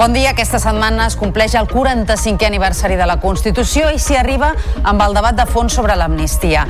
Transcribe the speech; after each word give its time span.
Bon 0.00 0.14
dia. 0.14 0.30
Aquesta 0.30 0.56
setmana 0.56 1.10
es 1.10 1.14
compleix 1.20 1.52
el 1.58 1.66
45è 1.68 2.46
aniversari 2.46 2.94
de 2.96 3.04
la 3.04 3.18
Constitució 3.20 3.90
i 3.92 3.98
s'hi 4.00 4.14
arriba 4.16 4.54
amb 4.80 5.02
el 5.04 5.12
debat 5.12 5.36
de 5.36 5.44
fons 5.44 5.74
sobre 5.76 5.92
l'amnistia. 5.92 6.62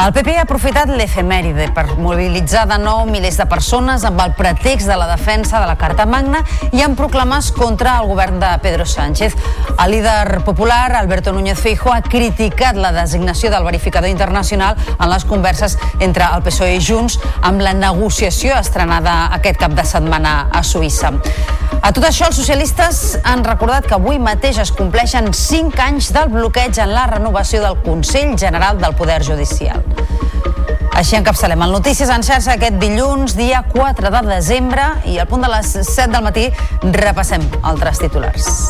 El 0.00 0.14
PP 0.16 0.38
ha 0.38 0.46
aprofitat 0.46 0.88
l'efemèride 0.96 1.66
per 1.76 1.84
mobilitzar 2.00 2.62
de 2.70 2.78
nou 2.80 3.02
milers 3.10 3.36
de 3.42 3.44
persones 3.50 4.06
amb 4.08 4.22
el 4.24 4.32
pretext 4.38 4.88
de 4.88 4.96
la 4.96 5.10
defensa 5.10 5.60
de 5.60 5.68
la 5.68 5.76
Carta 5.76 6.06
Magna 6.08 6.40
i 6.72 6.80
amb 6.86 6.96
proclames 6.96 7.50
contra 7.52 7.98
el 8.00 8.08
govern 8.08 8.40
de 8.40 8.54
Pedro 8.64 8.88
Sánchez. 8.88 9.36
El 9.76 9.92
líder 9.92 10.40
popular, 10.48 10.94
Alberto 10.96 11.36
Núñez 11.36 11.60
Feijóo, 11.60 11.92
ha 11.92 12.00
criticat 12.00 12.80
la 12.80 12.94
designació 12.96 13.52
del 13.52 13.68
verificador 13.68 14.08
internacional 14.08 14.80
en 14.96 15.10
les 15.12 15.28
converses 15.28 15.76
entre 16.00 16.24
el 16.24 16.40
PSOE 16.40 16.78
i 16.78 16.80
Junts 16.80 17.20
amb 17.42 17.60
la 17.60 17.76
negociació 17.76 18.56
estrenada 18.56 19.26
aquest 19.36 19.60
cap 19.60 19.76
de 19.76 19.84
setmana 19.84 20.38
a 20.48 20.64
Suïssa. 20.64 21.12
A 21.82 21.92
tot 21.94 22.04
això, 22.04 22.26
els 22.26 22.38
socialistes 22.78 23.18
han 23.24 23.42
recordat 23.44 23.86
que 23.88 23.96
avui 23.96 24.18
mateix 24.22 24.58
es 24.62 24.70
compleixen 24.74 25.32
5 25.34 25.80
anys 25.82 26.12
del 26.14 26.30
bloqueig 26.30 26.78
en 26.78 26.92
la 26.94 27.06
renovació 27.10 27.60
del 27.62 27.78
Consell 27.82 28.36
General 28.38 28.78
del 28.78 28.94
Poder 28.94 29.18
Judicial. 29.24 29.82
Així 30.98 31.18
encapçalem 31.18 31.62
el 31.62 31.74
Notícies 31.74 32.10
en 32.10 32.22
xarxa 32.26 32.54
aquest 32.54 32.78
dilluns, 32.82 33.36
dia 33.38 33.64
4 33.72 34.10
de 34.14 34.22
desembre, 34.30 34.86
i 35.06 35.18
al 35.18 35.30
punt 35.30 35.46
de 35.46 35.52
les 35.52 35.74
7 35.74 36.10
del 36.14 36.26
matí 36.26 36.48
repassem 37.02 37.46
altres 37.62 38.02
titulars. 38.02 38.68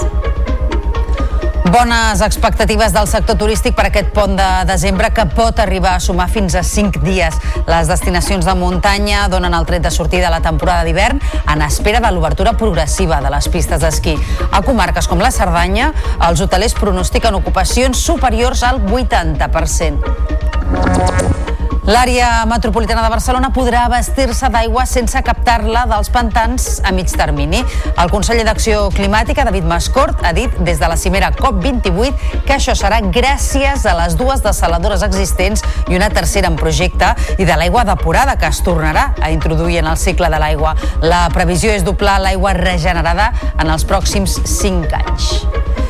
Bones 1.71 2.23
expectatives 2.23 2.95
del 2.95 3.07
sector 3.11 3.37
turístic 3.37 3.75
per 3.77 3.85
aquest 3.89 4.09
pont 4.17 4.37
de 4.39 4.45
desembre 4.65 5.11
que 5.13 5.27
pot 5.37 5.59
arribar 5.61 5.99
a 5.99 6.01
sumar 6.01 6.29
fins 6.33 6.55
a 6.57 6.63
5 6.65 7.03
dies. 7.05 7.35
Les 7.69 7.91
destinacions 7.91 8.47
de 8.49 8.55
muntanya 8.57 9.27
donen 9.29 9.53
el 9.53 9.67
tret 9.69 9.85
de 9.85 9.91
sortida 9.93 10.31
a 10.31 10.33
la 10.33 10.41
temporada 10.41 10.87
d'hivern 10.87 11.21
en 11.45 11.63
espera 11.67 12.01
de 12.01 12.13
l'obertura 12.15 12.57
progressiva 12.57 13.21
de 13.21 13.29
les 13.35 13.49
pistes 13.53 13.85
d'esquí. 13.85 14.17
A 14.51 14.63
comarques 14.65 15.11
com 15.13 15.21
la 15.21 15.35
Cerdanya, 15.35 15.93
els 16.31 16.41
hotelers 16.41 16.79
pronostiquen 16.79 17.37
ocupacions 17.37 18.01
superiors 18.01 18.65
al 18.65 18.81
80%. 18.81 21.58
L'àrea 21.89 22.44
metropolitana 22.44 23.00
de 23.00 23.08
Barcelona 23.08 23.48
podrà 23.48 23.86
vestir-se 23.89 24.50
d'aigua 24.53 24.83
sense 24.84 25.22
captar-la 25.25 25.86
dels 25.89 26.11
pantans 26.12 26.67
a 26.84 26.92
mig 26.92 27.08
termini. 27.17 27.62
El 27.97 28.12
conseller 28.12 28.44
d'Acció 28.44 28.91
Climàtica, 28.92 29.47
David 29.48 29.64
Mascort, 29.70 30.20
ha 30.20 30.34
dit 30.36 30.53
des 30.69 30.77
de 30.83 30.91
la 30.92 30.98
cimera 31.00 31.33
COP28 31.39 32.44
que 32.44 32.59
això 32.59 32.77
serà 32.77 33.00
gràcies 33.00 33.89
a 33.89 33.97
les 34.03 34.19
dues 34.20 34.44
desaladores 34.44 35.06
existents 35.06 35.64
i 35.89 35.97
una 35.97 36.12
tercera 36.12 36.53
en 36.53 36.61
projecte 36.61 37.14
i 37.39 37.48
de 37.48 37.56
l'aigua 37.56 37.89
depurada 37.89 38.36
que 38.36 38.53
es 38.53 38.61
tornarà 38.61 39.14
a 39.25 39.33
introduir 39.33 39.81
en 39.81 39.89
el 39.89 39.97
cicle 39.97 40.28
de 40.28 40.44
l'aigua. 40.44 40.77
La 41.00 41.25
previsió 41.33 41.72
és 41.72 41.89
doblar 41.89 42.20
l'aigua 42.20 42.53
regenerada 42.53 43.33
en 43.56 43.72
els 43.72 43.89
pròxims 43.89 44.42
5 44.44 44.92
anys. 45.06 45.88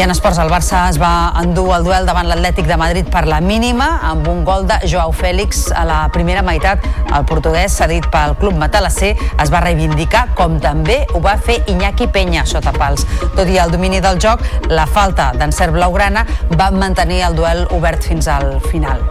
I 0.00 0.02
en 0.02 0.10
esports, 0.14 0.38
el 0.40 0.48
Barça 0.48 0.86
es 0.88 0.96
va 0.96 1.34
endur 1.36 1.74
el 1.76 1.82
duel 1.84 2.06
davant 2.08 2.24
l'Atlètic 2.24 2.64
de 2.64 2.78
Madrid 2.80 3.10
per 3.12 3.26
la 3.28 3.42
mínima, 3.44 3.98
amb 4.08 4.30
un 4.32 4.38
gol 4.48 4.64
de 4.64 4.78
Joao 4.88 5.12
Fèlix 5.12 5.66
a 5.76 5.82
la 5.84 5.98
primera 6.14 6.40
meitat. 6.40 6.86
El 7.18 7.26
portuguès, 7.28 7.76
cedit 7.76 8.08
pel 8.08 8.32
club 8.40 8.56
matalasser, 8.56 9.10
es 9.44 9.52
va 9.52 9.60
reivindicar, 9.60 10.30
com 10.38 10.56
també 10.62 11.02
ho 11.12 11.20
va 11.20 11.36
fer 11.36 11.58
Iñaki 11.68 12.08
Peña 12.14 12.46
sota 12.48 12.72
pals. 12.72 13.04
Tot 13.36 13.44
i 13.44 13.60
el 13.60 13.76
domini 13.76 14.00
del 14.00 14.22
joc, 14.24 14.40
la 14.72 14.88
falta 14.88 15.34
d'encert 15.36 15.76
blaugrana 15.76 16.24
va 16.56 16.72
mantenir 16.72 17.20
el 17.28 17.36
duel 17.36 17.66
obert 17.76 18.08
fins 18.08 18.32
al 18.32 18.54
final. 18.72 19.04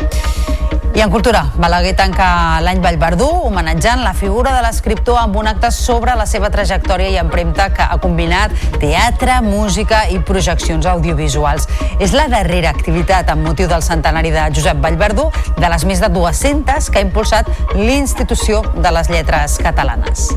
I 0.96 1.02
en 1.02 1.12
cultura, 1.13 1.44
Balaguer 1.56 1.94
tanca 1.96 2.25
l'any 2.66 2.80
Vallverdú 2.81 3.28
homenatjant 3.46 4.02
la 4.02 4.16
figura 4.18 4.56
de 4.56 4.63
l'escriptor 4.66 5.19
amb 5.22 5.38
un 5.38 5.47
acte 5.47 5.69
sobre 5.72 6.16
la 6.18 6.25
seva 6.28 6.50
trajectòria 6.50 7.12
i 7.13 7.19
empremta 7.22 7.69
que 7.72 7.86
ha 7.86 8.00
combinat 8.02 8.52
teatre, 8.81 9.38
música 9.46 10.02
i 10.09 10.18
projeccions 10.25 10.78
audiovisuals. 10.85 11.67
És 12.00 12.13
la 12.16 12.28
darrera 12.31 12.72
activitat 12.72 13.29
amb 13.34 13.44
motiu 13.47 13.67
del 13.67 13.84
centenari 13.84 14.31
de 14.31 14.47
Josep 14.56 14.79
Vallverdú 14.84 15.29
de 15.57 15.69
les 15.72 15.85
més 15.85 16.00
de 16.00 16.12
200 16.13 16.90
que 16.90 17.01
ha 17.01 17.07
impulsat 17.07 17.50
l'Institució 17.75 18.62
de 18.78 18.94
les 18.95 19.09
Lletres 19.12 19.59
Catalanes. 19.63 20.29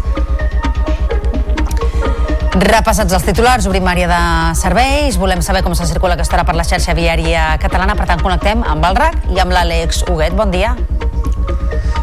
Repassats 2.62 3.14
els 3.16 3.25
titulars, 3.25 3.64
obrim 3.66 3.86
àrea 3.88 4.08
de 4.10 4.20
serveis, 4.60 5.16
volem 5.16 5.41
saber 5.42 5.62
com 5.64 5.75
se 5.75 5.86
circula 5.88 6.19
aquesta 6.19 6.36
hora 6.36 6.44
per 6.44 6.54
la 6.58 6.66
xarxa 6.69 6.92
viària 6.94 7.47
catalana, 7.62 7.97
per 7.97 8.06
tant 8.10 8.20
connectem 8.20 8.60
amb 8.69 8.91
el 8.91 9.00
RAC 9.00 9.32
i 9.32 9.41
amb 9.41 9.56
l'Àlex 9.56 10.04
Huguet. 10.10 10.36
Bon 10.36 10.52
dia. 10.52 10.76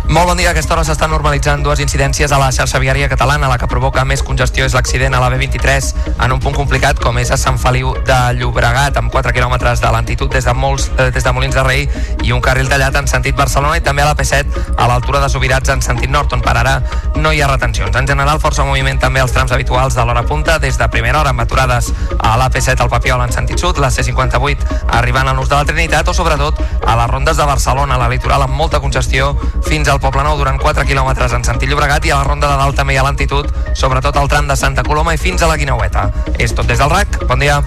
Molt 0.10 0.26
bon 0.26 0.38
dia. 0.38 0.48
A 0.50 0.52
aquesta 0.56 0.74
hora 0.74 0.82
s'estan 0.82 1.12
normalitzant 1.14 1.62
dues 1.62 1.78
incidències 1.84 2.32
a 2.34 2.40
la 2.42 2.48
xarxa 2.50 2.80
viària 2.82 3.06
catalana. 3.12 3.46
La 3.46 3.60
que 3.62 3.68
provoca 3.70 4.02
més 4.10 4.24
congestió 4.26 4.66
és 4.66 4.74
l'accident 4.74 5.14
a 5.14 5.20
la 5.22 5.28
B23 5.30 5.90
en 6.26 6.32
un 6.34 6.40
punt 6.42 6.56
complicat 6.58 6.98
com 6.98 7.20
és 7.22 7.30
a 7.30 7.38
Sant 7.38 7.60
Feliu 7.62 7.92
de 8.08 8.18
Llobregat, 8.40 8.98
amb 8.98 9.14
4 9.14 9.36
quilòmetres 9.36 9.84
de 9.84 9.92
lentitud 9.94 10.34
des 10.34 10.48
de, 10.50 10.56
molts, 10.58 10.88
eh, 10.98 11.12
des 11.14 11.22
de 11.22 11.34
Molins 11.38 11.54
de 11.54 11.66
Rei 11.68 11.86
i 12.26 12.34
un 12.34 12.42
carril 12.42 12.72
tallat 12.72 12.98
en 12.98 13.06
sentit 13.06 13.38
Barcelona 13.38 13.78
i 13.78 13.84
també 13.86 14.02
a 14.02 14.08
la 14.10 14.16
P7 14.18 14.74
a 14.80 14.88
l'altura 14.90 15.22
de 15.22 15.30
Subirats 15.30 15.70
en 15.70 15.86
sentit 15.86 16.10
nord, 16.10 16.34
on 16.34 16.42
per 16.42 16.58
ara 16.58 16.80
no 17.14 17.30
hi 17.30 17.44
ha 17.44 17.52
retencions. 17.54 17.94
En 17.94 18.10
general, 18.10 18.42
força 18.42 18.66
moviment 18.66 18.98
també 18.98 19.22
als 19.22 19.38
trams 19.38 19.54
habituals 19.54 19.94
de 19.94 20.08
l'hora 20.10 20.26
punta, 20.26 20.58
des 20.58 20.82
de 20.82 20.90
primera 20.90 21.22
hora 21.22 21.36
amb 21.36 21.46
aturades 21.46 21.94
a 22.18 22.34
la 22.42 22.50
P7 22.50 22.82
al 22.82 22.90
Papiol 22.90 23.22
en 23.28 23.36
sentit 23.38 23.62
sud, 23.62 23.78
la 23.78 23.94
C58 23.94 24.90
arribant 24.90 25.30
a 25.30 25.38
l'ús 25.38 25.54
de 25.54 25.62
la 25.62 25.70
Trinitat 25.70 26.10
o 26.10 26.18
sobretot 26.18 26.66
a 26.82 26.98
les 26.98 27.14
rondes 27.14 27.38
de 27.38 27.46
Barcelona, 27.46 27.94
a 27.94 28.02
la 28.08 28.10
litoral 28.10 28.50
amb 28.50 28.58
molta 28.58 28.82
congestió 28.82 29.36
fins 29.70 29.86
al 29.88 29.99
Poble 30.00 30.24
Nou 30.24 30.38
durant 30.40 30.60
4 30.62 30.86
quilòmetres 30.88 31.36
en 31.36 31.44
sentit 31.44 31.70
Llobregat 31.70 32.08
i 32.08 32.14
a 32.16 32.22
la 32.22 32.28
ronda 32.28 32.50
de 32.52 32.60
dalt 32.62 32.80
també 32.80 32.96
hi 32.96 33.02
ha 33.02 33.06
lentitud, 33.08 33.52
sobretot 33.76 34.16
al 34.18 34.32
tram 34.32 34.48
de 34.48 34.58
Santa 34.60 34.86
Coloma 34.88 35.14
i 35.14 35.22
fins 35.22 35.44
a 35.44 35.52
la 35.52 35.60
Guineueta. 35.60 36.10
És 36.40 36.56
tot 36.56 36.68
des 36.72 36.80
del 36.80 36.94
RAC. 36.94 37.24
Bon 37.28 37.40
dia. 37.40 37.60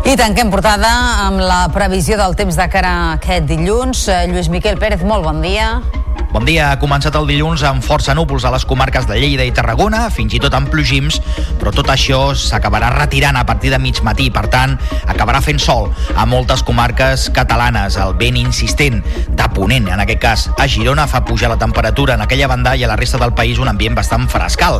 I 0.00 0.16
tanquem 0.16 0.48
portada 0.48 0.88
amb 1.26 1.42
la 1.44 1.66
previsió 1.74 2.16
del 2.16 2.32
temps 2.38 2.56
de 2.56 2.66
cara 2.72 2.90
a 2.90 3.08
aquest 3.18 3.44
dilluns. 3.50 4.06
Eh, 4.08 4.22
Lluís 4.32 4.48
Miquel 4.48 4.80
Pérez, 4.80 5.04
molt 5.04 5.26
bon 5.28 5.42
dia. 5.44 5.82
Bon 6.30 6.44
dia. 6.46 6.68
Ha 6.70 6.78
començat 6.78 7.16
el 7.18 7.26
dilluns 7.26 7.64
amb 7.66 7.82
força 7.82 8.14
núvols 8.14 8.44
a 8.46 8.52
les 8.54 8.62
comarques 8.62 9.08
de 9.08 9.16
Lleida 9.18 9.42
i 9.42 9.50
Tarragona, 9.50 10.04
fins 10.14 10.36
i 10.36 10.38
tot 10.38 10.54
amb 10.54 10.68
plogims, 10.70 11.16
però 11.58 11.72
tot 11.74 11.88
això 11.90 12.20
s'acabarà 12.38 12.92
retirant 12.94 13.34
a 13.34 13.42
partir 13.48 13.72
de 13.72 13.80
mig 13.82 13.98
matí. 14.06 14.28
Per 14.30 14.44
tant, 14.52 14.76
acabarà 15.10 15.40
fent 15.42 15.58
sol 15.58 15.88
a 16.14 16.26
moltes 16.30 16.62
comarques 16.62 17.26
catalanes. 17.34 17.98
El 17.98 18.14
vent 18.20 18.38
insistent 18.38 19.00
de 19.26 19.48
Ponent, 19.56 19.88
en 19.90 20.04
aquest 20.04 20.22
cas 20.22 20.46
a 20.54 20.68
Girona, 20.70 21.08
fa 21.10 21.24
pujar 21.26 21.50
la 21.50 21.58
temperatura 21.58 22.14
en 22.14 22.22
aquella 22.22 22.46
banda 22.46 22.76
i 22.78 22.86
a 22.86 22.92
la 22.92 22.98
resta 23.00 23.18
del 23.18 23.34
país 23.34 23.58
un 23.58 23.72
ambient 23.72 23.98
bastant 23.98 24.28
frescal. 24.30 24.78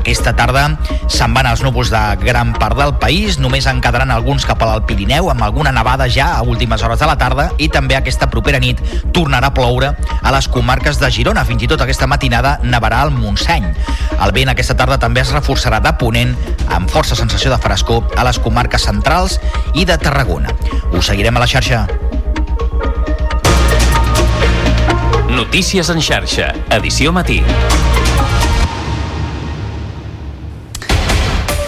Aquesta 0.00 0.32
tarda 0.32 0.64
se'n 1.12 1.36
van 1.36 1.50
els 1.52 1.60
núvols 1.66 1.92
de 1.92 2.02
gran 2.24 2.54
part 2.56 2.80
del 2.80 2.96
país, 2.96 3.36
només 3.36 3.68
en 3.68 3.84
quedaran 3.84 4.14
alguns 4.14 4.48
cap 4.56 4.68
al 4.68 4.84
Pirineu, 4.88 5.28
amb 5.30 5.42
alguna 5.42 5.72
nevada 5.72 6.08
ja 6.08 6.36
a 6.36 6.42
últimes 6.42 6.82
hores 6.82 6.98
de 6.98 7.06
la 7.06 7.16
tarda 7.18 7.50
i 7.58 7.68
també 7.68 7.96
aquesta 7.96 8.28
propera 8.32 8.58
nit 8.62 8.80
tornarà 9.12 9.50
a 9.50 9.54
ploure 9.54 9.92
a 10.22 10.32
les 10.32 10.48
comarques 10.48 11.00
de 11.00 11.10
Girona. 11.12 11.44
Fins 11.44 11.62
i 11.62 11.68
tot 11.68 11.82
aquesta 11.84 12.08
matinada 12.08 12.56
nevarà 12.62 13.02
al 13.04 13.12
Montseny. 13.12 13.68
El 14.16 14.32
vent 14.32 14.52
aquesta 14.52 14.76
tarda 14.76 14.98
també 15.02 15.20
es 15.20 15.32
reforçarà 15.34 15.80
de 15.84 15.92
ponent 16.00 16.32
amb 16.72 16.90
força 16.90 17.18
sensació 17.18 17.52
de 17.52 17.60
frescor 17.60 18.16
a 18.16 18.24
les 18.24 18.40
comarques 18.40 18.88
centrals 18.88 19.38
i 19.74 19.84
de 19.84 19.98
Tarragona. 20.00 20.56
Us 20.92 21.12
seguirem 21.12 21.36
a 21.36 21.44
la 21.44 21.50
xarxa. 21.50 21.84
Notícies 25.36 25.90
en 25.92 26.00
xarxa, 26.00 26.54
edició 26.80 27.12
matí. 27.12 27.42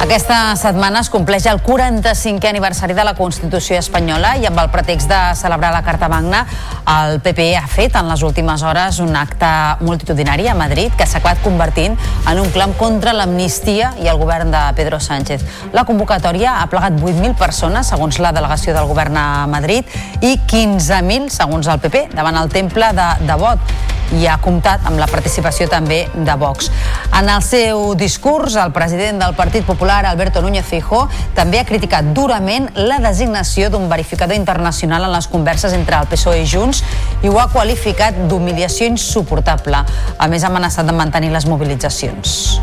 Aquesta 0.09 0.57
setmana 0.57 1.03
es 1.05 1.11
compleix 1.13 1.45
el 1.51 1.59
45è 1.61 2.49
aniversari 2.49 2.95
de 2.97 3.05
la 3.05 3.13
Constitució 3.13 3.77
espanyola 3.77 4.31
i 4.41 4.47
amb 4.49 4.57
el 4.63 4.71
pretext 4.73 5.11
de 5.11 5.19
celebrar 5.37 5.69
la 5.75 5.83
Carta 5.85 6.09
Magna, 6.09 6.47
el 6.89 7.19
PP 7.21 7.51
ha 7.59 7.67
fet 7.69 7.99
en 8.01 8.09
les 8.09 8.23
últimes 8.25 8.65
hores 8.65 9.03
un 9.05 9.13
acte 9.21 9.51
multitudinari 9.85 10.49
a 10.49 10.55
Madrid 10.57 10.97
que 10.97 11.05
s'ha 11.05 11.21
acabat 11.21 11.45
convertint 11.45 11.99
en 12.25 12.41
un 12.41 12.49
clam 12.55 12.73
contra 12.81 13.13
l'amnistia 13.13 13.93
i 14.01 14.09
el 14.09 14.17
govern 14.17 14.49
de 14.57 14.65
Pedro 14.81 14.97
Sánchez. 14.97 15.45
La 15.77 15.85
convocatòria 15.85 16.57
ha 16.63 16.71
plegat 16.73 16.97
8.000 16.97 17.37
persones, 17.37 17.93
segons 17.93 18.17
la 18.25 18.33
delegació 18.33 18.73
del 18.73 18.89
govern 18.89 19.21
a 19.21 19.29
Madrid, 19.45 19.85
i 20.25 20.39
15.000, 20.41 21.29
segons 21.37 21.69
el 21.69 21.85
PP, 21.85 22.09
davant 22.17 22.41
el 22.41 22.49
temple 22.57 22.95
de 22.97 23.13
Devot 23.29 23.77
i 24.17 24.27
ha 24.27 24.39
comptat 24.41 24.87
amb 24.89 24.99
la 25.01 25.09
participació 25.11 25.69
també 25.69 26.07
de 26.15 26.37
Vox. 26.41 26.71
En 27.19 27.29
el 27.29 27.43
seu 27.43 27.95
discurs, 27.99 28.57
el 28.57 28.73
president 28.73 29.21
del 29.23 29.35
Partit 29.37 29.67
Popular, 29.67 30.05
Alberto 30.07 30.43
Núñez 30.43 30.65
Feijóo, 30.65 31.09
també 31.37 31.61
ha 31.61 31.67
criticat 31.69 32.13
durament 32.17 32.71
la 32.77 32.99
designació 33.05 33.69
d'un 33.71 33.89
verificador 33.91 34.37
internacional 34.37 35.05
en 35.05 35.13
les 35.13 35.29
converses 35.29 35.77
entre 35.77 36.01
el 36.01 36.09
PSOE 36.09 36.43
i 36.43 36.49
Junts 36.49 36.83
i 37.23 37.29
ho 37.29 37.39
ha 37.41 37.49
qualificat 37.53 38.17
d'humiliació 38.31 38.89
insuportable. 38.89 39.85
A 40.19 40.29
més, 40.29 40.45
ha 40.45 40.53
amenaçat 40.53 40.87
de 40.87 40.97
mantenir 40.97 41.33
les 41.35 41.47
mobilitzacions. 41.47 42.61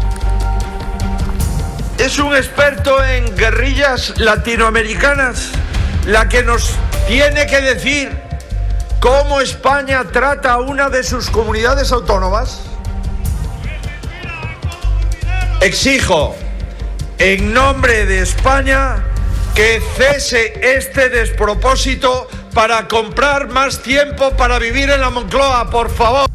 Es 1.97 2.19
un 2.19 2.35
experto 2.35 2.97
en 3.03 3.35
guerrillas 3.35 4.13
latinoamericanas 4.17 5.51
la 6.05 6.27
que 6.27 6.43
nos 6.43 6.75
tiene 7.07 7.47
que 7.47 7.61
decir 7.61 8.24
cómo 9.05 9.39
España 9.39 10.03
trata 10.11 10.53
a 10.53 10.57
una 10.57 10.89
de 10.89 11.03
sus 11.03 11.29
comunidades 11.29 11.91
autónomas? 11.91 12.61
Exijo, 15.61 16.35
en 17.19 17.53
nombre 17.53 18.07
de 18.07 18.21
España, 18.21 19.03
que 19.53 19.79
cese 19.95 20.75
este 20.75 21.09
despropósito 21.09 22.27
para 22.55 22.87
comprar 22.87 23.49
más 23.49 23.83
tiempo 23.83 24.31
para 24.31 24.57
vivir 24.57 24.89
en 24.89 25.01
la 25.01 25.11
Moncloa, 25.11 25.69
por 25.69 25.91
favor. 25.91 26.34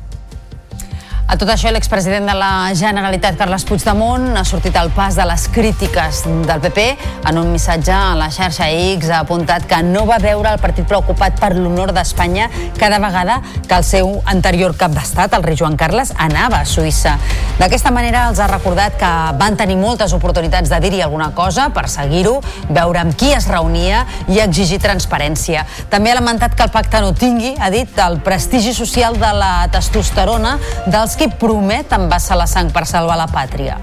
A 1.31 1.37
tot 1.39 1.47
això, 1.53 1.71
l'expresident 1.71 2.25
de 2.27 2.33
la 2.35 2.73
Generalitat, 2.75 3.37
Carles 3.39 3.63
Puigdemont, 3.63 4.25
ha 4.35 4.43
sortit 4.43 4.75
al 4.75 4.89
pas 4.91 5.15
de 5.15 5.23
les 5.29 5.45
crítiques 5.55 6.25
del 6.27 6.63
PP. 6.65 6.87
En 7.31 7.37
un 7.39 7.53
missatge 7.53 7.93
a 7.95 8.17
la 8.19 8.27
xarxa 8.35 8.67
X 8.67 9.13
ha 9.15 9.21
apuntat 9.23 9.69
que 9.71 9.79
no 9.87 10.03
va 10.09 10.17
veure 10.19 10.51
el 10.51 10.59
partit 10.59 10.89
preocupat 10.91 11.39
per 11.39 11.53
l'honor 11.55 11.93
d'Espanya 11.95 12.49
cada 12.81 12.99
vegada 12.99 13.37
que 13.69 13.79
el 13.79 13.87
seu 13.87 14.11
anterior 14.27 14.75
cap 14.75 14.91
d'estat, 14.97 15.37
el 15.39 15.47
rei 15.47 15.55
Joan 15.61 15.77
Carles, 15.79 16.11
anava 16.19 16.65
a 16.65 16.67
Suïssa. 16.67 17.15
D'aquesta 17.61 17.95
manera 17.95 18.25
els 18.33 18.43
ha 18.43 18.51
recordat 18.51 18.99
que 18.99 19.13
van 19.39 19.55
tenir 19.61 19.79
moltes 19.79 20.11
oportunitats 20.17 20.73
de 20.73 20.83
dir-hi 20.83 21.05
alguna 21.07 21.31
cosa 21.37 21.69
per 21.71 21.87
seguir-ho, 21.93 22.41
veure 22.75 23.05
amb 23.05 23.15
qui 23.15 23.31
es 23.37 23.47
reunia 23.47 24.03
i 24.27 24.43
exigir 24.43 24.81
transparència. 24.83 25.63
També 25.95 26.11
ha 26.11 26.19
lamentat 26.19 26.59
que 26.59 26.67
el 26.67 26.75
pacte 26.75 27.05
no 27.07 27.15
tingui, 27.15 27.55
ha 27.55 27.71
dit, 27.71 27.95
el 28.03 28.19
prestigi 28.27 28.75
social 28.75 29.15
de 29.21 29.33
la 29.39 29.55
testosterona 29.71 30.57
dels 30.91 31.20
qui 31.21 31.29
promet 31.29 31.91
envasar 31.93 32.39
la 32.41 32.47
sang 32.49 32.71
per 32.73 32.87
salvar 32.89 33.19
la 33.21 33.27
pàtria. 33.29 33.75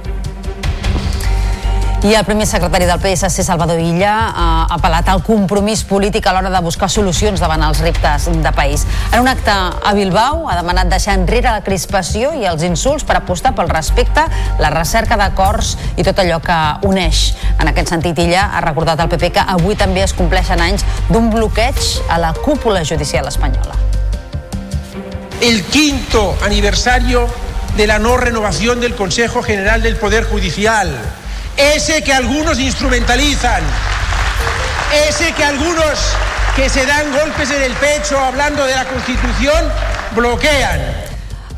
I 2.08 2.16
el 2.18 2.24
primer 2.26 2.48
secretari 2.50 2.88
del 2.90 2.98
PSC, 3.02 3.44
Salvador 3.46 3.78
Illa, 3.78 4.14
ha 4.34 4.48
apel·lat 4.74 5.10
al 5.12 5.22
compromís 5.26 5.84
polític 5.86 6.26
a 6.26 6.34
l'hora 6.34 6.50
de 6.50 6.62
buscar 6.66 6.90
solucions 6.90 7.42
davant 7.42 7.62
els 7.68 7.82
reptes 7.86 8.26
de 8.42 8.54
país. 8.58 8.88
En 9.12 9.22
un 9.22 9.30
acte 9.30 9.54
a 9.54 9.94
Bilbao 9.94 10.48
ha 10.50 10.56
demanat 10.58 10.90
deixar 10.90 11.18
enrere 11.20 11.52
la 11.52 11.62
crispació 11.66 12.32
i 12.38 12.48
els 12.50 12.66
insults 12.66 13.06
per 13.06 13.20
apostar 13.20 13.54
pel 13.58 13.70
respecte, 13.70 14.24
la 14.58 14.74
recerca 14.74 15.20
d'acords 15.20 15.76
i 15.98 16.06
tot 16.08 16.24
allò 16.24 16.40
que 16.42 16.58
uneix. 16.90 17.36
En 17.60 17.70
aquest 17.70 17.94
sentit, 17.94 18.18
Illa 18.18 18.48
ha 18.50 18.66
recordat 18.66 19.02
al 19.04 19.14
PP 19.14 19.34
que 19.38 19.46
avui 19.58 19.78
també 19.78 20.06
es 20.06 20.18
compleixen 20.18 20.64
anys 20.64 20.86
d'un 21.12 21.30
bloqueig 21.34 21.86
a 22.10 22.18
la 22.22 22.34
cúpula 22.34 22.86
judicial 22.86 23.30
espanyola. 23.30 23.97
El 25.42 25.64
quinto 25.66 26.38
aniversario 26.42 27.28
de 27.76 27.88
la 27.88 28.00
no 28.00 28.18
renovación 28.18 28.80
del 28.80 28.96
Consejo 28.96 29.44
General 29.44 29.82
del 29.82 29.98
Poder 29.98 30.24
Judicial. 30.24 30.90
Ese 31.56 32.04
que 32.04 32.14
algunos 32.14 32.60
instrumentalizan. 32.60 33.62
Ese 35.08 35.32
que 35.34 35.44
algunos 35.44 36.00
que 36.56 36.70
se 36.70 36.86
dan 36.86 37.12
golpes 37.12 37.52
en 37.52 37.62
el 37.62 37.74
pecho 37.74 38.18
hablando 38.18 38.66
de 38.66 38.76
la 38.76 38.86
Constitución 38.86 39.64
bloquean. 40.16 41.07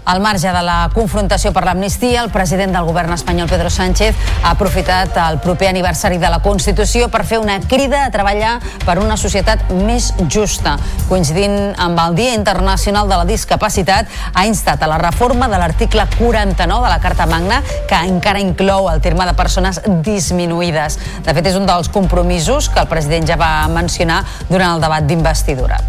Al 0.10 0.22
marge 0.22 0.50
de 0.50 0.62
la 0.66 0.90
confrontació 0.90 1.52
per 1.54 1.62
l'amnistia, 1.68 2.24
el 2.24 2.32
president 2.34 2.72
del 2.74 2.88
govern 2.88 3.14
espanyol, 3.14 3.46
Pedro 3.46 3.70
Sánchez, 3.70 4.18
ha 4.42 4.56
aprofitat 4.56 5.14
el 5.22 5.38
proper 5.44 5.68
aniversari 5.70 6.18
de 6.18 6.32
la 6.34 6.40
Constitució 6.42 7.12
per 7.14 7.22
fer 7.30 7.38
una 7.38 7.60
crida 7.62 8.00
a 8.08 8.10
treballar 8.10 8.56
per 8.88 8.96
una 8.98 9.20
societat 9.22 9.70
més 9.86 10.08
justa. 10.26 10.80
Coincidint 11.12 11.76
amb 11.78 12.02
el 12.08 12.18
Dia 12.18 12.34
Internacional 12.34 13.06
de 13.06 13.22
la 13.22 13.30
Discapacitat, 13.30 14.10
ha 14.34 14.48
instat 14.50 14.82
a 14.82 14.90
la 14.90 14.98
reforma 14.98 15.46
de 15.46 15.62
l'article 15.62 16.08
49 16.18 16.90
de 16.90 16.94
la 16.96 17.00
Carta 17.06 17.30
Magna, 17.30 17.62
que 17.86 18.02
encara 18.10 18.42
inclou 18.42 18.90
el 18.90 19.06
terme 19.06 19.30
de 19.30 19.38
persones 19.38 19.84
disminuïdes. 19.86 20.98
De 21.22 21.38
fet, 21.38 21.54
és 21.54 21.62
un 21.62 21.70
dels 21.70 21.94
compromisos 21.94 22.74
que 22.74 22.82
el 22.82 22.90
president 22.90 23.30
ja 23.30 23.38
va 23.38 23.54
mencionar 23.70 24.24
durant 24.50 24.72
el 24.74 24.82
debat 24.90 25.06
d'investidura. 25.06 25.84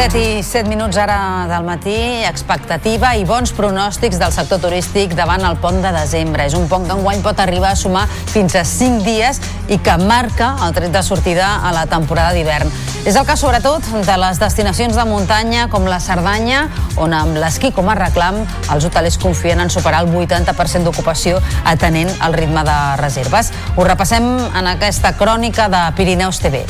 7 0.00 0.16
i 0.16 0.42
7 0.42 0.64
minuts 0.64 0.96
ara 0.96 1.44
del 1.44 1.66
matí, 1.66 1.92
expectativa 2.24 3.10
i 3.20 3.26
bons 3.28 3.50
pronòstics 3.52 4.16
del 4.16 4.32
sector 4.32 4.56
turístic 4.62 5.12
davant 5.12 5.44
el 5.44 5.58
pont 5.60 5.76
de 5.84 5.90
desembre. 5.92 6.46
És 6.48 6.54
un 6.56 6.64
pont 6.70 6.86
que 6.88 6.94
enguany 6.96 7.20
pot 7.20 7.36
arribar 7.44 7.74
a 7.74 7.76
sumar 7.76 8.06
fins 8.08 8.54
a 8.56 8.62
5 8.64 9.04
dies 9.04 9.42
i 9.68 9.76
que 9.76 9.98
marca 10.00 10.54
el 10.64 10.72
tret 10.72 10.94
de 10.94 11.02
sortida 11.04 11.50
a 11.60 11.74
la 11.76 11.84
temporada 11.84 12.32
d'hivern. 12.32 12.72
És 13.04 13.12
el 13.12 13.28
cas 13.28 13.44
sobretot 13.44 13.84
de 14.06 14.16
les 14.24 14.40
destinacions 14.40 14.96
de 14.96 15.04
muntanya 15.04 15.66
com 15.68 15.84
la 15.84 16.00
Cerdanya, 16.00 16.62
on 16.96 17.12
amb 17.12 17.36
l'esquí 17.36 17.68
com 17.68 17.92
a 17.92 17.98
reclam 17.98 18.40
els 18.72 18.86
hotelers 18.88 19.20
confien 19.20 19.60
en 19.60 19.68
superar 19.68 20.06
el 20.06 20.14
80% 20.16 20.88
d'ocupació 20.88 21.42
atenent 21.68 22.08
el 22.24 22.38
ritme 22.40 22.64
de 22.64 22.78
reserves. 23.04 23.52
Ho 23.76 23.84
repassem 23.84 24.32
en 24.48 24.70
aquesta 24.78 25.12
crònica 25.20 25.68
de 25.68 25.90
Pirineus 25.92 26.40
TV. 26.40 26.64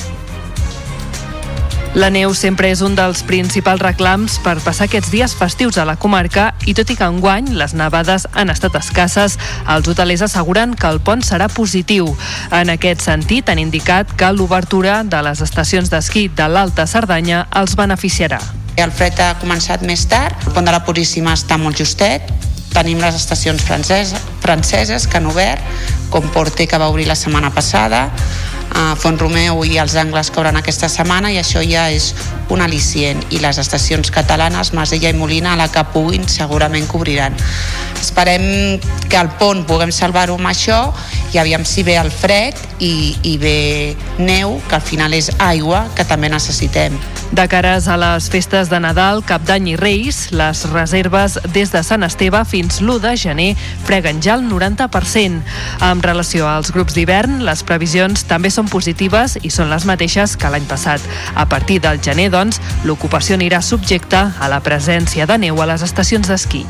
La 1.98 2.06
neu 2.06 2.30
sempre 2.38 2.68
és 2.70 2.84
un 2.86 2.92
dels 2.94 3.24
principals 3.26 3.80
reclams 3.82 4.36
per 4.44 4.52
passar 4.62 4.86
aquests 4.86 5.10
dies 5.10 5.32
festius 5.34 5.74
a 5.74 5.82
la 5.88 5.96
comarca 5.98 6.52
i 6.70 6.74
tot 6.78 6.92
i 6.92 6.94
que 6.94 7.08
enguany 7.10 7.48
les 7.58 7.72
nevades 7.74 8.28
han 8.30 8.52
estat 8.52 8.76
escasses, 8.78 9.34
els 9.66 9.88
hotelers 9.90 10.22
asseguren 10.22 10.76
que 10.78 10.86
el 10.86 11.00
pont 11.02 11.24
serà 11.26 11.48
positiu. 11.50 12.06
En 12.54 12.70
aquest 12.70 13.02
sentit, 13.02 13.50
han 13.50 13.58
indicat 13.58 14.14
que 14.14 14.30
l'obertura 14.30 15.00
de 15.02 15.22
les 15.26 15.42
estacions 15.42 15.90
d'esquí 15.90 16.28
de 16.30 16.46
l'Alta 16.46 16.86
Cerdanya 16.86 17.48
els 17.58 17.74
beneficiarà. 17.74 18.38
El 18.78 18.94
fred 18.94 19.18
ha 19.18 19.34
començat 19.42 19.82
més 19.82 20.06
tard, 20.06 20.38
el 20.46 20.54
pont 20.54 20.70
de 20.70 20.76
la 20.76 20.84
Puríssima 20.86 21.34
està 21.34 21.58
molt 21.58 21.82
justet, 21.82 22.30
tenim 22.70 23.02
les 23.02 23.18
estacions 23.18 23.66
franceses, 23.66 24.14
franceses 24.38 25.10
que 25.10 25.18
han 25.18 25.26
obert, 25.26 25.66
com 26.14 26.30
Porte 26.30 26.70
que 26.70 26.78
va 26.78 26.88
obrir 26.94 27.10
la 27.10 27.18
setmana 27.18 27.50
passada, 27.50 28.06
a 28.74 28.94
Font 28.96 29.18
Romeu 29.18 29.64
i 29.64 29.78
els 29.82 29.96
angles 29.98 30.30
que 30.30 30.40
obren 30.40 30.58
aquesta 30.60 30.88
setmana 30.88 31.32
i 31.32 31.38
això 31.40 31.62
ja 31.64 31.88
és 31.90 32.12
un 32.50 32.62
al·licient 32.62 33.22
i 33.30 33.40
les 33.42 33.58
estacions 33.62 34.10
catalanes, 34.10 34.72
Masella 34.74 35.10
i 35.10 35.16
Molina, 35.16 35.54
a 35.54 35.60
la 35.60 35.68
que 35.72 35.84
puguin 35.94 36.26
segurament 36.28 36.86
cobriran. 36.90 37.36
Esperem 38.00 38.80
que 39.10 39.20
el 39.20 39.30
pont 39.38 39.64
puguem 39.68 39.92
salvar-ho 39.94 40.38
amb 40.38 40.50
això 40.50 40.80
i 41.34 41.38
aviam 41.38 41.64
si 41.68 41.84
ve 41.86 41.96
el 42.00 42.10
fred 42.10 42.58
i, 42.82 43.14
i 43.22 43.36
ve 43.38 43.96
neu, 44.18 44.58
que 44.68 44.78
al 44.78 44.84
final 44.84 45.14
és 45.14 45.30
aigua 45.38 45.84
que 45.94 46.06
també 46.08 46.30
necessitem. 46.32 46.96
De 47.30 47.46
cares 47.46 47.86
a 47.86 47.94
les 48.00 48.26
festes 48.32 48.70
de 48.72 48.80
Nadal, 48.82 49.22
Cap 49.22 49.44
d'Any 49.46 49.68
i 49.70 49.76
Reis, 49.78 50.32
les 50.34 50.64
reserves 50.72 51.38
des 51.54 51.70
de 51.70 51.84
Sant 51.86 52.02
Esteve 52.02 52.40
fins 52.48 52.80
l'1 52.82 52.98
de 53.04 53.12
gener 53.20 53.50
freguen 53.86 54.18
ja 54.24 54.34
el 54.34 54.48
90%. 54.50 55.38
En 55.86 56.02
relació 56.02 56.48
als 56.50 56.72
grups 56.74 56.96
d'hivern, 56.98 57.44
les 57.46 57.62
previsions 57.62 58.26
també 58.26 58.50
són 58.50 58.59
positives 58.68 59.38
i 59.42 59.50
són 59.50 59.70
les 59.72 59.86
mateixes 59.88 60.36
que 60.36 60.52
l'any 60.52 60.68
passat. 60.68 61.00
A 61.34 61.48
partir 61.48 61.80
del 61.80 62.02
gener, 62.04 62.28
doncs, 62.34 62.60
l'ocupació 62.84 63.38
anirà 63.38 63.62
subjecta 63.64 64.32
a 64.40 64.52
la 64.52 64.60
presència 64.60 65.26
de 65.26 65.38
neu 65.38 65.62
a 65.62 65.70
les 65.72 65.86
estacions 65.86 66.28
d'esquí. 66.28 66.66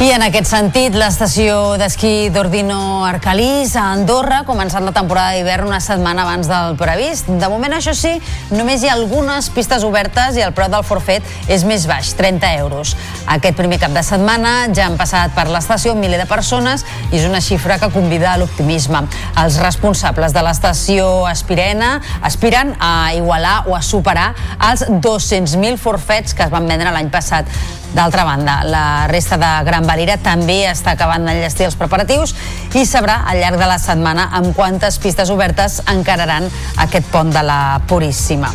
I 0.00 0.08
en 0.10 0.22
aquest 0.24 0.48
sentit, 0.50 0.96
l'estació 0.98 1.76
d'esquí 1.78 2.30
d'Ordino 2.34 3.04
Arcalís 3.06 3.76
a 3.78 3.84
Andorra 3.92 4.40
ha 4.40 4.46
començat 4.48 4.82
la 4.82 4.90
temporada 4.96 5.36
d'hivern 5.36 5.68
una 5.68 5.78
setmana 5.84 6.24
abans 6.24 6.48
del 6.50 6.74
previst. 6.80 7.28
De 7.28 7.50
moment, 7.52 7.76
això 7.76 7.92
sí, 7.94 8.10
només 8.50 8.82
hi 8.82 8.88
ha 8.90 8.96
algunes 8.96 9.50
pistes 9.54 9.84
obertes 9.86 10.38
i 10.40 10.42
el 10.42 10.54
preu 10.56 10.72
del 10.72 10.82
forfet 10.82 11.22
és 11.46 11.62
més 11.68 11.84
baix, 11.86 12.14
30 12.18 12.50
euros. 12.64 12.96
Aquest 13.30 13.54
primer 13.60 13.78
cap 13.82 13.94
de 13.94 14.02
setmana 14.02 14.54
ja 14.74 14.88
han 14.88 14.96
passat 14.98 15.36
per 15.36 15.46
l'estació 15.52 15.94
miler 15.94 16.18
de 16.18 16.26
persones 16.30 16.82
i 17.12 17.20
és 17.20 17.28
una 17.28 17.42
xifra 17.44 17.78
que 17.78 17.92
convida 17.94 18.32
a 18.32 18.40
l'optimisme. 18.40 19.04
Els 19.44 19.60
responsables 19.62 20.34
de 20.34 20.42
l'estació 20.42 21.28
Espirena 21.30 21.92
aspiren 22.26 22.74
a 22.80 23.12
igualar 23.14 23.68
o 23.68 23.78
a 23.78 23.84
superar 23.86 24.32
els 24.72 24.88
200.000 24.88 25.78
forfets 25.78 26.34
que 26.34 26.48
es 26.48 26.50
van 26.50 26.66
vendre 26.66 26.90
l'any 26.90 27.12
passat. 27.12 27.46
D'altra 27.92 28.24
banda, 28.24 28.62
la 28.64 29.06
resta 29.06 29.36
de 29.36 29.48
Gran 29.66 29.81
Valira 29.88 30.18
també 30.22 30.62
està 30.70 30.96
acabant 30.96 31.24
d'enllestir 31.26 31.68
els 31.68 31.78
preparatius 31.78 32.34
i 32.74 32.84
sabrà 32.88 33.22
al 33.30 33.40
llarg 33.42 33.60
de 33.60 33.70
la 33.70 33.80
setmana 33.82 34.28
amb 34.38 34.54
quantes 34.56 34.98
pistes 35.02 35.30
obertes 35.30 35.80
encararan 35.92 36.50
aquest 36.86 37.10
pont 37.12 37.32
de 37.32 37.42
la 37.46 37.80
Puríssima. 37.88 38.52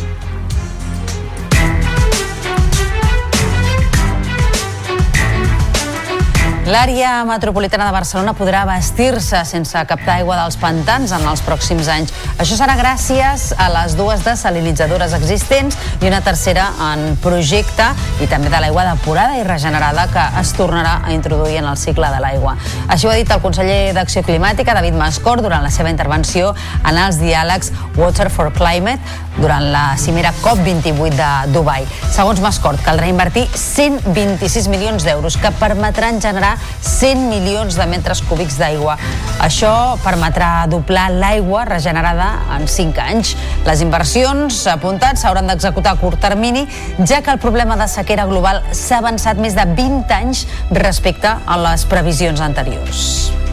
L'àrea 6.68 7.22
metropolitana 7.24 7.86
de 7.86 7.92
Barcelona 7.94 8.34
podrà 8.36 8.66
vestir-se 8.68 9.38
sense 9.48 9.80
captar 9.88 10.18
aigua 10.18 10.36
dels 10.36 10.58
pantans 10.60 11.14
en 11.16 11.22
els 11.30 11.40
pròxims 11.46 11.86
anys. 11.88 12.10
Això 12.36 12.58
serà 12.58 12.74
gràcies 12.76 13.46
a 13.56 13.70
les 13.72 13.94
dues 13.96 14.20
desalinitzadores 14.26 15.14
existents 15.16 15.78
i 16.02 16.10
una 16.10 16.18
tercera 16.20 16.66
en 16.90 17.14
projecte 17.24 17.86
i 18.20 18.28
també 18.28 18.52
de 18.52 18.60
l'aigua 18.60 18.84
depurada 18.90 19.38
i 19.38 19.46
regenerada 19.48 20.04
que 20.12 20.26
es 20.42 20.52
tornarà 20.58 20.98
a 21.06 21.14
introduir 21.16 21.56
en 21.62 21.70
el 21.70 21.80
cicle 21.80 22.10
de 22.12 22.20
l'aigua. 22.20 22.58
Així 22.92 23.08
ho 23.08 23.14
ha 23.14 23.16
dit 23.16 23.32
el 23.32 23.40
conseller 23.40 23.94
d'Acció 23.96 24.20
Climàtica, 24.28 24.76
David 24.76 25.00
Mascor, 25.00 25.40
durant 25.40 25.64
la 25.64 25.72
seva 25.72 25.88
intervenció 25.88 26.52
en 26.84 27.00
els 27.00 27.16
diàlegs 27.22 27.72
Water 27.96 28.28
for 28.28 28.52
Climate 28.52 29.00
durant 29.38 29.70
la 29.72 29.96
cimera 29.96 30.32
COP28 30.42 31.14
de 31.16 31.52
Dubai. 31.54 31.86
Segons 32.12 32.40
Mascort, 32.42 32.82
caldrà 32.84 33.08
invertir 33.10 33.46
126 33.54 34.68
milions 34.68 35.06
d'euros 35.06 35.38
que 35.40 35.52
permetran 35.60 36.20
generar 36.20 36.56
100 36.82 37.28
milions 37.30 37.78
de 37.78 37.86
metres 37.90 38.22
cúbics 38.26 38.58
d'aigua. 38.60 38.98
Això 39.44 39.72
permetrà 40.02 40.66
doblar 40.70 41.08
l'aigua 41.14 41.64
regenerada 41.68 42.30
en 42.58 42.68
5 42.68 43.02
anys. 43.08 43.34
Les 43.66 43.82
inversions 43.86 44.64
apuntats 44.70 45.22
s'hauran 45.24 45.50
d'executar 45.50 45.96
a 45.96 46.00
curt 46.00 46.20
termini, 46.20 46.66
ja 47.06 47.22
que 47.22 47.34
el 47.34 47.42
problema 47.42 47.78
de 47.78 47.88
sequera 47.88 48.26
global 48.30 48.62
s'ha 48.72 49.02
avançat 49.02 49.38
més 49.38 49.56
de 49.58 49.66
20 49.74 50.16
anys 50.20 50.46
respecte 50.70 51.34
a 51.46 51.60
les 51.68 51.86
previsions 51.88 52.42
anteriors. 52.44 53.47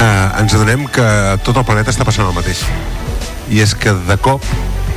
Eh, 0.00 0.40
ens 0.40 0.54
adonem 0.54 0.86
que 0.92 1.06
tot 1.46 1.56
el 1.56 1.66
planeta 1.68 1.92
està 1.94 2.06
passant 2.08 2.28
el 2.28 2.36
mateix 2.36 2.64
i 3.52 3.62
és 3.64 3.74
que 3.78 3.94
de 4.08 4.16
cop 4.22 4.44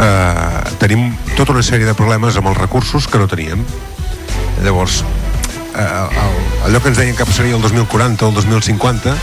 eh, 0.01 0.61
tenim 0.81 1.11
tota 1.37 1.55
una 1.55 1.65
sèrie 1.65 1.87
de 1.87 1.97
problemes 1.97 2.37
amb 2.37 2.51
els 2.51 2.59
recursos 2.59 3.07
que 3.07 3.21
no 3.21 3.29
teníem 3.31 3.63
llavors 4.65 5.01
eh, 5.75 5.83
el, 5.83 6.39
allò 6.67 6.81
que 6.81 6.91
ens 6.91 6.99
deien 7.01 7.17
que 7.17 7.27
passaria 7.27 7.57
el 7.57 7.63
2040 7.63 8.25
o 8.25 8.33
el 8.33 8.41
2050 8.41 9.15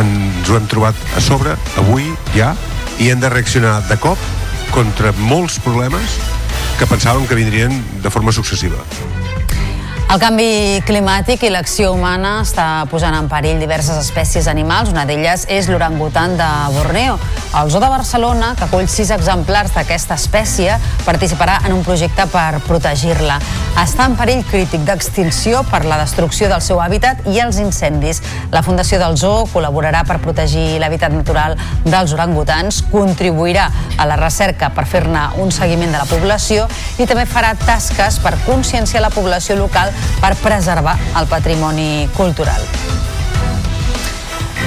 ens 0.00 0.50
ho 0.50 0.56
hem 0.58 0.70
trobat 0.70 0.96
a 1.16 1.22
sobre 1.22 1.54
avui 1.80 2.08
ja 2.34 2.54
i 2.98 3.10
hem 3.10 3.20
de 3.22 3.30
reaccionar 3.30 3.80
de 3.88 3.98
cop 4.02 4.18
contra 4.74 5.12
molts 5.18 5.60
problemes 5.62 6.18
que 6.78 6.88
pensàvem 6.90 7.28
que 7.30 7.38
vindrien 7.38 7.76
de 8.02 8.10
forma 8.10 8.32
successiva. 8.34 8.80
El 10.12 10.20
canvi 10.20 10.82
climàtic 10.86 11.42
i 11.42 11.48
l'acció 11.50 11.88
humana 11.94 12.36
està 12.44 12.84
posant 12.90 13.16
en 13.16 13.26
perill 13.26 13.58
diverses 13.58 13.96
espècies 13.98 14.46
animals. 14.52 14.92
Una 14.92 15.06
d'elles 15.08 15.46
és 15.50 15.66
l'orangutan 15.72 16.36
de 16.38 16.48
Borneo. 16.76 17.16
El 17.54 17.70
Zoo 17.70 17.80
de 17.82 17.88
Barcelona, 17.88 18.52
que 18.58 18.66
acull 18.66 18.86
sis 18.90 19.10
exemplars 19.14 19.72
d'aquesta 19.74 20.14
espècie, 20.18 20.76
participarà 21.06 21.60
en 21.66 21.74
un 21.74 21.82
projecte 21.86 22.26
per 22.30 22.60
protegir-la. 22.66 23.40
Està 23.80 24.06
en 24.06 24.14
perill 24.18 24.44
crític 24.46 24.84
d'extinció 24.86 25.64
per 25.70 25.84
la 25.88 25.98
destrucció 25.98 26.50
del 26.52 26.62
seu 26.62 26.82
hàbitat 26.82 27.24
i 27.30 27.40
els 27.42 27.58
incendis. 27.62 28.22
La 28.54 28.62
Fundació 28.62 29.00
del 29.02 29.16
Zoo 29.18 29.48
col·laborarà 29.54 30.04
per 30.06 30.20
protegir 30.22 30.78
l'hàbitat 30.82 31.14
natural 31.14 31.56
dels 31.86 32.14
orangutans, 32.14 32.82
contribuirà 32.92 33.70
a 33.98 34.06
la 34.06 34.18
recerca 34.20 34.70
per 34.74 34.86
fer-ne 34.90 35.24
un 35.42 35.50
seguiment 35.54 35.94
de 35.94 35.98
la 36.02 36.10
població 36.10 36.68
i 36.98 37.06
també 37.06 37.26
farà 37.30 37.54
tasques 37.58 38.20
per 38.22 38.36
conscienciar 38.46 39.02
la 39.02 39.14
població 39.14 39.58
local 39.58 39.93
per 40.20 40.34
preservar 40.42 40.98
el 41.20 41.28
patrimoni 41.30 42.08
cultural. 42.16 42.62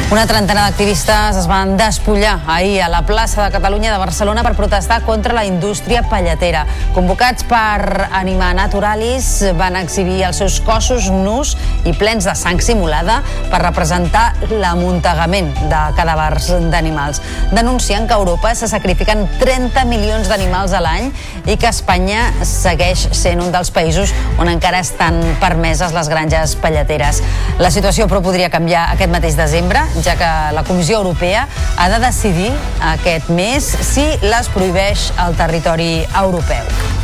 Una 0.07 0.23
trentena 0.23 0.69
d'activistes 0.69 1.35
es 1.35 1.47
van 1.51 1.73
despullar 1.75 2.37
ahir 2.47 2.77
a 2.79 2.85
la 2.87 3.01
plaça 3.03 3.43
de 3.43 3.51
Catalunya 3.51 3.91
de 3.91 3.97
Barcelona 3.99 4.39
per 4.39 4.53
protestar 4.55 5.01
contra 5.03 5.33
la 5.35 5.43
indústria 5.43 5.99
palletera. 6.07 6.61
Convocats 6.95 7.43
per 7.43 8.07
animar 8.15 8.53
naturalis, 8.55 9.27
van 9.59 9.75
exhibir 9.75 10.21
els 10.23 10.39
seus 10.39 10.61
cossos 10.63 11.09
nus 11.11 11.57
i 11.83 11.91
plens 11.91 12.23
de 12.23 12.35
sang 12.39 12.63
simulada 12.63 13.17
per 13.51 13.59
representar 13.65 14.29
l'amuntegament 14.47 15.51
de 15.67 15.81
cadàvers 15.99 16.53
d'animals. 16.71 17.19
Denuncien 17.51 18.07
que 18.07 18.15
a 18.15 18.21
Europa 18.23 18.55
se 18.55 18.71
sacrifiquen 18.71 19.25
30 19.43 19.83
milions 19.91 20.31
d'animals 20.31 20.71
a 20.71 20.79
l'any 20.87 21.11
i 21.43 21.59
que 21.59 21.67
Espanya 21.67 22.29
segueix 22.47 23.09
sent 23.11 23.43
un 23.43 23.51
dels 23.51 23.75
països 23.75 24.15
on 24.39 24.47
encara 24.47 24.79
estan 24.87 25.19
permeses 25.43 25.91
les 25.91 26.07
granges 26.07 26.55
palleteres. 26.63 27.19
La 27.59 27.75
situació, 27.75 28.07
però, 28.07 28.23
podria 28.23 28.47
canviar 28.47 28.87
aquest 28.95 29.11
mateix 29.11 29.35
desembre 29.35 29.83
ja 30.03 30.17
que 30.19 30.29
la 30.55 30.63
Comissió 30.63 30.97
Europea 30.97 31.47
ha 31.77 31.89
de 31.89 31.99
decidir 32.03 32.51
aquest 32.93 33.29
mes 33.29 33.63
si 33.63 34.07
les 34.21 34.51
prohibeix 34.53 35.11
al 35.17 35.35
territori 35.39 36.05
europeu. 36.15 36.96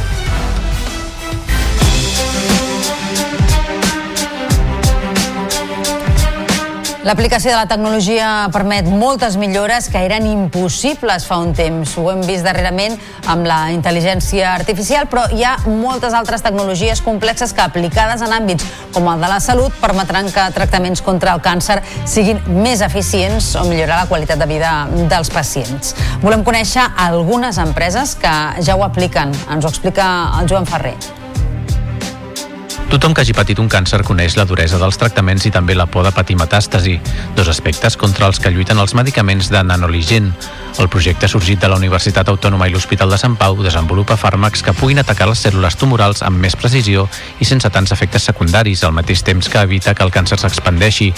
L'aplicació 7.03 7.51
de 7.51 7.57
la 7.57 7.67
tecnologia 7.67 8.27
permet 8.53 8.87
moltes 8.87 9.35
millores 9.35 9.89
que 9.91 9.99
eren 10.05 10.23
impossibles 10.23 11.25
fa 11.27 11.35
un 11.43 11.49
temps. 11.51 11.97
Ho 11.99 12.05
hem 12.13 12.21
vist 12.23 12.45
darrerament 12.47 12.93
amb 13.27 13.43
la 13.43 13.57
intel·ligència 13.75 14.53
artificial, 14.53 15.09
però 15.11 15.25
hi 15.35 15.43
ha 15.43 15.57
moltes 15.67 16.15
altres 16.15 16.45
tecnologies 16.45 17.01
complexes 17.03 17.51
que 17.51 17.59
aplicades 17.65 18.23
en 18.23 18.31
àmbits 18.31 18.69
com 18.95 19.09
el 19.11 19.19
de 19.19 19.31
la 19.33 19.41
salut 19.43 19.75
permetran 19.81 20.31
que 20.31 20.45
tractaments 20.55 21.03
contra 21.03 21.33
el 21.35 21.43
càncer 21.43 21.81
siguin 22.07 22.39
més 22.63 22.79
eficients 22.85 23.49
o 23.59 23.65
millorar 23.67 24.05
la 24.05 24.07
qualitat 24.07 24.39
de 24.39 24.47
vida 24.47 24.71
dels 25.11 25.33
pacients. 25.33 25.97
Volem 26.23 26.47
conèixer 26.47 26.87
algunes 27.07 27.59
empreses 27.59 28.15
que 28.15 28.33
ja 28.63 28.79
ho 28.79 28.87
apliquen. 28.87 29.35
Ens 29.51 29.67
ho 29.67 29.73
explica 29.75 30.07
el 30.39 30.47
Joan 30.47 30.71
Ferrer. 30.71 30.95
Tothom 32.93 33.15
que 33.17 33.23
hagi 33.23 33.33
patit 33.33 33.57
un 33.57 33.65
càncer 33.73 34.03
coneix 34.05 34.35
la 34.37 34.43
duresa 34.45 34.77
dels 34.77 34.99
tractaments 35.01 35.47
i 35.49 35.51
també 35.55 35.73
la 35.73 35.87
por 35.89 36.05
de 36.05 36.11
patir 36.13 36.35
metàstasi, 36.37 36.99
dos 37.33 37.47
aspectes 37.49 37.97
contra 37.97 38.27
els 38.29 38.37
que 38.37 38.51
lluiten 38.53 38.77
els 38.77 38.93
medicaments 38.93 39.49
de 39.49 39.63
nanoligen. 39.65 40.29
El 40.79 40.89
projecte 40.89 41.27
sorgit 41.29 41.61
de 41.61 41.67
la 41.69 41.77
Universitat 41.77 42.27
Autònoma 42.31 42.65
i 42.67 42.73
l'Hospital 42.73 43.11
de 43.13 43.17
Sant 43.21 43.35
Pau 43.37 43.59
desenvolupa 43.61 44.17
fàrmacs 44.17 44.63
que 44.65 44.73
puguin 44.73 44.97
atacar 44.99 45.27
les 45.29 45.43
cèl·lules 45.45 45.77
tumorals 45.77 46.23
amb 46.25 46.41
més 46.41 46.55
precisió 46.57 47.05
i 47.39 47.45
sense 47.45 47.69
tants 47.69 47.93
efectes 47.93 48.25
secundaris, 48.25 48.81
al 48.83 48.95
mateix 48.97 49.21
temps 49.21 49.49
que 49.49 49.61
evita 49.61 49.93
que 49.93 50.03
el 50.03 50.11
càncer 50.11 50.39
s'expandeixi. 50.41 51.11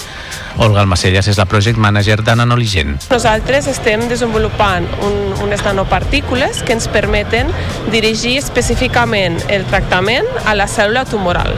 Olga 0.60 0.82
Almacelles 0.84 1.28
és 1.32 1.40
la 1.40 1.48
project 1.48 1.80
manager 1.80 2.20
de. 2.22 2.36
Nosaltres 2.36 3.66
estem 3.72 4.06
desenvolupant 4.08 4.86
un, 5.02 5.16
unes 5.42 5.64
nanopartícules 5.64 6.62
que 6.62 6.76
ens 6.76 6.88
permeten 6.92 7.48
dirigir 7.90 8.36
específicament 8.42 9.40
el 9.48 9.64
tractament 9.64 10.28
a 10.44 10.54
la 10.54 10.68
cèl·lula 10.68 11.06
tumoral 11.08 11.56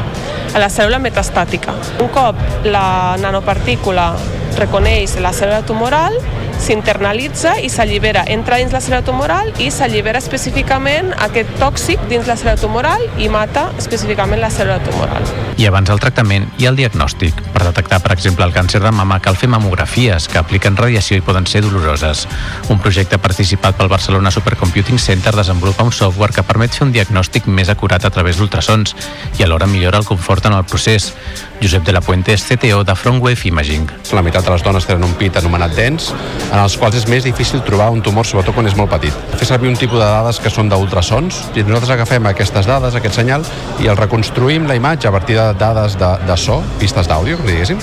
a 0.54 0.60
la 0.62 0.68
cèl·lula 0.72 0.98
metastàtica. 1.02 1.74
Un 2.00 2.08
cop 2.14 2.38
la 2.64 3.16
nanopartícula 3.20 4.12
reconeix 4.56 5.18
la 5.20 5.32
cèl·lula 5.36 5.60
tumoral, 5.68 6.16
s'internalitza 6.58 7.56
i 7.62 7.70
s'allibera, 7.72 8.24
entra 8.28 8.58
dins 8.60 8.74
la 8.74 8.80
cèl·lula 8.82 9.04
tumoral 9.06 9.52
i 9.62 9.70
s'allibera 9.72 10.20
específicament 10.22 11.12
aquest 11.28 11.50
tòxic 11.60 12.02
dins 12.10 12.26
la 12.28 12.36
cèl·lula 12.38 12.58
tumoral 12.60 13.04
i 13.18 13.28
mata 13.32 13.68
específicament 13.78 14.42
la 14.42 14.50
cèl·lula 14.52 14.80
tumoral. 14.84 15.24
I 15.58 15.66
abans 15.66 15.90
del 15.90 15.98
tractament 16.02 16.46
ha 16.58 16.68
el 16.70 16.76
diagnòstic. 16.78 17.38
Per 17.54 17.64
detectar, 17.64 18.00
per 18.04 18.12
exemple, 18.14 18.44
el 18.46 18.54
càncer 18.54 18.82
de 18.82 18.92
mama 18.94 19.18
cal 19.24 19.38
fer 19.38 19.48
mamografies 19.50 20.28
que 20.30 20.38
apliquen 20.38 20.76
radiació 20.78 21.18
i 21.18 21.24
poden 21.24 21.48
ser 21.50 21.62
doloroses. 21.64 22.26
Un 22.70 22.78
projecte 22.78 23.18
participat 23.18 23.78
pel 23.78 23.90
Barcelona 23.90 24.30
Supercomputing 24.34 24.98
Center 25.02 25.34
desenvolupa 25.34 25.86
un 25.86 25.92
software 25.92 26.34
que 26.34 26.46
permet 26.46 26.74
fer 26.74 26.86
un 26.86 26.94
diagnòstic 26.94 27.48
més 27.50 27.72
acurat 27.72 28.04
a 28.04 28.12
través 28.14 28.38
d'ultrasons 28.38 28.94
i 29.38 29.46
alhora 29.46 29.66
millora 29.66 29.98
el 29.98 30.06
confort 30.06 30.46
en 30.46 30.58
el 30.58 30.64
procés. 30.64 31.12
Josep 31.60 31.82
de 31.84 31.92
la 31.92 32.00
Puente 32.00 32.32
és 32.32 32.44
CTO 32.44 32.84
de 32.86 32.94
Frontwave 32.94 33.48
Imaging. 33.48 33.88
La 34.14 34.22
meitat 34.22 34.46
de 34.46 34.52
les 34.52 34.62
dones 34.62 34.86
tenen 34.86 35.04
un 35.08 35.14
pit 35.18 35.34
anomenat 35.40 35.74
dens, 35.74 36.12
en 36.52 36.58
els 36.58 36.76
quals 36.78 37.00
és 37.00 37.08
més 37.10 37.26
difícil 37.26 37.64
trobar 37.66 37.90
un 37.94 38.02
tumor, 38.02 38.26
sobretot 38.26 38.54
quan 38.54 38.70
és 38.70 38.76
molt 38.78 38.92
petit. 38.94 39.14
Fer 39.34 39.48
servir 39.50 39.72
un 39.72 39.76
tipus 39.78 39.98
de 39.98 40.06
dades 40.06 40.38
que 40.42 40.52
són 40.54 40.70
d'ultrasons, 40.70 41.42
i 41.56 41.66
nosaltres 41.66 41.96
agafem 41.96 42.30
aquestes 42.30 42.70
dades, 42.70 42.94
aquest 42.94 43.18
senyal, 43.18 43.46
i 43.82 43.90
el 43.90 43.98
reconstruïm 43.98 44.70
la 44.70 44.78
imatge 44.78 45.10
a 45.10 45.14
partir 45.14 45.38
de 45.40 45.50
dades 45.58 45.98
de, 45.98 46.14
de 46.28 46.38
so, 46.38 46.62
pistes 46.78 47.10
d'àudio, 47.10 47.40
diguéssim, 47.42 47.82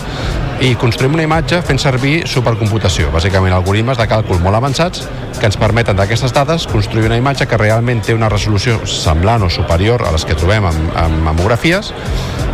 i 0.64 0.72
construïm 0.80 1.18
una 1.18 1.26
imatge 1.28 1.60
fent 1.68 1.82
servir 1.82 2.22
supercomputació, 2.32 3.10
bàsicament 3.12 3.54
algoritmes 3.54 4.00
de 4.00 4.08
càlcul 4.08 4.40
molt 4.40 4.56
avançats 4.56 5.04
que 5.36 5.50
ens 5.50 5.58
permeten 5.60 5.98
d'aquestes 6.00 6.32
dades 6.32 6.64
construir 6.72 7.10
una 7.10 7.18
imatge 7.20 7.48
que 7.50 7.60
realment 7.60 8.00
té 8.06 8.16
una 8.16 8.30
resolució 8.32 8.78
semblant 8.88 9.44
o 9.44 9.50
superior 9.52 10.06
a 10.08 10.14
les 10.16 10.24
que 10.24 10.38
trobem 10.40 10.70
en 10.72 11.20
mamografies 11.26 11.92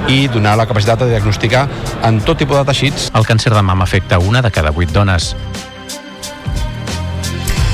i 0.09 0.25
donar 0.33 0.55
la 0.57 0.65
capacitat 0.65 1.03
de 1.03 1.10
diagnosticar 1.11 1.67
en 2.07 2.21
tot 2.25 2.39
tipus 2.41 2.57
de 2.61 2.65
teixits. 2.71 3.11
El 3.15 3.27
càncer 3.27 3.53
de 3.53 3.61
mama 3.61 3.87
afecta 3.87 4.19
una 4.19 4.41
de 4.41 4.51
cada 4.51 4.71
vuit 4.75 4.91
dones. 4.95 5.35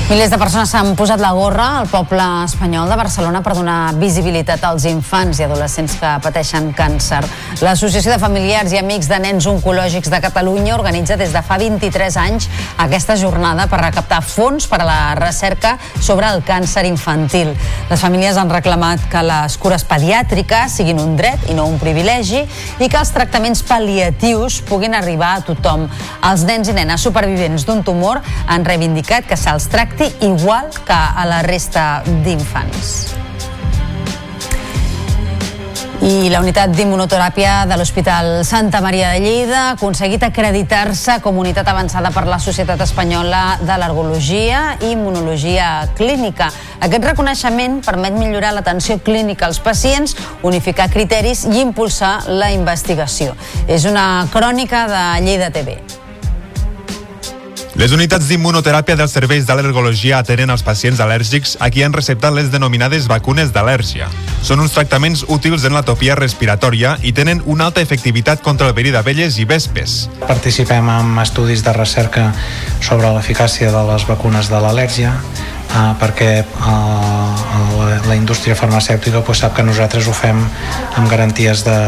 Milers 0.08 0.30
de 0.32 0.38
persones 0.40 0.70
s'han 0.72 0.94
posat 0.96 1.20
la 1.20 1.34
gorra 1.36 1.66
al 1.82 1.88
poble 1.92 2.24
espanyol 2.46 2.88
de 2.88 2.96
Barcelona 2.96 3.42
per 3.44 3.52
donar 3.52 3.90
visibilitat 4.00 4.62
als 4.64 4.86
infants 4.88 5.36
i 5.36 5.44
adolescents 5.44 5.98
que 6.00 6.12
pateixen 6.24 6.70
càncer. 6.72 7.18
L'Associació 7.60 8.14
de 8.14 8.16
Familiars 8.22 8.72
i 8.72 8.78
Amics 8.80 9.10
de 9.10 9.18
Nens 9.20 9.44
Oncològics 9.50 10.08
de 10.08 10.20
Catalunya 10.24 10.78
organitza 10.78 11.18
des 11.20 11.34
de 11.36 11.42
fa 11.44 11.58
23 11.60 12.16
anys 12.22 12.46
aquesta 12.80 13.18
jornada 13.20 13.66
per 13.68 13.82
recaptar 13.82 14.22
fons 14.24 14.64
per 14.70 14.78
a 14.80 14.86
la 14.88 15.02
recerca 15.20 15.74
sobre 16.00 16.32
el 16.32 16.40
càncer 16.40 16.86
infantil. 16.88 17.52
Les 17.90 18.00
famílies 18.00 18.40
han 18.40 18.48
reclamat 18.48 19.04
que 19.12 19.26
les 19.28 19.58
cures 19.60 19.84
pediàtriques 19.92 20.78
siguin 20.80 21.04
un 21.04 21.18
dret 21.20 21.50
i 21.52 21.58
no 21.58 21.68
un 21.68 21.76
privilegi 21.76 22.40
i 22.46 22.88
que 22.88 22.96
els 22.96 23.12
tractaments 23.12 23.60
pal·liatius 23.60 24.62
puguin 24.72 24.96
arribar 24.96 25.34
a 25.36 25.44
tothom. 25.52 25.84
Els 26.32 26.48
nens 26.48 26.72
i 26.72 26.78
nenes 26.80 27.04
supervivents 27.04 27.68
d'un 27.68 27.84
tumor 27.84 28.24
han 28.48 28.64
reivindicat 28.64 29.28
que 29.28 29.36
se'ls 29.36 29.68
tracti 29.68 29.97
tracti 29.98 30.26
igual 30.26 30.70
que 30.86 30.92
a 30.92 31.26
la 31.26 31.42
resta 31.42 32.02
d'infants. 32.24 33.14
I 35.98 36.30
la 36.30 36.38
unitat 36.38 36.70
d'immunoteràpia 36.70 37.64
de 37.66 37.76
l'Hospital 37.76 38.44
Santa 38.46 38.80
Maria 38.80 39.10
de 39.10 39.18
Lleida 39.24 39.58
ha 39.64 39.72
aconseguit 39.74 40.22
acreditar-se 40.22 41.18
com 41.24 41.40
unitat 41.42 41.66
avançada 41.68 42.12
per 42.14 42.24
la 42.30 42.38
Societat 42.38 42.80
Espanyola 42.86 43.58
d'Al·lergologia 43.66 44.78
i 44.78 44.94
Immunologia 44.94 45.88
Clínica. 45.98 46.52
Aquest 46.78 47.04
reconeixement 47.10 47.80
permet 47.82 48.14
millorar 48.14 48.54
l'atenció 48.54 49.00
clínica 49.02 49.50
als 49.50 49.58
pacients, 49.58 50.14
unificar 50.46 50.88
criteris 50.94 51.44
i 51.50 51.58
impulsar 51.66 52.28
la 52.30 52.52
investigació. 52.54 53.34
És 53.66 53.84
una 53.84 54.28
crònica 54.30 54.86
de 54.86 55.06
Lleida 55.26 55.50
TV. 55.50 55.97
Les 57.78 57.92
unitats 57.94 58.26
d'immunoteràpia 58.26 58.96
dels 58.98 59.12
serveis 59.14 59.44
d'al·lergologia 59.46 60.16
atenen 60.18 60.50
els 60.50 60.64
pacients 60.66 60.98
al·lèrgics 60.98 61.52
a 61.62 61.68
qui 61.70 61.84
han 61.86 61.92
receptat 61.94 62.34
les 62.34 62.48
denominades 62.50 63.06
vacunes 63.06 63.52
d'al·lèrgia. 63.54 64.08
Són 64.42 64.58
uns 64.64 64.74
tractaments 64.74 65.22
útils 65.30 65.62
en 65.62 65.76
l'atopia 65.78 66.16
respiratòria 66.18 66.96
i 67.06 67.12
tenen 67.14 67.44
una 67.46 67.68
alta 67.70 67.84
efectivitat 67.86 68.42
contra 68.42 68.66
el 68.66 68.74
verí 68.74 68.90
d'abelles 68.90 69.38
i 69.38 69.46
vespes. 69.46 69.94
Participem 70.26 70.90
en 70.90 71.14
estudis 71.22 71.62
de 71.62 71.76
recerca 71.78 72.26
sobre 72.82 73.14
l'eficàcia 73.14 73.70
de 73.70 73.86
les 73.92 74.10
vacunes 74.10 74.50
de 74.50 74.58
l'al·lèrgia, 74.66 75.14
eh, 75.14 75.86
perquè 76.02 76.32
eh, 76.42 76.44
la, 77.78 78.02
la 78.10 78.18
indústria 78.18 78.58
farmacèutica 78.58 79.22
pues, 79.22 79.46
sap 79.46 79.54
que 79.54 79.62
nosaltres 79.62 80.10
ho 80.10 80.18
fem 80.18 80.42
amb 80.42 81.06
garanties 81.06 81.62
de, 81.62 81.80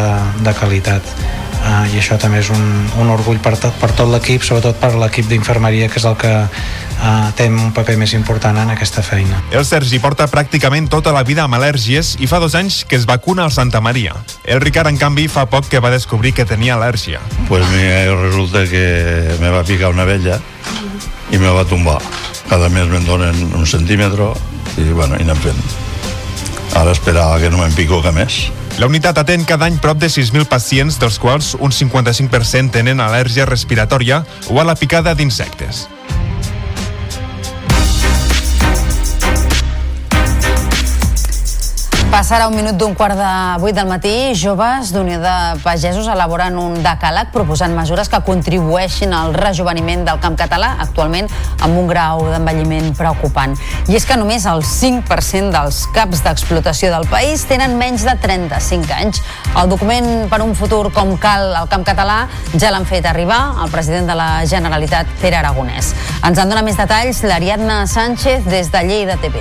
de 0.46 0.58
qualitat 0.62 1.16
uh, 1.64 1.86
i 1.92 1.98
això 2.00 2.18
també 2.20 2.40
és 2.42 2.50
un, 2.54 2.62
un 3.00 3.10
orgull 3.12 3.40
per 3.42 3.56
tot, 3.60 3.74
per 3.80 3.92
tot 3.96 4.10
l'equip, 4.12 4.44
sobretot 4.46 4.78
per 4.80 4.94
l'equip 4.98 5.28
d'infermeria 5.30 5.88
que 5.90 6.00
és 6.00 6.06
el 6.08 6.16
que 6.20 6.32
uh, 6.44 7.30
té 7.36 7.48
un 7.50 7.72
paper 7.76 7.96
més 8.00 8.14
important 8.18 8.56
en 8.62 8.72
aquesta 8.74 9.04
feina. 9.06 9.42
El 9.50 9.66
Sergi 9.68 10.00
porta 10.02 10.28
pràcticament 10.30 10.90
tota 10.92 11.14
la 11.16 11.24
vida 11.26 11.44
amb 11.46 11.58
al·lèrgies 11.58 12.16
i 12.20 12.30
fa 12.30 12.40
dos 12.42 12.56
anys 12.58 12.82
que 12.88 12.98
es 12.98 13.06
vacuna 13.08 13.46
al 13.46 13.54
Santa 13.54 13.80
Maria. 13.80 14.14
El 14.44 14.62
Ricard, 14.64 14.90
en 14.90 15.00
canvi, 15.00 15.28
fa 15.28 15.46
poc 15.50 15.68
que 15.70 15.82
va 15.82 15.92
descobrir 15.92 16.34
que 16.36 16.48
tenia 16.48 16.76
al·lèrgia. 16.78 17.20
Pues 17.48 17.66
mira, 17.74 18.04
resulta 18.20 18.66
que 18.70 19.36
me 19.40 19.50
va 19.50 19.64
picar 19.64 19.92
una 19.94 20.04
vella 20.08 20.40
i 21.30 21.38
me 21.38 21.50
va 21.54 21.64
tombar. 21.64 22.00
Cada 22.50 22.68
mes 22.68 22.88
me'n 22.90 23.06
donen 23.06 23.52
un 23.54 23.66
centímetre 23.66 24.32
i, 24.78 24.90
bueno, 24.90 25.18
i 25.18 25.26
anem 25.26 25.38
fent. 25.38 25.60
Ara 26.78 26.94
esperava 26.94 27.38
que 27.42 27.50
no 27.50 27.60
me'n 27.60 27.74
pico 27.74 28.00
que 28.02 28.12
més. 28.14 28.48
La 28.80 28.86
unitat 28.88 29.18
atén 29.20 29.42
cada 29.44 29.66
any 29.68 29.74
prop 29.76 29.98
de 30.00 30.08
6.000 30.08 30.46
pacients, 30.48 30.96
dels 30.96 31.18
quals 31.20 31.50
un 31.60 31.68
55% 31.68 32.72
tenen 32.72 33.04
al·lèrgia 33.04 33.44
respiratòria 33.44 34.22
o 34.48 34.56
a 34.56 34.64
la 34.64 34.72
picada 34.72 35.12
d'insectes. 35.12 35.84
Passarà 42.20 42.50
un 42.50 42.52
minut 42.52 42.76
d'un 42.76 42.92
quart 42.92 43.16
de 43.16 43.28
vuit 43.62 43.72
del 43.72 43.86
matí. 43.88 44.10
Joves 44.36 44.90
d'Unió 44.92 45.16
de 45.22 45.36
Pagesos 45.62 46.04
elaboren 46.12 46.58
un 46.60 46.74
decàleg 46.84 47.30
proposant 47.32 47.72
mesures 47.72 48.10
que 48.12 48.20
contribueixin 48.26 49.14
al 49.16 49.32
rejuveniment 49.32 50.02
del 50.04 50.20
camp 50.20 50.36
català, 50.36 50.74
actualment 50.84 51.30
amb 51.64 51.78
un 51.80 51.88
grau 51.88 52.26
d'envelliment 52.28 52.90
preocupant. 52.98 53.56
I 53.88 53.96
és 53.96 54.04
que 54.04 54.18
només 54.20 54.44
el 54.52 54.60
5% 54.68 55.48
dels 55.54 55.78
caps 55.96 56.20
d'explotació 56.26 56.92
del 56.92 57.08
país 57.08 57.46
tenen 57.48 57.78
menys 57.80 58.04
de 58.04 58.12
35 58.20 58.92
anys. 58.98 59.24
El 59.54 59.72
document 59.72 60.28
per 60.28 60.42
un 60.44 60.52
futur 60.52 60.90
com 60.92 61.16
cal 61.24 61.56
al 61.62 61.72
camp 61.72 61.88
català 61.88 62.26
ja 62.52 62.68
l'han 62.68 62.84
fet 62.84 63.08
arribar 63.08 63.40
al 63.64 63.72
president 63.72 64.12
de 64.12 64.20
la 64.20 64.28
Generalitat, 64.44 65.08
Pere 65.24 65.40
Aragonès. 65.40 65.94
Ens 66.20 66.36
en 66.36 66.52
dona 66.52 66.68
més 66.68 66.76
detalls 66.76 67.24
l'Ariadna 67.24 67.86
Sánchez 67.88 68.44
des 68.44 68.68
de 68.76 68.84
Lleida 68.92 69.16
TV 69.24 69.40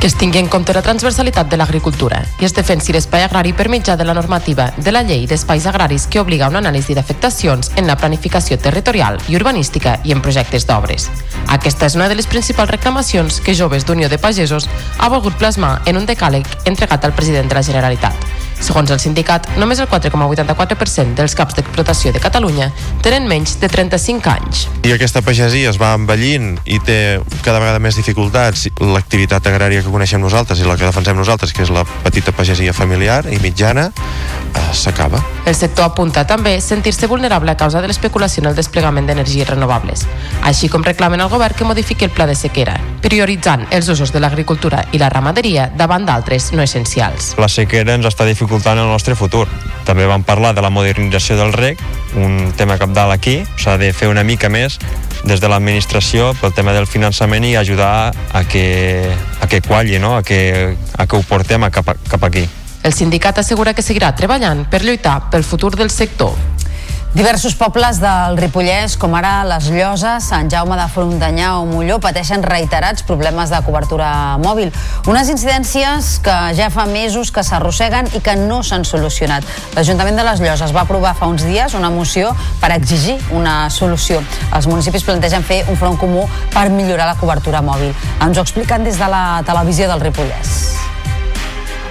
que 0.00 0.06
es 0.06 0.16
tingui 0.16 0.40
en 0.40 0.48
compte 0.48 0.72
la 0.72 0.82
transversalitat 0.82 1.50
de 1.52 1.58
l'agricultura 1.60 2.22
i 2.40 2.46
es 2.48 2.54
defensi 2.56 2.94
l'espai 2.96 3.22
agrari 3.26 3.52
per 3.52 3.68
mitjà 3.68 3.98
de 4.00 4.06
la 4.08 4.14
normativa 4.16 4.70
de 4.76 4.92
la 4.92 5.02
llei 5.04 5.26
d'espais 5.28 5.66
agraris 5.68 6.06
que 6.08 6.20
obliga 6.20 6.48
un 6.48 6.56
anàlisi 6.56 6.96
d'afectacions 6.96 7.70
en 7.76 7.86
la 7.86 7.98
planificació 8.00 8.58
territorial 8.58 9.20
i 9.28 9.36
urbanística 9.36 9.98
i 10.04 10.16
en 10.16 10.22
projectes 10.24 10.66
d'obres. 10.66 11.10
Aquesta 11.48 11.86
és 11.86 11.98
una 12.00 12.08
de 12.08 12.16
les 12.16 12.26
principals 12.26 12.70
reclamacions 12.70 13.40
que 13.44 13.54
Joves 13.54 13.84
d'Unió 13.84 14.08
de 14.08 14.18
Pagesos 14.18 14.70
ha 14.98 15.08
volgut 15.08 15.36
plasmar 15.36 15.82
en 15.84 16.00
un 16.00 16.08
decàleg 16.08 16.48
entregat 16.64 17.04
al 17.04 17.12
president 17.12 17.52
de 17.52 17.60
la 17.60 17.66
Generalitat. 17.66 18.49
Segons 18.60 18.90
el 18.92 19.00
sindicat, 19.00 19.46
només 19.56 19.80
el 19.80 19.88
4,84% 19.88 21.16
dels 21.16 21.34
caps 21.36 21.56
d'explotació 21.56 22.12
de 22.12 22.20
Catalunya 22.20 22.68
tenen 23.00 23.24
menys 23.28 23.56
de 23.60 23.70
35 23.72 24.28
anys. 24.30 24.66
I 24.84 24.92
aquesta 24.92 25.22
pagesia 25.24 25.72
es 25.72 25.78
va 25.80 25.94
envellint 25.96 26.58
i 26.68 26.76
té 26.84 26.98
cada 27.40 27.62
vegada 27.62 27.80
més 27.80 27.96
dificultats. 27.96 28.66
L'activitat 28.84 29.48
agrària 29.48 29.80
que 29.80 29.92
coneixem 29.92 30.20
nosaltres 30.20 30.60
i 30.60 30.68
la 30.68 30.76
que 30.76 30.84
defensem 30.84 31.16
nosaltres, 31.16 31.54
que 31.56 31.64
és 31.64 31.72
la 31.72 31.86
petita 32.04 32.36
pagesia 32.36 32.76
familiar 32.76 33.22
i 33.32 33.40
mitjana, 33.40 33.88
eh, 33.88 34.66
s'acaba. 34.76 35.22
El 35.48 35.56
sector 35.56 35.88
apunta 35.88 36.26
també 36.28 36.58
sentir-se 36.60 37.08
vulnerable 37.08 37.50
a 37.50 37.56
causa 37.56 37.80
de 37.80 37.88
l'especulació 37.88 38.44
en 38.44 38.50
el 38.52 38.58
desplegament 38.60 39.08
d'energies 39.08 39.48
renovables, 39.48 40.04
així 40.44 40.68
com 40.68 40.84
reclamen 40.84 41.20
al 41.20 41.32
govern 41.32 41.56
que 41.56 41.64
modifiqui 41.64 42.04
el 42.04 42.12
pla 42.12 42.28
de 42.28 42.36
sequera, 42.36 42.76
prioritzant 43.00 43.66
els 43.72 43.88
usos 43.88 44.12
de 44.12 44.20
l'agricultura 44.20 44.84
i 44.92 45.00
la 45.00 45.08
ramaderia 45.08 45.70
davant 45.74 46.04
d'altres 46.04 46.52
no 46.52 46.62
essencials. 46.62 47.34
La 47.40 47.48
sequera 47.48 47.96
ens 47.96 48.06
està 48.06 48.28
dificultant 48.28 48.49
dificultant 48.50 48.80
el 48.82 48.88
nostre 48.90 49.14
futur. 49.14 49.46
També 49.86 50.08
vam 50.10 50.24
parlar 50.26 50.50
de 50.56 50.62
la 50.62 50.72
modernització 50.74 51.36
del 51.38 51.52
rec, 51.54 51.78
un 52.18 52.50
tema 52.58 52.74
capdalt 52.80 53.14
aquí, 53.14 53.44
s'ha 53.56 53.76
de 53.78 53.92
fer 53.94 54.08
una 54.10 54.24
mica 54.26 54.48
més 54.50 54.80
des 55.22 55.38
de 55.38 55.48
l'administració 55.48 56.32
pel 56.40 56.50
tema 56.56 56.74
del 56.74 56.88
finançament 56.90 57.46
i 57.46 57.54
ajudar 57.54 58.10
a 58.10 58.42
que, 58.42 59.06
a 59.40 59.46
que 59.46 59.60
qualli, 59.62 60.00
no? 60.02 60.16
a, 60.16 60.24
que, 60.26 60.74
a 60.74 61.06
que 61.06 61.16
ho 61.16 61.22
portem 61.22 61.62
a 61.62 61.70
cap, 61.70 61.94
a, 61.94 61.94
cap 61.94 62.26
aquí. 62.26 62.48
El 62.82 62.92
sindicat 62.96 63.38
assegura 63.38 63.70
que 63.72 63.86
seguirà 63.86 64.10
treballant 64.18 64.64
per 64.66 64.82
lluitar 64.82 65.30
pel 65.30 65.46
futur 65.46 65.76
del 65.76 65.94
sector. 65.94 66.34
Diversos 67.10 67.56
pobles 67.58 67.98
del 67.98 68.36
Ripollès, 68.38 68.92
com 68.94 69.16
ara 69.18 69.40
les 69.42 69.66
Lloses, 69.74 70.28
Sant 70.30 70.46
Jaume 70.52 70.76
de 70.78 70.84
Frontanyà 70.92 71.56
o 71.58 71.64
Molló, 71.66 71.96
pateixen 71.98 72.44
reiterats 72.46 73.02
problemes 73.02 73.50
de 73.50 73.58
cobertura 73.66 74.38
mòbil. 74.38 74.70
Unes 75.10 75.32
incidències 75.34 76.12
que 76.22 76.36
ja 76.54 76.68
fa 76.70 76.84
mesos 76.86 77.32
que 77.34 77.42
s'arrosseguen 77.42 78.12
i 78.14 78.20
que 78.22 78.36
no 78.38 78.60
s'han 78.62 78.86
solucionat. 78.86 79.42
L'Ajuntament 79.74 80.22
de 80.22 80.28
les 80.28 80.44
Lloses 80.44 80.70
va 80.76 80.84
aprovar 80.86 81.16
fa 81.18 81.26
uns 81.26 81.42
dies 81.48 81.74
una 81.74 81.90
moció 81.90 82.30
per 82.62 82.70
exigir 82.76 83.18
una 83.34 83.64
solució. 83.74 84.22
Els 84.54 84.70
municipis 84.70 85.02
plantegen 85.02 85.42
fer 85.42 85.64
un 85.66 85.80
front 85.82 85.98
comú 85.98 86.28
per 86.54 86.68
millorar 86.70 87.10
la 87.10 87.18
cobertura 87.18 87.58
mòbil. 87.58 87.90
Ens 88.22 88.38
ho 88.38 88.46
expliquen 88.46 88.86
des 88.86 89.02
de 89.02 89.10
la 89.10 89.42
televisió 89.50 89.90
del 89.90 90.06
Ripollès. 90.06 90.89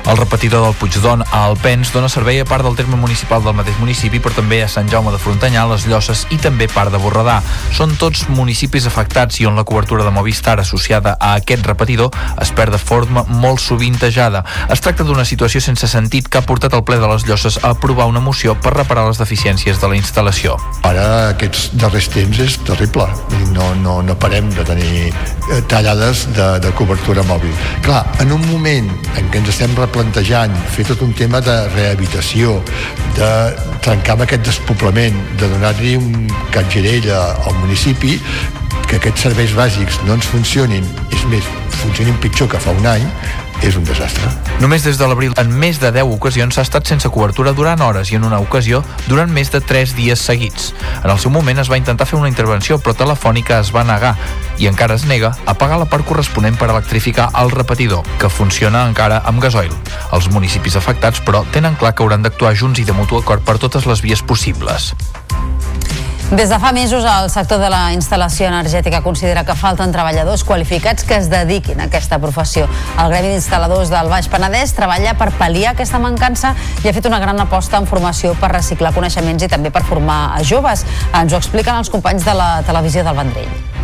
El 0.07 0.17
repetidor 0.17 0.63
del 0.65 0.73
Puigdon 0.73 1.21
a 1.21 1.43
Alpens 1.45 1.91
dona 1.93 2.09
servei 2.09 2.39
a 2.39 2.45
part 2.45 2.63
del 2.65 2.75
terme 2.75 2.97
municipal 2.97 3.43
del 3.43 3.53
mateix 3.57 3.77
municipi, 3.81 4.19
però 4.19 4.33
també 4.37 4.61
a 4.63 4.69
Sant 4.71 4.89
Jaume 4.89 5.11
de 5.13 5.19
Frontanyà, 5.21 5.65
les 5.69 5.85
Llosses 5.89 6.25
i 6.33 6.39
també 6.41 6.67
part 6.71 6.91
de 6.93 7.01
Borredà. 7.01 7.39
Són 7.77 7.93
tots 7.99 8.25
municipis 8.33 8.87
afectats 8.89 9.39
i 9.41 9.45
on 9.45 9.59
la 9.59 9.65
cobertura 9.67 10.05
de 10.07 10.13
Movistar 10.15 10.57
associada 10.59 11.15
a 11.19 11.35
aquest 11.37 11.65
repetidor 11.67 12.09
es 12.41 12.51
perd 12.55 12.73
de 12.73 12.81
forma 12.81 13.23
molt 13.29 13.61
sovintejada. 13.61 14.43
Es 14.69 14.81
tracta 14.81 15.05
d'una 15.05 15.25
situació 15.25 15.61
sense 15.61 15.87
sentit 15.87 16.29
que 16.29 16.39
ha 16.39 16.47
portat 16.47 16.73
el 16.73 16.85
ple 16.87 16.97
de 17.01 17.09
les 17.11 17.27
Llosses 17.27 17.59
a 17.61 17.75
aprovar 17.75 18.09
una 18.09 18.23
moció 18.23 18.55
per 18.59 18.73
reparar 18.73 19.07
les 19.07 19.21
deficiències 19.21 19.81
de 19.81 19.91
la 19.91 19.99
instal·lació. 19.99 20.57
Ara 20.87 21.05
aquests 21.35 21.69
darrers 21.77 22.09
temps 22.13 22.41
és 22.41 22.57
terrible. 22.65 23.05
No, 23.53 23.73
no, 23.83 23.99
no 24.01 24.17
parem 24.19 24.49
de 24.55 24.65
tenir 24.65 25.09
eh, 25.09 25.61
tallades 25.69 26.25
de, 26.33 26.49
de 26.63 26.73
cobertura 26.77 27.23
mòbil. 27.29 27.53
Clar, 27.85 28.03
en 28.23 28.33
un 28.33 28.45
moment 28.49 28.89
en 29.19 29.29
què 29.29 29.41
ens 29.41 29.53
estem 29.53 29.75
plantejant 29.93 30.53
fer 30.75 30.85
tot 30.87 31.01
un 31.05 31.11
tema 31.17 31.41
de 31.43 31.55
rehabilitació, 31.73 32.59
de 33.17 33.29
trencar 33.85 34.15
amb 34.15 34.25
aquest 34.25 34.45
despoblament, 34.47 35.17
de 35.41 35.49
donar-li 35.51 35.95
un 35.99 36.29
catgerell 36.53 37.09
al 37.15 37.55
municipi, 37.61 38.17
que 38.89 38.97
aquests 38.97 39.27
serveis 39.27 39.53
bàsics 39.57 39.99
no 40.07 40.15
ens 40.17 40.29
funcionin, 40.31 40.85
és 41.13 41.25
més, 41.31 41.45
funcionin 41.81 42.17
pitjor 42.23 42.49
que 42.51 42.61
fa 42.61 42.73
un 42.75 42.89
any, 42.89 43.05
és 43.61 43.75
un 43.75 43.83
desastre. 43.83 44.29
Només 44.59 44.83
des 44.83 44.97
de 44.99 45.07
l'abril, 45.07 45.33
en 45.39 45.51
més 45.51 45.79
de 45.79 45.91
10 45.95 46.11
ocasions, 46.15 46.55
s'ha 46.55 46.65
estat 46.65 46.87
sense 46.87 47.09
cobertura 47.13 47.53
durant 47.57 47.81
hores 47.81 48.11
i 48.11 48.17
en 48.19 48.25
una 48.27 48.39
ocasió 48.43 48.83
durant 49.07 49.31
més 49.31 49.51
de 49.51 49.61
3 49.61 49.95
dies 49.97 50.19
seguits. 50.19 50.73
En 51.03 51.09
el 51.09 51.19
seu 51.19 51.31
moment 51.31 51.59
es 51.59 51.71
va 51.71 51.79
intentar 51.79 52.07
fer 52.07 52.19
una 52.19 52.29
intervenció, 52.31 52.79
però 52.79 52.95
Telefònica 52.97 53.59
es 53.59 53.73
va 53.75 53.85
negar 53.87 54.15
i 54.59 54.67
encara 54.67 54.95
es 54.95 55.05
nega 55.09 55.33
a 55.45 55.55
pagar 55.55 55.79
la 55.79 55.89
part 55.89 56.05
corresponent 56.07 56.57
per 56.59 56.69
electrificar 56.69 57.29
el 57.39 57.51
repetidor, 57.51 58.03
que 58.19 58.29
funciona 58.29 58.85
encara 58.87 59.21
amb 59.25 59.41
gasoil. 59.43 59.73
Els 60.15 60.29
municipis 60.33 60.75
afectats, 60.79 61.23
però, 61.23 61.45
tenen 61.53 61.79
clar 61.79 61.95
que 61.95 62.03
hauran 62.03 62.23
d'actuar 62.23 62.55
junts 62.55 62.79
i 62.79 62.87
de 62.87 62.95
mutu 62.95 63.19
acord 63.19 63.45
per 63.45 63.59
totes 63.59 63.87
les 63.89 64.03
vies 64.05 64.23
possibles. 64.23 64.93
Des 66.31 66.47
de 66.47 66.59
fa 66.59 66.71
mesos, 66.71 67.03
el 67.05 67.29
sector 67.33 67.57
de 67.57 67.71
la 67.73 67.87
instal·lació 67.89 68.45
energètica 68.51 68.99
considera 69.01 69.41
que 69.47 69.55
falten 69.57 69.89
treballadors 69.89 70.43
qualificats 70.45 71.01
que 71.03 71.17
es 71.17 71.25
dediquin 71.31 71.81
a 71.81 71.87
aquesta 71.89 72.19
professió. 72.21 72.67
El 73.01 73.09
Gremi 73.09 73.31
d'Instal·ladors 73.33 73.89
del 73.89 74.11
Baix 74.13 74.29
Penedès 74.29 74.75
treballa 74.77 75.15
per 75.17 75.31
pal·liar 75.41 75.73
aquesta 75.73 75.97
mancança 75.97 76.53
i 76.83 76.87
ha 76.87 76.93
fet 76.93 77.09
una 77.09 77.17
gran 77.17 77.41
aposta 77.41 77.81
en 77.81 77.89
formació 77.89 78.35
per 78.37 78.53
reciclar 78.53 78.93
coneixements 78.93 79.49
i 79.49 79.49
també 79.49 79.73
per 79.73 79.81
formar 79.89 80.21
a 80.37 80.45
joves. 80.45 80.85
Ens 81.17 81.33
ho 81.33 81.41
expliquen 81.41 81.81
els 81.81 81.89
companys 81.89 82.29
de 82.29 82.37
la 82.37 82.51
televisió 82.61 83.01
del 83.03 83.17
Vendrell. 83.17 83.78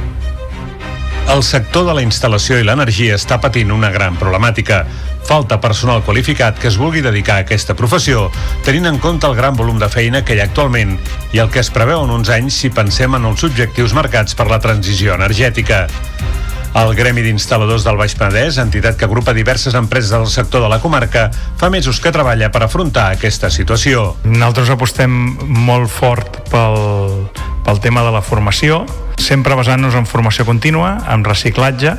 El 1.25 1.41
sector 1.43 1.87
de 1.87 1.93
la 1.97 2.03
instal·lació 2.05 2.59
i 2.61 2.63
l'energia 2.63 3.15
està 3.17 3.39
patint 3.41 3.73
una 3.73 3.89
gran 3.91 4.15
problemàtica. 4.19 4.83
Falta 5.25 5.57
personal 5.59 6.03
qualificat 6.05 6.59
que 6.61 6.69
es 6.69 6.77
vulgui 6.77 7.01
dedicar 7.01 7.39
a 7.39 7.43
aquesta 7.43 7.73
professió, 7.75 8.27
tenint 8.63 8.85
en 8.85 8.99
compte 9.01 9.25
el 9.27 9.35
gran 9.35 9.57
volum 9.57 9.79
de 9.81 9.89
feina 9.89 10.21
que 10.23 10.37
hi 10.37 10.43
ha 10.43 10.45
actualment 10.45 10.93
i 11.33 11.41
el 11.41 11.49
que 11.49 11.63
es 11.63 11.71
preveu 11.73 12.05
en 12.05 12.13
uns 12.13 12.29
anys 12.29 12.61
si 12.61 12.69
pensem 12.69 13.17
en 13.17 13.25
els 13.25 13.43
objectius 13.43 13.95
marcats 13.97 14.37
per 14.37 14.47
la 14.51 14.61
transició 14.61 15.17
energètica. 15.17 15.87
El 16.75 16.93
Gremi 16.95 17.23
d'Instal·ladors 17.25 17.85
del 17.87 17.97
Baix 17.97 18.13
Penedès, 18.19 18.59
entitat 18.61 18.97
que 18.99 19.07
agrupa 19.07 19.33
diverses 19.33 19.75
empreses 19.79 20.11
del 20.11 20.27
sector 20.27 20.61
de 20.61 20.69
la 20.69 20.81
comarca, 20.83 21.29
fa 21.57 21.71
mesos 21.73 22.01
que 22.03 22.11
treballa 22.11 22.51
per 22.51 22.65
afrontar 22.67 23.09
aquesta 23.15 23.49
situació. 23.49 24.11
Nosaltres 24.27 24.75
apostem 24.75 25.15
molt 25.65 25.89
fort 25.89 26.43
pel, 26.51 26.77
pel 27.65 27.81
tema 27.81 28.03
de 28.05 28.13
la 28.13 28.21
formació, 28.21 28.83
sempre 29.17 29.57
basant-nos 29.57 29.97
en 29.97 30.05
formació 30.05 30.45
contínua, 30.45 30.99
en 31.09 31.25
reciclatge, 31.25 31.95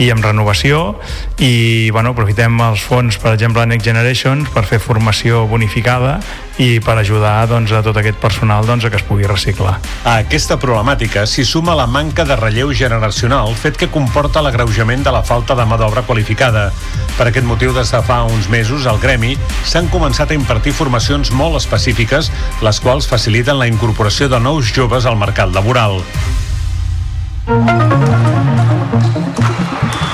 i 0.00 0.08
amb 0.12 0.24
renovació 0.24 0.94
i 1.42 1.90
bueno, 1.92 2.14
aprofitem 2.14 2.56
els 2.64 2.84
fons 2.86 3.18
per 3.20 3.34
exemple 3.34 3.64
Next 3.68 3.84
Generation 3.84 4.46
per 4.54 4.64
fer 4.68 4.80
formació 4.80 5.44
bonificada 5.50 6.18
i 6.60 6.80
per 6.84 6.96
ajudar 7.00 7.46
doncs, 7.48 7.72
a 7.72 7.80
tot 7.84 7.96
aquest 7.96 8.18
personal 8.20 8.66
doncs, 8.68 8.84
a 8.84 8.90
que 8.92 8.98
es 9.00 9.04
pugui 9.06 9.26
reciclar. 9.28 9.78
A 10.04 10.18
aquesta 10.22 10.58
problemàtica 10.60 11.24
s'hi 11.26 11.44
suma 11.48 11.76
la 11.78 11.86
manca 11.88 12.26
de 12.28 12.36
relleu 12.36 12.72
generacional, 12.76 13.54
fet 13.56 13.80
que 13.80 13.90
comporta 13.92 14.42
l'agreujament 14.44 15.04
de 15.04 15.14
la 15.14 15.24
falta 15.24 15.56
de 15.58 15.66
mà 15.68 15.80
d'obra 15.80 16.04
qualificada. 16.08 16.68
Per 17.16 17.28
aquest 17.28 17.48
motiu, 17.48 17.72
des 17.72 17.90
de 17.92 18.02
fa 18.04 18.22
uns 18.28 18.48
mesos, 18.52 18.86
al 18.86 19.00
Gremi 19.00 19.34
s'han 19.64 19.90
començat 19.92 20.30
a 20.30 20.38
impartir 20.38 20.76
formacions 20.76 21.32
molt 21.32 21.56
específiques, 21.60 22.30
les 22.62 22.80
quals 22.80 23.08
faciliten 23.08 23.58
la 23.58 23.68
incorporació 23.70 24.28
de 24.28 24.40
nous 24.40 24.72
joves 24.76 25.08
al 25.08 25.20
mercat 25.20 25.52
laboral. 25.56 26.02
Thank 27.44 27.70
you. 30.06 30.11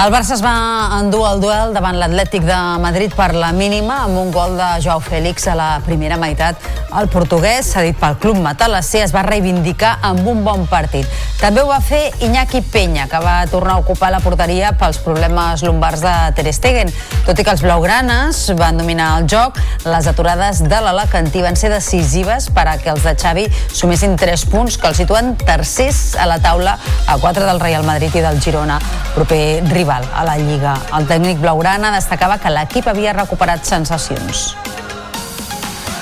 El 0.00 0.08
Barça 0.08 0.32
es 0.32 0.40
va 0.40 0.96
endur 0.96 1.26
el 1.28 1.42
duel 1.42 1.74
davant 1.76 1.98
l'Atlètic 2.00 2.46
de 2.48 2.56
Madrid 2.80 3.12
per 3.12 3.34
la 3.36 3.50
mínima 3.52 3.98
amb 4.06 4.16
un 4.16 4.30
gol 4.32 4.54
de 4.56 4.68
Joao 4.80 5.02
Félix 5.04 5.44
a 5.52 5.56
la 5.58 5.66
primera 5.84 6.16
meitat. 6.16 6.56
El 6.96 7.10
portuguès, 7.12 7.68
cedit 7.74 7.98
pel 8.00 8.16
club 8.18 8.38
matalasser, 8.40 9.02
es 9.04 9.12
va 9.12 9.20
reivindicar 9.26 9.98
amb 10.08 10.24
un 10.26 10.40
bon 10.46 10.64
partit. 10.70 11.04
També 11.36 11.60
ho 11.60 11.68
va 11.68 11.82
fer 11.84 12.14
Iñaki 12.24 12.62
Peña, 12.72 13.04
que 13.12 13.20
va 13.20 13.44
tornar 13.52 13.74
a 13.76 13.82
ocupar 13.84 14.08
la 14.10 14.22
porteria 14.24 14.72
pels 14.80 14.98
problemes 15.04 15.62
lumbars 15.68 16.00
de 16.00 16.14
Ter 16.38 16.48
Stegen. 16.56 16.88
Tot 17.28 17.36
i 17.36 17.44
que 17.44 17.52
els 17.52 17.62
blaugranes 17.62 18.40
van 18.56 18.80
dominar 18.80 19.10
el 19.20 19.28
joc, 19.28 19.60
les 19.84 20.08
aturades 20.08 20.64
de 20.64 20.80
l'Alacantí 20.80 21.44
van 21.44 21.60
ser 21.60 21.74
decisives 21.74 22.48
per 22.56 22.66
a 22.72 22.78
que 22.80 22.88
els 22.94 23.04
de 23.04 23.14
Xavi 23.20 23.46
sumessin 23.68 24.16
3 24.16 24.48
punts 24.48 24.80
que 24.80 24.88
els 24.88 25.04
situen 25.04 25.34
tercers 25.44 26.16
a 26.16 26.24
la 26.30 26.40
taula 26.40 26.78
a 27.06 27.20
4 27.20 27.44
del 27.52 27.60
Real 27.60 27.84
Madrid 27.84 28.16
i 28.16 28.24
del 28.24 28.40
Girona, 28.40 28.80
proper 29.14 29.60
rival 29.68 29.89
rival 29.90 30.08
a 30.14 30.24
la 30.24 30.36
Lliga. 30.38 30.74
El 30.96 31.06
tècnic 31.06 31.40
blaugrana 31.40 31.90
destacava 31.90 32.38
que 32.38 32.50
l'equip 32.50 32.86
havia 32.86 33.12
recuperat 33.12 33.64
sensacions. 33.66 34.54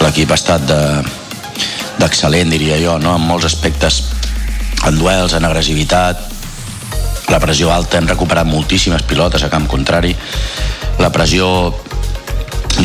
L'equip 0.02 0.30
ha 0.30 0.36
estat 0.36 0.62
d'excel·lent, 1.98 2.50
de, 2.50 2.58
diria 2.58 2.78
jo, 2.82 2.98
no? 2.98 3.16
en 3.16 3.24
molts 3.24 3.46
aspectes, 3.48 4.02
en 4.86 4.98
duels, 4.98 5.34
en 5.34 5.44
agressivitat, 5.44 6.20
la 7.28 7.40
pressió 7.40 7.72
alta, 7.72 7.98
hem 7.98 8.08
recuperat 8.08 8.46
moltíssimes 8.48 9.02
pilotes 9.08 9.42
a 9.44 9.50
camp 9.52 9.66
contrari, 9.68 10.14
la 11.00 11.10
pressió 11.12 11.74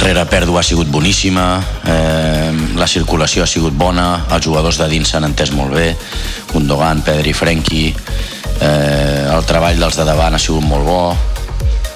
rere 0.01 0.25
pèrdua 0.25 0.59
ha 0.61 0.65
sigut 0.65 0.89
boníssima, 0.91 1.47
eh, 1.85 2.51
la 2.75 2.87
circulació 2.87 3.43
ha 3.43 3.47
sigut 3.47 3.75
bona, 3.77 4.25
els 4.33 4.45
jugadors 4.45 4.79
de 4.81 4.87
dins 4.91 5.09
s'han 5.09 5.27
entès 5.29 5.53
molt 5.53 5.75
bé, 5.75 5.93
Gundogan, 6.51 7.03
Pedri, 7.05 7.33
Frenkie, 7.33 7.93
eh, 8.63 9.27
el 9.33 9.45
treball 9.49 9.79
dels 9.79 9.99
de 9.99 10.07
davant 10.07 10.35
ha 10.35 10.41
sigut 10.41 10.65
molt 10.65 10.87
bo. 10.87 11.01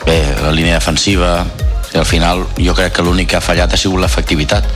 Bé, 0.07 0.19
la 0.43 0.51
línia 0.55 0.77
defensiva 0.77 1.41
i 1.93 1.97
al 1.99 2.05
final 2.07 2.45
jo 2.59 2.75
crec 2.75 2.97
que 2.97 3.03
l'únic 3.03 3.31
que 3.31 3.39
ha 3.39 3.43
fallat 3.43 3.73
ha 3.73 3.79
sigut 3.79 4.03
l'efectivitat 4.03 4.67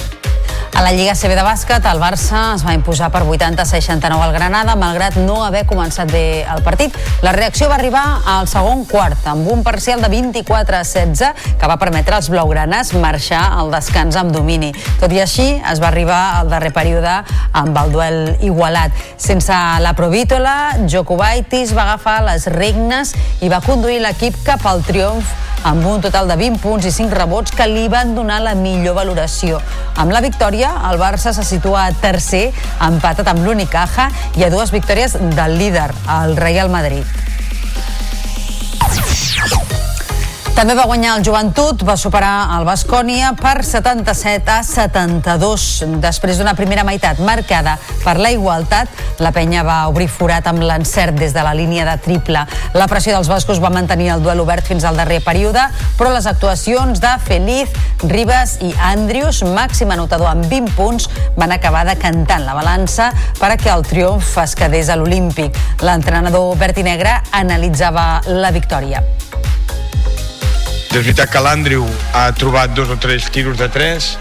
a 0.74 0.82
la 0.82 0.92
Lliga 0.94 1.14
CB 1.16 1.36
de 1.36 1.44
bàsquet, 1.44 1.86
el 1.90 2.00
Barça 2.00 2.54
es 2.56 2.64
va 2.66 2.74
imposar 2.74 3.10
per 3.12 3.22
80-69 3.26 4.24
al 4.24 4.34
Granada, 4.34 4.76
malgrat 4.80 5.18
no 5.20 5.42
haver 5.44 5.66
començat 5.68 6.12
bé 6.12 6.44
el 6.48 6.64
partit. 6.64 6.96
La 7.26 7.34
reacció 7.36 7.68
va 7.70 7.76
arribar 7.76 8.04
al 8.26 8.48
segon 8.48 8.86
quart, 8.90 9.26
amb 9.28 9.50
un 9.52 9.66
parcial 9.68 10.02
de 10.02 10.10
24-16, 10.14 11.58
que 11.60 11.70
va 11.70 11.78
permetre 11.82 12.16
als 12.16 12.32
blaugranes 12.32 12.94
marxar 12.94 13.44
al 13.60 13.72
descans 13.74 14.16
amb 14.16 14.32
domini. 14.32 14.72
Tot 15.02 15.12
i 15.12 15.22
així, 15.24 15.50
es 15.60 15.84
va 15.84 15.92
arribar 15.92 16.22
al 16.40 16.50
darrer 16.54 16.72
període 16.76 17.20
amb 17.52 17.78
el 17.84 17.92
duel 17.92 18.20
igualat. 18.40 18.96
Sense 19.18 19.62
la 19.84 19.96
Provítola, 19.98 20.56
Jokubaitis 20.88 21.76
va 21.76 21.90
agafar 21.90 22.22
les 22.30 22.48
regnes 22.54 23.16
i 23.42 23.52
va 23.52 23.64
conduir 23.66 24.00
l'equip 24.06 24.40
cap 24.48 24.66
al 24.66 24.86
triomf 24.88 25.40
amb 25.64 25.86
un 25.86 26.02
total 26.02 26.28
de 26.28 26.36
20 26.38 26.58
punts 26.62 26.86
i 26.90 26.92
5 26.94 27.14
rebots 27.14 27.54
que 27.54 27.68
li 27.70 27.88
van 27.92 28.16
donar 28.16 28.40
la 28.42 28.54
millor 28.58 28.96
valoració. 28.98 29.60
Amb 30.02 30.14
la 30.14 30.22
victòria, 30.24 30.61
el 30.70 31.00
Barça 31.02 31.34
se 31.34 31.46
situa 31.48 31.88
tercer, 32.04 32.52
empatat 32.86 33.32
amb 33.32 33.42
l'Unicaja 33.46 34.10
i 34.38 34.46
a 34.46 34.52
dues 34.54 34.74
victòries 34.76 35.18
del 35.18 35.58
líder, 35.58 35.90
el 36.22 36.38
Real 36.38 36.70
Madrid. 36.70 37.06
També 40.52 40.76
va 40.76 40.84
guanyar 40.86 41.16
el 41.18 41.24
Joventut, 41.26 41.82
va 41.88 41.96
superar 41.98 42.52
el 42.58 42.66
Bascònia 42.68 43.32
per 43.40 43.64
77 43.66 44.52
a 44.52 44.60
72. 44.68 45.64
Després 46.04 46.38
d'una 46.38 46.54
primera 46.58 46.84
meitat 46.86 47.22
marcada 47.24 47.78
per 48.04 48.18
la 48.20 48.30
igualtat, 48.36 48.92
la 49.24 49.32
penya 49.34 49.64
va 49.66 49.78
obrir 49.90 50.10
forat 50.12 50.50
amb 50.52 50.62
l'encert 50.62 51.16
des 51.18 51.34
de 51.34 51.46
la 51.46 51.56
línia 51.58 51.88
de 51.88 51.96
triple. 52.04 52.44
La 52.76 52.90
pressió 52.92 53.16
dels 53.16 53.32
bascos 53.32 53.64
va 53.64 53.72
mantenir 53.74 54.12
el 54.14 54.22
duel 54.26 54.44
obert 54.44 54.68
fins 54.68 54.86
al 54.86 55.00
darrer 55.00 55.22
període, 55.26 55.64
però 55.98 56.12
les 56.14 56.28
actuacions 56.30 57.00
de 57.02 57.16
Feliz, 57.26 57.72
Ribas 58.04 58.58
i 58.62 58.76
Andrius, 58.92 59.42
màxim 59.48 59.96
anotador 59.96 60.30
amb 60.34 60.46
20 60.52 60.76
punts, 60.76 61.10
van 61.40 61.56
acabar 61.56 61.88
decantant 61.88 62.46
la 62.46 62.58
balança 62.60 63.14
per 63.40 63.54
a 63.56 63.58
que 63.58 63.72
el 63.72 63.88
triomf 63.88 64.38
es 64.44 64.60
quedés 64.60 64.92
a 64.92 65.00
l'Olímpic. 65.00 65.58
L'entrenador 65.82 66.58
verd 66.60 66.84
i 66.84 66.90
negre 66.92 67.22
analitzava 67.32 68.10
la 68.28 68.52
victòria. 68.52 69.02
És 70.92 70.98
veritat 71.00 71.32
que 71.32 71.40
l'Andrew 71.40 71.86
ha 72.20 72.26
trobat 72.36 72.74
dos 72.76 72.90
o 72.92 72.98
tres 73.00 73.30
tiros 73.32 73.56
de 73.56 73.70
tres, 73.72 74.18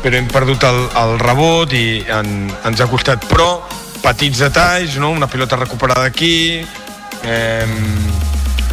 però 0.00 0.16
hem 0.16 0.28
perdut 0.32 0.64
el, 0.64 0.78
el 0.96 1.18
rebot 1.20 1.74
i 1.76 2.00
en, 2.08 2.48
ens 2.64 2.80
ha 2.80 2.88
costat. 2.88 3.26
Però 3.28 3.60
petits 4.00 4.40
detalls, 4.40 4.96
no? 4.96 5.12
una 5.12 5.28
pilota 5.28 5.60
recuperada 5.60 6.08
aquí, 6.08 6.64
eh, 7.28 7.66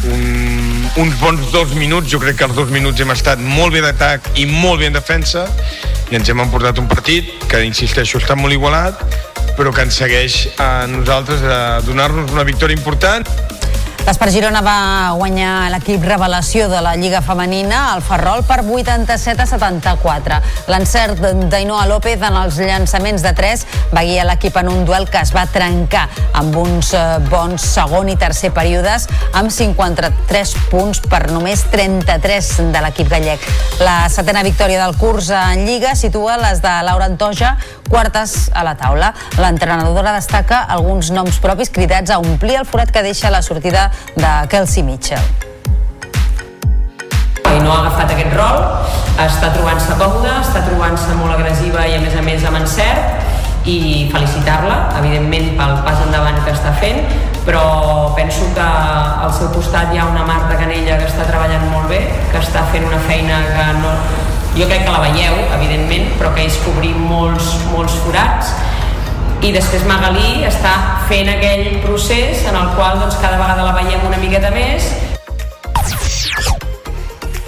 un, 0.08 0.88
uns 0.96 1.20
bons 1.20 1.52
dos 1.52 1.74
minuts, 1.76 2.08
jo 2.08 2.18
crec 2.24 2.40
que 2.40 2.48
els 2.48 2.56
dos 2.56 2.72
minuts 2.72 3.04
hem 3.04 3.12
estat 3.12 3.38
molt 3.44 3.76
bé 3.76 3.84
d'atac 3.84 4.32
i 4.40 4.46
molt 4.48 4.80
bé 4.80 4.88
en 4.88 4.96
defensa 4.96 5.44
i 6.10 6.16
ens 6.18 6.32
hem 6.32 6.40
emportat 6.42 6.80
un 6.80 6.88
partit 6.90 7.28
que, 7.50 7.60
insisteixo, 7.68 8.18
està 8.18 8.34
molt 8.38 8.56
igualat 8.56 8.96
però 9.58 9.74
que 9.76 9.84
ens 9.84 9.98
segueix 10.00 10.46
a 10.56 10.86
nosaltres 10.88 11.44
a 11.44 11.60
donar-nos 11.84 12.32
una 12.32 12.46
victòria 12.48 12.78
important 12.78 13.28
L'Espar 14.10 14.32
Girona 14.34 14.58
va 14.58 15.12
guanyar 15.14 15.68
l'equip 15.70 16.02
revelació 16.02 16.64
de 16.66 16.80
la 16.82 16.96
Lliga 16.98 17.20
Femenina, 17.22 17.92
el 17.94 18.00
Ferrol, 18.02 18.40
per 18.42 18.56
87 18.64 19.44
a 19.44 19.46
74. 19.46 20.38
L'encert 20.66 21.22
d'Ainoa 21.52 21.84
López 21.86 22.24
en 22.26 22.34
els 22.40 22.58
llançaments 22.58 23.22
de 23.22 23.30
3 23.38 23.62
va 23.94 24.02
guiar 24.02 24.24
l'equip 24.26 24.58
en 24.58 24.72
un 24.72 24.82
duel 24.88 25.06
que 25.06 25.22
es 25.22 25.30
va 25.30 25.44
trencar 25.54 26.08
amb 26.40 26.58
uns 26.58 26.90
eh, 26.90 27.04
bons 27.30 27.62
segon 27.76 28.10
i 28.10 28.16
tercer 28.18 28.50
períodes 28.56 29.06
amb 29.30 29.54
53 29.54 30.56
punts 30.72 31.04
per 31.06 31.28
només 31.30 31.62
33 31.70 32.50
de 32.74 32.82
l'equip 32.82 33.14
gallec. 33.14 33.46
La 33.78 34.08
setena 34.10 34.42
victòria 34.42 34.82
del 34.88 34.98
curs 34.98 35.30
en 35.30 35.68
Lliga 35.68 35.94
situa 35.94 36.34
les 36.48 36.58
de 36.66 36.74
Laura 36.82 37.06
Antoja 37.06 37.54
quartes 37.90 38.50
a 38.54 38.62
la 38.64 38.76
taula. 38.78 39.10
L'entrenadora 39.36 40.14
destaca 40.14 40.62
alguns 40.70 41.10
noms 41.12 41.40
propis 41.42 41.70
cridats 41.74 42.10
a 42.14 42.20
omplir 42.22 42.56
el 42.60 42.66
forat 42.66 42.92
que 42.94 43.02
deixa 43.02 43.32
la 43.34 43.42
sortida 43.42 43.90
de 44.16 44.32
Kelsey 44.48 44.82
Mitchell. 44.82 45.22
I 47.50 47.58
no 47.64 47.72
ha 47.72 47.80
agafat 47.82 48.14
aquest 48.14 48.34
rol, 48.36 48.60
està 49.20 49.50
trobant-se 49.54 49.96
còmoda, 49.98 50.38
està 50.44 50.62
trobant-se 50.66 51.16
molt 51.18 51.34
agressiva 51.34 51.86
i 51.88 51.96
a 51.96 52.00
més 52.02 52.14
a 52.16 52.22
més 52.24 52.46
amb 52.46 52.60
encert 52.60 53.66
i 53.68 54.08
felicitar-la, 54.12 54.76
evidentment 55.00 55.50
pel 55.58 55.74
pas 55.84 56.00
endavant 56.06 56.38
que 56.46 56.54
està 56.54 56.72
fent, 56.80 57.02
però 57.44 58.14
penso 58.16 58.48
que 58.56 58.64
al 58.64 59.32
seu 59.36 59.50
costat 59.54 59.92
hi 59.92 60.00
ha 60.00 60.08
una 60.08 60.24
Marta 60.28 60.56
Canella 60.60 60.96
que 61.00 61.08
està 61.10 61.26
treballant 61.28 61.66
molt 61.72 61.90
bé, 61.92 62.00
que 62.32 62.40
està 62.40 62.64
fent 62.72 62.86
una 62.88 63.00
feina 63.08 63.42
que 63.52 63.70
no... 63.82 63.94
Jo 64.56 64.66
crec 64.66 64.82
que 64.82 64.90
la 64.90 65.04
veieu, 65.04 65.36
evidentment, 65.54 66.08
però 66.18 66.32
que 66.34 66.42
és 66.48 66.56
cobrir 66.64 66.90
molts, 66.98 67.52
molts 67.70 67.94
forats 68.02 68.50
i 69.40 69.52
després 69.54 69.86
Magalí 69.88 70.42
està 70.44 70.72
fent 71.08 71.30
aquell 71.32 71.78
procés 71.84 72.42
en 72.50 72.58
el 72.60 72.74
qual 72.76 72.98
doncs, 73.00 73.16
cada 73.22 73.38
vegada 73.40 73.64
la 73.64 73.76
veiem 73.78 74.04
una 74.10 74.20
miqueta 74.20 74.52
més 74.52 74.90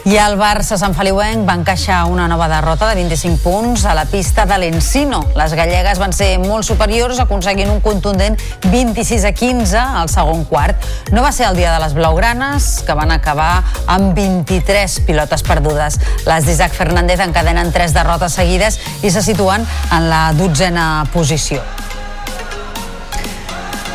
i 0.03 0.17
el 0.19 0.35
Barça 0.35 0.75
Sant 0.81 0.97
Feliuenc 0.99 1.45
va 1.47 1.55
encaixar 1.55 2.01
una 2.11 2.25
nova 2.31 2.49
derrota 2.51 2.89
de 2.89 2.97
25 2.99 3.39
punts 3.45 3.85
a 3.87 3.93
la 3.95 4.03
pista 4.11 4.43
de 4.51 4.57
l'Encino. 4.59 5.21
Les 5.39 5.55
gallegues 5.55 6.01
van 6.03 6.15
ser 6.17 6.31
molt 6.43 6.67
superiors, 6.67 7.21
aconseguint 7.23 7.71
un 7.71 7.79
contundent 7.85 8.39
26 8.67 9.29
a 9.29 9.33
15 9.37 9.79
al 10.03 10.11
segon 10.11 10.43
quart. 10.51 10.83
No 11.15 11.23
va 11.23 11.31
ser 11.31 11.47
el 11.51 11.61
dia 11.61 11.71
de 11.75 11.85
les 11.85 11.95
blaugranes, 11.95 12.83
que 12.87 12.99
van 12.99 13.15
acabar 13.15 13.63
amb 13.87 14.11
23 14.19 14.99
pilotes 15.07 15.47
perdudes. 15.47 16.01
Les 16.27 16.51
d'Isaac 16.51 16.75
Fernández 16.75 17.23
encadenen 17.23 17.71
tres 17.71 17.95
derrotes 17.95 18.35
seguides 18.35 18.81
i 19.03 19.15
se 19.15 19.23
situen 19.23 19.67
en 19.93 20.11
la 20.11 20.25
dotzena 20.35 21.07
posició. 21.15 21.63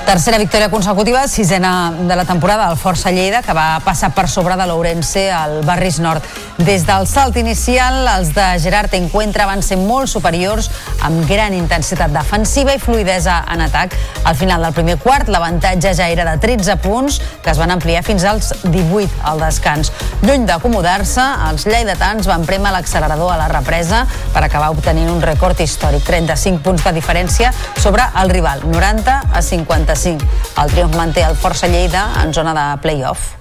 Tercera 0.07 0.37
victòria 0.37 0.69
consecutiva, 0.71 1.27
sisena 1.27 1.91
de 1.91 2.15
la 2.15 2.23
temporada 2.23 2.69
al 2.69 2.77
Força 2.79 3.11
Lleida, 3.11 3.41
que 3.43 3.51
va 3.51 3.81
passar 3.83 4.13
per 4.15 4.29
sobre 4.31 4.55
de 4.55 4.63
l'Ourense 4.69 5.25
al 5.35 5.57
Barris 5.67 5.97
Nord. 5.99 6.23
Des 6.63 6.85
del 6.87 7.03
salt 7.11 7.35
inicial, 7.35 8.07
els 8.13 8.31
de 8.31 8.45
Gerard 8.63 8.95
Encuentra 8.95 9.45
van 9.45 9.59
ser 9.61 9.75
molt 9.75 10.07
superiors, 10.07 10.69
amb 11.03 11.27
gran 11.27 11.51
intensitat 11.53 12.15
defensiva 12.15 12.71
i 12.73 12.79
fluidesa 12.79 13.41
en 13.51 13.65
atac. 13.65 13.97
Al 14.23 14.37
final 14.39 14.63
del 14.63 14.77
primer 14.77 14.95
quart, 15.03 15.27
l'avantatge 15.27 15.91
ja 15.99 16.07
era 16.07 16.23
de 16.23 16.37
13 16.39 16.77
punts, 16.79 17.19
que 17.43 17.51
es 17.51 17.59
van 17.59 17.75
ampliar 17.75 18.05
fins 18.07 18.23
als 18.23 18.53
18 18.63 19.11
al 19.27 19.43
descans. 19.43 19.91
Lluny 20.23 20.47
d'acomodar-se, 20.47 21.27
els 21.49 21.67
lleidatans 21.67 22.31
van 22.31 22.47
premer 22.47 22.71
l'accelerador 22.71 23.35
a 23.35 23.41
la 23.43 23.51
represa 23.51 24.05
per 24.31 24.47
acabar 24.47 24.71
obtenint 24.71 25.11
un 25.11 25.19
rècord 25.21 25.59
històric, 25.59 26.07
35 26.07 26.63
punts 26.63 26.87
de 26.87 26.95
diferència 26.95 27.51
sobre 27.75 28.07
el 28.23 28.31
rival, 28.31 28.63
90 28.71 29.19
a 29.35 29.43
50 29.43 29.96
5. 29.97 30.25
El 30.63 30.71
triomf 30.71 30.95
manté 30.95 31.25
el 31.25 31.35
Força 31.35 31.69
Lleida 31.71 32.07
en 32.23 32.33
zona 32.33 32.53
de 32.53 32.67
play-off. 32.81 33.33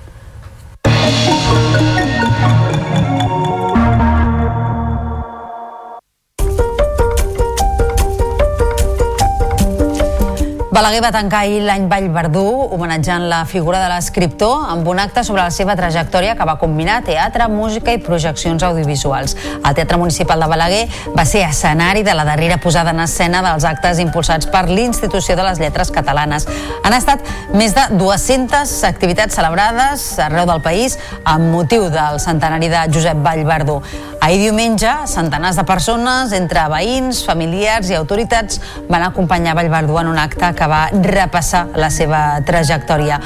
Balaguer 10.76 10.98
va 11.00 11.08
tancar 11.08 11.38
ahir 11.46 11.62
l'any 11.64 11.86
Vallverdú 11.88 12.42
homenatjant 12.76 13.22
la 13.30 13.38
figura 13.48 13.78
de 13.80 13.86
l'escriptor 13.88 14.66
amb 14.68 14.84
un 14.92 14.98
acte 15.00 15.22
sobre 15.24 15.40
la 15.40 15.50
seva 15.54 15.72
trajectòria 15.78 16.34
que 16.36 16.44
va 16.44 16.58
combinar 16.60 16.98
teatre, 17.06 17.46
música 17.48 17.94
i 17.96 18.00
projeccions 18.04 18.60
audiovisuals. 18.66 19.32
El 19.56 19.72
Teatre 19.78 19.96
Municipal 19.96 20.44
de 20.44 20.48
Balaguer 20.50 20.82
va 21.16 21.24
ser 21.24 21.46
escenari 21.46 22.02
de 22.04 22.12
la 22.12 22.26
darrera 22.28 22.58
posada 22.60 22.92
en 22.92 23.00
escena 23.06 23.40
dels 23.46 23.64
actes 23.64 24.02
impulsats 24.04 24.50
per 24.52 24.66
l'Institució 24.68 25.38
de 25.38 25.46
les 25.46 25.62
Lletres 25.64 25.88
Catalanes. 25.94 26.44
Han 26.84 26.98
estat 26.98 27.24
més 27.56 27.72
de 27.72 27.86
200 27.96 28.74
activitats 28.90 29.40
celebrades 29.40 30.04
arreu 30.26 30.44
del 30.44 30.60
país 30.60 30.98
amb 31.24 31.48
motiu 31.56 31.88
del 31.88 32.20
centenari 32.20 32.68
de 32.68 32.84
Josep 32.92 33.24
Vallverdú. 33.24 33.80
Ahir 34.26 34.40
diumenge, 34.40 34.90
centenars 35.06 35.54
de 35.54 35.62
persones, 35.62 36.32
entre 36.34 36.64
veïns, 36.66 37.20
familiars 37.22 37.92
i 37.92 37.94
autoritats, 37.94 38.58
van 38.88 39.04
acompanyar 39.06 39.52
Vallverdú 39.54 40.00
en 40.00 40.10
un 40.10 40.18
acte 40.18 40.48
que 40.58 40.66
va 40.66 40.88
repassar 40.90 41.60
la 41.78 41.92
seva 41.94 42.40
trajectòria. 42.42 43.20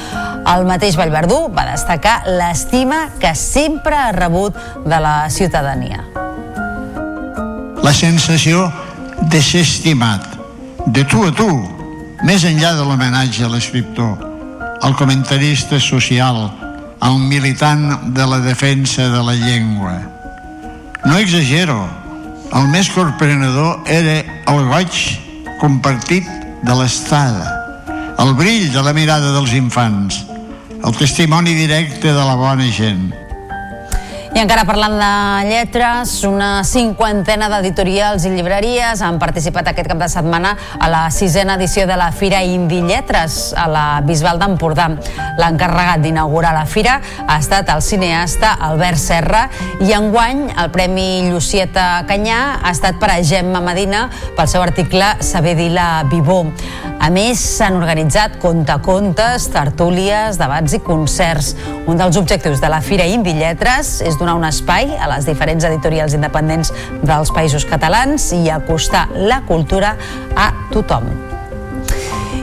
El 0.53 0.67
mateix 0.69 0.99
Vallverdú 1.01 1.39
va 1.57 1.65
destacar 1.71 2.19
l'estima 2.27 3.07
que 3.17 3.33
sempre 3.33 3.97
ha 3.97 4.11
rebut 4.13 4.61
de 4.85 5.01
la 5.01 5.15
ciutadania. 5.33 6.05
La 7.81 7.97
sensació 7.97 8.67
de 9.33 9.41
ser 9.41 9.65
estimat, 9.65 10.29
de 10.85 11.01
tu 11.01 11.25
a 11.25 11.33
tu, 11.33 11.49
més 12.21 12.45
enllà 12.45 12.75
de 12.77 12.85
l'homenatge 12.85 13.49
a 13.49 13.49
l'escriptor, 13.49 14.21
al 14.85 14.93
comentarista 15.01 15.81
social, 15.81 16.45
al 17.01 17.17
militant 17.17 18.13
de 18.13 18.33
la 18.35 18.43
defensa 18.45 19.09
de 19.09 19.25
la 19.25 19.33
llengua. 19.33 20.20
No 21.01 21.17
exagero, 21.17 21.79
el 22.53 22.67
més 22.69 22.91
sorprenedor 22.93 23.87
era 23.89 24.19
el 24.51 24.67
goig 24.69 24.99
compartit 25.57 26.27
de 26.61 26.75
l'estada, 26.77 27.47
el 28.21 28.35
brill 28.37 28.67
de 28.69 28.83
la 28.85 28.93
mirada 28.93 29.31
dels 29.33 29.55
infants, 29.57 30.19
el 30.77 30.93
testimoni 30.99 31.55
directe 31.57 32.13
de 32.13 32.27
la 32.27 32.37
bona 32.37 32.69
gent. 32.69 33.09
I 34.31 34.39
encara 34.39 34.63
parlant 34.63 34.93
de 34.95 35.49
lletres, 35.49 36.13
una 36.23 36.61
cinquantena 36.63 37.49
d'editorials 37.51 38.23
i 38.23 38.29
llibreries 38.31 39.01
han 39.03 39.17
participat 39.19 39.67
aquest 39.67 39.89
cap 39.91 39.99
de 39.99 40.07
setmana 40.07 40.53
a 40.79 40.87
la 40.87 41.01
sisena 41.11 41.57
edició 41.59 41.83
de 41.89 41.97
la 41.99 42.13
Fira 42.15 42.39
Indi 42.47 42.79
Lletres 42.85 43.51
a 43.59 43.67
la 43.67 43.85
Bisbal 44.07 44.39
d'Empordà. 44.39 44.87
L'encarregat 45.35 45.99
d'inaugurar 46.05 46.53
la 46.55 46.63
fira 46.63 47.01
ha 47.25 47.37
estat 47.41 47.73
el 47.75 47.83
cineasta 47.83 48.53
Albert 48.69 49.03
Serra 49.03 49.43
i 49.83 49.91
enguany 49.99 50.45
el 50.55 50.71
Premi 50.71 51.27
Llucieta 51.27 52.05
Canyà 52.07 52.39
ha 52.61 52.71
estat 52.71 53.03
per 53.03 53.11
a 53.11 53.19
Gemma 53.19 53.59
Medina 53.59 54.05
pel 54.37 54.47
seu 54.47 54.63
article 54.63 55.11
Saber 55.19 55.57
dir 55.59 55.73
la 55.75 56.05
Vivó. 56.07 56.45
A 57.01 57.07
més, 57.09 57.39
s'han 57.57 57.79
organitzat 57.79 58.35
contacontes, 58.37 59.47
tertúlies, 59.49 60.37
debats 60.37 60.75
i 60.77 60.79
concerts. 60.85 61.55
Un 61.89 61.97
dels 61.97 62.19
objectius 62.19 62.61
de 62.61 62.69
la 62.69 62.77
Fira 62.85 63.07
Indi 63.09 63.33
Lletres 63.39 63.95
és 64.05 64.19
donar 64.21 64.37
un 64.39 64.47
espai 64.47 64.95
a 64.97 65.09
les 65.15 65.27
diferents 65.29 65.65
editorials 65.67 66.15
independents 66.17 66.73
dels 67.01 67.33
països 67.35 67.67
catalans 67.67 68.31
i 68.37 68.45
acostar 68.53 69.07
la 69.17 69.41
cultura 69.49 69.95
a 70.37 70.51
tothom. 70.71 71.30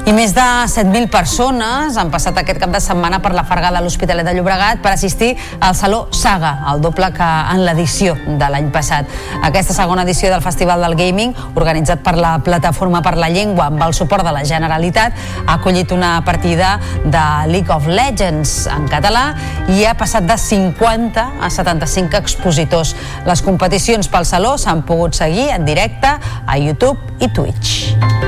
I 0.08 0.12
més 0.16 0.30
de 0.32 0.40
7.000 0.40 1.10
persones 1.12 1.96
han 2.00 2.08
passat 2.08 2.38
aquest 2.40 2.56
cap 2.62 2.70
de 2.72 2.78
setmana 2.80 3.18
per 3.20 3.34
la 3.36 3.42
Farga 3.44 3.68
de 3.74 3.82
l'Hospitalet 3.84 4.24
de 4.24 4.32
Llobregat 4.38 4.78
per 4.80 4.94
assistir 4.94 5.34
al 5.60 5.74
Saló 5.76 6.06
Saga, 6.16 6.54
el 6.70 6.80
doble 6.80 7.10
que 7.12 7.26
en 7.52 7.60
l'edició 7.66 8.14
de 8.24 8.48
l'any 8.48 8.70
passat. 8.72 9.04
Aquesta 9.44 9.76
segona 9.76 10.06
edició 10.08 10.30
del 10.32 10.40
Festival 10.40 10.80
del 10.86 10.96
Gaming, 10.96 11.34
organitzat 11.60 12.00
per 12.06 12.14
la 12.16 12.38
Plataforma 12.46 13.02
per 13.04 13.18
la 13.20 13.28
Llengua 13.28 13.66
amb 13.66 13.84
el 13.84 13.92
suport 13.92 14.24
de 14.24 14.32
la 14.32 14.46
Generalitat, 14.48 15.12
ha 15.44 15.58
acollit 15.58 15.92
una 15.92 16.14
partida 16.24 16.78
de 17.04 17.26
League 17.52 17.68
of 17.76 17.84
Legends 17.92 18.64
en 18.72 18.88
català 18.88 19.26
i 19.76 19.84
ha 19.84 19.92
passat 19.92 20.24
de 20.24 20.38
50 20.40 21.26
a 21.36 21.52
75 21.52 22.16
expositors. 22.16 22.96
Les 23.28 23.44
competicions 23.44 24.08
pel 24.08 24.24
Saló 24.24 24.56
s'han 24.56 24.86
pogut 24.88 25.20
seguir 25.20 25.50
en 25.52 25.68
directe 25.68 26.16
a 26.16 26.56
YouTube 26.56 26.96
i 27.20 27.28
Twitch. 27.28 28.27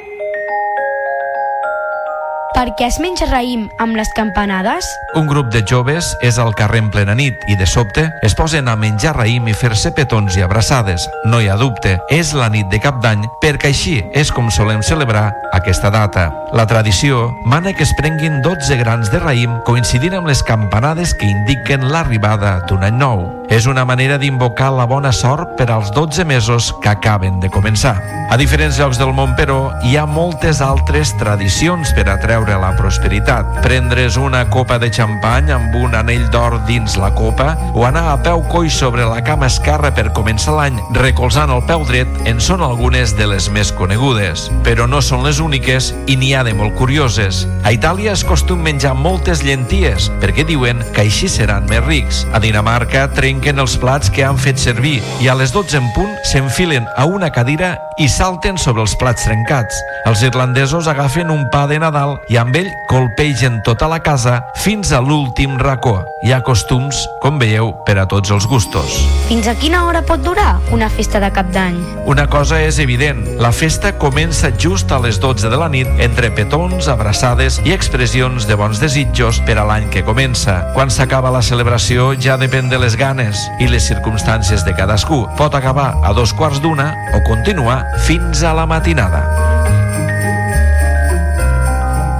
Per 2.61 2.75
què 2.77 2.85
es 2.91 2.99
menja 3.01 3.25
raïm 3.25 3.63
amb 3.81 3.95
les 3.97 4.11
campanades? 4.13 4.85
Un 5.17 5.25
grup 5.25 5.47
de 5.49 5.63
joves 5.65 6.11
és 6.21 6.37
al 6.37 6.53
carrer 6.53 6.83
en 6.83 6.91
plena 6.93 7.15
nit 7.17 7.41
i 7.49 7.55
de 7.57 7.65
sobte 7.65 8.03
es 8.21 8.35
posen 8.37 8.69
a 8.69 8.75
menjar 8.77 9.15
raïm 9.17 9.47
i 9.49 9.55
fer-se 9.57 9.89
petons 9.97 10.37
i 10.37 10.45
abraçades. 10.45 11.07
No 11.25 11.39
hi 11.41 11.49
ha 11.49 11.57
dubte, 11.57 11.95
és 12.13 12.35
la 12.37 12.51
nit 12.53 12.69
de 12.69 12.77
cap 12.83 13.01
d'any 13.01 13.25
perquè 13.41 13.71
així 13.73 13.95
és 14.13 14.29
com 14.29 14.53
solem 14.53 14.85
celebrar 14.85 15.31
aquesta 15.57 15.89
data. 15.89 16.29
La 16.53 16.67
tradició 16.69 17.31
mana 17.49 17.73
que 17.73 17.81
es 17.81 17.95
prenguin 17.97 18.43
12 18.45 18.77
grans 18.77 19.09
de 19.09 19.23
raïm 19.25 19.57
coincidint 19.65 20.19
amb 20.19 20.29
les 20.29 20.45
campanades 20.45 21.15
que 21.17 21.25
indiquen 21.25 21.89
l'arribada 21.89 22.59
d'un 22.69 22.85
any 22.85 23.01
nou. 23.01 23.25
És 23.49 23.65
una 23.67 23.83
manera 23.89 24.19
d'invocar 24.21 24.69
la 24.77 24.85
bona 24.85 25.11
sort 25.11 25.57
per 25.57 25.71
als 25.71 25.89
12 25.97 26.23
mesos 26.29 26.69
que 26.83 26.93
acaben 26.93 27.41
de 27.41 27.49
començar. 27.49 27.97
A 28.31 28.37
diferents 28.39 28.77
llocs 28.79 29.01
del 29.01 29.11
món, 29.11 29.33
però, 29.35 29.73
hi 29.83 29.97
ha 29.99 30.05
moltes 30.07 30.61
altres 30.63 31.11
tradicions 31.19 31.91
per 31.97 32.07
atreure 32.07 32.50
la 32.59 32.71
prosperitat. 32.77 33.47
Prendre's 33.63 34.17
una 34.17 34.43
copa 34.49 34.79
de 34.81 34.89
xampany 34.91 35.51
amb 35.55 35.75
un 35.79 35.95
anell 35.95 36.25
d'or 36.33 36.57
dins 36.67 36.97
la 36.99 37.11
copa 37.15 37.53
o 37.73 37.85
anar 37.87 38.07
a 38.11 38.17
peu 38.23 38.43
coix 38.51 38.73
sobre 38.73 39.05
la 39.07 39.21
cama 39.23 39.47
esquerra 39.51 39.91
per 39.95 40.09
començar 40.17 40.55
l'any 40.57 40.79
recolzant 40.97 41.51
el 41.53 41.63
peu 41.69 41.85
dret 41.87 42.09
en 42.29 42.41
són 42.43 42.63
algunes 42.65 43.15
de 43.17 43.27
les 43.29 43.49
més 43.53 43.71
conegudes. 43.75 44.49
Però 44.65 44.87
no 44.89 45.01
són 45.05 45.23
les 45.27 45.39
úniques 45.43 45.91
i 46.07 46.17
n'hi 46.17 46.33
ha 46.35 46.43
de 46.47 46.55
molt 46.57 46.75
curioses. 46.79 47.45
A 47.63 47.73
Itàlia 47.75 48.15
es 48.15 48.25
costum 48.27 48.63
menjar 48.65 48.95
moltes 48.97 49.43
llenties 49.45 50.09
perquè 50.21 50.45
diuen 50.47 50.81
que 50.95 51.05
així 51.05 51.29
seran 51.31 51.67
més 51.69 51.83
rics. 51.85 52.25
A 52.33 52.41
Dinamarca 52.43 53.07
trenquen 53.15 53.61
els 53.61 53.77
plats 53.81 54.11
que 54.11 54.25
han 54.25 54.39
fet 54.41 54.59
servir 54.61 54.99
i 55.21 55.29
a 55.29 55.37
les 55.37 55.53
12 55.55 55.77
en 55.77 55.91
punt 55.95 56.11
s'enfilen 56.27 56.87
a 56.97 57.05
una 57.05 57.31
cadira 57.31 57.75
i 58.01 58.07
salten 58.09 58.57
sobre 58.57 58.81
els 58.85 58.95
plats 58.97 59.25
trencats. 59.27 59.77
Els 60.09 60.23
irlandesos 60.25 60.87
agafen 60.89 61.29
un 61.29 61.47
pa 61.53 61.67
de 61.69 61.77
Nadal 61.81 62.17
i 62.31 62.37
amb 62.39 62.55
ell 62.55 62.69
colpegen 62.87 63.57
tota 63.65 63.89
la 63.91 63.99
casa 63.99 64.37
fins 64.63 64.93
a 64.95 65.01
l'últim 65.03 65.57
racó. 65.59 65.97
Hi 66.23 66.31
ha 66.31 66.39
costums, 66.45 67.01
com 67.19 67.39
veieu, 67.41 67.73
per 67.83 67.97
a 67.99 68.05
tots 68.07 68.31
els 68.31 68.47
gustos. 68.47 69.01
Fins 69.27 69.49
a 69.51 69.55
quina 69.59 69.83
hora 69.87 69.99
pot 70.07 70.23
durar 70.23 70.53
una 70.71 70.87
festa 70.89 71.19
de 71.19 71.31
cap 71.35 71.49
d'any? 71.51 71.75
Una 72.07 72.27
cosa 72.31 72.61
és 72.63 72.79
evident, 72.79 73.19
la 73.41 73.51
festa 73.51 73.91
comença 73.99 74.53
just 74.55 74.91
a 74.95 75.01
les 75.03 75.19
12 75.19 75.51
de 75.51 75.59
la 75.59 75.67
nit 75.73 75.91
entre 75.99 76.31
petons, 76.31 76.87
abraçades 76.87 77.59
i 77.65 77.75
expressions 77.75 78.47
de 78.47 78.55
bons 78.55 78.79
desitjos 78.79 79.41
per 79.43 79.57
a 79.59 79.67
l'any 79.67 79.89
que 79.91 80.05
comença. 80.07 80.61
Quan 80.77 80.93
s'acaba 80.93 81.33
la 81.35 81.43
celebració 81.43 82.13
ja 82.15 82.39
depèn 82.39 82.71
de 82.71 82.79
les 82.79 82.95
ganes 82.95 83.43
i 83.59 83.67
les 83.67 83.91
circumstàncies 83.91 84.63
de 84.63 84.77
cadascú. 84.77 85.25
Pot 85.35 85.59
acabar 85.59 85.97
a 85.99 86.15
dos 86.15 86.31
quarts 86.31 86.63
d'una 86.63 86.93
o 87.11 87.25
continuar 87.27 87.83
fins 88.07 88.45
a 88.47 88.55
la 88.55 88.69
matinada. 88.69 89.80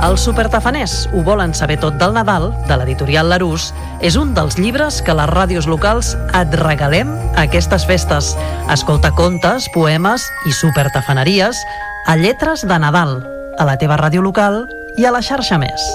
Els 0.02 0.24
supertafaners 0.26 1.06
ho 1.14 1.22
volen 1.22 1.52
saber 1.54 1.76
tot 1.82 2.00
del 2.02 2.16
Nadal, 2.16 2.48
de 2.66 2.78
l'editorial 2.80 3.30
Larús, 3.30 3.68
és 4.02 4.18
un 4.18 4.32
dels 4.34 4.58
llibres 4.58 4.98
que 5.06 5.14
les 5.14 5.30
ràdios 5.30 5.68
locals 5.70 6.16
et 6.38 6.56
regalem 6.58 7.12
a 7.36 7.44
aquestes 7.44 7.86
festes. 7.86 8.32
Escolta 8.74 9.14
contes, 9.14 9.70
poemes 9.76 10.26
i 10.50 10.56
supertafaneries 10.58 11.62
a 12.10 12.18
Lletres 12.18 12.66
de 12.66 12.82
Nadal, 12.82 13.20
a 13.60 13.70
la 13.70 13.78
teva 13.78 14.00
ràdio 14.02 14.26
local 14.26 14.64
i 14.98 15.06
a 15.06 15.14
la 15.14 15.22
xarxa 15.22 15.62
més. 15.62 15.86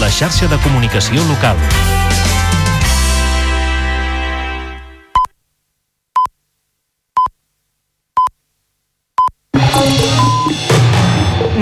La 0.00 0.08
xarxa 0.08 0.48
de 0.48 0.56
comunicació 0.64 1.20
local. 1.28 1.60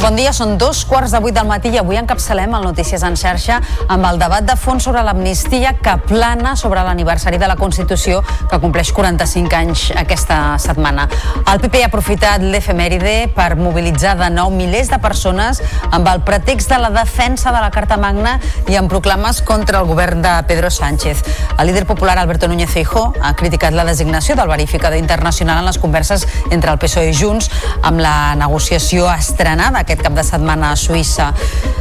Bon 0.00 0.16
dia, 0.16 0.30
són 0.32 0.54
dos 0.56 0.78
quarts 0.88 1.12
de 1.12 1.18
vuit 1.20 1.34
del 1.36 1.44
matí 1.44 1.68
i 1.74 1.76
avui 1.76 1.98
encapçalem 2.00 2.54
el 2.56 2.62
Notícies 2.64 3.02
en 3.04 3.18
xarxa 3.20 3.58
amb 3.92 4.06
el 4.08 4.16
debat 4.16 4.46
de 4.48 4.54
fons 4.56 4.86
sobre 4.86 5.02
l'amnistia 5.04 5.74
que 5.76 5.92
plana 6.08 6.54
sobre 6.56 6.80
l'aniversari 6.86 7.36
de 7.36 7.50
la 7.50 7.56
Constitució 7.58 8.22
que 8.48 8.58
compleix 8.62 8.94
45 8.96 9.58
anys 9.58 9.82
aquesta 10.00 10.56
setmana. 10.62 11.04
El 11.52 11.60
PP 11.60 11.82
ha 11.84 11.90
aprofitat 11.90 12.40
l'efemèride 12.40 13.28
per 13.36 13.58
mobilitzar 13.60 14.14
de 14.16 14.30
nou 14.32 14.48
milers 14.54 14.88
de 14.88 14.96
persones 15.04 15.60
amb 15.90 16.08
el 16.08 16.24
pretext 16.24 16.72
de 16.72 16.80
la 16.80 16.88
defensa 16.96 17.52
de 17.52 17.60
la 17.60 17.68
Carta 17.74 18.00
Magna 18.00 18.38
i 18.72 18.80
amb 18.80 18.88
proclames 18.88 19.42
contra 19.44 19.84
el 19.84 19.90
govern 19.90 20.24
de 20.24 20.32
Pedro 20.48 20.72
Sánchez. 20.72 21.22
El 21.58 21.68
líder 21.68 21.84
popular 21.84 22.16
Alberto 22.16 22.48
Núñez 22.48 22.72
Feijó 22.72 23.12
ha 23.20 23.34
criticat 23.36 23.76
la 23.76 23.84
designació 23.84 24.32
del 24.40 24.48
verificador 24.48 24.96
internacional 24.96 25.60
en 25.60 25.68
les 25.68 25.78
converses 25.78 26.24
entre 26.48 26.72
el 26.72 26.80
PSOE 26.80 27.12
i 27.12 27.14
Junts 27.20 27.52
amb 27.82 28.00
la 28.00 28.34
negociació 28.40 29.12
estrenada 29.12 29.84
aquest 29.90 30.06
cap 30.06 30.14
de 30.14 30.22
setmana 30.22 30.70
a 30.70 30.78
Suïssa. 30.78 31.32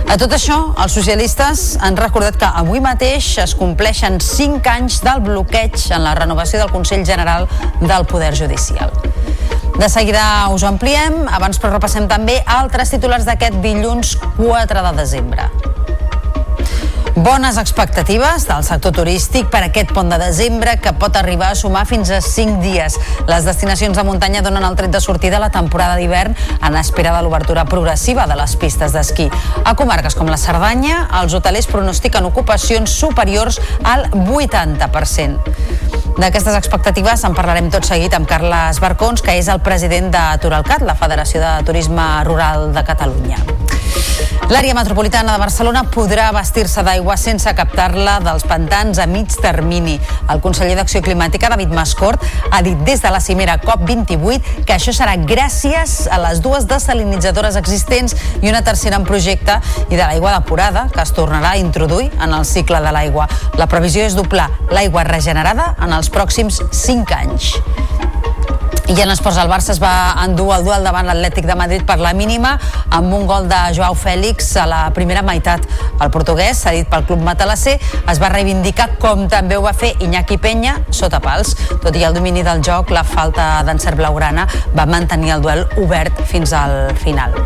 A 0.10 0.18
tot 0.18 0.34
això, 0.34 0.58
els 0.82 0.96
socialistes 0.98 1.78
han 1.86 1.98
recordat 2.00 2.40
que 2.42 2.50
avui 2.62 2.82
mateix 2.82 3.36
es 3.44 3.54
compleixen 3.58 4.18
5 4.24 4.66
anys 4.72 5.04
del 5.06 5.22
bloqueig 5.22 5.78
en 5.94 6.02
la 6.08 6.16
renovació 6.18 6.64
del 6.64 6.74
Consell 6.74 7.06
General 7.06 7.46
del 7.84 8.08
Poder 8.10 8.34
Judicial. 8.36 8.90
De 9.78 9.88
seguida 9.88 10.50
us 10.52 10.66
ho 10.66 10.72
ampliem, 10.74 11.22
abans 11.30 11.62
però 11.62 11.78
repassem 11.78 12.10
també 12.10 12.40
altres 12.58 12.90
titulars 12.96 13.30
d'aquest 13.30 13.62
dilluns 13.64 14.18
4 14.42 14.84
de 14.90 14.98
desembre. 14.98 15.48
Bones 17.20 17.58
expectatives 17.58 18.46
del 18.48 18.64
sector 18.64 18.94
turístic 18.96 19.50
per 19.52 19.60
aquest 19.66 19.90
pont 19.92 20.08
de 20.08 20.16
desembre 20.22 20.78
que 20.80 20.94
pot 20.96 21.18
arribar 21.20 21.50
a 21.52 21.58
sumar 21.60 21.82
fins 21.84 22.08
a 22.16 22.22
5 22.24 22.62
dies. 22.64 22.96
Les 23.28 23.44
destinacions 23.44 23.98
de 24.00 24.06
muntanya 24.08 24.40
donen 24.46 24.64
el 24.64 24.78
tret 24.80 24.94
de 24.94 25.02
sortida 25.04 25.36
a 25.36 25.44
la 25.44 25.50
temporada 25.52 25.98
d'hivern 26.00 26.38
en 26.64 26.78
espera 26.80 27.12
de 27.18 27.26
l'obertura 27.26 27.66
progressiva 27.68 28.24
de 28.24 28.40
les 28.40 28.56
pistes 28.56 28.96
d'esquí. 28.96 29.28
A 29.66 29.76
comarques 29.76 30.16
com 30.16 30.32
la 30.32 30.40
Cerdanya, 30.40 31.10
els 31.20 31.36
hotelers 31.36 31.68
pronostiquen 31.68 32.24
ocupacions 32.24 32.96
superiors 33.04 33.60
al 33.84 34.08
80%. 34.16 35.44
D'aquestes 36.24 36.56
expectatives 36.56 37.28
en 37.28 37.36
parlarem 37.36 37.68
tot 37.74 37.84
seguit 37.84 38.16
amb 38.16 38.32
Carles 38.32 38.80
Barcons, 38.80 39.20
que 39.20 39.36
és 39.36 39.52
el 39.52 39.60
president 39.60 40.08
de 40.16 40.24
Turalcat, 40.40 40.88
la 40.88 40.96
Federació 40.96 41.44
de 41.44 41.58
Turisme 41.68 42.12
Rural 42.24 42.72
de 42.72 42.88
Catalunya. 42.88 43.44
L'àrea 44.50 44.74
metropolitana 44.74 45.36
de 45.36 45.42
Barcelona 45.42 45.84
podrà 45.94 46.32
vestir-se 46.34 46.82
d'aigua 46.82 47.09
sense 47.18 47.52
captar-la 47.56 48.20
dels 48.22 48.44
pantans 48.46 49.00
a 49.00 49.08
mig 49.10 49.34
termini. 49.42 49.98
El 50.30 50.42
conseller 50.44 50.76
d'Acció 50.78 51.02
Climàtica, 51.06 51.50
David 51.50 51.74
Mascort, 51.74 52.24
ha 52.52 52.62
dit 52.66 52.78
des 52.86 53.02
de 53.02 53.12
la 53.14 53.22
cimera 53.24 53.58
COP28 53.64 54.66
que 54.68 54.76
això 54.76 54.94
serà 54.96 55.16
gràcies 55.18 56.08
a 56.12 56.20
les 56.28 56.44
dues 56.46 56.68
desalinitzadores 56.70 57.58
existents 57.60 58.16
i 58.42 58.50
una 58.50 58.64
tercera 58.66 59.00
en 59.00 59.08
projecte 59.08 59.60
i 59.90 59.96
de 59.96 60.04
l'aigua 60.04 60.36
depurada 60.38 60.88
que 60.94 61.02
es 61.02 61.14
tornarà 61.16 61.56
a 61.56 61.62
introduir 61.62 62.12
en 62.20 62.34
el 62.34 62.46
cicle 62.46 62.82
de 62.84 62.94
l'aigua. 62.94 63.30
La 63.58 63.70
previsió 63.72 64.06
és 64.06 64.18
doblar 64.18 64.50
l'aigua 64.74 65.08
regenerada 65.08 65.74
en 65.80 65.94
els 65.94 66.12
pròxims 66.14 66.62
5 66.72 67.18
anys. 67.24 67.54
I 68.90 69.02
en 69.04 69.12
esports, 69.14 69.38
el 69.38 69.52
Barça 69.52 69.70
es 69.70 69.78
va 69.78 70.16
endur 70.24 70.48
el 70.56 70.64
duel 70.66 70.82
davant 70.82 71.06
l'Atlètic 71.06 71.46
de 71.46 71.54
Madrid 71.54 71.84
per 71.86 72.00
la 72.02 72.10
mínima 72.18 72.56
amb 72.90 73.14
un 73.14 73.28
gol 73.30 73.46
de 73.46 73.60
Joao 73.78 73.94
Fèlix 73.94 74.48
a 74.58 74.64
la 74.66 74.80
primera 74.96 75.22
meitat. 75.22 75.68
El 76.02 76.10
portuguès, 76.10 76.64
cedit 76.64 76.90
pel 76.90 77.06
club 77.06 77.22
matalasser, 77.22 77.76
es 78.10 78.22
va 78.24 78.32
reivindicar 78.34 78.96
com 78.98 79.28
també 79.30 79.60
ho 79.60 79.62
va 79.68 79.76
fer 79.78 79.94
Iñaki 80.02 80.40
Peña 80.42 80.80
sota 80.90 81.22
pals. 81.22 81.54
Tot 81.84 81.94
i 81.94 82.08
el 82.08 82.18
domini 82.18 82.42
del 82.42 82.66
joc, 82.66 82.90
la 82.90 83.06
falta 83.06 83.60
d'encert 83.68 84.02
blaugrana 84.02 84.50
va 84.74 84.90
mantenir 84.90 85.38
el 85.38 85.46
duel 85.46 85.68
obert 85.78 86.26
fins 86.26 86.58
al 86.58 86.96
final. 86.98 87.38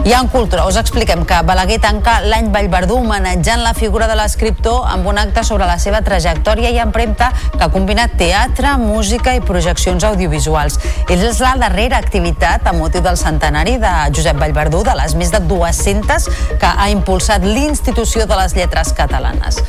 I 0.00 0.14
en 0.16 0.30
cultura 0.32 0.62
us 0.64 0.78
expliquem 0.80 1.26
que 1.28 1.42
Balaguer 1.44 1.76
tanca 1.82 2.14
l'any 2.24 2.46
Vallverdú 2.54 2.96
homenatjant 3.02 3.60
la 3.60 3.74
figura 3.76 4.06
de 4.08 4.14
l'escriptor 4.16 4.86
amb 4.88 5.10
un 5.10 5.18
acte 5.20 5.42
sobre 5.44 5.66
la 5.68 5.76
seva 5.82 6.00
trajectòria 6.00 6.70
i 6.72 6.78
empremta 6.80 7.28
que 7.52 7.66
ha 7.66 7.68
combinat 7.68 8.14
teatre, 8.16 8.78
música 8.80 9.34
i 9.36 9.42
projeccions 9.44 10.06
audiovisuals. 10.08 10.69
És 11.10 11.40
la 11.42 11.54
darrera 11.60 11.98
activitat 11.98 12.66
a 12.66 12.74
motiu 12.76 13.02
del 13.04 13.18
centenari 13.20 13.78
de 13.82 13.92
Josep 14.14 14.38
Vallverdú, 14.40 14.84
de 14.86 14.94
les 14.98 15.16
més 15.18 15.32
de 15.34 15.42
200 15.50 16.28
que 16.60 16.70
ha 16.70 16.90
impulsat 16.92 17.46
l'Institució 17.46 18.28
de 18.30 18.38
les 18.42 18.56
Lletres 18.58 18.94
Catalanes. 18.96 19.62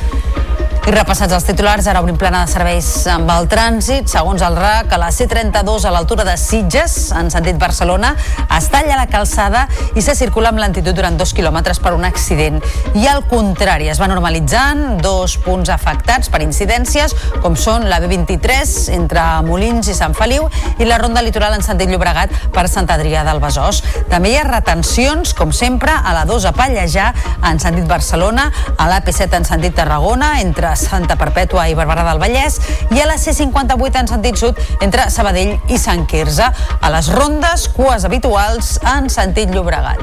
I 0.82 0.90
repassats 0.90 1.30
els 1.30 1.44
titulars, 1.46 1.86
ara 1.86 2.00
obrim 2.02 2.16
plana 2.18 2.40
de 2.42 2.50
serveis 2.50 2.86
amb 3.06 3.28
el 3.30 3.44
trànsit. 3.46 4.08
Segons 4.10 4.42
el 4.42 4.56
RAC, 4.58 4.90
a 4.90 4.98
la 4.98 5.12
C32 5.14 5.84
a 5.86 5.92
l'altura 5.94 6.24
de 6.26 6.32
Sitges, 6.34 7.12
en 7.14 7.28
sentit 7.30 7.54
Barcelona, 7.60 8.10
es 8.56 8.66
talla 8.72 8.96
la 8.98 9.06
calçada 9.06 9.68
i 9.94 10.02
se 10.02 10.16
circula 10.18 10.50
amb 10.50 10.58
lentitud 10.58 10.96
durant 10.98 11.14
dos 11.20 11.30
quilòmetres 11.38 11.78
per 11.78 11.92
un 11.94 12.02
accident. 12.08 12.58
I 12.98 13.06
al 13.06 13.22
contrari, 13.30 13.86
es 13.92 14.00
va 14.02 14.08
normalitzant 14.10 14.98
dos 15.04 15.36
punts 15.44 15.70
afectats 15.70 16.32
per 16.34 16.42
incidències, 16.42 17.14
com 17.44 17.54
són 17.54 17.86
la 17.86 18.00
B23 18.02 18.74
entre 18.98 19.28
Molins 19.46 19.86
i 19.86 19.94
Sant 19.94 20.18
Feliu 20.18 20.50
i 20.82 20.90
la 20.90 20.98
ronda 20.98 21.22
litoral 21.22 21.54
en 21.54 21.62
sentit 21.62 21.94
Llobregat 21.94 22.34
per 22.50 22.66
Sant 22.66 22.90
Adrià 22.90 23.22
del 23.28 23.38
Besòs. 23.44 23.84
També 24.10 24.34
hi 24.34 24.40
ha 24.40 24.48
retencions, 24.50 25.30
com 25.38 25.54
sempre, 25.54 25.94
a 25.94 26.18
la 26.18 26.26
2 26.26 26.50
a 26.50 26.54
Pallejà, 26.58 27.12
en 27.46 27.62
sentit 27.62 27.86
Barcelona, 27.86 28.50
a 28.74 28.90
l'AP7 28.90 29.38
en 29.38 29.50
sentit 29.54 29.78
Tarragona, 29.78 30.34
entre 30.42 30.71
entre 30.72 30.88
Santa 30.88 31.16
Perpètua 31.20 31.66
i 31.68 31.74
Barberà 31.76 32.04
del 32.06 32.20
Vallès 32.20 32.58
i 32.94 33.00
a 33.02 33.06
la 33.08 33.18
C58 33.20 34.00
en 34.00 34.08
sentit 34.08 34.38
sud 34.40 34.58
entre 34.80 35.08
Sabadell 35.12 35.58
i 35.68 35.78
Sant 35.78 36.06
Quirze. 36.08 36.46
A 36.80 36.90
les 36.94 37.10
rondes, 37.12 37.68
cues 37.76 38.06
habituals 38.08 38.78
en 38.94 39.10
sentit 39.12 39.52
Llobregat. 39.52 40.00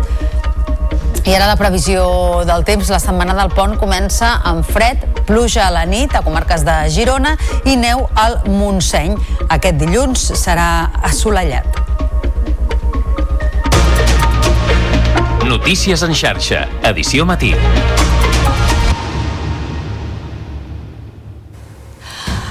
I 1.25 1.35
ara 1.35 1.49
la 1.49 1.57
previsió 1.59 2.43
del 2.47 2.63
temps. 2.65 2.89
La 2.89 2.99
setmana 3.01 3.35
del 3.37 3.51
pont 3.53 3.75
comença 3.81 4.39
amb 4.45 4.65
fred, 4.65 5.03
pluja 5.27 5.67
a 5.67 5.73
la 5.73 5.85
nit 5.89 6.13
a 6.15 6.23
comarques 6.25 6.63
de 6.65 6.77
Girona 6.93 7.35
i 7.65 7.75
neu 7.77 8.05
al 8.15 8.39
Montseny. 8.49 9.17
Aquest 9.49 9.81
dilluns 9.81 10.29
serà 10.37 10.89
assolellat. 11.09 11.81
Notícies 15.49 16.05
en 16.05 16.13
xarxa, 16.13 16.67
edició 16.93 17.25
matí. 17.25 17.55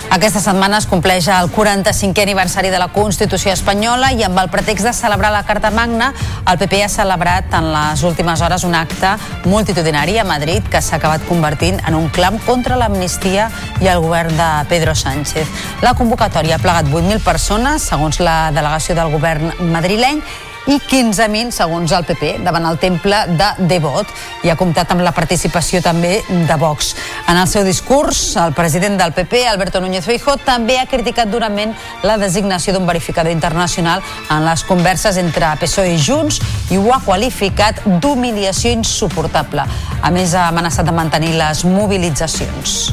Aquesta 0.09 0.41
setmana 0.41 0.79
es 0.81 0.87
compleix 0.89 1.27
el 1.29 1.51
45è 1.53 2.23
aniversari 2.23 2.71
de 2.73 2.79
la 2.81 2.87
Constitució 2.89 3.53
espanyola 3.53 4.09
i 4.17 4.23
amb 4.25 4.41
el 4.41 4.49
pretext 4.49 4.87
de 4.89 4.93
celebrar 4.97 5.29
la 5.35 5.43
Carta 5.45 5.69
Magna, 5.71 6.15
el 6.49 6.57
PP 6.57 6.81
ha 6.87 6.89
celebrat 6.89 7.53
en 7.59 7.69
les 7.75 8.03
últimes 8.09 8.41
hores 8.41 8.65
un 8.65 8.75
acte 8.75 9.13
multitudinari 9.45 10.17
a 10.17 10.25
Madrid 10.25 10.65
que 10.73 10.81
s'ha 10.81 10.97
acabat 10.97 11.29
convertint 11.29 11.83
en 11.85 12.01
un 12.01 12.09
clam 12.09 12.41
contra 12.49 12.81
l'amnistia 12.81 13.51
i 13.85 13.93
el 13.93 14.01
govern 14.01 14.33
de 14.33 14.51
Pedro 14.73 14.97
Sánchez. 14.97 15.47
La 15.85 15.93
convocatòria 15.93 16.57
ha 16.57 16.65
plegat 16.65 16.89
8.000 16.89 17.21
persones, 17.21 17.85
segons 17.93 18.25
la 18.25 18.49
delegació 18.57 18.97
del 18.97 19.13
govern 19.13 19.53
madrileny, 19.61 20.25
i 20.69 20.77
15.000 20.77 21.51
segons 21.55 21.93
el 21.97 22.05
PP 22.05 22.35
davant 22.45 22.67
el 22.69 22.77
temple 22.81 23.23
de 23.39 23.49
Devot 23.71 24.11
i 24.45 24.51
ha 24.53 24.57
comptat 24.61 24.93
amb 24.93 25.03
la 25.05 25.15
participació 25.17 25.81
també 25.85 26.19
de 26.29 26.59
Vox. 26.61 26.93
En 27.29 27.41
el 27.41 27.49
seu 27.49 27.65
discurs, 27.65 28.21
el 28.37 28.53
president 28.57 28.99
del 29.01 29.15
PP, 29.17 29.47
Alberto 29.49 29.81
Núñez 29.81 30.05
Feijóo, 30.05 30.37
també 30.45 30.77
ha 30.79 30.87
criticat 30.91 31.33
durament 31.33 31.73
la 32.05 32.19
designació 32.21 32.75
d'un 32.77 32.87
verificador 32.87 33.33
internacional 33.33 34.05
en 34.29 34.45
les 34.45 34.65
converses 34.69 35.17
entre 35.17 35.55
PSOE 35.61 35.95
i 35.95 35.99
Junts 35.99 36.43
i 36.71 36.77
ho 36.77 36.93
ha 36.93 37.01
qualificat 37.05 37.81
d'humiliació 38.03 38.73
insuportable. 38.77 39.65
A 40.03 40.11
més, 40.13 40.35
ha 40.35 40.51
amenaçat 40.53 40.85
de 40.85 40.93
mantenir 40.93 41.33
les 41.41 41.65
mobilitzacions. 41.65 42.93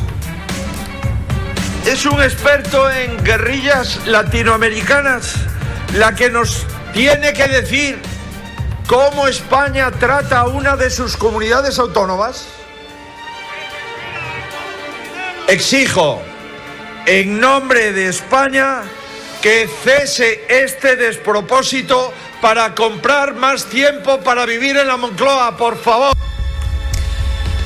Es 1.85 2.05
un 2.07 2.23
experto 2.23 2.89
en 2.89 3.19
guerrillas 3.23 3.99
latinoamericanas 4.07 5.35
la 5.93 6.15
que 6.15 6.31
nos 6.31 6.65
tiene 6.95 7.33
que 7.33 7.49
decir 7.49 7.99
cómo 8.87 9.27
España 9.27 9.91
trata 9.91 10.39
a 10.39 10.47
una 10.47 10.77
de 10.77 10.89
sus 10.89 11.17
comunidades 11.17 11.77
autónomas? 11.77 12.47
Exijo, 15.49 16.21
en 17.05 17.37
nombre 17.41 17.91
de 17.91 18.07
España, 18.07 18.83
que 19.41 19.67
cese 19.83 20.45
este 20.47 20.95
despropósito 20.95 22.13
para 22.41 22.73
comprar 22.73 23.35
más 23.35 23.65
tiempo 23.65 24.21
para 24.21 24.45
vivir 24.45 24.77
en 24.77 24.87
la 24.87 24.95
Moncloa, 24.95 25.57
por 25.57 25.77
favor. 25.77 26.13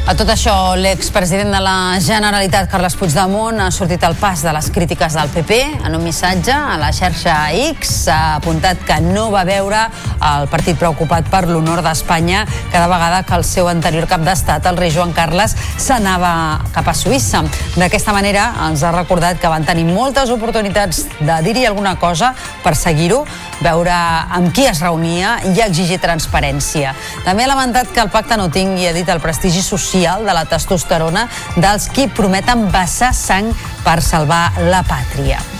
A 0.09 0.15
tot 0.17 0.25
això, 0.33 0.73
l'expresident 0.73 1.51
de 1.53 1.59
la 1.61 1.99
Generalitat, 2.01 2.65
Carles 2.71 2.95
Puigdemont, 2.97 3.59
ha 3.61 3.67
sortit 3.69 4.01
al 4.01 4.15
pas 4.17 4.41
de 4.41 4.49
les 4.55 4.69
crítiques 4.73 5.13
del 5.13 5.29
PP. 5.29 5.59
En 5.85 5.93
un 5.93 6.01
missatge 6.01 6.49
a 6.49 6.79
la 6.81 6.87
xarxa 6.89 7.35
X 7.53 7.91
s'ha 8.07 8.15
apuntat 8.39 8.81
que 8.87 8.97
no 9.05 9.27
va 9.29 9.43
veure 9.45 9.83
el 10.31 10.47
partit 10.49 10.79
preocupat 10.81 11.29
per 11.29 11.43
l'honor 11.45 11.83
d'Espanya 11.85 12.41
cada 12.71 12.87
vegada 12.89 13.21
que 13.21 13.37
el 13.37 13.45
seu 13.45 13.69
anterior 13.69 14.09
cap 14.09 14.25
d'estat, 14.25 14.65
el 14.65 14.81
rei 14.81 14.89
Joan 14.89 15.13
Carles, 15.13 15.53
s'anava 15.77 16.33
cap 16.73 16.89
a 16.89 16.97
Suïssa. 16.97 17.43
D'aquesta 17.77 18.15
manera 18.17 18.47
ens 18.65 18.81
ha 18.81 18.95
recordat 18.95 19.37
que 19.37 19.53
van 19.53 19.67
tenir 19.69 19.85
moltes 19.91 20.33
oportunitats 20.33 21.05
de 21.19 21.37
dir-hi 21.45 21.67
alguna 21.69 21.99
cosa 22.01 22.33
per 22.65 22.73
seguir-ho, 22.73 23.27
veure 23.61 23.93
amb 24.39 24.53
qui 24.55 24.67
es 24.69 24.81
reunia 24.83 25.37
i 25.51 25.55
exigir 25.65 25.99
transparència. 26.03 26.95
També 27.27 27.45
ha 27.45 27.51
lamentat 27.51 27.93
que 27.93 28.03
el 28.03 28.11
pacte 28.13 28.37
no 28.39 28.49
tingui, 28.53 28.87
ha 28.87 28.95
dit, 28.95 29.09
el 29.09 29.23
prestigi 29.23 29.63
social 29.65 30.25
de 30.25 30.35
la 30.35 30.47
testosterona 30.49 31.27
dels 31.57 31.89
qui 31.93 32.09
prometen 32.09 32.69
vessar 32.73 33.13
sang 33.13 33.53
per 33.85 33.99
salvar 34.05 34.45
la 34.71 34.83
pàtria. 34.87 35.58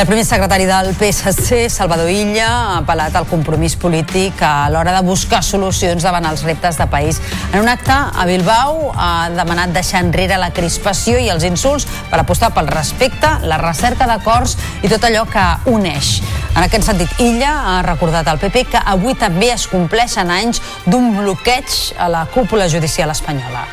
El 0.00 0.06
primer 0.06 0.24
secretari 0.24 0.64
del 0.64 0.94
PSC, 0.94 1.68
Salvador 1.68 2.08
Illa, 2.08 2.46
ha 2.48 2.76
apel·lat 2.78 3.18
al 3.18 3.26
compromís 3.28 3.74
polític 3.76 4.38
a 4.40 4.70
l'hora 4.72 4.94
de 4.96 5.02
buscar 5.04 5.42
solucions 5.44 6.06
davant 6.06 6.24
els 6.24 6.40
reptes 6.46 6.78
de 6.80 6.86
país. 6.88 7.18
En 7.52 7.60
un 7.60 7.68
acte 7.68 7.92
a 7.92 8.24
Bilbao 8.24 8.94
ha 8.96 9.28
demanat 9.36 9.76
deixar 9.76 10.00
enrere 10.00 10.40
la 10.40 10.54
crispació 10.56 11.20
i 11.20 11.28
els 11.28 11.44
insults 11.44 11.84
per 12.08 12.22
apostar 12.22 12.48
pel 12.56 12.72
respecte, 12.72 13.28
la 13.44 13.60
recerca 13.60 14.08
d'acords 14.08 14.56
i 14.80 14.88
tot 14.88 15.04
allò 15.04 15.26
que 15.28 15.46
uneix. 15.68 16.16
En 16.54 16.64
aquest 16.64 16.88
sentit, 16.88 17.12
Illa 17.20 17.52
ha 17.74 17.78
recordat 17.84 18.32
al 18.32 18.40
PP 18.40 18.70
que 18.72 18.80
avui 18.80 19.20
també 19.20 19.52
es 19.52 19.68
compleixen 19.68 20.32
anys 20.32 20.64
d'un 20.88 21.12
bloqueig 21.20 21.92
a 22.00 22.08
la 22.08 22.24
cúpula 22.32 22.72
judicial 22.72 23.12
espanyola. 23.12 23.68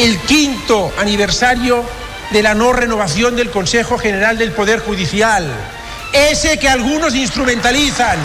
El 0.00 0.16
quinto 0.24 0.86
aniversario 0.96 1.84
de 2.30 2.42
la 2.42 2.54
no 2.54 2.72
renovación 2.72 3.36
del 3.36 3.50
Consejo 3.50 3.98
General 3.98 4.38
del 4.38 4.52
Poder 4.52 4.80
Judicial, 4.80 5.44
ese 6.12 6.58
que 6.58 6.68
algunos 6.68 7.14
instrumentalizan, 7.14 8.18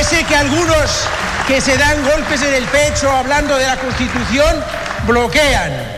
ese 0.00 0.24
que 0.24 0.36
algunos 0.36 1.06
que 1.46 1.60
se 1.60 1.76
dan 1.76 2.02
golpes 2.04 2.42
en 2.42 2.54
el 2.54 2.64
pecho 2.64 3.10
hablando 3.10 3.56
de 3.56 3.66
la 3.66 3.76
Constitución 3.76 4.64
bloquean. 5.06 5.95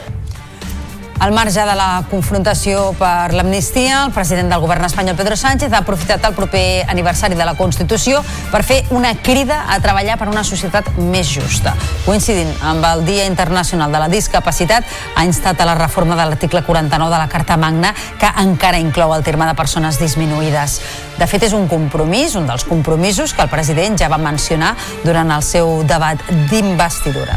Al 1.18 1.32
marge 1.32 1.58
de 1.66 1.74
la 1.74 2.04
confrontació 2.06 2.92
per 2.94 3.32
l'amnistia, 3.34 4.04
el 4.06 4.12
president 4.14 4.52
del 4.52 4.60
govern 4.62 4.84
espanyol, 4.86 5.16
Pedro 5.18 5.34
Sánchez, 5.34 5.72
ha 5.74 5.80
aprofitat 5.82 6.22
el 6.28 6.36
proper 6.36 6.84
aniversari 6.86 7.34
de 7.34 7.42
la 7.42 7.56
Constitució 7.58 8.20
per 8.52 8.60
fer 8.62 8.84
una 8.94 9.10
crida 9.18 9.64
a 9.66 9.80
treballar 9.82 10.14
per 10.20 10.28
una 10.30 10.44
societat 10.46 10.92
més 10.94 11.26
justa. 11.34 11.72
Coincidint 12.06 12.52
amb 12.62 12.86
el 12.86 13.02
Dia 13.08 13.26
Internacional 13.26 13.90
de 13.90 13.98
la 14.04 14.08
Discapacitat, 14.12 14.86
ha 15.16 15.24
instat 15.26 15.58
a 15.58 15.66
la 15.66 15.74
reforma 15.74 16.14
de 16.14 16.28
l'article 16.28 16.62
49 16.62 17.10
de 17.10 17.18
la 17.18 17.28
Carta 17.28 17.56
Magna, 17.58 17.90
que 18.20 18.30
encara 18.44 18.78
inclou 18.78 19.16
el 19.16 19.26
terme 19.26 19.48
de 19.50 19.58
persones 19.58 19.98
disminuïdes. 19.98 20.78
De 21.18 21.26
fet, 21.26 21.48
és 21.50 21.56
un 21.56 21.66
compromís, 21.66 22.38
un 22.38 22.46
dels 22.46 22.62
compromisos 22.62 23.34
que 23.34 23.42
el 23.42 23.50
president 23.50 23.98
ja 23.98 24.12
va 24.12 24.22
mencionar 24.22 24.76
durant 25.02 25.34
el 25.34 25.42
seu 25.42 25.82
debat 25.82 26.22
d'investidura. 26.46 27.34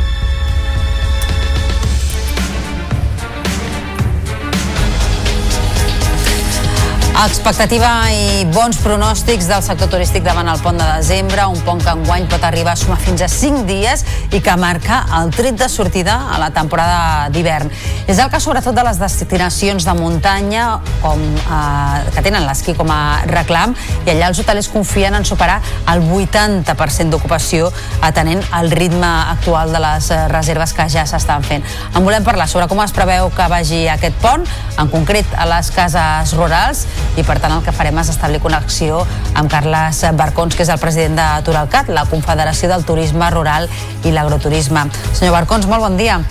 Expectativa 7.22 8.09
i 8.09 8.47
bons 8.49 8.80
pronòstics 8.82 9.45
del 9.45 9.61
sector 9.61 9.91
turístic 9.93 10.24
davant 10.26 10.47
el 10.49 10.57
pont 10.63 10.80
de 10.80 10.86
desembre, 10.89 11.43
un 11.45 11.59
pont 11.61 11.78
que 11.78 11.91
enguany 11.93 12.24
pot 12.32 12.41
arribar 12.47 12.74
a 12.74 12.80
sumar 12.80 12.95
fins 12.97 13.22
a 13.22 13.28
5 13.30 13.61
dies 13.67 14.01
i 14.34 14.39
que 14.41 14.55
marca 14.57 15.03
el 15.19 15.30
tret 15.36 15.59
de 15.59 15.67
sortida 15.69 16.15
a 16.34 16.39
la 16.41 16.47
temporada 16.55 17.30
d'hivern. 17.30 17.69
És 18.09 18.17
el 18.17 18.32
cas 18.34 18.41
sobretot 18.41 18.74
de 18.74 18.86
les 18.88 18.97
destinacions 18.97 19.86
de 19.86 19.93
muntanya 19.99 20.80
com, 21.03 21.22
eh, 21.22 21.99
que 22.15 22.24
tenen 22.26 22.47
l'esquí 22.47 22.74
com 22.74 22.89
a 22.89 23.22
reclam 23.30 23.78
i 24.07 24.15
allà 24.15 24.32
els 24.32 24.41
hotelers 24.41 24.72
confien 24.74 25.13
en 25.13 25.24
superar 25.24 25.59
el 25.93 26.01
80% 26.01 27.13
d'ocupació 27.13 27.69
atenent 28.01 28.41
el 28.63 28.72
ritme 28.74 29.11
actual 29.36 29.69
de 29.78 29.84
les 29.86 30.09
eh, 30.09 30.28
reserves 30.34 30.74
que 30.74 30.89
ja 30.89 31.05
s'estan 31.05 31.45
fent. 31.45 31.61
En 31.93 32.01
volem 32.01 32.26
parlar 32.26 32.49
sobre 32.49 32.65
com 32.65 32.82
es 32.82 32.97
preveu 32.97 33.30
que 33.30 33.47
vagi 33.53 33.86
aquest 33.93 34.17
pont, 34.26 34.49
en 34.82 34.89
concret 34.89 35.38
a 35.38 35.45
les 35.45 35.69
cases 35.69 36.34
rurals 36.34 36.88
i 37.20 37.24
per 37.28 37.38
tant 37.43 37.51
el 37.55 37.64
que 37.66 37.74
farem 37.76 37.97
és 37.99 38.12
establir 38.14 38.39
connexió 38.43 39.01
amb 39.36 39.51
Carles 39.51 40.03
Barcons, 40.18 40.55
que 40.55 40.64
és 40.64 40.72
el 40.72 40.80
president 40.80 41.18
de 41.20 41.28
Turalcat, 41.47 41.91
la 41.91 42.05
Confederació 42.09 42.70
del 42.72 42.86
Turisme 42.88 43.28
Rural 43.34 43.68
i 44.05 44.14
l'Agroturisme. 44.16 44.86
Senyor 45.12 45.36
Barcons, 45.41 45.68
molt 45.68 45.84
bon 45.84 45.99
dia. 45.99 46.22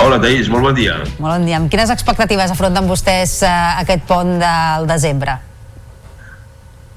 Hola, 0.00 0.16
Taís, 0.22 0.48
molt 0.48 0.64
bon 0.64 0.74
dia. 0.76 0.96
Molt 1.18 1.34
bon 1.34 1.44
dia. 1.44 1.58
Amb 1.60 1.68
quines 1.72 1.92
expectatives 1.92 2.54
afronten 2.54 2.88
vostès 2.88 3.40
uh, 3.44 3.76
aquest 3.82 4.06
pont 4.08 4.38
del 4.40 4.88
desembre? 4.88 5.36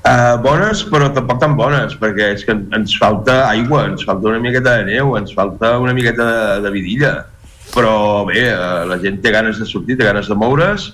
Uh, 0.04 0.36
bones, 0.44 0.86
però 0.92 1.10
tampoc 1.16 1.40
tan 1.44 1.58
bones, 1.60 1.98
perquè 2.00 2.32
és 2.38 2.48
que 2.48 2.56
ens 2.56 2.96
falta 3.00 3.42
aigua, 3.50 3.86
ens 3.92 4.08
falta 4.08 4.32
una 4.32 4.40
miqueta 4.44 4.78
de 4.80 4.88
neu, 4.92 5.14
ens 5.20 5.36
falta 5.36 5.78
una 5.84 5.96
miqueta 5.96 6.28
de, 6.28 6.42
de 6.64 6.72
vidilla. 6.72 7.14
Però 7.76 8.24
bé, 8.28 8.48
uh, 8.54 8.84
la 8.88 9.00
gent 9.04 9.20
té 9.24 9.36
ganes 9.36 9.60
de 9.60 9.68
sortir, 9.68 10.00
té 10.00 10.08
ganes 10.08 10.32
de 10.32 10.40
moure's, 10.40 10.94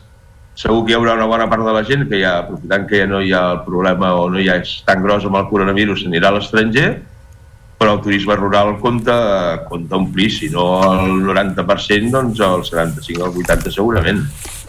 segur 0.60 0.84
que 0.84 0.92
hi 0.92 0.98
haurà 0.98 1.14
una 1.16 1.28
bona 1.30 1.48
part 1.52 1.64
de 1.64 1.74
la 1.76 1.86
gent 1.88 2.04
que 2.10 2.20
ja, 2.20 2.40
aprofitant 2.44 2.88
que 2.90 3.00
ja 3.00 3.08
no 3.08 3.22
hi 3.24 3.32
ha 3.32 3.44
el 3.54 3.62
problema 3.68 4.12
o 4.20 4.28
no 4.32 4.42
hi 4.42 4.50
ha 4.52 4.58
és 4.60 4.74
tan 4.88 5.06
gros 5.06 5.28
amb 5.28 5.40
el 5.40 5.48
coronavirus, 5.52 6.04
s'anirà 6.04 6.34
a 6.34 6.36
l'estranger, 6.36 6.90
però 7.80 7.94
el 7.96 8.02
turisme 8.04 8.36
rural 8.36 8.74
compta, 8.82 9.16
compta 9.70 9.96
omplir, 9.96 10.28
si 10.36 10.50
no 10.52 10.66
el 10.90 11.22
90%, 11.24 12.12
doncs 12.12 12.44
el 12.44 12.66
75 12.68 13.24
o 13.24 13.30
el 13.30 13.40
80 13.46 13.72
segurament. 13.72 14.20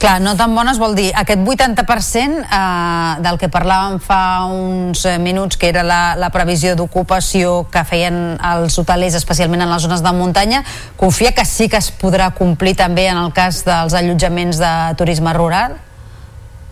Clar, 0.00 0.16
no 0.24 0.32
tan 0.32 0.54
bones 0.56 0.78
vol 0.80 0.94
dir 0.96 1.10
aquest 1.12 1.42
80% 1.44 2.38
eh, 2.40 3.16
del 3.20 3.36
que 3.36 3.50
parlàvem 3.52 3.98
fa 4.00 4.46
uns 4.48 5.02
eh, 5.04 5.18
minuts, 5.20 5.58
que 5.60 5.68
era 5.68 5.82
la, 5.84 6.14
la 6.16 6.30
previsió 6.32 6.72
d'ocupació 6.78 7.66
que 7.68 7.82
feien 7.84 8.38
els 8.40 8.78
hotelers, 8.80 9.18
especialment 9.18 9.60
en 9.60 9.68
les 9.68 9.84
zones 9.84 10.00
de 10.00 10.14
muntanya, 10.16 10.62
confia 10.96 11.34
que 11.36 11.44
sí 11.44 11.68
que 11.68 11.76
es 11.76 11.90
podrà 11.92 12.30
complir 12.32 12.78
també 12.80 13.10
en 13.12 13.20
el 13.20 13.28
cas 13.36 13.60
dels 13.68 13.92
allotjaments 14.00 14.64
de 14.64 14.72
turisme 14.96 15.36
rural? 15.36 15.76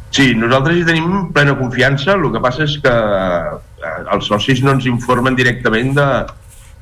Sí, 0.09 0.33
nosaltres 0.33 0.81
hi 0.81 0.89
tenim 0.89 1.29
plena 1.37 1.53
confiança, 1.61 2.17
el 2.17 2.33
que 2.33 2.41
passa 2.41 2.65
és 2.65 2.81
que 2.81 2.97
eh, 2.97 3.97
els 4.09 4.33
socis 4.33 4.65
no 4.65 4.73
ens 4.73 4.89
informen 4.89 5.37
directament 5.37 5.93
de, 6.01 6.11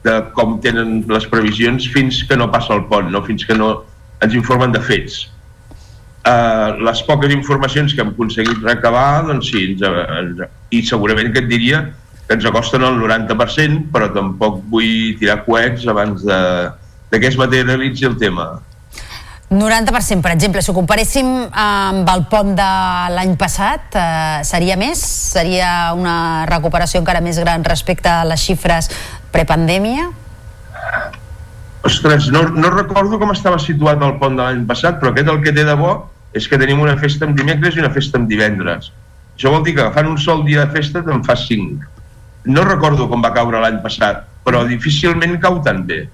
de 0.06 0.20
com 0.38 0.60
tenen 0.62 1.00
les 1.10 1.26
previsions 1.26 1.90
fins 1.90 2.22
que 2.22 2.38
no 2.38 2.52
passa 2.54 2.78
el 2.78 2.86
pont, 2.86 3.10
no 3.10 3.26
fins 3.26 3.42
que 3.42 3.58
no 3.58 3.80
ens 4.22 4.38
informen 4.38 4.70
de 4.70 4.86
fets. 4.94 5.24
Uh, 6.26 6.74
les 6.82 7.00
poques 7.06 7.30
informacions 7.30 7.92
que 7.94 8.02
hem 8.02 8.08
aconseguit 8.10 8.64
recabar, 8.66 9.22
doncs 9.28 9.46
sí, 9.52 9.60
ens, 9.70 9.82
ens, 9.86 10.40
i 10.74 10.80
segurament 10.82 11.28
que 11.30 11.44
et 11.44 11.46
diria 11.46 11.84
que 12.26 12.34
ens 12.34 12.46
acosten 12.50 12.82
al 12.82 12.96
90%, 12.98 13.92
però 13.94 14.08
tampoc 14.10 14.56
vull 14.72 15.14
tirar 15.20 15.44
coets 15.46 15.86
abans 15.86 16.24
de, 16.26 16.38
de 17.12 17.20
que 17.22 17.30
es 17.30 17.38
materialitzi 17.38 18.08
el 18.08 18.16
tema. 18.18 18.48
90%, 19.54 20.18
per 20.24 20.32
exemple, 20.34 20.64
si 20.66 20.72
ho 20.72 20.74
comparéssim 20.74 21.30
amb 21.46 22.10
el 22.10 22.24
pont 22.26 22.50
de 22.58 22.66
l'any 23.14 23.36
passat, 23.38 23.94
eh, 23.94 24.42
seria 24.42 24.74
més? 24.74 24.98
Seria 25.36 25.92
una 25.94 26.42
recuperació 26.50 27.04
encara 27.04 27.22
més 27.22 27.38
gran 27.38 27.62
respecte 27.62 28.10
a 28.10 28.26
les 28.26 28.42
xifres 28.42 28.90
prepandèmia? 29.30 30.10
Ostres, 31.86 32.26
no, 32.34 32.48
no 32.50 32.74
recordo 32.74 33.22
com 33.22 33.30
estava 33.30 33.62
situat 33.62 34.02
el 34.02 34.18
pont 34.18 34.34
de 34.34 34.42
l'any 34.42 34.66
passat, 34.66 34.98
però 34.98 35.14
aquest 35.14 35.30
el 35.30 35.42
que 35.46 35.54
té 35.54 35.62
de 35.62 35.78
bo 35.78 35.94
és 36.36 36.46
que 36.48 36.58
tenim 36.60 36.82
una 36.84 36.96
festa 37.00 37.24
en 37.24 37.34
dimecres 37.36 37.76
i 37.76 37.82
una 37.82 37.92
festa 37.94 38.20
en 38.20 38.26
divendres. 38.28 38.90
Això 39.36 39.52
vol 39.52 39.64
dir 39.64 39.76
que 39.76 39.84
agafant 39.84 40.10
un 40.10 40.18
sol 40.20 40.44
dia 40.44 40.64
de 40.64 40.72
festa 40.76 41.02
te'n 41.04 41.24
fa 41.24 41.36
cinc. 41.40 41.84
No 42.48 42.64
recordo 42.64 43.08
com 43.10 43.24
va 43.24 43.32
caure 43.36 43.60
l'any 43.62 43.80
passat, 43.84 44.22
però 44.44 44.62
difícilment 44.68 45.36
cau 45.42 45.60
tan 45.64 45.82
bé. 45.88 46.06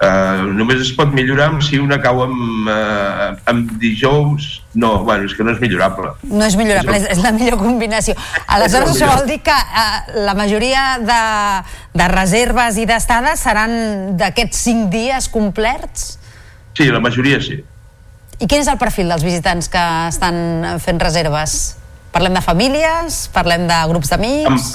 Uh, 0.00 0.46
només 0.56 0.78
es 0.80 0.94
pot 0.96 1.10
millorar 1.12 1.50
si 1.60 1.76
una 1.76 1.98
cau 2.00 2.22
amb, 2.24 2.68
uh, 2.72 3.34
amb 3.52 3.74
dijous 3.82 4.46
no, 4.72 4.94
bueno, 5.04 5.26
és 5.28 5.34
que 5.36 5.44
no 5.44 5.52
és 5.52 5.58
millorable 5.60 6.14
no 6.24 6.46
és 6.46 6.56
millorable, 6.56 6.94
és, 6.96 7.04
és 7.12 7.20
la 7.20 7.34
millor 7.36 7.58
combinació 7.60 8.14
aleshores 8.48 8.94
això 8.94 9.10
vol 9.10 9.28
dir 9.28 9.42
que 9.44 9.52
uh, 9.52 9.98
la 10.24 10.32
majoria 10.38 10.86
de, 11.04 11.20
de 12.00 12.06
reserves 12.14 12.80
i 12.80 12.88
d'estades 12.88 13.44
seran 13.44 13.76
d'aquests 14.16 14.64
5 14.70 14.88
dies 14.94 15.28
complerts? 15.28 16.14
Sí, 16.72 16.88
la 16.88 17.04
majoria 17.04 17.44
sí 17.44 17.60
i 18.40 18.48
quin 18.48 18.62
és 18.62 18.70
el 18.72 18.78
perfil 18.80 19.10
dels 19.12 19.24
visitants 19.24 19.68
que 19.68 19.84
estan 20.08 20.64
fent 20.80 21.00
reserves? 21.02 21.58
Parlem 22.10 22.34
de 22.34 22.42
famílies? 22.42 23.26
Parlem 23.34 23.66
de 23.68 23.76
grups 23.92 24.10
d'amics? 24.10 24.72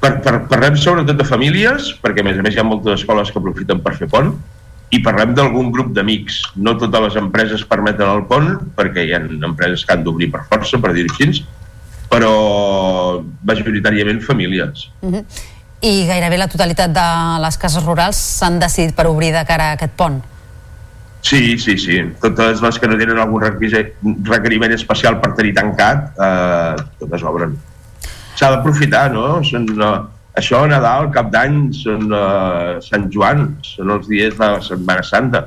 Per, 0.00 0.14
per, 0.24 0.32
parlem 0.48 0.78
sobretot 0.80 1.18
de 1.18 1.26
famílies, 1.28 1.92
perquè 2.00 2.24
a 2.24 2.26
més 2.26 2.40
a 2.40 2.46
més 2.46 2.56
hi 2.56 2.62
ha 2.62 2.64
moltes 2.64 3.02
escoles 3.02 3.30
que 3.30 3.38
aprofiten 3.38 3.82
per 3.84 3.92
fer 3.98 4.08
pont, 4.10 4.32
i 4.90 4.98
parlem 5.04 5.36
d'algun 5.36 5.68
grup 5.70 5.92
d'amics. 5.94 6.40
No 6.56 6.74
totes 6.80 7.04
les 7.04 7.20
empreses 7.20 7.66
permeten 7.68 8.08
el 8.08 8.24
pont, 8.30 8.48
perquè 8.78 9.04
hi 9.06 9.14
ha 9.14 9.20
empreses 9.20 9.84
que 9.84 9.94
han 9.94 10.02
d'obrir 10.06 10.30
per 10.32 10.42
força, 10.48 10.80
per 10.80 10.94
dir-ho 10.96 11.12
així, 11.12 11.44
però 12.10 12.32
majoritàriament 13.46 14.24
famílies. 14.24 14.88
Uh 15.02 15.12
-huh. 15.12 15.24
I 15.80 16.06
gairebé 16.06 16.36
la 16.38 16.48
totalitat 16.48 16.90
de 16.92 17.06
les 17.40 17.56
cases 17.56 17.84
rurals 17.84 18.16
s'han 18.16 18.58
decidit 18.58 18.94
per 18.94 19.06
obrir 19.06 19.32
de 19.32 19.44
cara 19.44 19.70
a 19.70 19.72
aquest 19.72 19.92
pont? 19.96 20.22
Sí, 21.22 21.58
sí, 21.60 21.76
sí. 21.78 21.98
Totes 22.22 22.62
les 22.64 22.78
que 22.80 22.88
no 22.88 22.96
tenen 23.00 23.18
algun 23.20 23.44
requeriment 23.44 24.72
especial 24.72 25.20
per 25.20 25.34
tenir 25.38 25.52
tancat, 25.58 26.14
eh, 26.16 26.86
totes 27.02 27.26
obren 27.28 27.58
s'ha 28.40 28.50
d'aprofitar, 28.54 29.04
no? 29.12 29.26
Són, 29.46 29.68
uh, 29.76 29.94
això, 30.40 30.62
Nadal, 30.70 31.10
Cap 31.14 31.30
d'Any, 31.34 31.58
són 31.76 32.08
uh, 32.08 32.78
Sant 32.84 33.08
Joan, 33.12 33.48
són 33.66 33.92
els 33.96 34.08
dies 34.10 34.36
de 34.38 34.52
la 34.54 34.62
Setmana 34.64 35.04
Santa. 35.06 35.46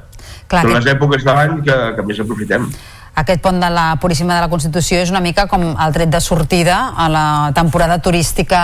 Clar, 0.52 0.62
són 0.62 0.70
que... 0.70 0.76
les 0.78 0.90
èpoques 0.94 1.26
de 1.26 1.38
l'any 1.38 1.62
que, 1.66 1.78
que 1.98 2.06
més 2.10 2.22
aprofitem 2.24 2.70
aquest 3.16 3.44
pont 3.46 3.60
de 3.62 3.70
la 3.70 3.96
Puríssima 4.02 4.34
de 4.34 4.42
la 4.42 4.50
Constitució 4.50 4.98
és 5.04 5.12
una 5.14 5.22
mica 5.22 5.46
com 5.50 5.62
el 5.70 5.94
tret 5.94 6.10
de 6.10 6.22
sortida 6.22 6.78
a 6.98 7.06
la 7.14 7.26
temporada 7.54 8.00
turística 8.02 8.62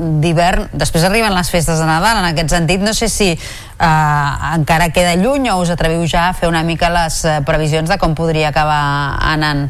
d'hivern. 0.00 0.66
Després 0.74 1.06
arriben 1.06 1.34
les 1.34 1.50
festes 1.50 1.78
de 1.78 1.86
Nadal, 1.86 2.18
en 2.18 2.26
aquest 2.32 2.50
sentit 2.56 2.82
no 2.82 2.94
sé 2.96 3.08
si 3.08 3.30
eh, 3.30 3.86
encara 4.50 4.90
queda 4.90 5.14
lluny 5.20 5.46
o 5.52 5.60
us 5.62 5.70
atreviu 5.70 6.02
ja 6.10 6.28
a 6.28 6.34
fer 6.34 6.50
una 6.50 6.64
mica 6.66 6.90
les 6.90 7.22
eh, 7.24 7.38
previsions 7.46 7.90
de 7.90 7.98
com 8.02 8.16
podria 8.18 8.50
acabar 8.50 8.82
anant. 9.30 9.68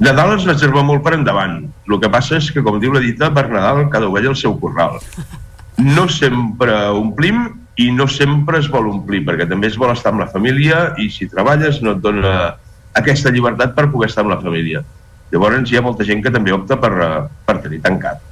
Nadal 0.00 0.38
es 0.38 0.46
reserva 0.48 0.80
molt 0.80 1.04
per 1.04 1.12
endavant. 1.18 1.66
El 1.84 2.00
que 2.00 2.08
passa 2.08 2.38
és 2.40 2.48
que, 2.48 2.64
com 2.64 2.80
diu 2.80 2.94
la 2.96 3.04
dita, 3.04 3.28
per 3.36 3.50
Nadal 3.52 3.90
cada 3.92 4.08
ovella 4.08 4.32
el 4.32 4.40
seu 4.40 4.56
corral. 4.56 4.96
No 5.76 6.08
sempre 6.08 6.72
omplim 6.96 7.44
i 7.76 7.90
no 7.92 8.06
sempre 8.08 8.58
es 8.60 8.68
vol 8.72 8.88
omplir, 8.88 9.20
perquè 9.28 9.44
també 9.48 9.68
es 9.68 9.76
vol 9.80 9.92
estar 9.92 10.14
amb 10.14 10.24
la 10.24 10.30
família 10.32 10.94
i 11.00 11.10
si 11.12 11.28
treballes 11.28 11.82
no 11.84 11.92
et 11.96 12.02
dona 12.04 12.32
aquesta 12.94 13.30
llibertat 13.30 13.76
per 13.76 13.90
poder 13.90 14.10
estar 14.10 14.24
amb 14.24 14.34
la 14.34 14.40
família. 14.40 14.82
Llavors 15.30 15.70
hi 15.70 15.78
ha 15.78 15.84
molta 15.84 16.04
gent 16.06 16.24
que 16.24 16.32
també 16.34 16.52
opta 16.52 16.76
per, 16.80 16.90
eh, 16.90 17.22
per 17.46 17.60
tenir 17.62 17.80
tancat. 17.84 18.26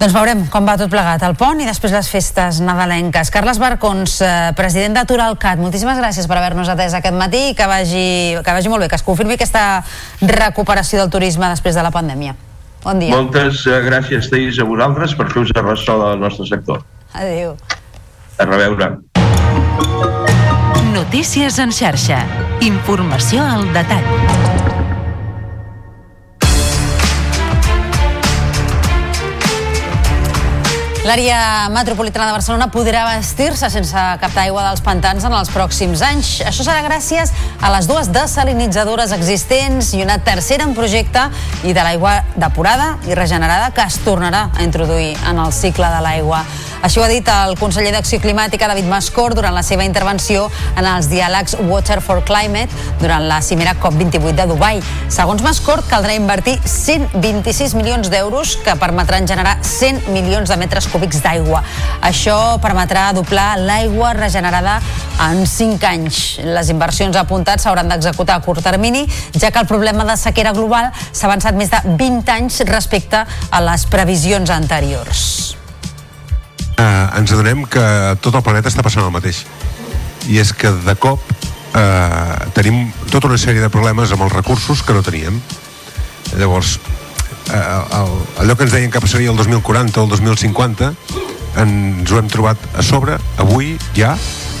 Doncs 0.00 0.14
veurem 0.16 0.46
com 0.48 0.64
va 0.64 0.78
tot 0.80 0.88
plegat 0.88 1.20
el 1.26 1.34
pont 1.36 1.58
i 1.60 1.66
després 1.68 1.92
les 1.92 2.06
festes 2.08 2.62
nadalenques. 2.64 3.28
Carles 3.28 3.58
Barcons, 3.60 4.14
eh, 4.24 4.52
president 4.56 4.96
d'Aturalcat, 4.96 5.60
moltíssimes 5.60 5.98
gràcies 6.00 6.26
per 6.26 6.38
haver-nos 6.38 6.70
atès 6.72 6.94
aquest 6.96 7.14
matí 7.14 7.50
i 7.50 7.54
que 7.54 7.66
vagi, 7.66 8.38
que 8.42 8.54
vagi 8.56 8.72
molt 8.72 8.80
bé, 8.80 8.88
que 8.88 8.96
es 8.96 9.04
confirmi 9.04 9.34
aquesta 9.36 9.84
recuperació 10.22 11.02
del 11.02 11.10
turisme 11.10 11.52
després 11.52 11.74
de 11.74 11.82
la 11.82 11.90
pandèmia. 11.90 12.34
Bon 12.82 12.98
dia. 12.98 13.12
Moltes 13.12 13.66
eh, 13.66 13.82
gràcies, 13.84 14.30
Teis, 14.32 14.56
a 14.58 14.64
vosaltres 14.64 15.12
per 15.14 15.28
fer-vos 15.28 15.52
ressò 15.52 15.98
del 16.06 16.24
nostre 16.24 16.48
sector. 16.48 16.80
Adéu. 17.12 17.58
A 18.38 18.48
reveure. 18.48 18.96
Notícies 21.00 21.56
en 21.58 21.70
xarxa. 21.72 22.18
Informació 22.60 23.40
al 23.40 23.62
detall. 23.72 24.04
L'àrea 31.08 31.70
metropolitana 31.72 32.26
de 32.28 32.34
Barcelona 32.36 32.68
podrà 32.68 33.06
vestir-se 33.08 33.70
sense 33.72 34.02
captar 34.20 34.44
aigua 34.44 34.66
dels 34.66 34.84
pantans 34.84 35.24
en 35.24 35.32
els 35.38 35.48
pròxims 35.54 36.04
anys. 36.04 36.34
Això 36.44 36.66
serà 36.68 36.84
gràcies 36.84 37.32
a 37.64 37.72
les 37.72 37.88
dues 37.88 38.12
desalinitzadores 38.12 39.16
existents 39.16 39.94
i 39.96 40.04
una 40.04 40.18
tercera 40.20 40.68
en 40.68 40.76
projecte 40.76 41.30
i 41.64 41.72
de 41.72 41.80
l'aigua 41.80 42.18
depurada 42.36 42.98
i 43.08 43.16
regenerada 43.16 43.72
que 43.72 43.88
es 43.88 43.96
tornarà 44.04 44.50
a 44.52 44.68
introduir 44.68 45.14
en 45.32 45.40
el 45.40 45.56
cicle 45.56 45.88
de 45.96 46.04
l'aigua. 46.04 46.44
Així 46.80 46.96
ho 46.96 47.02
ha 47.04 47.10
dit 47.10 47.26
el 47.28 47.58
conseller 47.60 47.90
d'Acció 47.92 48.16
Climàtica, 48.22 48.68
David 48.70 48.86
Mascor, 48.88 49.34
durant 49.36 49.52
la 49.52 49.62
seva 49.66 49.84
intervenció 49.84 50.46
en 50.80 50.86
els 50.88 51.10
diàlegs 51.10 51.58
Water 51.68 51.98
for 52.00 52.22
Climate 52.24 52.72
durant 53.02 53.26
la 53.28 53.42
cimera 53.44 53.74
COP28 53.82 54.32
de 54.38 54.46
Dubai. 54.48 54.80
Segons 55.12 55.44
Mascor, 55.44 55.82
caldrà 55.90 56.16
invertir 56.16 56.56
126 56.64 57.76
milions 57.76 58.08
d'euros 58.12 58.56
que 58.64 58.78
permetran 58.80 59.28
generar 59.28 59.58
100 59.60 60.08
milions 60.14 60.48
de 60.48 60.56
metres 60.56 60.88
cúbics 60.88 61.20
d'aigua. 61.20 61.60
Això 62.00 62.56
permetrà 62.64 63.10
doblar 63.12 63.58
l'aigua 63.60 64.14
regenerada 64.16 64.80
en 65.28 65.44
5 65.44 65.84
anys. 65.92 66.24
Les 66.48 66.72
inversions 66.72 67.20
apuntats 67.20 67.68
s'hauran 67.68 67.92
d'executar 67.92 68.40
a 68.40 68.44
curt 68.46 68.64
termini, 68.64 69.04
ja 69.36 69.52
que 69.52 69.60
el 69.60 69.68
problema 69.68 70.08
de 70.08 70.16
sequera 70.16 70.56
global 70.56 70.88
s'ha 71.12 71.28
avançat 71.28 71.60
més 71.60 71.68
de 71.68 71.84
20 71.92 72.36
anys 72.40 72.64
respecte 72.72 73.26
a 73.28 73.64
les 73.68 73.84
previsions 73.92 74.48
anteriors 74.48 75.59
eh, 76.80 77.18
ens 77.18 77.32
adonem 77.34 77.64
que 77.68 77.84
tot 78.24 78.36
el 78.36 78.44
planeta 78.46 78.70
està 78.72 78.84
passant 78.86 79.04
el 79.04 79.14
mateix. 79.14 79.44
I 80.30 80.40
és 80.42 80.52
que 80.56 80.72
de 80.84 80.96
cop 81.00 81.22
eh, 81.76 82.50
tenim 82.56 82.88
tota 83.12 83.28
una 83.28 83.40
sèrie 83.40 83.62
de 83.62 83.72
problemes 83.72 84.12
amb 84.14 84.24
els 84.26 84.34
recursos 84.36 84.84
que 84.86 84.96
no 84.96 85.04
teníem. 85.06 85.40
Llavors 86.38 86.78
eh, 87.52 87.56
el, 87.56 88.14
allò 88.44 88.56
que 88.56 88.66
ens 88.68 88.76
deien 88.76 88.92
que 88.92 89.02
passaria 89.02 89.32
el 89.32 89.40
2040 89.40 90.00
o 90.00 90.06
el 90.06 90.14
2050 90.16 90.92
ens 91.60 92.12
ho 92.12 92.18
hem 92.20 92.28
trobat 92.30 92.60
a 92.78 92.84
sobre 92.86 93.16
avui 93.42 93.72
ja 93.96 94.12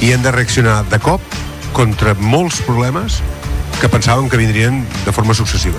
i 0.02 0.10
hem 0.10 0.24
de 0.24 0.32
reaccionar 0.34 0.80
de 0.90 0.98
cop 0.98 1.22
contra 1.76 2.16
molts 2.18 2.58
problemes 2.66 3.20
que 3.78 3.88
pensàvem 3.92 4.26
que 4.28 4.40
vindrien 4.40 4.82
de 5.04 5.14
forma 5.14 5.36
successiva 5.38 5.78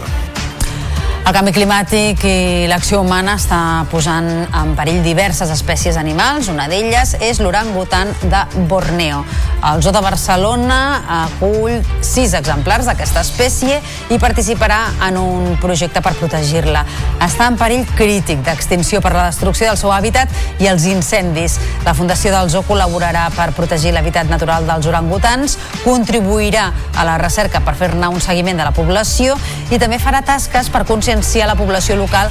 El 1.22 1.36
canvi 1.36 1.52
climàtic 1.54 2.24
i 2.26 2.66
l'acció 2.66 2.98
humana 3.04 3.36
està 3.38 3.86
posant 3.92 4.26
en 4.58 4.72
perill 4.76 5.04
diverses 5.06 5.52
espècies 5.54 5.96
animals. 6.02 6.48
Una 6.50 6.66
d'elles 6.68 7.14
és 7.22 7.38
l'orangutan 7.40 8.10
de 8.24 8.40
Borneo. 8.68 9.22
El 9.70 9.84
Zoo 9.86 9.94
de 9.94 10.02
Barcelona 10.02 10.80
acull 11.20 11.78
sis 12.02 12.34
exemplars 12.34 12.90
d'aquesta 12.90 13.22
espècie 13.22 13.78
i 14.10 14.18
participarà 14.18 14.80
en 15.08 15.20
un 15.22 15.46
projecte 15.62 16.02
per 16.02 16.16
protegir-la. 16.18 16.82
Està 17.22 17.52
en 17.52 17.60
perill 17.62 17.86
crític 17.94 18.42
d'extinció 18.42 19.00
per 19.06 19.14
la 19.14 19.28
destrucció 19.30 19.70
del 19.70 19.78
seu 19.78 19.94
hàbitat 19.94 20.34
i 20.58 20.72
els 20.74 20.90
incendis. 20.90 21.60
La 21.86 21.94
Fundació 21.94 22.34
del 22.34 22.50
Zoo 22.50 22.66
col·laborarà 22.66 23.28
per 23.38 23.52
protegir 23.54 23.94
l'habitat 23.94 24.26
natural 24.34 24.66
dels 24.66 24.90
orangutans, 24.90 25.60
contribuirà 25.86 26.72
a 26.98 27.06
la 27.06 27.22
recerca 27.22 27.62
per 27.62 27.78
fer-ne 27.78 28.10
un 28.10 28.20
seguiment 28.20 28.58
de 28.58 28.66
la 28.66 28.74
població 28.74 29.38
i 29.70 29.78
també 29.78 30.02
farà 30.02 30.26
tasques 30.26 30.74
per 30.74 30.82
conscienciar 30.90 31.11
conscienciar 31.12 31.48
la 31.48 31.56
població 31.60 31.98
local 32.00 32.30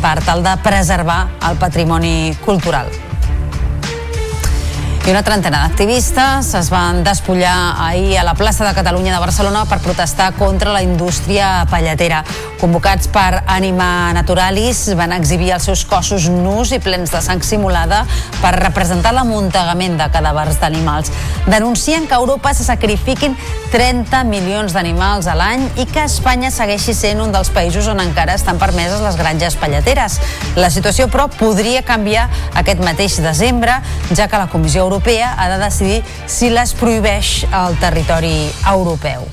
per 0.00 0.20
tal 0.22 0.44
de 0.46 0.54
preservar 0.62 1.20
el 1.50 1.58
patrimoni 1.58 2.36
cultural. 2.44 3.09
I 5.06 5.12
una 5.14 5.22
trentena 5.24 5.62
d'activistes 5.64 6.50
es 6.58 6.68
van 6.68 7.00
despullar 7.02 7.54
ahir 7.86 8.18
a 8.20 8.24
la 8.24 8.34
plaça 8.36 8.66
de 8.66 8.74
Catalunya 8.76 9.14
de 9.14 9.20
Barcelona 9.22 9.64
per 9.64 9.78
protestar 9.80 10.34
contra 10.36 10.74
la 10.74 10.82
indústria 10.84 11.64
palletera. 11.70 12.20
Convocats 12.60 13.08
per 13.08 13.40
Anima 13.48 14.12
Naturalis, 14.12 14.90
van 14.94 15.14
exhibir 15.16 15.54
els 15.56 15.64
seus 15.64 15.86
cossos 15.88 16.28
nus 16.28 16.74
i 16.76 16.78
plens 16.84 17.14
de 17.14 17.22
sang 17.24 17.40
simulada 17.40 18.02
per 18.42 18.52
representar 18.58 19.14
l'amuntegament 19.16 19.96
de 19.96 20.10
cadàvers 20.12 20.60
d'animals. 20.60 21.08
Denuncien 21.48 22.04
que 22.06 22.14
a 22.14 22.20
Europa 22.20 22.52
se 22.52 22.68
sacrifiquin 22.68 23.38
30 23.72 24.20
milions 24.28 24.74
d'animals 24.76 25.30
a 25.30 25.38
l'any 25.38 25.64
i 25.80 25.86
que 25.88 26.04
Espanya 26.04 26.50
segueixi 26.52 26.92
sent 26.92 27.22
un 27.24 27.32
dels 27.32 27.48
països 27.54 27.88
on 27.88 28.04
encara 28.04 28.36
estan 28.36 28.60
permeses 28.60 29.00
les 29.00 29.16
granges 29.16 29.56
palleteres. 29.56 30.18
La 30.60 30.68
situació, 30.68 31.08
però, 31.08 31.30
podria 31.32 31.80
canviar 31.86 32.28
aquest 32.60 32.84
mateix 32.84 33.16
desembre, 33.24 33.80
ja 34.12 34.28
que 34.28 34.36
la 34.36 34.50
Comissió 34.52 34.89
Europea 34.90 35.34
ha 35.38 35.48
de 35.48 35.58
decidir 35.62 36.02
si 36.26 36.50
les 36.50 36.74
prohibeix 36.74 37.44
al 37.54 37.78
territori 37.78 38.50
europeu. 38.72 39.28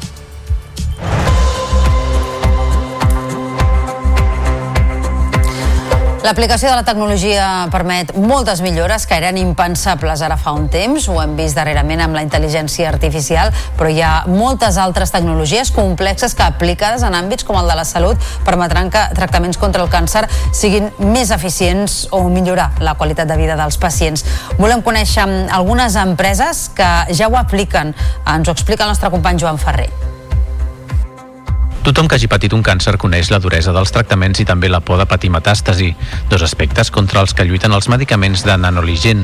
L'aplicació 6.28 6.68
de 6.68 6.76
la 6.76 6.84
tecnologia 6.84 7.44
permet 7.72 8.10
moltes 8.20 8.60
millores 8.60 9.06
que 9.08 9.16
eren 9.16 9.38
impensables 9.40 10.20
ara 10.26 10.36
fa 10.36 10.52
un 10.52 10.66
temps, 10.68 11.06
ho 11.08 11.22
hem 11.22 11.38
vist 11.38 11.56
darrerament 11.56 12.04
amb 12.04 12.18
la 12.18 12.24
intel·ligència 12.26 12.90
artificial, 12.90 13.54
però 13.78 13.88
hi 13.88 14.02
ha 14.04 14.10
moltes 14.28 14.76
altres 14.76 15.16
tecnologies 15.16 15.72
complexes 15.72 16.36
que 16.36 16.44
aplicades 16.44 17.06
en 17.08 17.16
àmbits 17.16 17.48
com 17.48 17.56
el 17.62 17.72
de 17.72 17.80
la 17.80 17.88
salut 17.88 18.28
permetran 18.44 18.92
que 18.92 19.06
tractaments 19.16 19.56
contra 19.62 19.88
el 19.88 19.94
càncer 19.94 20.26
siguin 20.52 20.92
més 21.00 21.32
eficients 21.32 22.10
o 22.12 22.26
millorar 22.28 22.74
la 22.84 22.98
qualitat 23.00 23.32
de 23.32 23.40
vida 23.40 23.56
dels 23.56 23.80
pacients. 23.80 24.28
Volem 24.60 24.84
conèixer 24.84 25.24
algunes 25.48 25.96
empreses 25.96 26.68
que 26.76 26.92
ja 27.16 27.32
ho 27.32 27.40
apliquen. 27.40 27.96
Ens 28.28 28.52
ho 28.52 28.60
explica 28.60 28.84
el 28.84 28.92
nostre 28.98 29.16
company 29.16 29.40
Joan 29.40 29.64
Ferrer. 29.64 30.17
Tothom 31.88 32.10
que 32.12 32.18
hagi 32.20 32.28
patit 32.28 32.52
un 32.52 32.60
càncer 32.68 32.98
coneix 33.00 33.30
la 33.32 33.38
duresa 33.40 33.72
dels 33.72 33.94
tractaments 33.96 34.42
i 34.44 34.46
també 34.50 34.68
la 34.68 34.82
por 34.84 34.98
de 35.00 35.06
patir 35.08 35.30
metàstasi, 35.32 35.94
dos 36.28 36.42
aspectes 36.44 36.90
contra 36.92 37.22
els 37.24 37.32
que 37.32 37.46
lluiten 37.48 37.72
els 37.72 37.88
medicaments 37.88 38.44
de 38.44 38.58
nanoligen. 38.60 39.22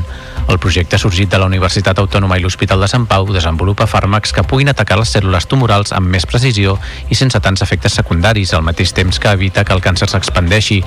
El 0.47 0.61
projecte 0.64 0.95
sorgit 0.95 1.28
de 1.28 1.41
la 1.41 1.49
Universitat 1.51 1.99
Autònoma 1.99 2.38
i 2.39 2.45
l'Hospital 2.45 2.80
de 2.80 2.88
Sant 2.88 3.03
Pau 3.11 3.28
desenvolupa 3.36 3.84
fàrmacs 3.84 4.32
que 4.32 4.45
puguin 4.47 4.72
atacar 4.72 4.95
les 5.01 5.11
cèl·lules 5.11 5.49
tumorals 5.51 5.91
amb 5.91 6.07
més 6.07 6.24
precisió 6.24 6.78
i 7.11 7.20
sense 7.20 7.43
tants 7.43 7.68
efectes 7.68 7.99
secundaris, 7.99 8.55
al 8.55 8.64
mateix 8.64 8.95
temps 8.95 9.20
que 9.20 9.36
evita 9.36 9.66
que 9.68 9.76
el 9.76 9.84
càncer 9.84 10.07
s'expandeixi. 10.07 10.80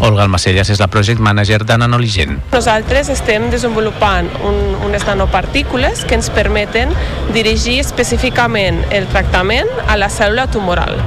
Olga 0.00 0.24
Almacelles 0.24 0.70
és 0.70 0.80
la 0.80 0.88
project 0.92 1.20
manager 1.20 1.64
de 1.66 1.78
Nanoligen. 1.78 2.38
Nosaltres 2.52 3.10
estem 3.14 3.48
desenvolupant 3.50 4.30
un, 4.46 4.60
unes 4.86 5.06
nanopartícules 5.08 6.04
que 6.08 6.18
ens 6.18 6.30
permeten 6.34 6.94
dirigir 7.34 7.80
específicament 7.82 8.84
el 8.94 9.08
tractament 9.12 9.70
a 9.88 9.98
la 10.00 10.10
cèl·lula 10.12 10.48
tumoral 10.52 11.00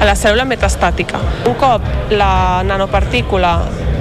a 0.00 0.06
la 0.06 0.14
cèl·lula 0.18 0.46
metastàtica. 0.48 1.20
Un 1.48 1.56
cop 1.60 1.84
la 2.12 2.62
nanopartícula 2.66 3.54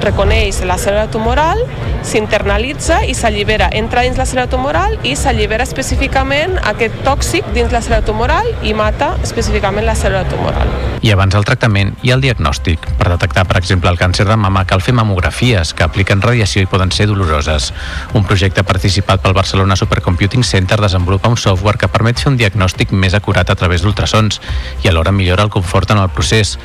reconeix 0.04 0.62
la 0.68 0.78
cèl·lula 0.82 1.08
tumoral, 1.12 1.62
s'internalitza 2.04 3.04
i 3.08 3.14
s'allibera, 3.16 3.70
entra 3.72 4.04
dins 4.04 4.18
la 4.20 4.26
cèl·lula 4.28 4.50
tumoral 4.52 4.98
i 5.08 5.16
s'allibera 5.16 5.64
específicament 5.64 6.58
aquest 6.74 6.98
tòxic 7.06 7.48
dins 7.56 7.72
la 7.72 7.80
cèl·lula 7.80 8.04
tumoral 8.10 8.50
i 8.68 8.74
mata 8.76 9.14
específicament 9.24 9.88
la 9.88 9.96
cèl·lula 9.96 10.26
tumoral. 10.32 10.74
I 11.04 11.12
abans 11.12 11.36
del 11.36 11.44
tractament 11.48 11.96
ha 12.00 12.14
el 12.16 12.22
diagnòstic. 12.24 12.84
Per 13.00 13.08
detectar, 13.12 13.46
per 13.48 13.58
exemple, 13.60 13.92
el 13.92 14.00
càncer 14.00 14.23
de 14.28 14.38
mama 14.38 14.66
cal 14.66 14.82
fer 14.82 14.94
mamografies 14.96 15.74
que 15.74 15.86
apliquen 15.86 16.22
radiació 16.22 16.64
i 16.64 16.70
poden 16.70 16.92
ser 16.92 17.08
doloroses. 17.10 17.72
Un 18.14 18.26
projecte 18.28 18.64
participat 18.64 19.22
pel 19.24 19.36
Barcelona 19.38 19.78
Supercomputing 19.80 20.44
Center 20.44 20.80
desenvolupa 20.82 21.32
un 21.32 21.38
software 21.38 21.78
que 21.78 21.90
permet 21.92 22.22
fer 22.22 22.32
un 22.32 22.38
diagnòstic 22.40 22.94
més 22.94 23.14
acurat 23.18 23.50
a 23.50 23.56
través 23.60 23.84
d'ultrasons 23.84 24.40
i 24.84 24.90
alhora 24.92 25.12
millora 25.12 25.44
el 25.44 25.52
confort 25.54 25.92
en 25.92 26.02
el 26.02 26.10
procés. 26.10 26.58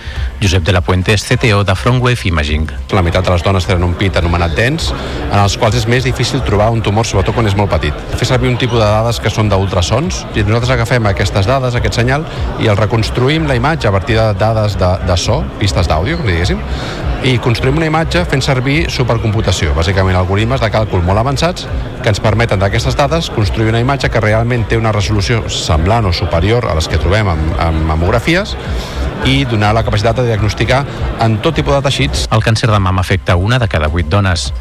Josep 0.42 0.64
de 0.64 0.74
la 0.76 0.82
Puente 0.82 1.14
és 1.14 1.24
CTO 1.24 1.64
de 1.64 1.74
Frontwave 1.74 2.28
Imaging. 2.30 2.68
La 2.94 3.02
meitat 3.02 3.26
de 3.26 3.34
les 3.34 3.44
dones 3.44 3.66
tenen 3.66 3.84
un 3.86 3.96
pit 3.98 4.16
anomenat 4.16 4.54
dens, 4.56 4.92
en 5.28 5.38
els 5.38 5.56
quals 5.59 5.78
és 5.80 5.88
més 5.90 6.06
difícil 6.06 6.44
trobar 6.46 6.70
un 6.74 6.82
tumor, 6.82 7.06
sobretot 7.06 7.36
quan 7.36 7.48
és 7.50 7.56
molt 7.59 7.72
petit. 7.74 8.06
Fer 8.16 8.30
servir 8.32 8.52
un 8.52 8.59
tipus 8.61 8.80
de 8.80 8.86
dades 8.86 9.20
que 9.22 9.32
són 9.32 9.50
d'ultrasons, 9.50 10.24
i 10.34 10.46
nosaltres 10.46 10.76
agafem 10.76 11.11
aquestes 11.11 11.48
dades, 11.50 11.76
aquest 11.78 12.00
senyal, 12.00 12.26
i 12.62 12.70
el 12.70 12.78
reconstruïm 12.78 13.48
la 13.48 13.59
imatge 13.59 13.88
a 13.88 13.94
partir 13.94 14.18
de 14.18 14.30
dades 14.38 14.78
de, 14.78 14.94
de 15.09 15.18
so, 15.20 15.42
pistes 15.61 15.90
d'àudio, 15.90 16.20
diguéssim, 16.24 16.62
i 17.26 17.34
construïm 17.42 17.80
una 17.80 17.88
imatge 17.88 18.22
fent 18.30 18.42
servir 18.44 18.84
supercomputació, 18.94 19.72
bàsicament 19.74 20.16
algoritmes 20.18 20.62
de 20.62 20.68
càlcul 20.70 21.02
molt 21.02 21.18
avançats 21.18 21.66
que 22.02 22.12
ens 22.12 22.22
permeten 22.22 22.62
d'aquestes 22.62 22.94
dades 22.98 23.30
construir 23.34 23.72
una 23.72 23.82
imatge 23.82 24.10
que 24.12 24.22
realment 24.22 24.68
té 24.70 24.78
una 24.78 24.92
resolució 24.94 25.42
semblant 25.50 26.06
o 26.06 26.14
superior 26.14 26.68
a 26.70 26.76
les 26.78 26.86
que 26.88 27.00
trobem 27.02 27.32
en, 27.34 27.44
en 27.66 27.82
mamografies 27.90 28.54
i 29.26 29.42
donar 29.50 29.74
la 29.74 29.82
capacitat 29.82 30.22
de 30.22 30.28
diagnosticar 30.30 30.84
en 31.24 31.40
tot 31.42 31.58
tipus 31.58 31.74
de 31.74 31.82
teixits. 31.90 32.28
El 32.30 32.44
càncer 32.44 32.70
de 32.70 32.78
mama 32.78 33.02
afecta 33.02 33.36
una 33.36 33.58
de 33.58 33.66
cada 33.68 33.90
vuit 33.90 34.06
dones. 34.06 34.52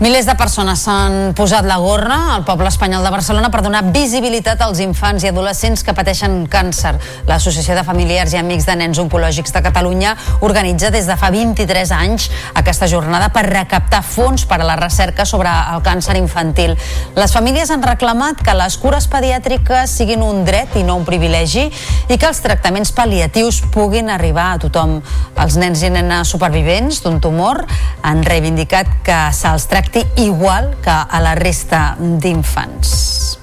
Milers 0.00 0.24
de 0.24 0.32
persones 0.32 0.80
s'han 0.80 1.34
posat 1.36 1.66
la 1.68 1.74
gorra 1.76 2.14
al 2.32 2.44
poble 2.48 2.70
espanyol 2.70 3.04
de 3.04 3.10
Barcelona 3.12 3.50
per 3.52 3.60
donar 3.60 3.82
visibilitat 3.92 4.62
als 4.64 4.78
infants 4.80 5.26
i 5.26 5.28
adolescents 5.28 5.82
que 5.84 5.92
pateixen 5.92 6.46
càncer. 6.48 6.94
L'Associació 7.28 7.74
de 7.76 7.82
Familiars 7.84 8.32
i 8.32 8.38
Amics 8.40 8.64
de 8.64 8.78
Nens 8.80 8.96
Oncològics 9.02 9.52
de 9.52 9.60
Catalunya 9.60 10.14
organitza 10.40 10.88
des 10.88 11.04
de 11.04 11.16
fa 11.20 11.28
23 11.34 11.92
anys 11.92 12.30
aquesta 12.56 12.88
jornada 12.88 13.28
per 13.34 13.42
recaptar 13.50 14.00
fons 14.00 14.46
per 14.48 14.62
a 14.62 14.68
la 14.70 14.78
recerca 14.80 15.26
sobre 15.28 15.52
el 15.74 15.84
càncer 15.84 16.16
infantil. 16.16 16.72
Les 17.20 17.36
famílies 17.36 17.68
han 17.68 17.84
reclamat 17.84 18.40
que 18.40 18.56
les 18.56 18.78
cures 18.80 19.04
pediàtriques 19.04 19.98
siguin 20.00 20.24
un 20.24 20.46
dret 20.48 20.80
i 20.80 20.86
no 20.86 20.96
un 20.96 21.04
privilegi 21.04 21.66
i 22.08 22.16
que 22.16 22.30
els 22.30 22.40
tractaments 22.40 22.94
pal·liatius 22.96 23.60
puguin 23.68 24.08
arribar 24.08 24.54
a 24.54 24.64
tothom. 24.64 25.02
Els 25.36 25.60
nens 25.60 25.84
i 25.84 25.92
nenes 25.92 26.32
supervivents 26.32 27.04
d'un 27.04 27.20
tumor 27.20 27.66
han 28.00 28.24
reivindicat 28.24 28.96
que 29.04 29.20
se'ls 29.36 29.68
tracti 29.68 29.89
igual 30.16 30.76
que 30.82 30.90
a 30.90 31.20
la 31.20 31.34
resta 31.34 31.96
d'infants. 31.98 33.38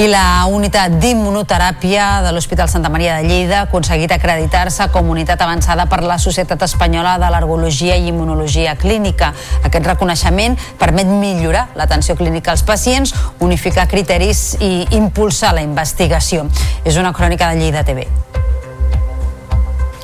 I 0.00 0.06
la 0.08 0.46
unitat 0.48 0.94
d'immunoteràpia 0.96 2.22
de 2.24 2.30
l'Hospital 2.32 2.70
Santa 2.72 2.88
Maria 2.88 3.18
de 3.18 3.26
Lleida 3.28 3.58
ha 3.58 3.66
aconseguit 3.66 4.12
acreditar-se 4.14 4.86
com 4.94 5.10
unitat 5.12 5.42
avançada 5.44 5.84
per 5.92 5.98
la 6.08 6.16
Societat 6.16 6.62
Espanyola 6.64 7.18
d'Alergologia 7.20 7.98
i 8.00 8.08
Immunologia 8.08 8.78
Clínica. 8.80 9.34
Aquest 9.60 9.84
reconeixement 9.84 10.56
permet 10.80 11.04
millorar 11.04 11.66
l'atenció 11.76 12.16
clínica 12.16 12.54
als 12.54 12.64
pacients, 12.64 13.12
unificar 13.44 13.90
criteris 13.92 14.56
i 14.56 14.86
impulsar 14.96 15.52
la 15.52 15.68
investigació. 15.68 16.48
És 16.84 16.96
una 16.96 17.12
crònica 17.12 17.52
de 17.52 17.60
Lleida 17.60 17.84
TV. 17.84 18.08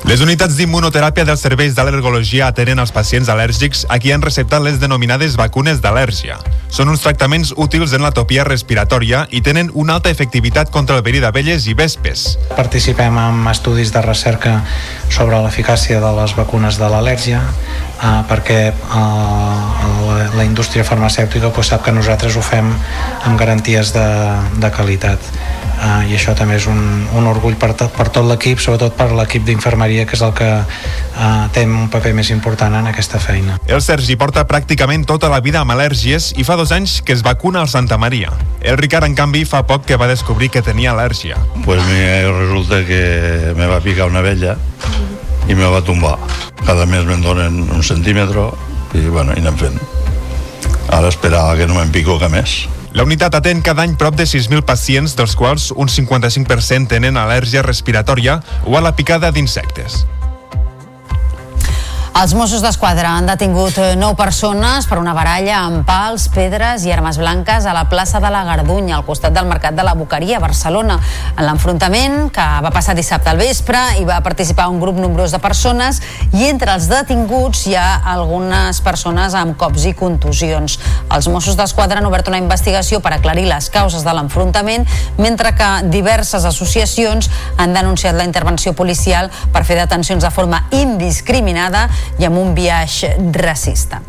Les 0.05 0.21
unitats 0.21 0.53
d'immunoteràpia 0.59 1.25
dels 1.25 1.41
serveis 1.41 1.73
d'al·lergologia 1.73 2.51
atenen 2.51 2.77
els 2.79 2.93
pacients 2.93 3.29
al·lèrgics 3.33 3.87
a 3.89 3.97
qui 3.97 4.13
han 4.13 4.21
receptat 4.21 4.61
les 4.61 4.77
denominades 4.79 5.33
vacunes 5.39 5.81
d'al·lèrgia. 5.81 6.37
Són 6.69 6.91
uns 6.91 7.01
tractaments 7.01 7.53
útils 7.57 7.95
en 7.97 8.05
l'atopia 8.05 8.45
respiratòria 8.45 9.25
i 9.33 9.41
tenen 9.41 9.71
una 9.73 9.97
alta 9.97 10.11
efectivitat 10.13 10.69
contra 10.69 10.99
el 10.99 11.03
verí 11.03 11.21
d'abelles 11.23 11.65
i 11.67 11.73
vespes. 11.73 12.27
Participem 12.53 13.17
en 13.17 13.41
estudis 13.49 13.91
de 13.95 14.03
recerca 14.05 14.59
sobre 15.09 15.41
l'eficàcia 15.41 15.99
de 16.03 16.13
les 16.21 16.35
vacunes 16.37 16.77
de 16.77 16.91
l'al·lèrgia 16.93 17.41
eh, 17.41 18.21
perquè 18.29 18.59
eh, 18.69 18.73
la, 18.93 20.19
la 20.37 20.45
indústria 20.45 20.85
farmacèutica 20.85 21.49
pues, 21.49 21.73
sap 21.73 21.87
que 21.87 21.95
nosaltres 21.95 22.37
ho 22.37 22.45
fem 22.45 22.69
amb 22.69 23.39
garanties 23.39 23.95
de, 23.97 24.07
de 24.61 24.71
qualitat 24.77 25.33
eh, 25.77 26.11
i 26.11 26.15
això 26.17 26.33
també 26.37 26.57
és 26.57 26.67
un, 26.69 26.79
un 27.15 27.27
orgull 27.29 27.57
per, 27.59 27.73
to, 27.77 27.87
per 27.93 28.09
tot 28.13 28.27
l'equip, 28.27 28.59
sobretot 28.63 28.95
per 28.97 29.11
l'equip 29.15 29.45
d'infermeria 29.47 30.05
que 30.07 30.17
és 30.17 30.23
el 30.25 30.33
que 30.37 30.49
eh, 30.57 31.45
té 31.53 31.65
un 31.67 31.87
paper 31.93 32.13
més 32.17 32.31
important 32.33 32.75
en 32.79 32.89
aquesta 32.89 33.21
feina. 33.23 33.57
El 33.67 33.81
Sergi 33.85 34.17
porta 34.19 34.45
pràcticament 34.49 35.05
tota 35.09 35.31
la 35.31 35.41
vida 35.43 35.61
amb 35.61 35.75
al·lèrgies 35.75 36.33
i 36.37 36.47
fa 36.47 36.57
dos 36.59 36.73
anys 36.75 36.99
que 37.05 37.15
es 37.15 37.23
vacuna 37.25 37.61
al 37.63 37.71
Santa 37.71 37.97
Maria. 37.97 38.33
El 38.61 38.79
Ricard, 38.79 39.07
en 39.07 39.15
canvi, 39.17 39.45
fa 39.45 39.63
poc 39.67 39.85
que 39.87 39.99
va 39.99 40.09
descobrir 40.09 40.49
que 40.53 40.63
tenia 40.65 40.93
al·lèrgia. 40.93 41.37
Pues 41.65 41.83
mira, 41.91 42.31
resulta 42.39 42.83
que 42.87 43.53
me 43.57 43.67
va 43.69 43.81
picar 43.83 44.09
una 44.09 44.21
vella 44.25 44.57
i 45.47 45.55
me 45.55 45.67
va 45.71 45.83
tombar. 45.85 46.17
Cada 46.65 46.85
mes 46.85 47.05
me'n 47.07 47.21
donen 47.23 47.61
un 47.71 47.83
centímetre 47.83 48.49
i 48.97 49.05
bueno, 49.07 49.35
i 49.35 49.43
anem 49.43 49.59
fent. 49.59 49.77
Ara 50.91 51.11
esperava 51.11 51.55
que 51.59 51.67
no 51.67 51.75
me'n 51.77 51.91
pico 51.91 52.17
que 52.19 52.29
més. 52.31 52.65
La 52.97 53.03
unitat 53.05 53.35
atén 53.37 53.59
cada 53.61 53.83
any 53.85 53.91
prop 53.93 54.15
de 54.17 54.25
6.000 54.25 54.63
pacients, 54.65 55.13
dels 55.13 55.35
quals 55.37 55.67
un 55.69 55.85
55% 55.85 56.89
tenen 56.89 57.21
al·lèrgia 57.21 57.61
respiratòria 57.61 58.39
o 58.65 58.73
a 58.73 58.81
la 58.81 58.95
picada 58.97 59.29
d'insectes. 59.29 60.01
Els 62.15 62.33
Mossos 62.33 62.63
d'Esquadra 62.63 63.11
han 63.13 63.27
detingut 63.29 63.75
eh, 63.77 63.91
nou 63.99 64.15
persones 64.17 64.87
per 64.89 64.97
una 64.97 65.13
baralla 65.13 65.59
amb 65.67 65.83
pals, 65.85 66.27
pedres 66.33 66.85
i 66.87 66.91
armes 66.93 67.19
blanques 67.21 67.67
a 67.67 67.73
la 67.75 67.83
plaça 67.91 68.17
de 68.23 68.31
la 68.33 68.41
Gardunya, 68.47 68.95
al 68.95 69.05
costat 69.05 69.35
del 69.35 69.45
Mercat 69.45 69.75
de 69.77 69.83
la 69.85 69.93
Boqueria, 69.93 70.39
a 70.39 70.41
Barcelona. 70.41 70.95
En 71.35 71.45
l'enfrontament, 71.45 72.31
que 72.33 72.45
va 72.65 72.71
passar 72.73 72.95
dissabte 72.97 73.29
al 73.29 73.37
vespre, 73.37 73.77
hi 73.99 74.05
va 74.07 74.17
participar 74.25 74.65
un 74.71 74.79
grup 74.81 74.97
nombrós 74.97 75.35
de 75.35 75.41
persones 75.43 75.99
i 76.31 76.47
entre 76.47 76.73
els 76.73 76.87
detinguts 76.89 77.67
hi 77.67 77.75
ha 77.77 77.99
algunes 78.15 78.81
persones 78.81 79.37
amb 79.37 79.53
cops 79.59 79.85
i 79.85 79.93
contusions. 79.93 80.79
Els 81.13 81.29
Mossos 81.29 81.59
d'Esquadra 81.59 82.01
han 82.01 82.09
obert 82.09 82.31
una 82.33 82.41
investigació 82.41 83.01
per 83.03 83.13
aclarir 83.13 83.45
les 83.51 83.69
causes 83.69 84.07
de 84.07 84.17
l'enfrontament, 84.17 84.87
mentre 85.21 85.53
que 85.59 85.69
diverses 85.93 86.49
associacions 86.49 87.29
han 87.61 87.77
denunciat 87.77 88.17
la 88.17 88.25
intervenció 88.25 88.73
policial 88.73 89.29
per 89.53 89.67
fer 89.69 89.77
detencions 89.83 90.25
de 90.25 90.33
forma 90.33 90.65
indiscriminada 90.73 91.85
i 92.19 92.25
amb 92.25 92.39
un 92.39 92.53
biaix 92.57 93.03
racista. 93.35 94.01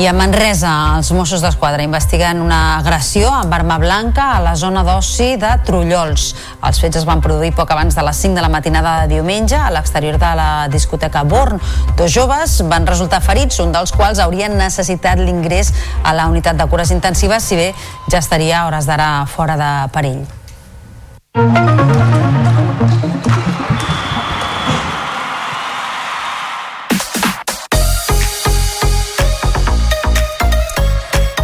I 0.00 0.06
a 0.08 0.14
Manresa, 0.16 0.70
els 0.96 1.10
Mossos 1.12 1.42
d'Esquadra 1.44 1.84
investiguen 1.84 2.38
una 2.40 2.78
agressió 2.78 3.28
amb 3.36 3.52
arma 3.52 3.76
blanca 3.82 4.30
a 4.32 4.38
la 4.40 4.54
zona 4.56 4.80
d'oci 4.86 5.34
de 5.36 5.50
Trullols. 5.66 6.30
Els 6.64 6.80
fets 6.80 7.02
es 7.02 7.04
van 7.04 7.20
produir 7.20 7.50
poc 7.52 7.68
abans 7.74 7.98
de 7.98 8.04
les 8.06 8.22
5 8.24 8.38
de 8.38 8.40
la 8.40 8.48
matinada 8.48 8.94
de 9.02 9.10
diumenge 9.12 9.58
a 9.60 9.68
l'exterior 9.74 10.16
de 10.16 10.32
la 10.40 10.48
discoteca 10.72 11.20
Born. 11.28 11.60
Dos 11.98 12.14
joves 12.16 12.62
van 12.70 12.88
resultar 12.88 13.20
ferits, 13.20 13.60
un 13.60 13.76
dels 13.76 13.92
quals 13.92 14.24
haurien 14.24 14.56
necessitat 14.56 15.20
l'ingrés 15.20 15.74
a 16.00 16.16
la 16.16 16.30
unitat 16.32 16.56
de 16.56 16.70
cures 16.72 16.96
intensives, 16.96 17.44
si 17.44 17.60
bé 17.60 17.74
ja 18.08 18.24
estaria 18.24 18.62
a 18.62 18.68
hores 18.70 18.88
d'ara 18.88 19.26
fora 19.28 19.60
de 19.60 19.72
perill. 19.92 20.24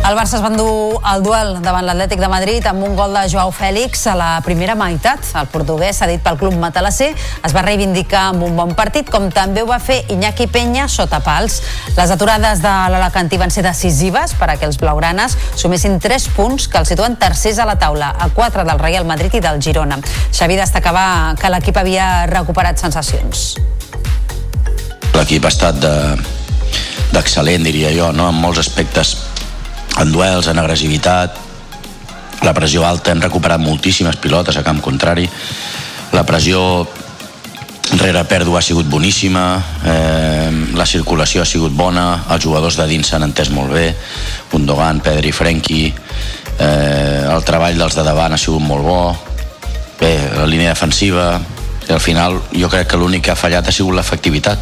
El 0.06 0.14
Barça 0.14 0.36
es 0.36 0.42
va 0.44 0.52
endur 0.52 1.00
el 1.10 1.24
duel 1.24 1.48
davant 1.64 1.82
l'Atlètic 1.82 2.20
de 2.22 2.28
Madrid 2.30 2.66
amb 2.70 2.84
un 2.86 2.92
gol 2.94 3.10
de 3.16 3.24
Joao 3.26 3.50
Fèlix 3.50 4.04
a 4.06 4.12
la 4.14 4.28
primera 4.46 4.76
meitat. 4.78 5.18
El 5.34 5.48
portuguès, 5.50 5.98
cedit 5.98 6.22
pel 6.22 6.38
club 6.38 6.54
matalasser, 6.62 7.08
es 7.16 7.54
va 7.56 7.64
reivindicar 7.66 8.28
amb 8.28 8.44
un 8.46 8.54
bon 8.54 8.70
partit, 8.78 9.10
com 9.10 9.26
també 9.34 9.64
ho 9.64 9.66
va 9.66 9.80
fer 9.82 10.04
Iñaki 10.14 10.46
Peña 10.54 10.86
sota 10.86 11.18
pals. 11.26 11.58
Les 11.98 12.14
aturades 12.14 12.62
de 12.62 12.76
l'Alacantí 12.94 13.34
van 13.42 13.50
ser 13.50 13.66
decisives 13.66 14.38
per 14.38 14.54
que 14.54 14.70
els 14.70 14.78
blaugranes 14.78 15.34
sumessin 15.58 15.98
3 15.98 16.30
punts 16.38 16.70
que 16.70 16.78
els 16.78 16.94
situen 16.94 17.18
tercers 17.18 17.58
a 17.58 17.66
la 17.66 17.74
taula, 17.74 18.14
a 18.14 18.30
4 18.30 18.62
del 18.62 18.78
Real 18.78 19.10
Madrid 19.10 19.34
i 19.34 19.42
del 19.42 19.58
Girona. 19.58 19.98
Xavi 20.30 20.54
destacava 20.62 21.34
que 21.34 21.50
l'equip 21.50 21.82
havia 21.82 22.30
recuperat 22.30 22.78
sensacions. 22.78 23.56
L'equip 25.18 25.42
ha 25.42 25.50
estat 25.50 25.82
d'excel·lent, 27.10 27.58
de, 27.58 27.72
diria 27.72 27.90
jo, 27.90 28.14
no? 28.14 28.30
en 28.30 28.38
molts 28.38 28.62
aspectes 28.62 29.16
en 30.00 30.12
duels, 30.12 30.48
en 30.48 30.58
agressivitat, 30.60 31.36
la 32.42 32.54
pressió 32.54 32.84
alta, 32.86 33.12
hem 33.12 33.22
recuperat 33.24 33.60
moltíssimes 33.60 34.18
pilotes 34.22 34.56
a 34.56 34.64
camp 34.66 34.82
contrari, 34.84 35.26
la 36.12 36.24
pressió 36.28 36.60
rere 37.96 38.24
pèrdua 38.28 38.60
ha 38.60 38.64
sigut 38.66 38.88
boníssima, 38.90 39.46
eh, 39.84 40.50
la 40.74 40.86
circulació 40.86 41.42
ha 41.42 41.48
sigut 41.48 41.72
bona, 41.72 42.26
els 42.30 42.44
jugadors 42.44 42.76
de 42.76 42.86
dins 42.90 43.08
s'han 43.08 43.24
entès 43.28 43.50
molt 43.50 43.72
bé, 43.72 43.88
Gundogan, 44.52 45.00
Pedri, 45.00 45.32
Frenkie, 45.32 45.94
eh, 46.58 47.24
el 47.30 47.44
treball 47.44 47.78
dels 47.78 47.96
de 47.96 48.04
davant 48.04 48.34
ha 48.34 48.40
sigut 48.40 48.62
molt 48.62 48.84
bo, 48.84 49.00
bé, 50.00 50.12
la 50.36 50.46
línia 50.46 50.74
defensiva, 50.74 51.40
i 51.88 51.92
al 51.92 52.02
final 52.02 52.40
jo 52.52 52.68
crec 52.68 52.90
que 52.90 52.98
l'únic 52.98 53.24
que 53.26 53.32
ha 53.32 53.38
fallat 53.38 53.68
ha 53.68 53.72
sigut 53.72 53.94
l'efectivitat. 53.94 54.58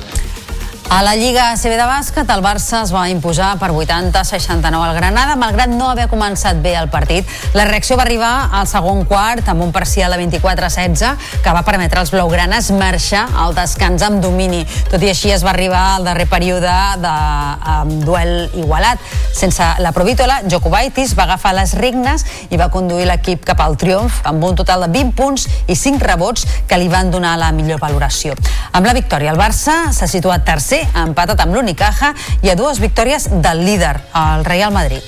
A 0.90 1.02
la 1.02 1.16
Lliga 1.16 1.56
CB 1.56 1.78
de 1.80 1.84
bàsquet, 1.88 2.28
el 2.30 2.42
Barça 2.44 2.82
es 2.84 2.90
va 2.92 3.06
imposar 3.08 3.54
per 3.58 3.70
80-69 3.72 4.84
al 4.84 4.92
Granada, 4.94 5.34
malgrat 5.40 5.72
no 5.72 5.88
haver 5.88 6.04
començat 6.12 6.60
bé 6.62 6.74
el 6.78 6.90
partit. 6.92 7.26
La 7.56 7.64
reacció 7.64 7.96
va 7.96 8.04
arribar 8.04 8.50
al 8.52 8.68
segon 8.70 9.02
quart 9.08 9.48
amb 9.48 9.64
un 9.64 9.72
parcial 9.72 10.12
de 10.12 10.20
24-16 10.20 11.40
que 11.42 11.54
va 11.56 11.64
permetre 11.66 11.98
als 11.98 12.12
blaugranes 12.14 12.68
marxar 12.76 13.24
al 13.40 13.56
descans 13.56 14.04
amb 14.06 14.20
domini. 14.22 14.60
Tot 14.92 15.02
i 15.02 15.10
així 15.10 15.32
es 15.34 15.42
va 15.42 15.54
arribar 15.54 15.80
al 15.94 16.06
darrer 16.06 16.28
període 16.30 16.76
de 17.02 17.14
um, 17.14 17.96
duel 18.04 18.34
igualat. 18.52 19.00
Sense 19.34 19.66
la 19.82 19.94
provítola, 19.96 20.42
Jokubaitis 20.52 21.16
va 21.18 21.24
agafar 21.24 21.56
les 21.56 21.74
regnes 21.80 22.26
i 22.50 22.60
va 22.60 22.68
conduir 22.70 23.08
l'equip 23.08 23.42
cap 23.48 23.64
al 23.64 23.78
triomf 23.80 24.20
amb 24.28 24.44
un 24.44 24.54
total 24.60 24.86
de 24.86 24.92
20 25.00 25.16
punts 25.16 25.48
i 25.66 25.74
5 25.80 26.04
rebots 26.04 26.46
que 26.68 26.78
li 26.78 26.92
van 26.92 27.10
donar 27.10 27.34
la 27.40 27.50
millor 27.56 27.82
valoració. 27.82 28.36
Amb 28.74 28.86
la 28.86 28.94
victòria, 28.94 29.32
el 29.32 29.40
Barça 29.40 29.80
s'ha 29.90 30.10
situat 30.10 30.44
tercer 30.46 30.73
ha 30.82 31.04
empatat 31.06 31.44
amb 31.44 31.54
l'Unicaja 31.54 32.14
i 32.42 32.50
a 32.50 32.56
dues 32.58 32.80
victòries 32.82 33.28
del 33.44 33.64
líder, 33.66 33.94
el 34.24 34.44
Real 34.48 34.74
Madrid. 34.74 35.02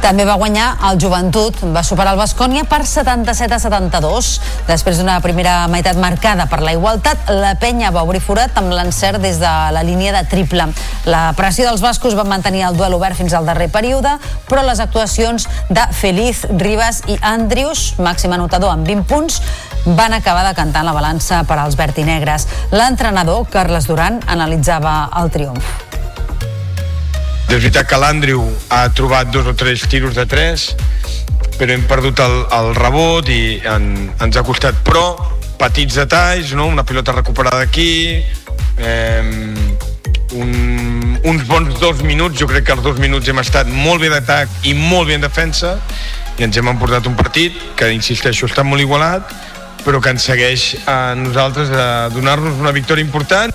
També 0.00 0.24
va 0.24 0.38
guanyar 0.40 0.78
el 0.88 0.96
Joventut, 0.96 1.58
va 1.74 1.82
superar 1.84 2.14
el 2.14 2.20
Bascònia 2.20 2.62
per 2.64 2.80
77 2.88 3.52
a 3.52 3.58
72. 3.60 4.30
Després 4.64 4.96
d'una 4.96 5.18
primera 5.20 5.66
meitat 5.68 5.98
marcada 6.00 6.46
per 6.48 6.62
la 6.64 6.72
igualtat, 6.72 7.28
la 7.36 7.52
penya 7.60 7.90
va 7.92 8.06
obrir 8.06 8.22
forat 8.24 8.56
amb 8.56 8.72
l'encert 8.72 9.20
des 9.20 9.36
de 9.42 9.50
la 9.76 9.82
línia 9.84 10.14
de 10.16 10.22
triple. 10.30 10.70
La 11.04 11.20
pressió 11.36 11.68
dels 11.68 11.84
bascos 11.84 12.16
va 12.16 12.24
mantenir 12.24 12.64
el 12.70 12.80
duel 12.80 12.96
obert 12.96 13.18
fins 13.20 13.36
al 13.36 13.44
darrer 13.44 13.68
període, 13.68 14.16
però 14.48 14.64
les 14.64 14.80
actuacions 14.80 15.46
de 15.68 15.84
Feliz, 15.92 16.46
Ribas 16.48 17.02
i 17.06 17.18
Andrius, 17.20 18.00
màxim 18.00 18.32
anotador 18.32 18.72
amb 18.72 18.88
20 18.88 19.04
punts, 19.04 19.42
van 19.84 20.16
acabar 20.16 20.48
de 20.48 20.56
cantar 20.56 20.86
la 20.88 20.96
balança 20.96 21.44
per 21.44 21.60
als 21.60 21.76
vertinegres. 21.76 22.48
L'entrenador, 22.72 23.44
Carles 23.52 23.86
Duran, 23.90 24.22
analitzava 24.26 25.10
el 25.20 25.30
triomf. 25.30 25.89
És 27.50 27.56
veritat 27.58 27.88
que 27.90 27.98
l'Andrew 27.98 28.44
ha 28.70 28.84
trobat 28.94 29.32
dos 29.34 29.48
o 29.50 29.56
tres 29.58 29.82
tiros 29.90 30.14
de 30.14 30.22
tres, 30.22 30.68
però 31.58 31.74
hem 31.74 31.82
perdut 31.90 32.20
el, 32.22 32.36
el 32.54 32.68
rebot 32.78 33.26
i 33.26 33.58
en, 33.66 33.88
ens 34.22 34.38
ha 34.38 34.44
costat. 34.46 34.78
Però 34.86 35.02
petits 35.58 35.98
detalls, 35.98 36.52
no? 36.54 36.68
una 36.70 36.84
pilota 36.86 37.10
recuperada 37.16 37.58
aquí, 37.66 38.22
eh, 38.78 39.24
un, 40.38 41.18
uns 41.26 41.42
bons 41.50 41.74
dos 41.82 42.04
minuts, 42.06 42.38
jo 42.38 42.46
crec 42.46 42.68
que 42.68 42.76
els 42.78 42.86
dos 42.86 43.02
minuts 43.02 43.26
hem 43.28 43.42
estat 43.42 43.66
molt 43.66 43.98
bé 44.06 44.12
d'atac 44.14 44.70
i 44.70 44.76
molt 44.78 45.10
bé 45.10 45.18
en 45.18 45.26
defensa, 45.26 45.74
i 46.38 46.46
ens 46.46 46.54
hem 46.54 46.70
emportat 46.70 47.10
un 47.10 47.18
partit 47.18 47.58
que, 47.74 47.90
insisteixo, 47.90 48.46
està 48.46 48.62
molt 48.62 48.86
igualat, 48.86 49.34
però 49.82 49.98
que 49.98 50.14
ens 50.14 50.30
segueix 50.30 50.70
a 50.86 51.16
nosaltres 51.18 51.74
a 51.74 52.06
donar-nos 52.14 52.62
una 52.62 52.70
victòria 52.78 53.02
important. 53.02 53.50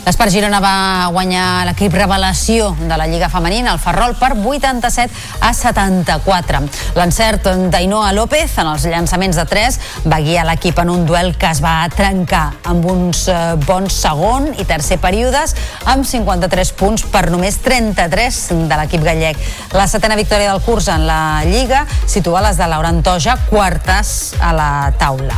L'Espart 0.00 0.32
Girona 0.32 0.62
va 0.64 1.10
guanyar 1.12 1.66
l'equip 1.68 1.92
revelació 1.92 2.70
de 2.80 2.96
la 2.96 3.04
Lliga 3.06 3.28
Femenina, 3.28 3.74
el 3.74 3.80
Ferrol, 3.82 4.14
per 4.16 4.30
87 4.32 5.12
a 5.44 5.50
74. 5.52 6.60
L'encert 6.96 7.50
d'Ainoa 7.72 8.08
López 8.16 8.56
en 8.62 8.70
els 8.72 8.86
llançaments 8.88 9.36
de 9.36 9.44
3 9.50 9.78
va 10.08 10.22
guiar 10.24 10.46
l'equip 10.48 10.80
en 10.80 10.92
un 10.94 11.04
duel 11.08 11.34
que 11.36 11.50
es 11.52 11.60
va 11.60 11.74
trencar 11.92 12.46
amb 12.72 12.88
uns 12.88 13.26
eh, 13.28 13.36
bons 13.66 14.00
segon 14.06 14.48
i 14.56 14.64
tercer 14.64 14.96
períodes 15.04 15.54
amb 15.84 16.08
53 16.08 16.72
punts 16.80 17.04
per 17.12 17.26
només 17.28 17.60
33 17.60 18.40
de 18.72 18.80
l'equip 18.80 19.04
gallec. 19.04 19.36
La 19.76 19.84
setena 19.90 20.16
victòria 20.16 20.54
del 20.54 20.64
curs 20.64 20.88
en 20.88 21.04
la 21.10 21.44
Lliga 21.44 21.84
situa 22.06 22.40
les 22.48 22.56
de 22.56 22.72
Laura 22.72 22.88
Antoja 22.88 23.36
quartes 23.52 24.32
a 24.40 24.54
la 24.56 24.72
taula. 24.98 25.36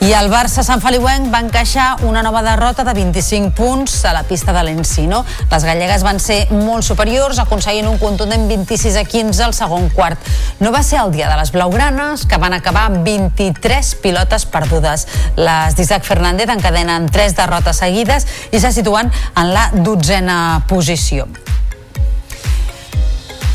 I 0.00 0.14
el 0.16 0.30
Barça 0.32 0.62
Sant 0.64 0.80
Feliuenc 0.80 1.26
va 1.28 1.42
encaixar 1.44 2.06
una 2.08 2.22
nova 2.24 2.40
derrota 2.40 2.86
de 2.88 2.94
25 2.96 3.50
punts 3.52 3.98
a 4.08 4.14
la 4.16 4.22
pista 4.24 4.54
de 4.56 4.62
l'Encino. 4.64 5.18
Les 5.50 5.66
gallegues 5.68 6.00
van 6.06 6.16
ser 6.24 6.38
molt 6.54 6.86
superiors, 6.88 7.36
aconseguint 7.42 7.84
un 7.90 7.98
contundent 8.00 8.46
26 8.48 8.96
a 8.96 9.04
15 9.04 9.44
al 9.44 9.52
segon 9.52 9.90
quart. 9.92 10.24
No 10.64 10.72
va 10.72 10.80
ser 10.82 11.02
el 11.02 11.12
dia 11.12 11.28
de 11.28 11.36
les 11.36 11.52
blaugranes, 11.52 12.24
que 12.24 12.40
van 12.40 12.56
acabar 12.56 12.86
amb 12.88 13.04
23 13.04 13.92
pilotes 14.00 14.48
perdudes. 14.48 15.04
Les 15.36 15.76
d'Isaac 15.76 16.08
Fernández 16.08 16.48
encadenen 16.48 17.12
3 17.12 17.36
derrotes 17.36 17.84
seguides 17.84 18.24
i 18.56 18.64
se 18.64 18.72
situen 18.72 19.12
en 19.36 19.52
la 19.52 19.68
dotzena 19.84 20.64
posició. 20.66 21.28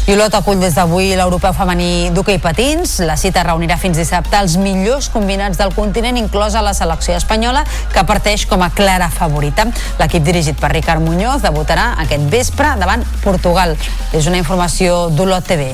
I 0.05 0.13
Olot 0.13 0.35
acull 0.37 0.59
des 0.61 0.75
d'avui 0.77 1.15
l'europeu 1.17 1.53
femení 1.57 2.11
d'hoquei 2.13 2.37
patins. 2.37 2.99
La 3.09 3.15
cita 3.17 3.41
reunirà 3.47 3.73
fins 3.81 3.97
dissabte 3.97 4.37
els 4.37 4.53
millors 4.61 5.07
combinats 5.09 5.57
del 5.57 5.73
continent, 5.73 6.19
inclosa 6.21 6.61
la 6.61 6.75
selecció 6.77 7.15
espanyola, 7.17 7.63
que 7.89 8.05
parteix 8.05 8.45
com 8.45 8.61
a 8.61 8.69
clara 8.69 9.09
favorita. 9.09 9.65
L'equip 9.97 10.27
dirigit 10.27 10.61
per 10.61 10.69
Ricard 10.75 11.01
Muñoz 11.01 11.41
debutarà 11.41 11.95
aquest 12.05 12.29
vespre 12.29 12.75
davant 12.77 13.01
Portugal. 13.23 13.73
És 14.13 14.29
una 14.29 14.37
informació 14.37 15.07
d'Olot 15.09 15.49
TV. 15.49 15.73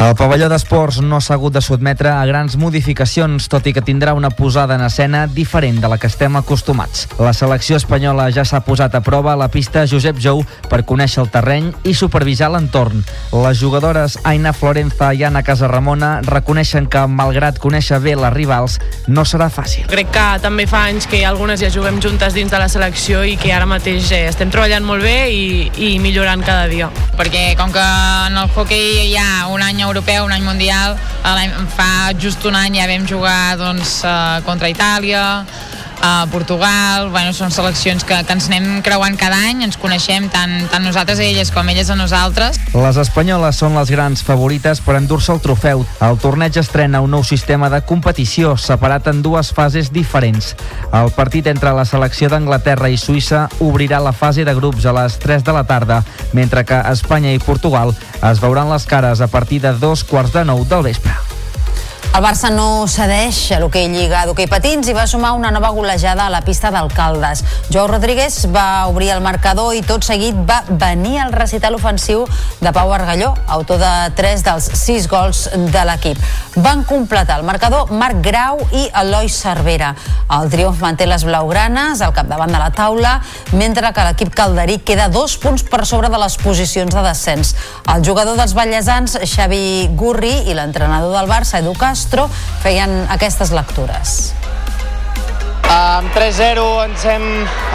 El 0.00 0.14
pavelló 0.16 0.46
d'esports 0.48 1.02
no 1.04 1.18
s'ha 1.20 1.34
hagut 1.36 1.52
de 1.52 1.60
sotmetre 1.60 2.08
a 2.08 2.22
grans 2.24 2.54
modificacions, 2.56 3.50
tot 3.52 3.66
i 3.68 3.74
que 3.76 3.82
tindrà 3.84 4.14
una 4.16 4.30
posada 4.32 4.78
en 4.78 4.84
escena 4.86 5.26
diferent 5.28 5.76
de 5.82 5.90
la 5.92 5.98
que 6.00 6.08
estem 6.08 6.38
acostumats. 6.40 7.02
La 7.20 7.34
selecció 7.36 7.76
espanyola 7.76 8.30
ja 8.32 8.46
s'ha 8.48 8.62
posat 8.64 8.96
a 8.96 9.02
prova 9.04 9.34
a 9.34 9.36
la 9.36 9.50
pista 9.52 9.82
Josep 9.84 10.16
Jou 10.16 10.40
per 10.70 10.86
conèixer 10.88 11.20
el 11.20 11.28
terreny 11.28 11.66
i 11.84 11.92
supervisar 11.92 12.48
l'entorn. 12.48 13.02
Les 13.44 13.60
jugadores 13.60 14.16
Aina 14.24 14.54
Florenza 14.56 15.10
i 15.12 15.26
Anna 15.28 15.42
Casarramona 15.44 16.22
reconeixen 16.24 16.88
que, 16.88 17.04
malgrat 17.04 17.60
conèixer 17.60 18.00
bé 18.00 18.16
les 18.16 18.32
rivals, 18.32 18.78
no 19.06 19.26
serà 19.28 19.50
fàcil. 19.52 19.84
Crec 19.92 20.14
que 20.16 20.26
també 20.40 20.64
fa 20.64 20.86
anys 20.88 21.10
que 21.12 21.26
algunes 21.28 21.60
ja 21.60 21.68
juguem 21.68 22.00
juntes 22.00 22.32
dins 22.32 22.48
de 22.48 22.62
la 22.62 22.70
selecció 22.72 23.20
i 23.20 23.36
que 23.36 23.52
ara 23.52 23.68
mateix 23.68 24.08
eh, 24.16 24.24
estem 24.32 24.48
treballant 24.48 24.88
molt 24.88 25.04
bé 25.04 25.28
i, 25.28 25.68
i 25.76 25.92
millorant 26.00 26.40
cada 26.40 26.72
dia. 26.72 26.88
perquè 27.20 27.52
com 27.52 27.68
que 27.68 27.84
en 28.30 28.38
el 28.40 28.48
hockey 28.56 29.10
hi 29.10 29.16
ha 29.20 29.46
un 29.52 29.60
any 29.60 29.84
europeu, 29.90 30.24
un 30.24 30.32
any 30.32 30.44
mundial, 30.46 30.96
fa 31.74 32.12
just 32.18 32.44
un 32.46 32.54
any 32.54 32.78
ja 32.78 32.86
vam 32.86 33.06
jugar 33.06 33.56
doncs, 33.58 34.00
eh, 34.04 34.40
contra 34.46 34.70
Itàlia, 34.70 35.44
a 36.00 36.26
Portugal, 36.32 37.10
bueno, 37.10 37.32
són 37.36 37.52
seleccions 37.52 38.04
que, 38.08 38.16
que 38.24 38.34
ens 38.36 38.48
anem 38.48 38.80
creuant 38.84 39.16
cada 39.20 39.38
any, 39.50 39.62
ens 39.66 39.78
coneixem 39.80 40.28
tant, 40.32 40.52
tant 40.72 40.84
nosaltres 40.84 41.20
a 41.20 41.26
elles 41.26 41.52
com 41.52 41.68
elles 41.68 41.90
a 41.90 41.96
nosaltres. 41.98 42.58
Les 42.74 43.00
espanyoles 43.00 43.60
són 43.60 43.76
les 43.78 43.92
grans 43.92 44.24
favorites 44.24 44.80
per 44.84 44.96
endur-se 44.98 45.32
el 45.34 45.42
trofeu. 45.44 45.84
El 46.04 46.20
torneig 46.22 46.56
estrena 46.60 47.02
un 47.04 47.12
nou 47.14 47.24
sistema 47.26 47.70
de 47.72 47.82
competició 47.86 48.56
separat 48.60 49.10
en 49.12 49.22
dues 49.22 49.52
fases 49.56 49.92
diferents. 49.92 50.54
El 50.96 51.12
partit 51.16 51.50
entre 51.52 51.74
la 51.76 51.86
selecció 51.88 52.30
d'Anglaterra 52.32 52.90
i 52.90 52.98
Suïssa 53.00 53.46
obrirà 53.60 54.00
la 54.00 54.16
fase 54.16 54.46
de 54.48 54.56
grups 54.56 54.86
a 54.86 54.96
les 54.96 55.18
3 55.20 55.44
de 55.44 55.56
la 55.56 55.66
tarda, 55.68 56.02
mentre 56.32 56.64
que 56.64 56.80
Espanya 56.92 57.34
i 57.34 57.42
Portugal 57.42 57.94
es 58.20 58.40
veuran 58.40 58.72
les 58.72 58.86
cares 58.86 59.20
a 59.20 59.28
partir 59.28 59.60
de 59.60 59.76
dos 59.78 60.04
quarts 60.04 60.32
de 60.32 60.44
nou 60.48 60.64
del 60.64 60.88
vespre. 60.90 61.29
El 62.10 62.24
Barça 62.24 62.48
no 62.50 62.88
cedeix 62.90 63.36
a 63.54 63.60
l'hoquei 63.62 63.84
Lliga 63.86 64.24
d'hoquei 64.26 64.48
patins 64.50 64.88
i 64.90 64.94
va 64.96 65.04
sumar 65.06 65.30
una 65.38 65.52
nova 65.54 65.68
golejada 65.70 66.24
a 66.26 66.32
la 66.32 66.40
pista 66.42 66.72
d'Alcaldes. 66.74 67.44
Joao 67.70 67.86
Rodríguez 67.86 68.48
va 68.50 68.88
obrir 68.90 69.12
el 69.14 69.22
marcador 69.22 69.76
i 69.78 69.84
tot 69.86 70.02
seguit 70.02 70.34
va 70.48 70.58
venir 70.68 71.20
el 71.22 71.30
recital 71.32 71.78
ofensiu 71.78 72.24
de 72.58 72.72
Pau 72.74 72.90
Argalló, 72.92 73.30
autor 73.46 73.78
de 73.78 73.92
3 74.18 74.42
dels 74.42 74.66
6 74.80 75.06
gols 75.08 75.44
de 75.54 75.84
l'equip. 75.86 76.18
Van 76.56 76.82
completar 76.82 77.38
el 77.38 77.46
marcador 77.46 77.92
Marc 77.94 78.18
Grau 78.26 78.58
i 78.74 78.88
Eloi 79.04 79.30
Cervera. 79.30 79.92
El 80.34 80.50
triomf 80.50 80.82
manté 80.82 81.06
les 81.06 81.22
blaugranes 81.24 82.02
al 82.02 82.12
capdavant 82.12 82.50
de 82.50 82.58
la 82.58 82.72
taula, 82.74 83.14
mentre 83.54 83.94
que 83.94 84.08
l'equip 84.08 84.34
calderí 84.34 84.80
queda 84.82 85.06
dos 85.14 85.38
punts 85.38 85.62
per 85.62 85.86
sobre 85.86 86.10
de 86.10 86.18
les 86.18 86.36
posicions 86.42 86.90
de 86.90 87.06
descens. 87.06 87.54
El 87.86 88.02
jugador 88.02 88.34
dels 88.36 88.58
ballesans, 88.58 89.16
Xavi 89.22 89.94
Gurri, 89.94 90.34
i 90.50 90.58
l'entrenador 90.58 91.14
del 91.14 91.30
Barça, 91.30 91.62
Edu 91.62 91.78
Castro, 92.00 92.30
feien 92.62 92.94
aquestes 93.12 93.50
lectures. 93.52 94.12
Amb 95.68 96.14
3-0 96.16 96.62
ens 96.86 97.02
hem, 97.04 97.26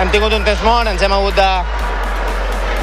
hem 0.01 0.09
tingut 0.15 0.33
un 0.33 0.47
temps 0.47 0.63
mort, 0.65 0.89
ens 0.89 1.03
hem 1.05 1.13
hagut 1.13 1.37
de, 1.37 1.49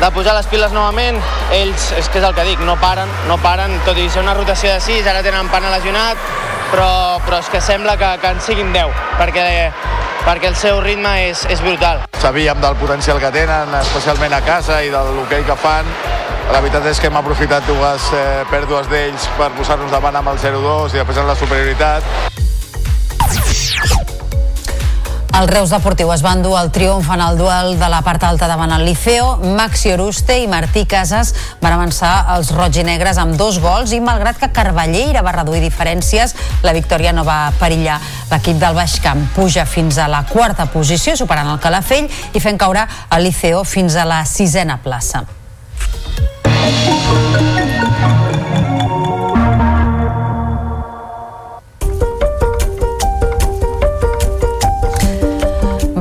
de 0.03 0.11
pujar 0.11 0.35
les 0.35 0.47
piles 0.51 0.73
novament. 0.75 1.19
Ells, 1.55 1.93
és 1.95 2.09
que 2.11 2.19
és 2.19 2.25
el 2.27 2.35
que 2.35 2.45
dic, 2.47 2.63
no 2.67 2.75
paren, 2.83 3.11
no 3.29 3.37
paren, 3.39 3.77
tot 3.87 3.99
i 3.99 4.09
ser 4.11 4.25
una 4.25 4.35
rotació 4.35 4.73
de 4.75 4.81
6, 4.83 5.07
ara 5.07 5.23
tenen 5.23 5.51
pana 5.53 5.71
lesionat, 5.71 6.19
però, 6.73 7.21
però 7.23 7.39
és 7.39 7.51
que 7.53 7.61
sembla 7.63 7.95
que, 8.01 8.09
que 8.19 8.33
en 8.35 8.43
siguin 8.43 8.73
10, 8.75 8.91
perquè, 9.21 9.47
perquè 10.27 10.51
el 10.51 10.59
seu 10.59 10.81
ritme 10.83 11.13
és, 11.29 11.45
és 11.55 11.63
brutal. 11.63 12.03
Sabíem 12.19 12.59
del 12.63 12.75
potencial 12.83 13.23
que 13.23 13.31
tenen, 13.35 13.71
especialment 13.83 14.35
a 14.35 14.43
casa 14.47 14.83
i 14.83 14.91
del 14.91 15.23
hoquei 15.23 15.47
que 15.47 15.59
fan. 15.63 15.87
La 16.51 16.59
veritat 16.59 16.91
és 16.91 16.99
que 16.99 17.07
hem 17.07 17.23
aprofitat 17.23 17.63
dues 17.71 18.11
eh, 18.19 18.43
pèrdues 18.51 18.91
d'ells 18.91 19.31
per 19.39 19.53
posar-nos 19.55 19.95
davant 19.95 20.19
amb 20.19 20.35
el 20.35 20.43
0-2 20.43 20.97
i 20.97 21.05
després 21.05 21.23
en 21.23 21.31
la 21.31 21.39
superioritat. 21.39 22.03
El 25.33 25.49
Reus 25.49 25.71
Deportiu 25.73 26.11
es 26.13 26.21
va 26.21 26.35
endur 26.37 26.53
el 26.61 26.69
triomf 26.71 27.07
en 27.15 27.23
el 27.25 27.39
duel 27.39 27.79
de 27.81 27.89
la 27.89 28.03
part 28.05 28.23
alta 28.29 28.45
davant 28.51 28.75
el 28.77 28.85
Liceo. 28.85 29.39
Maxi 29.57 29.95
Oruste 29.95 30.37
i 30.43 30.47
Martí 30.47 30.85
Casas 30.87 31.33
van 31.63 31.73
avançar 31.73 32.13
els 32.35 32.51
roig 32.53 32.77
i 32.77 32.85
negres 32.85 33.17
amb 33.19 33.39
dos 33.41 33.57
gols 33.63 33.95
i 33.97 34.01
malgrat 34.05 34.37
que 34.39 34.51
Carballeira 34.53 35.25
va 35.25 35.33
reduir 35.39 35.63
diferències, 35.65 36.37
la 36.63 36.77
victòria 36.77 37.15
no 37.17 37.25
va 37.25 37.49
perillar. 37.59 37.97
L'equip 38.31 38.61
del 38.61 38.77
Baix 38.77 38.99
Camp 39.01 39.25
puja 39.35 39.65
fins 39.65 39.97
a 39.97 40.11
la 40.13 40.27
quarta 40.29 40.69
posició, 40.69 41.17
superant 41.17 41.49
el 41.49 41.63
Calafell 41.65 42.11
i 42.37 42.41
fent 42.41 42.61
caure 42.61 42.85
el 43.11 43.25
Liceo 43.25 43.65
fins 43.65 43.97
a 43.97 44.05
la 44.05 44.27
sisena 44.29 44.83
plaça. 44.85 45.25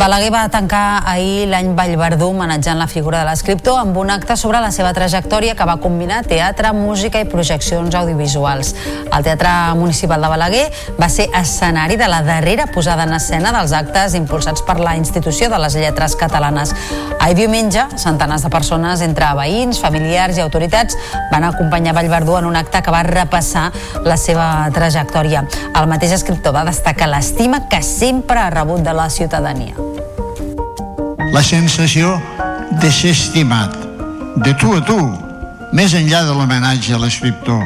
Balaguer 0.02 0.32
va 0.34 0.48
tancar 0.50 1.04
ahir 1.06 1.44
l'any 1.46 1.76
Vallverdú 1.78 2.32
homenatjant 2.32 2.80
la 2.82 2.88
figura 2.90 3.20
de 3.20 3.28
l'escriptor 3.28 3.76
amb 3.78 4.00
un 4.02 4.10
acte 4.10 4.34
sobre 4.34 4.58
la 4.58 4.72
seva 4.74 4.96
trajectòria 4.98 5.54
que 5.54 5.68
va 5.70 5.76
combinar 5.78 6.24
teatre, 6.26 6.72
música 6.74 7.22
i 7.22 7.28
projeccions 7.30 7.94
audiovisuals. 8.00 8.72
El 9.06 9.28
Teatre 9.28 9.52
Municipal 9.78 10.26
de 10.26 10.32
Balaguer 10.32 10.64
va 10.98 11.10
ser 11.14 11.28
escenari 11.38 12.00
de 12.02 12.08
la 12.10 12.24
darrera 12.26 12.66
posada 12.74 13.06
en 13.06 13.14
escena 13.14 13.52
dels 13.54 13.76
actes 13.78 14.16
impulsats 14.18 14.66
per 14.66 14.80
la 14.82 14.96
institució 14.98 15.52
de 15.54 15.62
les 15.62 15.78
lletres 15.78 16.18
catalanes. 16.18 16.74
Ahir 17.20 17.38
diumenge, 17.44 17.86
centenars 18.02 18.42
de 18.42 18.50
persones 18.50 19.06
entre 19.06 19.30
veïns, 19.38 19.84
familiars 19.86 20.42
i 20.42 20.46
autoritats 20.48 20.98
van 21.30 21.46
acompanyar 21.52 21.94
Vallverdú 22.00 22.40
en 22.40 22.50
un 22.50 22.58
acte 22.58 22.82
que 22.82 22.98
va 22.98 23.04
repassar 23.06 23.70
la 24.02 24.18
seva 24.18 24.50
trajectòria. 24.74 25.46
El 25.78 25.94
mateix 25.94 26.18
escriptor 26.18 26.58
va 26.58 26.66
destacar 26.66 27.14
l'estima 27.14 27.68
que 27.70 27.86
sempre 27.86 28.42
ha 28.42 28.50
rebut 28.50 28.82
de 28.82 28.98
la 28.98 29.12
ciutadania. 29.14 29.91
La 31.32 31.42
sensació 31.44 32.18
de 32.82 32.92
ser 32.92 33.12
estimat, 33.16 33.76
de 34.44 34.54
tu 34.60 34.74
a 34.76 34.82
tu, 34.84 34.98
més 35.72 35.94
enllà 35.96 36.26
de 36.28 36.34
l'homenatge 36.36 36.92
a 36.96 37.00
l'escriptor, 37.00 37.62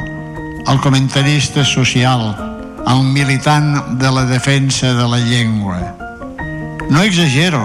al 0.70 0.78
comentarista 0.84 1.64
social, 1.66 2.28
al 2.86 3.02
militant 3.02 3.98
de 3.98 4.12
la 4.14 4.22
defensa 4.30 4.92
de 4.94 5.06
la 5.10 5.18
llengua. 5.18 5.80
No 6.90 7.02
exagero, 7.02 7.64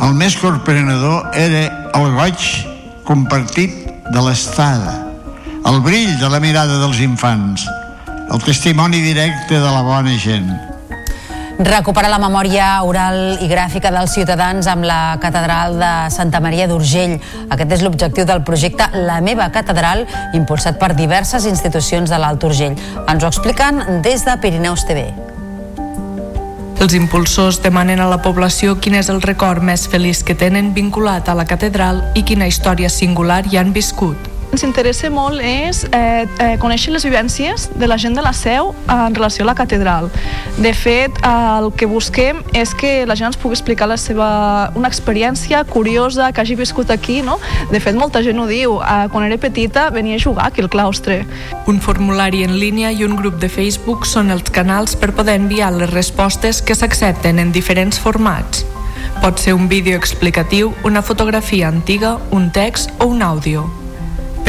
el 0.00 0.16
més 0.16 0.36
corprenedor 0.40 1.28
era 1.36 1.66
el 1.98 2.08
goig 2.16 2.48
compartit 3.04 3.84
de 4.08 4.24
l'estada, 4.24 4.96
el 5.68 5.82
brill 5.84 6.16
de 6.22 6.32
la 6.32 6.40
mirada 6.40 6.80
dels 6.80 7.04
infants, 7.04 7.68
el 8.32 8.40
testimoni 8.44 9.04
directe 9.04 9.60
de 9.60 9.76
la 9.76 9.84
bona 9.84 10.16
gent. 10.16 10.67
Recuperar 11.58 12.06
la 12.12 12.20
memòria 12.22 12.66
oral 12.86 13.40
i 13.42 13.48
gràfica 13.50 13.90
dels 13.90 14.12
ciutadans 14.14 14.68
amb 14.70 14.86
la 14.86 15.18
catedral 15.18 15.74
de 15.80 15.90
Santa 16.14 16.38
Maria 16.38 16.68
d'Urgell. 16.70 17.16
Aquest 17.50 17.74
és 17.74 17.82
l'objectiu 17.82 18.28
del 18.28 18.44
projecte 18.46 18.86
La 18.94 19.18
meva 19.20 19.48
catedral, 19.50 20.04
impulsat 20.38 20.78
per 20.78 20.92
diverses 20.94 21.48
institucions 21.50 22.14
de 22.14 22.22
l'Alt 22.22 22.46
Urgell. 22.46 22.78
Ens 23.10 23.26
ho 23.26 23.32
expliquen 23.32 23.82
des 24.06 24.22
de 24.22 24.38
Pirineus 24.38 24.86
TV. 24.86 25.08
Els 26.78 26.94
impulsors 26.94 27.58
demanen 27.58 27.98
a 27.98 28.06
la 28.06 28.22
població 28.22 28.78
quin 28.78 28.94
és 28.94 29.10
el 29.10 29.18
record 29.26 29.58
més 29.58 29.88
feliç 29.90 30.22
que 30.22 30.38
tenen 30.38 30.70
vinculat 30.78 31.26
a 31.26 31.34
la 31.34 31.48
catedral 31.50 32.04
i 32.14 32.22
quina 32.22 32.46
història 32.46 32.86
singular 32.86 33.42
hi 33.50 33.58
han 33.58 33.74
viscut. 33.74 34.27
Ens 34.58 34.66
interessa 34.66 35.06
molt 35.14 35.38
és 35.38 35.84
eh, 35.94 36.26
eh, 36.26 36.54
conèixer 36.58 36.90
les 36.90 37.04
vivències 37.06 37.68
de 37.78 37.86
la 37.86 37.94
gent 38.00 38.16
de 38.18 38.24
la 38.24 38.32
seu 38.34 38.72
en 38.90 39.14
relació 39.14 39.44
a 39.44 39.46
la 39.52 39.54
catedral. 39.54 40.08
De 40.58 40.72
fet, 40.74 41.14
eh, 41.22 41.30
el 41.60 41.70
que 41.78 41.86
busquem 41.86 42.40
és 42.58 42.72
que 42.74 43.06
la 43.06 43.14
gent 43.14 43.28
ens 43.28 43.38
pugui 43.38 43.54
explicar 43.54 43.86
la 43.86 43.98
seva, 44.00 44.72
una 44.74 44.90
experiència 44.90 45.62
curiosa 45.68 46.32
que 46.32 46.42
hagi 46.42 46.58
viscut 46.58 46.90
aquí, 46.90 47.20
no? 47.22 47.38
De 47.70 47.78
fet, 47.78 47.94
molta 47.94 48.24
gent 48.26 48.42
ho 48.42 48.48
diu. 48.50 48.80
Eh, 48.82 49.06
quan 49.12 49.28
era 49.28 49.38
petita 49.38 49.90
venia 49.94 50.18
a 50.18 50.24
jugar 50.26 50.48
aquí 50.48 50.64
al 50.64 50.70
claustre. 50.74 51.20
Un 51.70 51.78
formulari 51.78 52.42
en 52.42 52.58
línia 52.58 52.90
i 52.90 53.04
un 53.06 53.14
grup 53.14 53.38
de 53.38 53.48
Facebook 53.48 54.10
són 54.10 54.34
els 54.34 54.50
canals 54.50 54.98
per 54.98 55.14
poder 55.14 55.38
enviar 55.38 55.70
les 55.76 55.94
respostes 55.94 56.62
que 56.62 56.74
s'accepten 56.74 57.38
en 57.38 57.54
diferents 57.54 58.00
formats. 58.02 58.66
Pot 59.22 59.38
ser 59.38 59.54
un 59.54 59.68
vídeo 59.68 59.94
explicatiu, 59.94 60.74
una 60.82 61.02
fotografia 61.02 61.68
antiga, 61.68 62.18
un 62.32 62.50
text 62.50 62.90
o 62.98 63.06
un 63.06 63.22
àudio. 63.22 63.68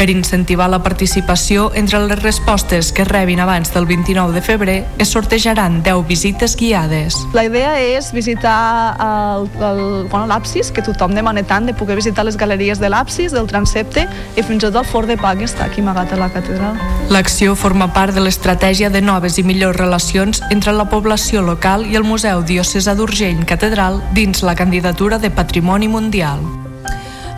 Per 0.00 0.08
incentivar 0.08 0.70
la 0.72 0.78
participació, 0.80 1.66
entre 1.76 1.98
les 2.00 2.22
respostes 2.22 2.88
que 2.96 3.04
rebin 3.04 3.42
abans 3.44 3.68
del 3.74 3.84
29 3.84 4.32
de 4.32 4.40
febrer, 4.40 4.76
es 4.96 5.10
sortejaran 5.12 5.82
10 5.82 6.06
visites 6.08 6.54
guiades. 6.56 7.18
La 7.36 7.44
idea 7.44 7.74
és 7.76 8.08
visitar 8.16 8.96
el, 8.96 9.44
el, 9.60 9.82
bueno, 10.08 10.24
l'absis, 10.30 10.70
que 10.72 10.80
tothom 10.80 11.12
demana 11.12 11.42
tant 11.44 11.68
de 11.68 11.74
poder 11.76 11.98
visitar 12.00 12.24
les 12.24 12.38
galeries 12.40 12.80
de 12.80 12.88
l'absis, 12.88 13.36
del 13.36 13.44
transepte 13.44 14.06
i 14.40 14.40
fins 14.40 14.64
i 14.64 14.70
tot 14.70 14.80
el 14.80 14.88
fort 14.88 15.12
de 15.12 15.18
pa 15.20 15.34
que 15.36 15.44
està 15.44 15.68
aquí 15.68 15.84
amagat 15.84 16.16
a 16.16 16.22
la 16.22 16.30
catedral. 16.32 16.80
L'acció 17.12 17.52
forma 17.52 17.92
part 17.92 18.16
de 18.16 18.24
l'estratègia 18.24 18.88
de 18.88 19.04
noves 19.04 19.36
i 19.36 19.44
millors 19.44 19.76
relacions 19.76 20.40
entre 20.48 20.72
la 20.72 20.88
població 20.88 21.44
local 21.44 21.84
i 21.84 22.00
el 22.00 22.08
Museu 22.08 22.40
Diocesà 22.40 22.96
d'Urgell 22.96 23.44
Catedral 23.44 24.00
dins 24.16 24.40
la 24.48 24.56
candidatura 24.56 25.20
de 25.20 25.28
Patrimoni 25.28 25.92
Mundial. 25.92 26.69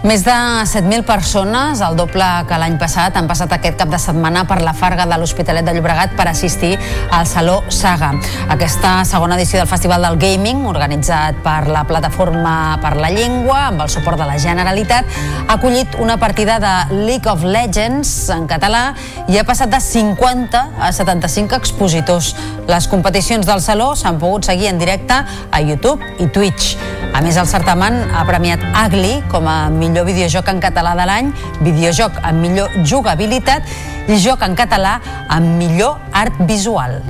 Més 0.03 0.25
de 0.27 0.35
7.000 0.67 1.05
persones, 1.07 1.79
el 1.79 1.95
doble 1.95 2.27
que 2.49 2.57
l'any 2.59 2.75
passat, 2.75 3.15
han 3.15 3.29
passat 3.31 3.53
aquest 3.55 3.77
cap 3.79 3.91
de 3.93 4.01
setmana 4.03 4.41
per 4.51 4.57
la 4.67 4.73
Farga 4.75 5.05
de 5.07 5.15
l'Hospitalet 5.15 5.63
de 5.63 5.77
Llobregat 5.77 6.17
per 6.19 6.25
assistir 6.27 6.73
al 7.15 7.29
Saló 7.31 7.61
Saga. 7.71 8.09
Aquesta 8.51 8.97
segona 9.07 9.37
edició 9.39 9.61
del 9.61 9.71
Festival 9.71 10.03
del 10.03 10.19
Gaming, 10.19 10.65
organitzat 10.67 11.39
per 11.45 11.69
la 11.71 11.85
Plataforma 11.87 12.81
per 12.83 12.97
la 12.99 13.13
Llengua, 13.15 13.69
amb 13.69 13.85
el 13.87 13.93
suport 13.95 14.19
de 14.19 14.27
la 14.27 14.41
Generalitat, 14.43 15.07
ha 15.47 15.55
acollit 15.55 15.95
una 16.03 16.19
partida 16.19 16.59
de 16.59 16.75
League 17.05 17.31
of 17.31 17.47
Legends 17.47 18.11
en 18.35 18.49
català 18.51 18.97
i 19.31 19.39
ha 19.39 19.47
passat 19.47 19.71
de 19.71 19.79
50 19.79 20.65
a 20.83 20.91
75 20.91 21.55
expositors. 21.63 22.33
Les 22.67 22.91
competicions 22.91 23.47
del 23.47 23.63
Saló 23.63 23.93
s'han 23.95 24.19
pogut 24.19 24.51
seguir 24.51 24.67
en 24.73 24.83
directe 24.83 25.23
a 25.23 25.63
YouTube 25.63 26.03
i 26.19 26.27
Twitch. 26.27 26.75
A 27.13 27.21
més, 27.21 27.37
el 27.37 27.47
certamen 27.47 27.99
ha 28.17 28.23
premiat 28.25 28.63
Agli 28.73 29.19
com 29.29 29.45
a 29.47 29.69
millor 29.69 29.92
videojoc 30.01 30.49
en 30.49 30.61
català 30.65 30.95
de 30.97 31.05
l'any, 31.05 31.29
videojoc 31.61 32.17
amb 32.25 32.41
millor 32.41 32.73
jugabilitat 32.89 33.69
i 34.09 34.17
joc 34.17 34.43
en 34.49 34.57
català 34.57 34.99
amb 35.29 35.59
millor 35.61 36.01
art 36.17 36.41
visual. 36.49 37.03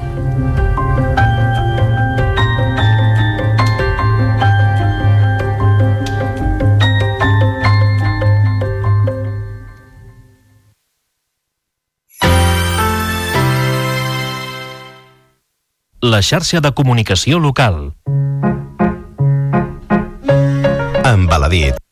La 16.02 16.18
xarxa 16.18 16.58
de 16.58 16.72
comunicació 16.74 17.38
local. 17.38 17.92
Embaladit. 21.06 21.78
Comunions 21.78 21.91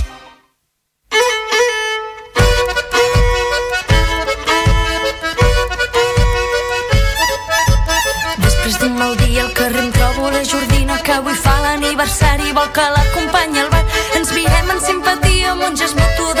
Fa 12.01 12.07
l'aniversari 12.07 12.51
vol 12.51 12.69
que 12.73 12.81
l'acompanyi 12.95 13.59
al 13.59 13.69
bar. 13.69 13.85
Ens 14.17 14.31
mirem 14.33 14.71
en 14.73 14.79
simpatia 14.81 15.51
amb 15.51 15.63
un 15.67 15.75
gest 15.75 15.95
mutu 15.95 16.33
d'empatia 16.33 16.40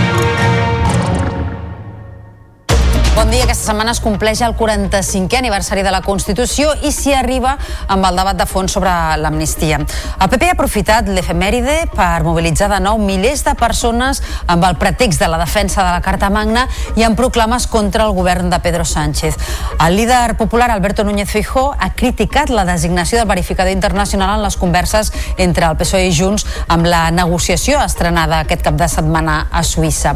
Bon 3.11 3.29
dia. 3.29 3.43
Aquesta 3.43 3.73
setmana 3.73 3.91
es 3.91 3.99
compleix 3.99 4.39
el 4.45 4.53
45è 4.55 5.35
aniversari 5.37 5.81
de 5.83 5.91
la 5.91 5.99
Constitució 6.01 6.69
i 6.87 6.91
s'hi 6.95 7.11
arriba 7.11 7.57
amb 7.91 8.05
el 8.07 8.15
debat 8.15 8.37
de 8.39 8.45
fons 8.47 8.71
sobre 8.71 8.91
l'amnistia. 9.19 9.81
El 9.81 10.29
PP 10.31 10.47
ha 10.47 10.53
aprofitat 10.55 11.09
l'efemèride 11.11 11.75
per 11.91 12.23
mobilitzar 12.23 12.69
de 12.71 12.79
nou 12.79 13.01
milers 13.03 13.43
de 13.43 13.53
persones 13.59 14.21
amb 14.47 14.63
el 14.63 14.77
pretext 14.79 15.19
de 15.19 15.27
la 15.27 15.39
defensa 15.41 15.83
de 15.83 15.89
la 15.97 15.99
Carta 16.05 16.29
Magna 16.31 16.63
i 16.95 17.03
amb 17.03 17.19
proclames 17.19 17.67
contra 17.67 18.05
el 18.07 18.15
govern 18.15 18.49
de 18.49 18.61
Pedro 18.63 18.85
Sánchez. 18.87 19.35
El 19.83 19.97
líder 19.99 20.37
popular 20.39 20.71
Alberto 20.71 21.03
Núñez 21.03 21.29
Feijó 21.29 21.75
ha 21.77 21.91
criticat 21.93 22.49
la 22.49 22.63
designació 22.63 23.19
del 23.19 23.27
verificador 23.27 23.73
internacional 23.73 24.37
en 24.37 24.45
les 24.47 24.55
converses 24.55 25.11
entre 25.35 25.67
el 25.67 25.75
PSOE 25.75 26.07
i 26.07 26.15
Junts 26.15 26.47
amb 26.69 26.87
la 26.87 27.03
negociació 27.11 27.83
estrenada 27.83 28.39
aquest 28.39 28.63
cap 28.63 28.79
de 28.79 28.87
setmana 28.87 29.49
a 29.51 29.65
Suïssa. 29.67 30.15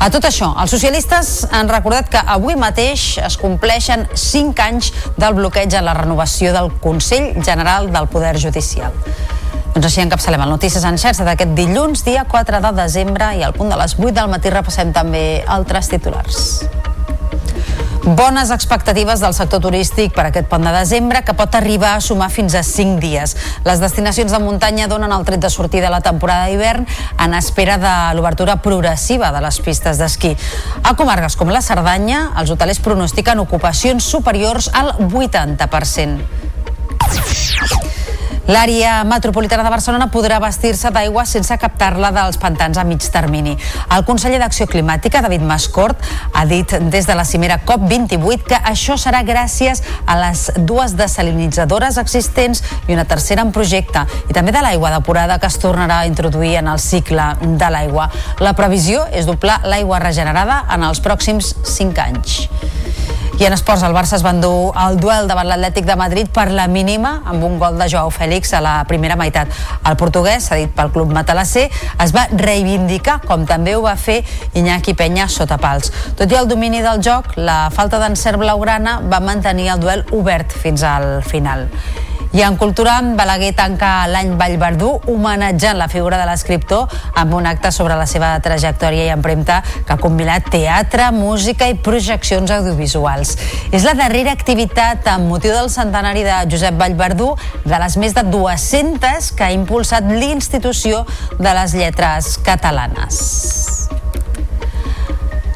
A 0.00 0.08
tot 0.08 0.24
això, 0.24 0.54
els 0.56 0.72
socialistes 0.72 1.44
han 1.52 1.68
recordat 1.68 2.08
que 2.08 2.26
avui 2.30 2.54
mateix 2.58 3.16
es 3.24 3.36
compleixen 3.40 4.06
5 4.14 4.62
anys 4.62 4.92
del 5.18 5.34
bloqueig 5.38 5.74
a 5.74 5.82
la 5.82 5.96
renovació 5.98 6.54
del 6.54 6.70
Consell 6.82 7.32
General 7.42 7.90
del 7.90 8.06
Poder 8.12 8.36
Judicial. 8.38 8.94
Doncs 9.74 9.86
així 9.86 10.02
encapçalem 10.02 10.42
el 10.44 10.54
Notícies 10.54 10.86
en 10.86 10.98
xarxa 10.98 11.26
d'aquest 11.26 11.54
dilluns, 11.58 12.04
dia 12.06 12.24
4 12.30 12.62
de 12.62 12.72
desembre, 12.78 13.32
i 13.38 13.44
al 13.46 13.54
punt 13.56 13.70
de 13.70 13.78
les 13.78 13.98
8 13.98 14.14
del 14.18 14.30
matí 14.32 14.54
repassem 14.54 14.94
també 14.94 15.42
altres 15.58 15.90
titulars. 15.90 16.46
Bones 18.02 18.50
expectatives 18.50 19.20
del 19.20 19.34
sector 19.36 19.60
turístic 19.60 20.14
per 20.16 20.24
aquest 20.24 20.46
pont 20.48 20.64
de 20.64 20.70
desembre 20.72 21.20
que 21.20 21.34
pot 21.36 21.52
arribar 21.58 21.90
a 21.98 22.00
sumar 22.00 22.30
fins 22.32 22.54
a 22.56 22.62
5 22.64 22.96
dies. 23.02 23.34
Les 23.66 23.82
destinacions 23.82 24.32
de 24.32 24.40
muntanya 24.40 24.88
donen 24.88 25.12
el 25.12 25.26
tret 25.28 25.42
de 25.42 25.50
sortida 25.52 25.90
a 25.90 25.92
la 25.92 26.00
temporada 26.00 26.48
d'hivern 26.48 26.86
en 27.20 27.34
espera 27.36 27.76
de 27.76 27.92
l'obertura 28.16 28.56
progressiva 28.64 29.28
de 29.36 29.44
les 29.44 29.60
pistes 29.60 30.00
d'esquí. 30.00 30.32
A 30.82 30.96
comarques 30.96 31.36
com 31.36 31.52
la 31.52 31.60
Cerdanya, 31.60 32.30
els 32.40 32.48
hotelers 32.50 32.80
pronostiquen 32.80 33.44
ocupacions 33.44 34.08
superiors 34.08 34.70
al 34.72 34.94
80%. 34.96 36.24
L'àrea 38.50 39.04
metropolitana 39.06 39.62
de 39.62 39.70
Barcelona 39.70 40.08
podrà 40.10 40.40
vestir-se 40.42 40.90
d'aigua 40.90 41.22
sense 41.28 41.54
captar-la 41.62 42.08
dels 42.10 42.38
pantans 42.42 42.80
a 42.80 42.84
mig 42.88 43.04
termini. 43.14 43.52
El 43.94 44.02
conseller 44.08 44.40
d'Acció 44.42 44.66
Climàtica, 44.66 45.20
David 45.22 45.44
Mascort, 45.46 46.02
ha 46.34 46.42
dit 46.50 46.74
des 46.90 47.06
de 47.06 47.14
la 47.14 47.22
cimera 47.24 47.60
COP28 47.68 48.48
que 48.48 48.58
això 48.72 48.96
serà 48.98 49.20
gràcies 49.22 49.84
a 50.02 50.18
les 50.18 50.48
dues 50.66 50.96
desalinitzadores 50.98 52.00
existents 52.02 52.64
i 52.88 52.98
una 52.98 53.06
tercera 53.06 53.46
en 53.46 53.54
projecte, 53.54 54.02
i 54.26 54.34
també 54.34 54.50
de 54.50 54.64
l'aigua 54.66 54.90
depurada 54.96 55.38
que 55.38 55.46
es 55.46 55.62
tornarà 55.62 56.00
a 56.00 56.10
introduir 56.10 56.56
en 56.58 56.74
el 56.74 56.82
cicle 56.82 57.30
de 57.44 57.70
l'aigua. 57.70 58.10
La 58.42 58.56
previsió 58.58 59.06
és 59.14 59.30
doblar 59.30 59.60
l'aigua 59.62 60.02
regenerada 60.02 60.64
en 60.74 60.90
els 60.90 60.98
pròxims 61.06 61.54
5 61.78 62.06
anys. 62.08 62.40
I 63.40 63.46
en 63.46 63.54
esports, 63.56 63.80
el 63.86 63.94
Barça 63.96 64.18
es 64.18 64.20
va 64.20 64.34
endur 64.34 64.74
el 64.76 64.98
duel 65.00 65.24
davant 65.24 65.48
l'Atlètic 65.48 65.86
de 65.88 65.94
Madrid 65.96 66.28
per 66.28 66.50
la 66.52 66.66
mínima 66.68 67.22
amb 67.24 67.46
un 67.46 67.54
gol 67.62 67.78
de 67.80 67.86
Joao 67.88 68.10
Fèlix 68.12 68.52
a 68.52 68.60
la 68.60 68.74
primera 68.84 69.16
meitat. 69.16 69.48
El 69.88 69.96
portuguès, 69.96 70.50
cedit 70.50 70.74
pel 70.76 70.92
club 70.92 71.14
matalasser, 71.16 71.70
es 72.04 72.12
va 72.12 72.26
reivindicar, 72.34 73.22
com 73.24 73.48
també 73.48 73.78
ho 73.78 73.80
va 73.86 73.96
fer 73.96 74.18
Iñaki 74.52 74.92
Peña 74.92 75.24
sota 75.32 75.56
pals. 75.56 75.88
Tot 76.20 76.28
i 76.28 76.36
el 76.36 76.52
domini 76.52 76.84
del 76.84 77.00
joc, 77.00 77.32
la 77.40 77.70
falta 77.72 78.02
d'encert 78.04 78.36
blaugrana 78.44 78.98
va 79.08 79.24
mantenir 79.24 79.72
el 79.72 79.80
duel 79.80 80.04
obert 80.12 80.52
fins 80.52 80.84
al 80.84 81.22
final. 81.24 81.70
I 82.32 82.42
en 82.46 82.54
cultura, 82.54 83.00
Balaguer 83.18 83.50
tanca 83.58 84.06
l'any 84.06 84.36
Vallverdú 84.38 84.90
homenatjant 85.10 85.78
la 85.80 85.88
figura 85.90 86.18
de 86.20 86.28
l'escriptor 86.28 86.86
amb 87.18 87.34
un 87.34 87.48
acte 87.50 87.72
sobre 87.74 87.96
la 87.98 88.06
seva 88.06 88.28
trajectòria 88.44 89.08
i 89.08 89.10
empremta 89.10 89.56
que 89.66 89.96
ha 89.96 89.98
combinat 89.98 90.46
teatre, 90.52 91.08
música 91.10 91.66
i 91.66 91.74
projeccions 91.74 92.52
audiovisuals. 92.54 93.34
És 93.74 93.82
la 93.82 93.96
darrera 93.98 94.30
activitat 94.36 95.10
amb 95.10 95.26
motiu 95.32 95.56
del 95.56 95.72
centenari 95.74 96.22
de 96.22 96.38
Josep 96.52 96.78
Vallverdú 96.78 97.32
de 97.64 97.82
les 97.82 97.98
més 97.98 98.14
de 98.14 98.22
200 98.30 99.32
que 99.34 99.48
ha 99.48 99.54
impulsat 99.56 100.06
l'institució 100.06 101.02
de 101.40 101.56
les 101.58 101.74
lletres 101.74 102.36
catalanes. 102.46 103.90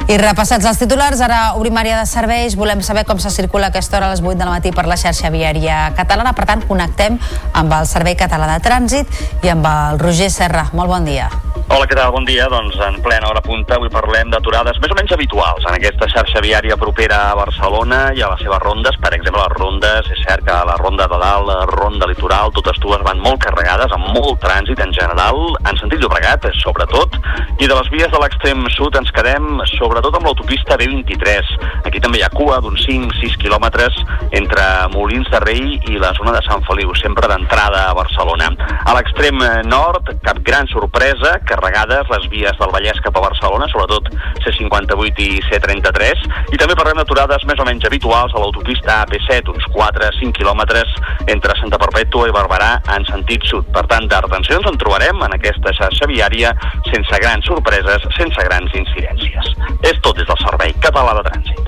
I 0.04 0.18
repassats 0.20 0.66
els 0.68 0.76
titulars, 0.76 1.22
ara 1.24 1.54
obrim 1.56 1.78
àrea 1.80 2.02
de 2.02 2.04
serveis. 2.04 2.58
Volem 2.60 2.82
saber 2.84 3.06
com 3.08 3.16
se 3.22 3.30
circula 3.32 3.70
aquesta 3.72 3.96
hora 3.96 4.10
a 4.10 4.12
les 4.12 4.20
8 4.20 4.36
de 4.36 4.44
la 4.44 4.52
matí 4.52 4.68
per 4.68 4.84
la 4.84 4.98
xarxa 5.00 5.30
viària 5.32 5.78
catalana. 5.96 6.34
Per 6.36 6.44
tant, 6.50 6.66
connectem 6.68 7.16
amb 7.56 7.72
el 7.72 7.88
Servei 7.88 8.18
Català 8.20 8.50
de 8.52 8.60
Trànsit 8.68 9.24
i 9.40 9.54
amb 9.54 9.64
el 9.64 9.98
Roger 10.04 10.28
Serra. 10.28 10.68
Molt 10.76 10.92
bon 10.92 11.08
dia. 11.08 11.32
Hola, 11.64 11.86
què 11.88 11.96
tal? 11.96 12.12
Bon 12.12 12.26
dia. 12.28 12.44
Doncs 12.52 12.76
en 12.84 12.98
plena 13.02 13.30
hora 13.30 13.40
punta 13.40 13.78
avui 13.78 13.88
parlem 13.88 14.28
d'aturades 14.28 14.76
més 14.82 14.92
o 14.92 14.96
menys 14.98 15.14
habituals 15.16 15.64
en 15.64 15.78
aquesta 15.78 16.10
xarxa 16.12 16.42
viària 16.44 16.76
propera 16.76 17.22
a 17.30 17.38
Barcelona 17.38 18.10
i 18.12 18.20
a 18.20 18.28
les 18.34 18.44
seves 18.44 18.60
rondes. 18.60 18.98
Per 19.00 19.14
exemple, 19.16 19.40
les 19.40 19.56
rondes, 19.56 20.10
és 20.12 20.20
cert 20.26 20.44
que 20.44 20.58
la 20.68 20.76
ronda 20.76 21.08
de 21.08 21.20
dalt, 21.22 21.48
la 21.48 21.64
ronda 21.72 22.10
litoral, 22.10 22.52
totes 22.52 22.76
dues 22.84 23.00
van 23.08 23.22
molt 23.24 23.40
carregades, 23.46 23.96
amb 23.96 24.12
molt 24.12 24.42
trànsit 24.44 24.84
en 24.84 24.92
general, 24.92 25.40
en 25.64 25.80
sentit 25.80 26.04
Llobregat, 26.04 26.50
sobretot, 26.60 27.16
i 27.56 27.64
de 27.64 27.72
les 27.72 27.90
vies 27.96 28.12
de 28.12 28.20
l'extrem 28.20 28.68
sud 28.76 29.00
ens 29.00 29.14
quedem 29.16 29.64
sobretot 29.94 30.16
amb 30.18 30.26
l'autopista 30.26 30.74
B23. 30.74 31.50
Aquí 31.86 32.00
també 32.02 32.18
hi 32.18 32.24
ha 32.26 32.30
cua 32.34 32.56
d'uns 32.64 32.82
5-6 32.82 33.36
quilòmetres 33.38 33.94
entre 34.34 34.62
Molins 34.90 35.28
de 35.30 35.38
Rei 35.44 35.76
i 35.86 36.00
la 36.02 36.10
zona 36.16 36.32
de 36.34 36.40
Sant 36.42 36.64
Feliu, 36.66 36.90
sempre 36.98 37.28
d'entrada 37.30 37.84
a 37.86 37.92
Barcelona. 37.94 38.48
A 38.90 38.94
l'extrem 38.96 39.38
nord, 39.70 40.10
cap 40.26 40.40
gran 40.42 40.66
sorpresa, 40.72 41.36
carregades 41.46 42.10
les 42.10 42.26
vies 42.32 42.58
del 42.58 42.72
Vallès 42.74 42.98
cap 43.04 43.14
a 43.20 43.22
Barcelona, 43.22 43.68
sobretot 43.70 44.10
C58 44.42 45.22
i 45.22 45.38
C33, 45.46 46.26
i 46.50 46.58
també 46.58 46.74
parlem 46.74 46.98
d'aturades 46.98 47.46
més 47.46 47.62
o 47.62 47.68
menys 47.68 47.86
habituals 47.86 48.34
a 48.34 48.42
l'autopista 48.42 48.98
AP7, 49.04 49.54
uns 49.54 49.70
4-5 49.76 50.34
quilòmetres 50.40 50.90
entre 51.30 51.54
Santa 51.60 51.78
Perpètua 51.78 52.32
i 52.32 52.34
Barberà 52.34 52.72
en 52.96 53.06
sentit 53.12 53.46
sud. 53.46 53.70
Per 53.70 53.86
tant, 53.92 54.10
de 54.10 54.20
retencions 54.26 54.66
en 54.66 54.80
trobarem 54.82 55.22
en 55.22 55.38
aquesta 55.38 55.70
xarxa 55.78 56.10
viària 56.10 56.50
sense 56.90 57.22
grans 57.22 57.46
sorpreses, 57.46 58.10
sense 58.18 58.50
grans 58.50 58.74
incidències. 58.82 59.54
És 59.84 60.00
tot 60.00 60.16
des 60.16 60.26
del 60.28 60.40
Servei 60.40 60.72
Català 60.80 61.12
de 61.18 61.22
Trànsit. 61.28 61.64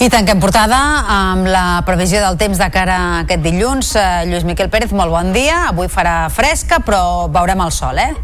I 0.00 0.08
tanquem 0.08 0.40
portada 0.40 0.76
amb 1.12 1.44
la 1.52 1.82
previsió 1.84 2.22
del 2.24 2.38
temps 2.40 2.56
de 2.56 2.70
cara 2.72 2.94
a 2.96 3.18
aquest 3.24 3.42
dilluns. 3.44 3.90
Eh, 4.00 4.24
Lluís 4.30 4.46
Miquel 4.48 4.70
Pérez, 4.72 4.94
molt 4.96 5.12
bon 5.12 5.32
dia. 5.36 5.66
Avui 5.68 5.90
farà 5.92 6.30
fresca, 6.32 6.80
però 6.80 7.28
veurem 7.28 7.60
el 7.60 7.72
sol, 7.76 8.00
eh? 8.00 8.14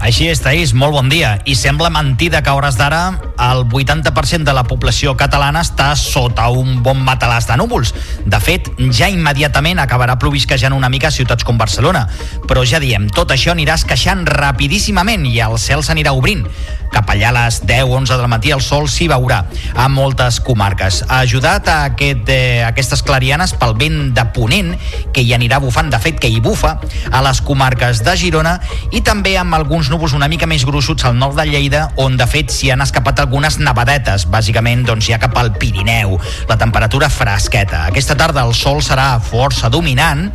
Així 0.00 0.28
és, 0.28 0.40
Taís, 0.44 0.74
molt 0.76 0.92
bon 0.92 1.08
dia. 1.08 1.36
I 1.48 1.54
sembla 1.56 1.88
mentida 1.90 2.42
que 2.42 2.50
a 2.52 2.54
hores 2.54 2.76
d'ara 2.76 3.16
el 3.40 3.64
80% 3.64 4.44
de 4.44 4.54
la 4.54 4.64
població 4.68 5.16
catalana 5.16 5.62
està 5.64 5.88
sota 5.96 6.48
un 6.52 6.82
bon 6.84 7.00
matalàs 7.04 7.48
de 7.48 7.56
núvols. 7.56 7.94
De 8.26 8.40
fet, 8.40 8.68
ja 8.92 9.08
immediatament 9.12 9.80
acabarà 9.82 10.18
plovisquejant 10.20 10.76
una 10.76 10.90
mica 10.92 11.08
a 11.08 11.14
ciutats 11.14 11.44
com 11.44 11.58
Barcelona. 11.58 12.06
Però 12.46 12.64
ja 12.64 12.80
diem, 12.82 13.08
tot 13.10 13.32
això 13.32 13.54
anirà 13.56 13.78
esqueixant 13.80 14.26
rapidíssimament 14.28 15.26
i 15.26 15.38
el 15.44 15.58
cel 15.58 15.82
s'anirà 15.82 16.12
obrint. 16.16 16.44
Cap 16.92 17.10
allà 17.12 17.30
a 17.30 17.36
les 17.36 17.60
10-11 17.66 18.16
del 18.16 18.28
matí 18.30 18.52
el 18.54 18.62
sol 18.64 18.88
s'hi 18.90 19.08
veurà 19.10 19.42
a 19.74 19.88
moltes 19.92 20.38
comarques. 20.40 21.02
Ha 21.08 21.20
ajudat 21.26 21.68
a 21.68 21.76
aquest, 21.90 22.28
eh, 22.32 22.64
aquestes 22.66 23.02
clarianes 23.02 23.54
pel 23.58 23.74
vent 23.78 24.14
de 24.16 24.24
ponent 24.36 24.74
que 25.12 25.22
hi 25.22 25.34
anirà 25.34 25.60
bufant, 25.62 25.90
de 25.90 25.98
fet 26.02 26.20
que 26.20 26.30
hi 26.30 26.40
bufa 26.40 26.76
a 27.10 27.22
les 27.22 27.40
comarques 27.40 28.02
de 28.04 28.16
Girona 28.16 28.56
i 28.92 29.02
també 29.02 29.36
amb 29.38 29.54
alguns 29.54 29.90
núvols 29.90 30.16
una 30.16 30.28
mica 30.28 30.46
més 30.46 30.64
gruixuts 30.64 31.04
al 31.04 31.18
nord 31.18 31.36
de 31.36 31.46
Lleida 31.48 31.90
on 31.96 32.16
de 32.16 32.26
fet 32.26 32.50
s'hi 32.52 32.70
han 32.70 32.84
escapat 32.84 33.20
algunes 33.20 33.58
nevadetes, 33.58 34.26
bàsicament 34.30 34.84
doncs 34.86 35.10
ja 35.10 35.20
cap 35.22 35.36
al 35.38 35.52
Pirineu. 35.56 36.18
La 36.48 36.58
temperatura 36.60 37.10
fresqueta. 37.10 37.86
Aquesta 37.90 38.16
tarda 38.16 38.46
el 38.46 38.54
sol 38.54 38.82
serà 38.84 39.14
força 39.20 39.70
dominant, 39.72 40.30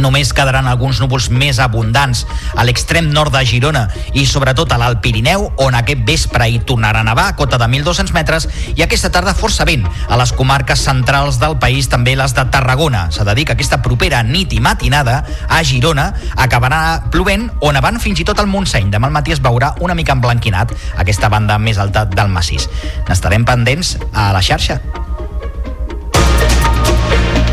només 0.00 0.32
quedaran 0.32 0.68
alguns 0.68 1.00
núvols 1.02 1.28
més 1.30 1.58
abundants 1.62 2.24
a 2.56 2.64
l'extrem 2.64 3.10
nord 3.12 3.34
de 3.34 3.44
Girona 3.46 3.86
i 4.14 4.24
sobretot 4.28 4.72
a 4.72 4.78
l'Alt 4.80 5.02
Pirineu, 5.04 5.48
on 5.62 5.76
aquest 5.78 6.04
vespre 6.06 6.48
hi 6.48 6.60
tornarà 6.66 7.02
a 7.02 7.06
nevar 7.06 7.28
a 7.30 7.36
cota 7.36 7.58
de 7.60 7.68
1.200 7.68 8.14
metres 8.16 8.48
i 8.76 8.82
aquesta 8.84 9.12
tarda 9.12 9.34
força 9.36 9.66
vent 9.68 9.86
a 10.08 10.18
les 10.20 10.32
comarques 10.36 10.82
centrals 10.82 11.38
del 11.42 11.58
país, 11.62 11.88
també 11.92 12.16
les 12.16 12.34
de 12.36 12.44
Tarragona. 12.52 13.08
S'ha 13.12 13.26
de 13.28 13.36
dir 13.36 13.46
que 13.46 13.56
aquesta 13.56 13.82
propera 13.82 14.22
nit 14.26 14.52
i 14.52 14.60
matinada 14.60 15.22
a 15.48 15.62
Girona 15.66 16.10
acabarà 16.36 17.10
plovent 17.12 17.48
o 17.60 17.72
nevant 17.72 18.00
fins 18.02 18.20
i 18.20 18.28
tot 18.28 18.40
al 18.40 18.50
Montseny. 18.50 18.90
Demà 18.92 19.10
al 19.10 19.16
matí 19.16 19.34
es 19.34 19.42
veurà 19.44 19.74
una 19.80 19.96
mica 19.98 20.16
emblanquinat 20.16 20.74
aquesta 20.96 21.32
banda 21.32 21.58
més 21.58 21.80
alta 21.82 22.06
del 22.08 22.32
massís. 22.32 22.68
N'estarem 23.08 23.46
pendents 23.48 23.96
a 24.12 24.30
la 24.32 24.44
xarxa. 24.44 24.80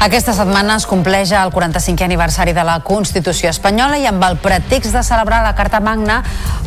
Aquesta 0.00 0.32
setmana 0.32 0.78
es 0.80 0.86
compleix 0.88 1.28
el 1.36 1.50
45è 1.52 2.06
aniversari 2.06 2.54
de 2.56 2.62
la 2.64 2.78
Constitució 2.80 3.50
espanyola 3.52 3.98
i 4.00 4.06
amb 4.08 4.22
el 4.24 4.38
pretext 4.40 4.94
de 4.96 5.02
celebrar 5.04 5.42
la 5.44 5.52
Carta 5.58 5.76
Magna, 5.84 6.22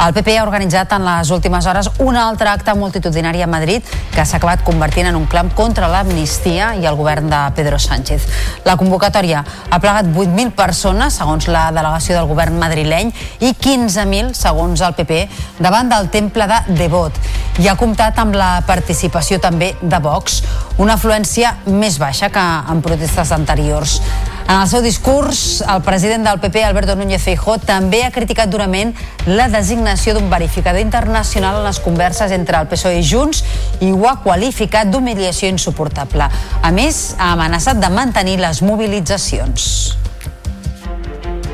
el 0.05 0.13
PP 0.13 0.35
ha 0.37 0.43
organitzat 0.45 0.93
en 0.93 1.01
les 1.07 1.31
últimes 1.33 1.65
hores 1.65 1.89
un 2.05 2.13
altre 2.13 2.51
acte 2.51 2.75
multitudinari 2.77 3.41
a 3.41 3.47
Madrid 3.49 3.89
que 4.13 4.21
s'ha 4.21 4.37
acabat 4.37 4.61
convertint 4.61 5.09
en 5.09 5.17
un 5.17 5.25
clam 5.25 5.49
contra 5.57 5.89
l'amnistia 5.89 6.75
i 6.77 6.85
el 6.85 6.99
govern 6.99 7.31
de 7.31 7.39
Pedro 7.57 7.79
Sánchez. 7.81 8.27
La 8.67 8.77
convocatòria 8.77 9.41
ha 9.41 9.79
plegat 9.81 10.13
8.000 10.13 10.53
persones, 10.53 11.17
segons 11.17 11.49
la 11.49 11.71
delegació 11.73 12.19
del 12.19 12.29
govern 12.29 12.61
madrileny, 12.61 13.09
i 13.41 13.55
15.000, 13.57 14.35
segons 14.37 14.85
el 14.85 14.93
PP, 14.93 15.23
davant 15.57 15.89
del 15.89 16.11
temple 16.13 16.45
de 16.53 16.61
Devot. 16.83 17.17
I 17.61 17.67
ha 17.69 17.77
comptat 17.77 18.17
amb 18.21 18.37
la 18.37 18.59
participació 18.65 19.41
també 19.41 19.73
de 19.81 19.99
Vox, 20.01 20.43
una 20.81 20.95
afluència 20.97 21.55
més 21.69 21.99
baixa 22.01 22.29
que 22.33 22.41
en 22.41 22.81
protestes 22.81 23.22
anteriors. 23.31 24.01
En 24.43 24.59
el 24.59 24.67
seu 24.67 24.81
discurs, 24.83 25.63
el 25.63 25.81
president 25.85 26.27
del 26.27 26.41
PP, 26.43 26.65
Alberto 26.65 26.97
Núñez 26.99 27.23
Feijó, 27.23 27.55
també 27.63 28.03
ha 28.03 28.11
criticat 28.11 28.51
durament 28.51 28.91
la 29.25 29.47
designació 29.49 30.13
d'un 30.17 30.29
verificador 30.29 30.83
internacional 30.83 31.61
en 31.61 31.69
les 31.69 31.79
converses 31.79 32.33
entre 32.35 32.59
el 32.59 32.67
PSOE 32.67 32.99
i 32.99 33.07
Junts 33.07 33.43
i 33.79 33.93
ho 33.93 34.09
ha 34.09 34.17
qualificat 34.25 34.91
d'humiliació 34.91 35.47
insuportable. 35.47 36.27
A 36.61 36.71
més, 36.75 37.15
ha 37.17 37.31
amenaçat 37.37 37.79
de 37.79 37.89
mantenir 37.89 38.39
les 38.41 38.61
mobilitzacions. 38.61 39.97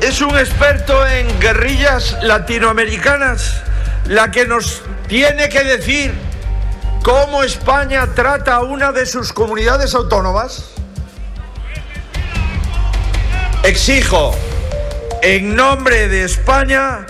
Es 0.02 0.20
un 0.20 0.36
experto 0.38 1.06
en 1.06 1.28
guerrillas 1.40 2.16
latinoamericanas 2.22 3.52
la 4.06 4.30
que 4.30 4.46
nos 4.46 4.82
tiene 5.08 5.48
que 5.48 5.62
decir 5.62 6.14
cómo 7.02 7.42
España 7.42 8.06
trata 8.14 8.56
a 8.56 8.60
una 8.62 8.92
de 8.92 9.06
sus 9.06 9.32
comunidades 9.32 9.94
autónomas. 9.94 10.69
Exijo, 13.62 14.34
en 15.22 15.54
nombre 15.54 16.08
de 16.08 16.24
España, 16.24 17.04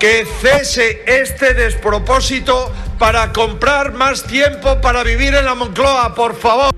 que 0.00 0.26
cese 0.40 1.04
este 1.06 1.54
despropósito 1.54 2.72
para 2.98 3.32
comprar 3.32 3.92
más 3.92 4.24
tiempo 4.24 4.80
para 4.80 5.04
vivir 5.04 5.32
en 5.34 5.44
la 5.44 5.54
Moncloa, 5.54 6.12
por 6.16 6.36
favor. 6.36 6.72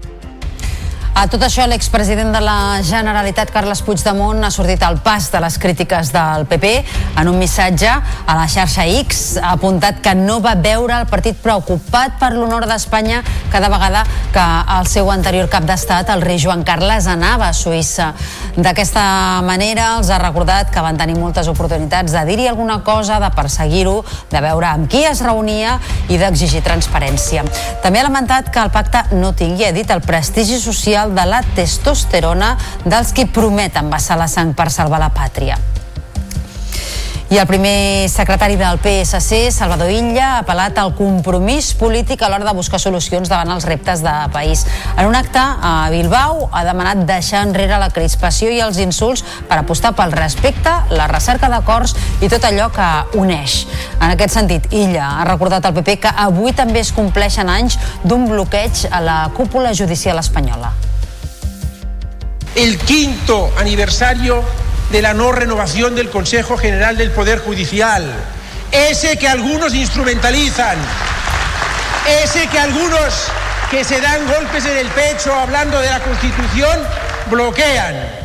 A 1.15 1.29
tot 1.31 1.45
això, 1.47 1.63
l'expresident 1.71 2.33
de 2.35 2.41
la 2.43 2.83
Generalitat, 2.83 3.53
Carles 3.55 3.85
Puigdemont, 3.87 4.41
ha 4.43 4.51
sortit 4.51 4.83
al 4.83 4.97
pas 4.99 5.29
de 5.31 5.39
les 5.41 5.57
crítiques 5.63 6.09
del 6.11 6.43
PP. 6.51 6.73
En 7.23 7.29
un 7.31 7.39
missatge 7.39 7.87
a 7.87 8.35
la 8.35 8.49
xarxa 8.51 8.83
X 8.99 9.21
ha 9.39 9.53
apuntat 9.55 10.01
que 10.03 10.17
no 10.19 10.41
va 10.43 10.57
veure 10.59 10.97
el 10.99 11.07
partit 11.07 11.39
preocupat 11.39 12.19
per 12.19 12.33
l'honor 12.35 12.67
d'Espanya 12.67 13.21
cada 13.53 13.71
vegada 13.71 14.03
que 14.35 14.47
el 14.75 14.89
seu 14.91 15.13
anterior 15.15 15.47
cap 15.53 15.63
d'estat, 15.69 16.11
el 16.11 16.25
rei 16.27 16.41
Joan 16.43 16.65
Carles, 16.67 17.07
anava 17.07 17.47
a 17.47 17.55
Suïssa. 17.55 18.11
D'aquesta 18.59 19.05
manera 19.47 19.93
els 20.01 20.11
ha 20.11 20.19
recordat 20.19 20.75
que 20.75 20.83
van 20.83 20.99
tenir 20.99 21.15
moltes 21.15 21.47
oportunitats 21.51 22.11
de 22.11 22.25
dir-hi 22.27 22.51
alguna 22.51 22.81
cosa, 22.83 23.21
de 23.23 23.31
perseguir-ho, 23.39 24.01
de 24.35 24.43
veure 24.43 24.67
amb 24.73 24.91
qui 24.91 25.05
es 25.07 25.23
reunia 25.23 25.79
i 26.11 26.19
d'exigir 26.19 26.65
transparència. 26.67 27.47
També 27.87 28.03
ha 28.03 28.09
lamentat 28.11 28.51
que 28.51 28.67
el 28.67 28.75
pacte 28.75 29.07
no 29.15 29.31
tingui, 29.39 29.71
ha 29.71 29.73
dit, 29.75 29.95
el 29.95 30.03
prestigi 30.03 30.59
social 30.59 31.04
social 31.05 31.15
de 31.15 31.27
la 31.27 31.43
testosterona 31.55 32.57
dels 32.85 33.13
qui 33.13 33.27
prometen 33.27 33.91
vessar 33.91 34.17
la 34.19 34.29
sang 34.29 34.55
per 34.55 34.71
salvar 34.71 35.01
la 35.01 35.13
pàtria. 35.13 35.59
I 37.31 37.39
el 37.41 37.49
primer 37.49 38.09
secretari 38.13 38.55
del 38.55 38.79
PSC, 38.79 39.51
Salvador 39.51 39.91
Illa, 39.91 40.27
ha 40.37 40.43
apel·lat 40.45 40.77
al 40.79 40.93
compromís 40.95 41.73
polític 41.75 42.23
a 42.23 42.29
l'hora 42.29 42.45
de 42.47 42.55
buscar 42.55 42.79
solucions 42.79 43.33
davant 43.33 43.51
els 43.51 43.65
reptes 43.67 44.05
de 44.05 44.13
país. 44.31 44.63
En 44.95 45.09
un 45.09 45.17
acte 45.17 45.41
a 45.41 45.89
Bilbao 45.91 46.51
ha 46.53 46.63
demanat 46.69 47.03
deixar 47.09 47.43
enrere 47.49 47.81
la 47.81 47.91
crispació 47.91 48.53
i 48.53 48.61
els 48.63 48.79
insults 48.79 49.25
per 49.49 49.59
apostar 49.59 49.95
pel 49.97 50.15
respecte, 50.15 50.77
la 50.95 51.09
recerca 51.11 51.51
d'acords 51.51 51.97
i 52.21 52.31
tot 52.31 52.45
allò 52.45 52.71
que 52.71 53.19
uneix. 53.19 53.65
En 53.99 54.13
aquest 54.13 54.37
sentit, 54.37 54.71
Illa 54.71 55.17
ha 55.19 55.29
recordat 55.33 55.65
al 55.65 55.75
PP 55.75 56.01
que 56.05 56.17
avui 56.29 56.55
també 56.55 56.85
es 56.85 56.95
compleixen 56.95 57.51
anys 57.51 57.81
d'un 58.05 58.29
bloqueig 58.31 58.87
a 58.93 59.03
la 59.03 59.23
cúpula 59.35 59.75
judicial 59.75 60.23
espanyola. 60.23 60.75
El 62.55 62.79
quinto 62.79 63.53
aniversario 63.59 64.45
de 64.91 65.03
la 65.03 65.15
no 65.15 65.33
renovación 65.33 65.95
del 65.95 66.11
Consejo 66.11 66.57
General 66.57 66.97
del 66.97 67.11
Poder 67.11 67.41
Judicial, 67.41 68.05
ese 68.71 69.17
que 69.19 69.29
algunos 69.29 69.75
instrumentalizan, 69.75 70.77
ese 72.23 72.47
que 72.49 72.59
algunos 72.59 73.27
que 73.71 73.85
se 73.85 74.01
dan 74.01 74.27
golpes 74.27 74.65
en 74.67 74.77
el 74.77 74.89
pecho 74.89 75.35
hablando 75.35 75.81
de 75.81 75.91
la 75.91 76.01
Constitución 76.01 76.79
bloquean. 77.31 78.24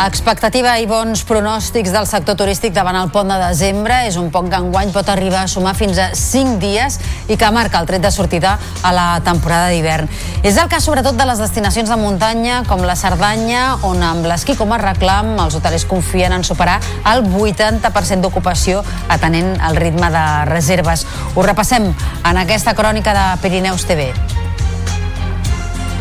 Expectativa 0.00 0.78
i 0.80 0.86
bons 0.88 1.20
pronòstics 1.28 1.90
del 1.92 2.06
sector 2.08 2.32
turístic 2.40 2.72
davant 2.72 2.96
el 2.96 3.10
pont 3.12 3.28
de 3.28 3.36
desembre. 3.36 3.98
És 4.08 4.16
un 4.16 4.30
pont 4.32 4.48
que 4.48 4.56
enguany 4.56 4.94
pot 4.94 5.10
arribar 5.12 5.42
a 5.44 5.50
sumar 5.52 5.74
fins 5.76 6.00
a 6.00 6.06
5 6.16 6.56
dies 6.62 6.96
i 7.28 7.36
que 7.36 7.50
marca 7.52 7.82
el 7.82 7.90
tret 7.90 8.00
de 8.00 8.12
sortida 8.14 8.54
a 8.56 8.94
la 8.96 9.20
temporada 9.26 9.68
d'hivern. 9.68 10.08
És 10.40 10.56
el 10.56 10.72
cas 10.72 10.88
sobretot 10.88 11.20
de 11.20 11.28
les 11.28 11.44
destinacions 11.44 11.92
de 11.92 12.00
muntanya 12.00 12.62
com 12.64 12.80
la 12.80 12.96
Cerdanya, 12.96 13.76
on 13.84 14.00
amb 14.00 14.24
l'esquí 14.24 14.56
com 14.56 14.72
a 14.72 14.80
reclam 14.80 15.34
els 15.36 15.60
hotelers 15.60 15.84
confien 15.84 16.32
en 16.32 16.48
superar 16.48 16.80
el 17.12 17.26
80% 17.28 18.24
d'ocupació 18.24 18.80
atenent 19.12 19.58
el 19.68 19.76
ritme 19.76 20.08
de 20.16 20.26
reserves. 20.48 21.04
Ho 21.34 21.44
repassem 21.44 21.92
en 21.92 22.46
aquesta 22.48 22.72
crònica 22.72 23.12
de 23.12 23.32
Pirineus 23.44 23.84
TV. 23.84 24.14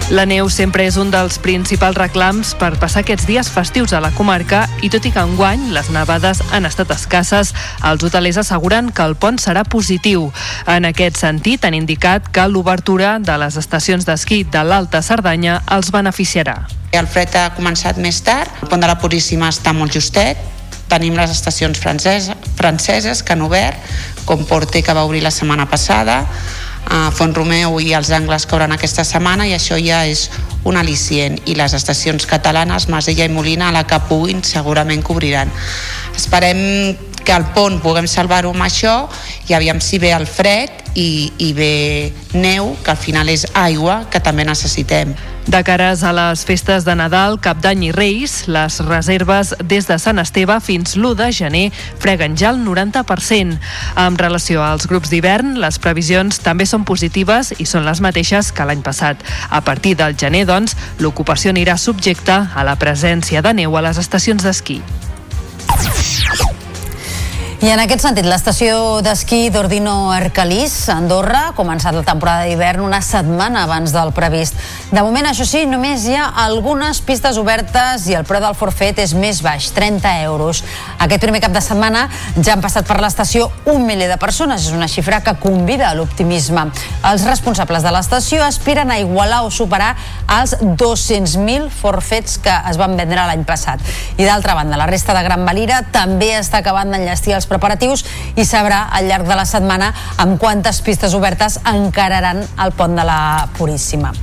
La 0.09 0.23
neu 0.25 0.47
sempre 0.49 0.87
és 0.89 0.95
un 0.97 1.11
dels 1.13 1.35
principals 1.37 1.93
reclams 1.93 2.55
per 2.57 2.71
passar 2.81 3.03
aquests 3.03 3.27
dies 3.29 3.49
festius 3.53 3.91
a 3.93 3.99
la 4.01 4.09
comarca 4.17 4.63
i 4.81 4.89
tot 4.89 5.05
i 5.05 5.11
que 5.13 5.21
enguany 5.21 5.67
les 5.69 5.91
nevades 5.93 6.39
han 6.49 6.65
estat 6.65 6.89
escasses, 6.95 7.51
els 7.85 8.01
hotelers 8.07 8.39
asseguren 8.41 8.87
que 8.89 9.05
el 9.05 9.13
pont 9.21 9.37
serà 9.37 9.61
positiu. 9.69 10.31
En 10.65 10.87
aquest 10.89 11.19
sentit, 11.21 11.61
han 11.61 11.77
indicat 11.77 12.25
que 12.33 12.47
l'obertura 12.49 13.19
de 13.21 13.35
les 13.37 13.59
estacions 13.61 14.07
d'esquí 14.07 14.39
de 14.49 14.63
l'Alta 14.65 15.03
Cerdanya 15.05 15.59
els 15.77 15.91
beneficiarà. 15.93 16.57
El 16.89 17.05
fred 17.05 17.37
ha 17.37 17.51
començat 17.53 18.01
més 18.01 18.23
tard, 18.25 18.49
el 18.63 18.71
pont 18.71 18.81
de 18.81 18.89
la 18.89 18.97
Puríssima 18.97 19.51
està 19.53 19.75
molt 19.77 19.93
justet, 19.93 20.41
tenim 20.89 21.13
les 21.21 21.29
estacions 21.29 21.77
franceses, 21.77 22.33
franceses 22.57 23.21
que 23.21 23.37
han 23.37 23.45
obert, 23.45 23.77
com 24.25 24.41
Porte 24.49 24.81
que 24.81 24.97
va 24.97 25.05
obrir 25.05 25.21
la 25.21 25.29
setmana 25.29 25.69
passada, 25.69 26.23
a 26.87 27.09
Font 27.11 27.35
Romeu 27.35 27.79
i 27.83 27.93
els 27.97 28.11
angles 28.15 28.45
que 28.45 28.55
obren 28.55 28.71
aquesta 28.75 29.03
setmana 29.03 29.47
i 29.47 29.53
això 29.57 29.77
ja 29.81 30.05
és 30.07 30.29
un 30.63 30.79
al·licient 30.79 31.39
i 31.47 31.55
les 31.55 31.73
estacions 31.73 32.25
catalanes, 32.27 32.89
Masella 32.89 33.27
i 33.27 33.33
Molina 33.33 33.69
a 33.69 33.75
la 33.75 33.85
que 33.87 33.99
puguin 34.09 34.43
segurament 34.43 35.03
cobriran 35.03 35.51
esperem 36.15 36.97
que 37.23 37.33
al 37.35 37.45
pont 37.53 37.79
puguem 37.83 38.07
salvar-ho 38.09 38.51
amb 38.55 38.65
això 38.65 38.93
i 39.49 39.53
aviam 39.53 39.79
si 39.83 39.99
ve 40.01 40.11
el 40.15 40.25
fred 40.27 40.95
i, 40.95 41.31
i 41.37 41.51
ve 41.53 41.73
neu, 42.33 42.73
que 42.83 42.91
al 42.95 42.97
final 42.97 43.29
és 43.29 43.45
aigua 43.53 44.01
que 44.09 44.21
també 44.23 44.45
necessitem. 44.47 45.13
De 45.49 45.63
cares 45.65 46.03
a 46.03 46.11
les 46.13 46.43
festes 46.45 46.83
de 46.85 46.93
Nadal, 46.93 47.39
Cap 47.41 47.57
d'Any 47.63 47.87
i 47.87 47.89
Reis, 47.89 48.43
les 48.45 48.75
reserves 48.85 49.55
des 49.65 49.87
de 49.89 49.95
Sant 49.97 50.21
Esteve 50.21 50.59
fins 50.61 50.93
l'1 50.93 51.15
de 51.17 51.29
gener 51.33 51.63
freguen 51.73 52.35
ja 52.37 52.51
el 52.53 52.59
90%. 52.61 53.57
En 53.97 54.19
relació 54.21 54.61
als 54.61 54.85
grups 54.85 55.09
d'hivern, 55.09 55.55
les 55.57 55.81
previsions 55.81 56.37
també 56.45 56.69
són 56.69 56.85
positives 56.85 57.49
i 57.57 57.65
són 57.65 57.89
les 57.89 57.97
mateixes 57.97 58.51
que 58.53 58.69
l'any 58.69 58.85
passat. 58.85 59.25
A 59.49 59.63
partir 59.65 59.95
del 59.97 60.13
gener, 60.13 60.45
doncs, 60.45 60.77
l'ocupació 61.01 61.49
anirà 61.49 61.79
subjecta 61.81 62.43
a 62.53 62.67
la 62.67 62.77
presència 62.77 63.41
de 63.41 63.57
neu 63.63 63.73
a 63.73 63.85
les 63.89 63.97
estacions 63.97 64.45
d'esquí. 64.45 64.83
I 67.59 67.67
en 67.73 67.81
aquest 67.83 68.05
sentit, 68.05 68.23
l'estació 68.23 69.01
d'esquí 69.03 69.49
d'Ordino 69.51 70.13
Arcalís, 70.15 70.71
a 70.87 70.93
Andorra, 70.95 71.49
ha 71.49 71.55
començat 71.57 71.91
la 71.91 72.05
temporada 72.07 72.45
d'hivern 72.47 72.85
una 72.85 73.01
setmana 73.03 73.65
abans 73.65 73.91
del 73.91 74.13
previst. 74.15 74.55
De 74.93 75.01
moment, 75.03 75.27
això 75.27 75.43
sí, 75.43 75.65
només 75.67 76.05
hi 76.07 76.15
ha 76.15 76.29
algunes 76.45 77.01
pistes 77.03 77.35
obertes 77.41 78.05
i 78.07 78.15
el 78.15 78.23
preu 78.23 78.39
del 78.39 78.55
forfet 78.55 79.01
és 79.03 79.11
més 79.11 79.41
baix, 79.43 79.67
30 79.75 80.13
euros. 80.29 80.61
Aquest 81.03 81.19
primer 81.25 81.41
cap 81.43 81.51
de 81.51 81.59
setmana 81.59 82.05
ja 82.37 82.53
han 82.53 82.63
passat 82.63 82.87
per 82.87 83.01
l'estació 83.03 83.49
un 83.67 83.83
miler 83.83 84.07
de 84.07 84.17
persones. 84.23 84.69
És 84.69 84.71
una 84.71 84.87
xifra 84.87 85.19
que 85.19 85.35
convida 85.43 85.89
a 85.89 85.99
l'optimisme. 85.99 86.63
Els 87.11 87.27
responsables 87.27 87.83
de 87.83 87.91
l'estació 87.91 88.39
aspiren 88.47 88.95
a 88.95 89.01
igualar 89.03 89.41
o 89.43 89.51
superar 89.51 89.91
els 90.39 90.55
200.000 90.63 91.67
forfets 91.75 92.39
que 92.39 92.55
es 92.71 92.79
van 92.79 92.95
vendre 92.95 93.27
l'any 93.27 93.43
passat. 93.43 93.83
I 94.15 94.23
d'altra 94.23 94.55
banda, 94.55 94.79
la 94.79 94.87
resta 94.87 95.11
de 95.17 95.27
Gran 95.27 95.43
Valira 95.43 95.83
també 95.91 96.31
està 96.39 96.63
acabant 96.63 96.95
d'enllestir 96.95 97.35
els 97.35 97.48
preparatius 97.49 98.05
i 98.37 98.45
sabrà 98.47 98.85
al 98.93 99.09
llarg 99.09 99.27
de 99.27 99.35
la 99.35 99.47
setmana 99.49 99.91
amb 100.21 100.39
quantes 100.39 100.81
pistes 100.85 101.17
obertes 101.17 101.59
encararan 101.67 102.45
el 102.45 102.75
pont 102.77 102.95
de 102.95 103.05
la 103.05 103.21
Puríssima. 103.57 104.13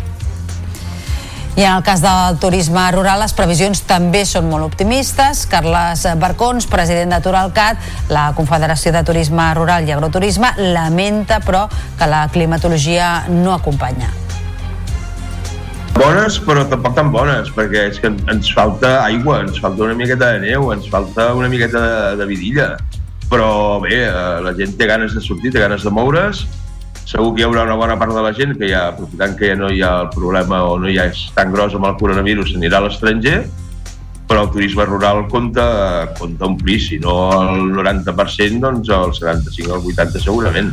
I 1.56 1.62
en 1.64 1.72
el 1.72 1.82
cas 1.82 2.02
del 2.02 2.36
turisme 2.36 2.82
rural, 2.92 3.22
les 3.22 3.32
previsions 3.32 3.80
també 3.88 4.26
són 4.28 4.44
molt 4.50 4.66
optimistes. 4.66 5.46
Carles 5.48 6.02
Barcons, 6.20 6.66
president 6.68 7.14
de 7.14 7.20
Turalcat, 7.24 7.80
la 8.12 8.26
Confederació 8.36 8.92
de 8.92 9.00
Turisme 9.08 9.46
Rural 9.56 9.88
i 9.88 9.94
Agroturisme, 9.94 10.50
lamenta, 10.74 11.40
però, 11.40 11.64
que 11.96 12.10
la 12.12 12.26
climatologia 12.28 13.24
no 13.32 13.54
acompanya. 13.54 14.12
Bones, 15.96 16.36
però 16.44 16.66
tampoc 16.68 16.92
tan 16.98 17.08
bones, 17.08 17.48
perquè 17.56 17.86
és 17.88 18.02
que 18.04 18.12
ens 18.12 18.52
falta 18.52 18.98
aigua, 19.06 19.40
ens 19.46 19.56
falta 19.64 19.88
una 19.88 19.96
miqueta 19.96 20.34
de 20.34 20.44
neu, 20.44 20.68
ens 20.76 20.92
falta 20.92 21.30
una 21.32 21.48
miqueta 21.48 21.80
de, 21.80 22.16
de 22.20 22.28
vidilla 22.28 22.74
però 23.30 23.80
bé, 23.82 24.04
eh, 24.06 24.40
la 24.44 24.54
gent 24.56 24.76
té 24.78 24.88
ganes 24.88 25.14
de 25.14 25.22
sortir, 25.24 25.52
té 25.52 25.62
ganes 25.62 25.84
de 25.84 25.92
moure's, 25.92 26.46
segur 27.06 27.34
que 27.34 27.42
hi 27.42 27.46
haurà 27.46 27.62
una 27.66 27.76
bona 27.78 27.98
part 27.98 28.14
de 28.14 28.22
la 28.24 28.32
gent 28.34 28.56
que 28.58 28.70
ja, 28.70 28.88
aprofitant 28.92 29.36
que 29.38 29.52
ja 29.52 29.58
no 29.58 29.70
hi 29.70 29.82
ha 29.82 29.92
el 30.06 30.10
problema 30.14 30.64
o 30.66 30.74
no 30.82 30.90
hi 30.90 30.98
ha 30.98 31.06
és 31.12 31.26
tan 31.36 31.54
gros 31.54 31.74
amb 31.78 31.86
el 31.86 31.96
coronavirus, 32.00 32.56
anirà 32.58 32.80
a 32.80 32.86
l'estranger, 32.86 33.38
però 34.26 34.42
el 34.42 34.50
turisme 34.50 34.84
rural 34.88 35.24
compta, 35.30 35.66
compta 36.18 36.48
omplir, 36.48 36.80
si 36.82 36.98
no 36.98 37.14
el 37.38 37.70
90%, 37.76 38.58
doncs 38.64 38.90
el 38.90 39.14
75 39.14 39.70
o 39.70 39.78
el 39.78 39.90
80 39.94 40.22
segurament. 40.22 40.72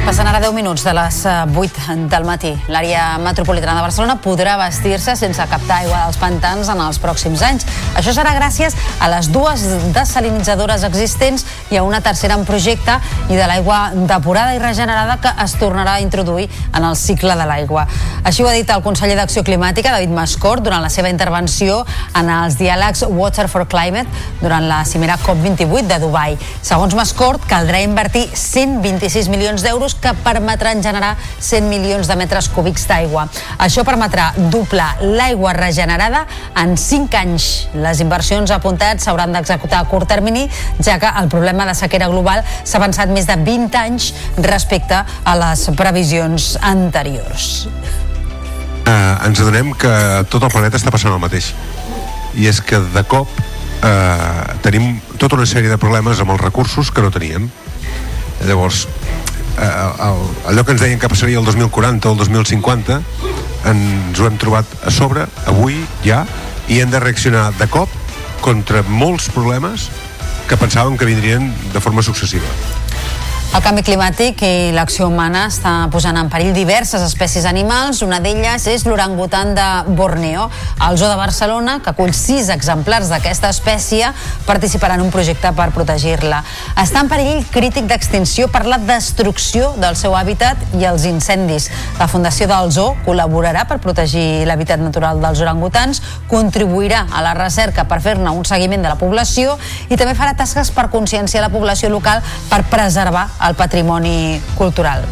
Passen 0.00 0.26
ara 0.26 0.40
10 0.40 0.54
minuts 0.56 0.82
de 0.82 0.92
les 0.96 1.16
8 1.28 1.60
eh, 1.92 1.94
del 2.08 2.24
matí. 2.24 2.50
L'àrea 2.72 3.18
metropolitana 3.20 3.76
de 3.76 3.82
Barcelona 3.84 4.16
podrà 4.24 4.54
vestir-se 4.56 5.12
sense 5.16 5.44
captar 5.50 5.82
aigua 5.82 6.06
dels 6.06 6.16
pantans 6.18 6.70
en 6.72 6.80
els 6.80 6.98
pròxims 7.02 7.42
anys. 7.44 7.66
Això 8.00 8.14
serà 8.16 8.32
gràcies 8.34 8.74
a 8.98 9.10
les 9.12 9.28
dues 9.30 9.62
desalinitzadores 9.94 10.86
existents 10.88 11.44
i 11.70 11.76
a 11.76 11.84
una 11.84 12.00
tercera 12.00 12.38
en 12.38 12.46
projecte 12.48 12.96
i 13.28 13.36
de 13.36 13.44
l'aigua 13.44 13.90
depurada 14.08 14.56
i 14.56 14.62
regenerada 14.62 15.18
que 15.20 15.34
es 15.44 15.56
tornarà 15.60 15.98
a 15.98 16.04
introduir 16.04 16.48
en 16.48 16.88
el 16.88 16.96
cicle 16.96 17.36
de 17.36 17.46
l'aigua. 17.46 17.84
Així 18.24 18.42
ho 18.42 18.48
ha 18.48 18.56
dit 18.56 18.72
el 18.72 18.82
conseller 18.82 19.18
d'Acció 19.20 19.44
Climàtica, 19.44 19.92
David 19.92 20.16
Mascort, 20.16 20.64
durant 20.64 20.82
la 20.82 20.90
seva 20.90 21.12
intervenció 21.12 21.84
en 22.16 22.32
els 22.40 22.56
diàlegs 22.56 23.04
Water 23.04 23.46
for 23.52 23.68
Climate 23.68 24.08
durant 24.40 24.64
la 24.64 24.80
cimera 24.88 25.20
COP28 25.20 25.92
de 25.92 26.00
Dubai. 26.02 26.40
Segons 26.62 26.96
Mascort, 26.96 27.44
caldrà 27.50 27.84
invertir 27.84 28.26
126 28.32 29.28
milions 29.28 29.62
d'euros 29.66 29.89
que 29.94 30.12
permetran 30.24 30.82
generar 30.82 31.16
100 31.38 31.68
milions 31.68 32.08
de 32.08 32.16
metres 32.16 32.48
cúbics 32.52 32.86
d'aigua. 32.88 33.26
Això 33.58 33.84
permetrà 33.86 34.30
doblar 34.52 34.96
l'aigua 35.02 35.54
regenerada 35.56 36.26
en 36.56 36.76
5 36.76 37.20
anys. 37.20 37.48
Les 37.74 38.00
inversions 38.04 38.50
apuntats 38.54 39.04
s'hauran 39.04 39.32
d'executar 39.32 39.82
a 39.82 39.88
curt 39.90 40.08
termini, 40.10 40.46
ja 40.82 40.98
que 40.98 41.10
el 41.20 41.28
problema 41.28 41.66
de 41.66 41.74
sequera 41.74 42.10
global 42.12 42.44
s'ha 42.64 42.78
avançat 42.78 43.10
més 43.10 43.26
de 43.26 43.36
20 43.36 43.80
anys 43.80 44.12
respecte 44.38 45.02
a 45.04 45.36
les 45.44 45.68
previsions 45.76 46.56
anteriors. 46.62 47.66
eh, 48.90 49.26
ens 49.26 49.40
adonem 49.40 49.72
que 49.78 49.92
tot 50.32 50.44
el 50.44 50.52
planeta 50.52 50.78
està 50.80 50.92
passant 50.94 51.14
el 51.14 51.22
mateix 51.22 51.52
i 52.38 52.46
és 52.50 52.60
que 52.64 52.80
de 52.94 53.02
cop 53.10 53.30
eh, 53.86 54.56
tenim 54.64 54.92
tota 55.18 55.38
una 55.38 55.48
sèrie 55.48 55.70
de 55.72 55.80
problemes 55.80 56.22
amb 56.22 56.34
els 56.34 56.42
recursos 56.42 56.92
que 56.94 57.04
no 57.04 57.12
teníem 57.14 57.48
llavors 58.48 58.86
eh, 59.60 60.06
el, 60.08 60.22
allò 60.50 60.64
que 60.64 60.74
ens 60.76 60.82
deien 60.82 60.98
que 60.98 61.10
passaria 61.12 61.38
el 61.38 61.44
2040 61.44 62.08
o 62.08 62.12
el 62.12 62.18
2050 62.24 63.00
ens 63.70 64.20
ho 64.20 64.28
hem 64.28 64.38
trobat 64.40 64.66
a 64.86 64.92
sobre 64.94 65.26
avui 65.50 65.82
ja 66.04 66.24
i 66.68 66.80
hem 66.80 66.90
de 66.90 67.00
reaccionar 67.02 67.50
de 67.58 67.68
cop 67.68 67.92
contra 68.40 68.82
molts 68.88 69.28
problemes 69.34 69.90
que 70.48 70.58
pensàvem 70.58 70.96
que 70.98 71.08
vindrien 71.08 71.52
de 71.74 71.80
forma 71.80 72.02
successiva 72.02 72.48
El 73.50 73.64
canvi 73.64 73.82
climàtic 73.82 74.44
i 74.46 74.70
l'acció 74.70 75.08
humana 75.10 75.40
està 75.50 75.72
posant 75.90 76.14
en 76.20 76.28
perill 76.30 76.52
diverses 76.54 77.02
espècies 77.02 77.42
animals. 77.50 77.98
Una 78.06 78.20
d'elles 78.22 78.62
és 78.70 78.84
l'orangutan 78.86 79.56
de 79.56 79.64
Borneo. 79.98 80.44
El 80.86 80.98
Zoo 81.00 81.08
de 81.10 81.16
Barcelona, 81.18 81.80
que 81.82 81.90
acull 81.90 82.12
sis 82.14 82.46
exemplars 82.54 83.10
d'aquesta 83.10 83.50
espècie, 83.50 84.12
participarà 84.46 84.94
en 84.94 85.02
un 85.02 85.10
projecte 85.10 85.50
per 85.58 85.66
protegir-la. 85.74 86.44
Està 86.78 87.02
en 87.02 87.10
perill 87.10 87.42
crític 87.50 87.88
d'extinció 87.90 88.46
per 88.54 88.62
la 88.70 88.78
destrucció 88.78 89.72
del 89.82 89.98
seu 89.98 90.14
hàbitat 90.14 90.78
i 90.78 90.86
els 90.86 91.08
incendis. 91.10 91.66
La 91.98 92.06
Fundació 92.06 92.46
del 92.46 92.70
Zoo 92.70 92.94
col·laborarà 93.02 93.66
per 93.66 93.80
protegir 93.82 94.46
l'hàbitat 94.46 94.78
natural 94.78 95.18
dels 95.18 95.42
orangutans, 95.42 96.04
contribuirà 96.30 97.02
a 97.10 97.26
la 97.26 97.34
recerca 97.34 97.88
per 97.90 97.98
fer-ne 97.98 98.30
un 98.30 98.46
seguiment 98.46 98.86
de 98.86 98.94
la 98.94 99.00
població 99.02 99.58
i 99.90 99.98
també 99.98 100.14
farà 100.14 100.38
tasques 100.38 100.70
per 100.70 100.86
conscienciar 100.94 101.42
la 101.42 101.50
població 101.50 101.90
local 101.90 102.22
per 102.46 102.62
preservar 102.70 103.26
el 103.48 103.54
patrimoni 103.54 104.40
cultural. 104.54 105.04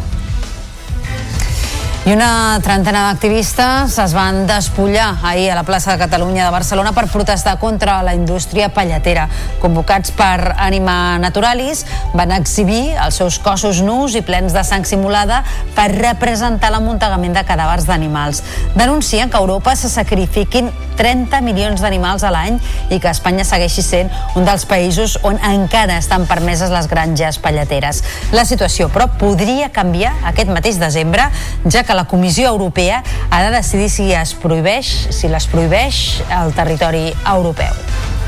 I 2.07 2.13
una 2.15 2.57
trentena 2.63 3.01
d'activistes 3.09 3.97
es 3.99 4.13
van 4.15 4.45
despullar 4.47 5.17
ahir 5.27 5.49
a 5.51 5.57
la 5.57 5.65
plaça 5.67 5.91
de 5.91 5.99
Catalunya 5.99 6.45
de 6.45 6.53
Barcelona 6.55 6.93
per 6.95 7.09
protestar 7.11 7.57
contra 7.59 7.97
la 8.07 8.13
indústria 8.15 8.69
palletera. 8.71 9.27
Convocats 9.59 10.13
per 10.15 10.55
Anima 10.55 11.19
Naturalis, 11.19 11.83
van 12.15 12.31
exhibir 12.31 12.95
els 12.95 13.19
seus 13.19 13.37
cossos 13.43 13.81
nus 13.83 14.15
i 14.15 14.23
plens 14.23 14.55
de 14.55 14.63
sang 14.63 14.87
simulada 14.87 15.41
per 15.75 15.89
representar 15.91 16.71
l'amuntegament 16.71 17.35
de 17.35 17.43
cadàvers 17.43 17.85
d'animals. 17.89 18.45
Denuncien 18.79 19.29
que 19.29 19.35
a 19.35 19.43
Europa 19.43 19.75
se 19.75 19.91
sacrifiquin 19.91 20.71
30 20.99 21.39
milions 21.43 21.79
d'animals 21.83 22.25
a 22.27 22.31
l'any 22.31 22.57
i 22.91 22.99
que 22.99 23.11
Espanya 23.11 23.45
segueixi 23.47 23.83
sent 23.83 24.09
un 24.39 24.47
dels 24.47 24.65
països 24.67 25.17
on 25.27 25.39
encara 25.47 25.99
estan 25.99 26.25
permeses 26.27 26.71
les 26.71 26.89
granges 26.91 27.39
palleteres. 27.43 28.03
La 28.35 28.43
situació, 28.47 28.89
però, 28.91 29.07
podria 29.19 29.69
canviar 29.75 30.11
aquest 30.27 30.51
mateix 30.51 30.79
desembre, 30.81 31.29
ja 31.67 31.85
que 31.87 31.88
la 31.95 32.05
Comissió 32.05 32.47
Europea 32.47 33.03
ha 33.29 33.43
de 33.43 33.51
decidir 33.55 33.89
si 33.89 34.11
es 34.13 34.33
prohibeix, 34.35 34.89
si 35.15 35.27
les 35.27 35.47
prohibeix 35.47 36.21
al 36.29 36.53
territori 36.53 37.09
europeu. 37.25 38.18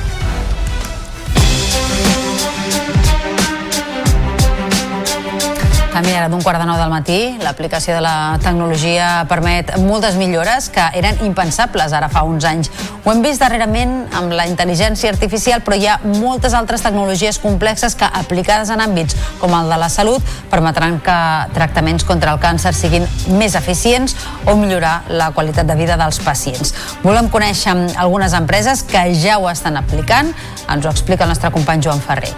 També 6.02 6.16
ara 6.18 6.32
d'un 6.34 6.42
quart 6.42 6.58
de 6.58 6.66
nou 6.66 6.80
del 6.80 6.90
matí, 6.90 7.16
l'aplicació 7.46 7.94
de 7.94 8.02
la 8.02 8.40
tecnologia 8.42 9.28
permet 9.30 9.68
moltes 9.84 10.16
millores 10.18 10.72
que 10.74 10.82
eren 10.98 11.20
impensables 11.22 11.94
ara 11.94 12.08
fa 12.10 12.24
uns 12.26 12.48
anys. 12.50 12.72
Ho 13.04 13.12
hem 13.12 13.22
vist 13.22 13.44
darrerament 13.44 14.08
amb 14.18 14.34
la 14.34 14.48
intel·ligència 14.50 15.12
artificial, 15.14 15.62
però 15.62 15.78
hi 15.78 15.86
ha 15.86 16.00
moltes 16.18 16.58
altres 16.58 16.82
tecnologies 16.82 17.38
complexes 17.44 17.94
que, 17.94 18.10
aplicades 18.24 18.74
en 18.74 18.82
àmbits 18.82 19.14
com 19.38 19.54
el 19.54 19.70
de 19.70 19.78
la 19.78 19.92
salut, 19.94 20.26
permetran 20.50 20.98
que 21.06 21.20
tractaments 21.54 22.10
contra 22.10 22.34
el 22.34 22.42
càncer 22.42 22.74
siguin 22.74 23.06
més 23.38 23.54
eficients 23.54 24.18
o 24.50 24.58
millorar 24.58 25.04
la 25.14 25.30
qualitat 25.38 25.70
de 25.70 25.78
vida 25.78 26.02
dels 26.02 26.18
pacients. 26.26 26.74
Volem 27.06 27.30
conèixer 27.30 27.78
algunes 27.94 28.34
empreses 28.34 28.82
que 28.82 29.12
ja 29.14 29.38
ho 29.38 29.52
estan 29.54 29.78
aplicant. 29.78 30.34
Ens 30.66 30.82
ho 30.82 30.98
explica 30.98 31.30
el 31.30 31.36
nostre 31.36 31.54
company 31.54 31.86
Joan 31.86 32.02
Ferrer. 32.02 32.34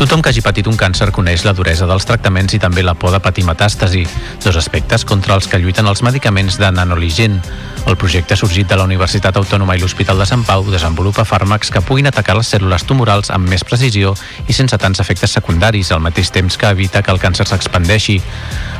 Tothom 0.00 0.22
que 0.24 0.30
hagi 0.32 0.40
patit 0.40 0.64
un 0.64 0.78
càncer 0.80 1.10
coneix 1.12 1.42
la 1.44 1.52
duresa 1.52 1.84
dels 1.84 2.06
tractaments 2.08 2.54
i 2.56 2.58
també 2.62 2.80
la 2.80 2.94
por 2.96 3.12
de 3.12 3.18
patir 3.20 3.42
metàstasi, 3.44 4.06
dos 4.40 4.56
aspectes 4.56 5.04
contra 5.04 5.34
els 5.36 5.44
que 5.44 5.60
lluiten 5.60 5.84
els 5.90 6.00
medicaments 6.00 6.56
de 6.56 6.70
nanoligen. 6.72 7.36
El 7.84 7.96
projecte 8.00 8.36
sorgit 8.36 8.68
de 8.68 8.76
la 8.76 8.84
Universitat 8.88 9.36
Autònoma 9.36 9.76
i 9.76 9.80
l'Hospital 9.80 10.16
de 10.20 10.26
Sant 10.28 10.42
Pau 10.48 10.64
desenvolupa 10.72 11.24
fàrmacs 11.28 11.68
que 11.72 11.82
puguin 11.84 12.08
atacar 12.08 12.34
les 12.36 12.48
cèl·lules 12.52 12.84
tumorals 12.88 13.28
amb 13.32 13.48
més 13.48 13.64
precisió 13.64 14.14
i 14.48 14.56
sense 14.56 14.76
tants 14.80 15.00
efectes 15.04 15.36
secundaris, 15.36 15.92
al 15.92 16.00
mateix 16.04 16.32
temps 16.32 16.56
que 16.56 16.72
evita 16.72 17.02
que 17.02 17.12
el 17.12 17.20
càncer 17.20 17.44
s'expandeixi. 17.48 18.18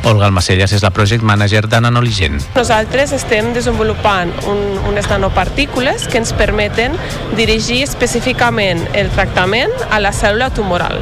Olga 0.08 0.24
Almacelles 0.28 0.72
és 0.72 0.84
la 0.84 0.92
project 0.92 1.24
manager 1.24 1.66
de 1.68 1.80
Nanoligen. 1.80 2.38
Nosaltres 2.56 3.12
estem 3.16 3.52
desenvolupant 3.56 4.32
un, 4.48 4.62
unes 4.88 5.08
nanopartícules 5.12 6.08
que 6.08 6.20
ens 6.20 6.32
permeten 6.36 6.96
dirigir 7.36 7.82
específicament 7.84 8.86
el 8.96 9.12
tractament 9.12 9.72
a 9.90 10.00
la 10.00 10.12
cèl·lula 10.16 10.48
tumoral, 10.56 11.00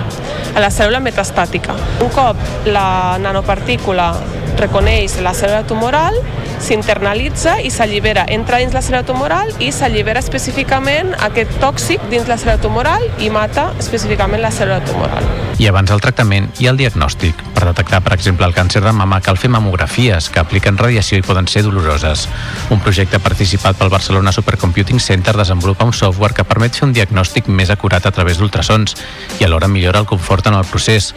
a 0.54 0.60
la 0.60 0.70
cèl·lula 0.72 1.00
metastàtica. 1.04 1.76
Un 2.04 2.12
cop 2.14 2.68
la 2.68 3.18
nanopartícula 3.22 4.12
reconeix 4.60 5.18
la 5.24 5.34
cèl·lula 5.36 5.64
tumoral, 5.68 6.16
s'internalitza 6.58 7.58
i 7.62 7.70
s'allibera, 7.70 8.24
entra 8.34 8.58
dins 8.62 8.74
la 8.74 8.82
cèl·lula 8.82 9.06
tumoral 9.06 9.52
i 9.62 9.70
s'allibera 9.72 10.22
específicament 10.24 11.14
aquest 11.28 11.54
tòxic 11.62 12.02
dins 12.10 12.26
la 12.28 12.38
cèl·lula 12.40 12.58
tumoral 12.62 13.04
i 13.22 13.30
mata 13.30 13.70
específicament 13.78 14.42
la 14.42 14.50
cèl·lula 14.54 14.82
tumoral. 14.86 15.28
I 15.58 15.66
abans 15.66 15.90
del 15.90 16.02
tractament 16.02 16.52
hi 16.58 16.68
ha 16.68 16.72
el 16.74 16.78
diagnòstic. 16.78 17.40
Per 17.54 17.64
detectar, 17.66 17.98
per 18.06 18.12
exemple, 18.14 18.46
el 18.46 18.54
càncer 18.54 18.78
de 18.84 18.92
mama 18.94 19.18
cal 19.24 19.38
fer 19.38 19.50
mamografies 19.50 20.28
que 20.30 20.38
apliquen 20.38 20.78
radiació 20.78 21.18
i 21.18 21.24
poden 21.26 21.48
ser 21.50 21.64
doloroses. 21.66 22.28
Un 22.70 22.78
projecte 22.84 23.18
participat 23.18 23.78
pel 23.78 23.90
Barcelona 23.90 24.30
Supercomputing 24.34 25.02
Center 25.02 25.34
desenvolupa 25.34 25.88
un 25.88 25.92
software 25.92 26.36
que 26.36 26.46
permet 26.46 26.78
fer 26.78 26.86
un 26.86 26.94
diagnòstic 26.94 27.50
més 27.50 27.72
acurat 27.74 28.06
a 28.06 28.14
través 28.14 28.38
d'ultrasons 28.38 28.94
i 29.40 29.46
alhora 29.48 29.66
millora 29.66 29.98
el 29.98 30.06
confort 30.06 30.46
en 30.46 30.54
el 30.54 30.66
procés. 30.70 31.10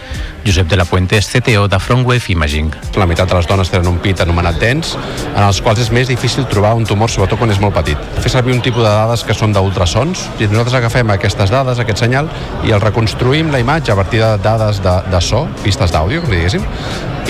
Josep 0.46 0.74
de 0.74 0.82
la 0.82 0.90
Puente 0.90 1.22
és 1.22 1.30
CTO 1.30 1.68
de 1.70 1.78
Frontwave 1.80 2.34
Imaging. 2.34 2.74
La 2.98 3.06
meitat 3.06 3.30
de 3.32 3.40
les 3.40 3.48
dones 3.48 3.72
tenen 3.72 3.88
un 3.88 3.99
pit 4.03 4.20
anomenat 4.22 4.60
dens, 4.62 4.95
en 5.32 5.41
els 5.41 5.62
quals 5.64 5.80
és 5.82 5.91
més 5.95 6.10
difícil 6.12 6.48
trobar 6.52 6.74
un 6.76 6.86
tumor, 6.88 7.12
sobretot 7.12 7.40
quan 7.40 7.53
és 7.53 7.62
molt 7.64 7.76
petit. 7.78 7.99
Fer 8.20 8.34
servir 8.34 8.56
un 8.56 8.64
tipus 8.64 8.84
de 8.84 8.90
dades 8.91 9.24
que 9.28 9.36
són 9.38 9.56
d'ultrasons, 9.56 10.28
i 10.40 10.49
nosaltres 10.49 10.82
agafem 10.82 11.16
aquestes 11.16 11.53
dades, 11.53 11.80
aquest 11.80 12.03
senyal, 12.03 12.28
i 12.68 12.76
el 12.76 12.84
reconstruïm 12.84 13.53
la 13.53 13.64
imatge 13.64 13.94
a 13.94 13.98
partir 13.99 14.20
de 14.24 14.36
dades 14.44 14.84
de, 14.84 14.98
de 15.12 15.24
so, 15.24 15.45
pistes 15.64 15.95
d'àudio, 15.95 16.26
diguéssim, 16.28 16.68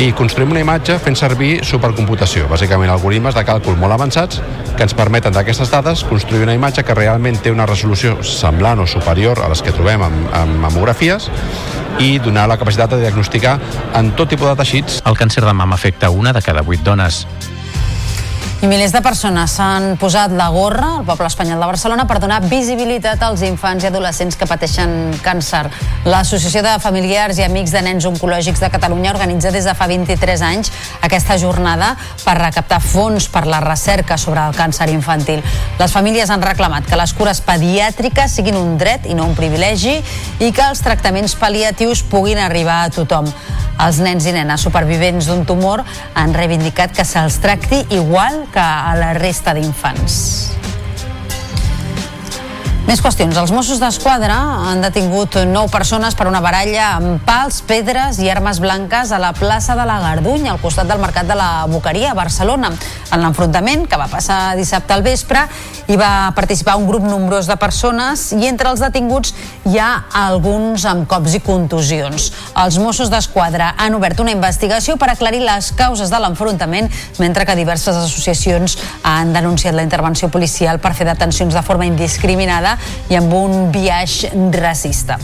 i 0.02 0.12
construïm 0.18 0.54
una 0.56 0.64
imatge 0.64 0.96
fent 1.04 1.18
servir 1.20 1.60
supercomputació, 1.68 2.48
bàsicament 2.50 2.90
algoritmes 2.94 3.36
de 3.36 3.44
càlcul 3.46 3.78
molt 3.78 3.94
avançats 3.94 4.40
que 4.78 4.86
ens 4.88 4.96
permeten 4.98 5.36
d'aquestes 5.36 5.70
dades 5.70 6.06
construir 6.08 6.48
una 6.48 6.56
imatge 6.56 6.86
que 6.88 6.96
realment 6.98 7.42
té 7.44 7.52
una 7.52 7.68
resolució 7.70 8.16
semblant 8.26 8.82
o 8.82 8.88
superior 8.88 9.44
a 9.44 9.52
les 9.52 9.62
que 9.62 9.76
trobem 9.76 10.08
en, 10.08 10.18
en 10.42 10.56
mamografies 10.64 11.30
i 12.00 12.16
donar 12.24 12.48
la 12.50 12.58
capacitat 12.58 12.96
de 12.96 13.02
diagnosticar 13.04 13.60
en 14.00 14.14
tot 14.16 14.32
tipus 14.32 14.50
de 14.50 14.56
teixits. 14.64 15.02
El 15.06 15.20
càncer 15.20 15.44
de 15.46 15.54
mama 15.54 15.76
afecta 15.76 15.91
una 16.10 16.34
de 16.34 16.42
cada 16.42 16.62
vuit 16.62 16.82
dones. 16.84 17.26
I 18.62 18.68
milers 18.70 18.92
de 18.94 19.00
persones 19.02 19.56
s'han 19.58 19.96
posat 19.98 20.36
la 20.38 20.52
gorra 20.54 21.00
al 21.00 21.06
poble 21.06 21.26
espanyol 21.26 21.58
de 21.58 21.66
Barcelona 21.66 22.04
per 22.06 22.20
donar 22.22 22.44
visibilitat 22.46 23.24
als 23.26 23.42
infants 23.42 23.82
i 23.82 23.88
adolescents 23.90 24.36
que 24.38 24.46
pateixen 24.46 25.16
càncer. 25.26 25.64
L'Associació 26.06 26.62
de 26.62 26.76
Familiars 26.84 27.40
i 27.42 27.46
Amics 27.48 27.74
de 27.74 27.82
Nens 27.82 28.06
Oncològics 28.06 28.62
de 28.62 28.70
Catalunya 28.70 29.16
organitza 29.16 29.50
des 29.50 29.66
de 29.66 29.74
fa 29.74 29.88
23 29.90 30.44
anys 30.46 30.70
aquesta 31.02 31.40
jornada 31.42 31.96
per 32.22 32.36
recaptar 32.38 32.78
fons 32.86 33.26
per 33.34 33.48
la 33.50 33.64
recerca 33.66 34.20
sobre 34.22 34.46
el 34.46 34.54
càncer 34.54 34.92
infantil. 34.94 35.42
Les 35.82 35.98
famílies 35.98 36.30
han 36.30 36.46
reclamat 36.46 36.86
que 36.86 37.02
les 37.02 37.16
cures 37.18 37.42
pediàtriques 37.42 38.38
siguin 38.38 38.62
un 38.62 38.78
dret 38.78 39.10
i 39.10 39.18
no 39.18 39.26
un 39.26 39.34
privilegi 39.34 39.98
i 40.38 40.54
que 40.54 40.70
els 40.70 40.86
tractaments 40.86 41.34
pal·liatius 41.34 42.06
puguin 42.14 42.38
arribar 42.46 42.84
a 42.84 42.94
tothom. 42.94 43.34
Els 43.82 43.98
nens 44.04 44.28
i 44.30 44.34
nenes 44.36 44.62
supervivents 44.62 45.26
d'un 45.26 45.42
tumor 45.50 45.82
han 46.14 46.36
reivindicat 46.38 46.94
que 46.94 47.06
se'ls 47.08 47.40
tracti 47.42 47.82
igual 47.98 48.44
que 48.54 48.62
a 48.62 48.94
la 49.00 49.14
resta 49.18 49.56
d'infants. 49.58 50.61
Més 52.82 52.98
qüestions. 52.98 53.38
Els 53.38 53.52
Mossos 53.54 53.78
d'Esquadra 53.78 54.36
han 54.72 54.80
detingut 54.82 55.36
nou 55.46 55.68
persones 55.70 56.16
per 56.18 56.26
una 56.26 56.40
baralla 56.42 56.96
amb 56.96 57.22
pals, 57.22 57.60
pedres 57.70 58.18
i 58.20 58.30
armes 58.34 58.58
blanques 58.60 59.12
a 59.14 59.20
la 59.22 59.30
plaça 59.38 59.76
de 59.78 59.86
la 59.86 60.00
Garduny, 60.02 60.48
al 60.50 60.58
costat 60.60 60.90
del 60.90 61.00
Mercat 61.00 61.30
de 61.30 61.38
la 61.38 61.68
Boqueria, 61.70 62.10
a 62.12 62.18
Barcelona. 62.18 62.72
En 63.14 63.22
l'enfrontament, 63.22 63.86
que 63.86 64.00
va 64.02 64.08
passar 64.10 64.56
dissabte 64.58 64.96
al 64.96 65.06
vespre, 65.06 65.44
hi 65.92 65.98
va 66.00 66.32
participar 66.34 66.76
un 66.80 66.88
grup 66.90 67.06
nombrós 67.06 67.46
de 67.52 67.58
persones 67.62 68.32
i 68.34 68.50
entre 68.50 68.74
els 68.74 68.82
detinguts 68.82 69.36
hi 69.70 69.78
ha 69.78 69.92
alguns 70.24 70.88
amb 70.90 71.06
cops 71.12 71.38
i 71.38 71.44
contusions. 71.46 72.32
Els 72.66 72.82
Mossos 72.82 73.14
d'Esquadra 73.14 73.76
han 73.78 73.94
obert 74.00 74.20
una 74.26 74.34
investigació 74.34 74.98
per 74.98 75.12
aclarir 75.14 75.44
les 75.46 75.70
causes 75.78 76.10
de 76.10 76.24
l'enfrontament, 76.26 76.90
mentre 77.22 77.46
que 77.46 77.60
diverses 77.62 78.02
associacions 78.02 78.80
han 79.06 79.38
denunciat 79.38 79.78
la 79.78 79.86
intervenció 79.86 80.34
policial 80.34 80.82
per 80.82 80.96
fer 80.98 81.06
detencions 81.12 81.54
de 81.54 81.66
forma 81.68 81.86
indiscriminada 81.86 82.71
i 83.10 83.20
amb 83.20 83.34
un 83.34 83.70
biaix 83.74 84.26
racista. 84.58 85.20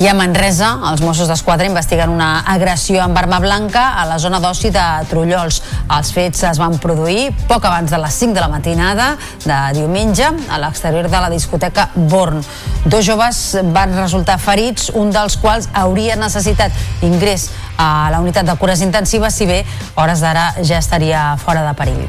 I 0.00 0.06
a 0.08 0.14
Manresa, 0.16 0.70
els 0.88 1.02
Mossos 1.04 1.28
d'Esquadra 1.28 1.66
investiguen 1.68 2.08
una 2.08 2.40
agressió 2.48 3.02
amb 3.04 3.18
arma 3.20 3.36
blanca 3.42 3.82
a 4.00 4.06
la 4.08 4.16
zona 4.16 4.38
d'oci 4.40 4.70
de 4.72 4.84
Trullols. 5.10 5.58
Els 5.92 6.12
fets 6.16 6.40
es 6.48 6.56
van 6.56 6.78
produir 6.80 7.26
poc 7.50 7.66
abans 7.68 7.92
de 7.92 7.98
les 8.00 8.16
5 8.22 8.32
de 8.32 8.40
la 8.40 8.48
matinada 8.48 9.10
de 9.44 9.58
diumenge 9.76 10.24
a 10.24 10.60
l'exterior 10.62 11.04
de 11.04 11.20
la 11.20 11.28
discoteca 11.28 11.90
Born. 11.94 12.40
Dos 12.86 13.04
joves 13.04 13.42
van 13.76 13.92
resultar 13.98 14.38
ferits, 14.40 14.88
un 14.96 15.12
dels 15.12 15.36
quals 15.36 15.68
hauria 15.76 16.16
necessitat 16.16 16.72
ingrés 17.04 17.50
a 17.76 18.08
la 18.08 18.24
unitat 18.24 18.48
de 18.48 18.56
cures 18.56 18.80
intensives, 18.80 19.36
si 19.36 19.44
bé 19.44 19.66
hores 20.00 20.24
d'ara 20.24 20.54
ja 20.64 20.80
estaria 20.80 21.36
fora 21.44 21.60
de 21.68 21.76
perill. 21.76 22.08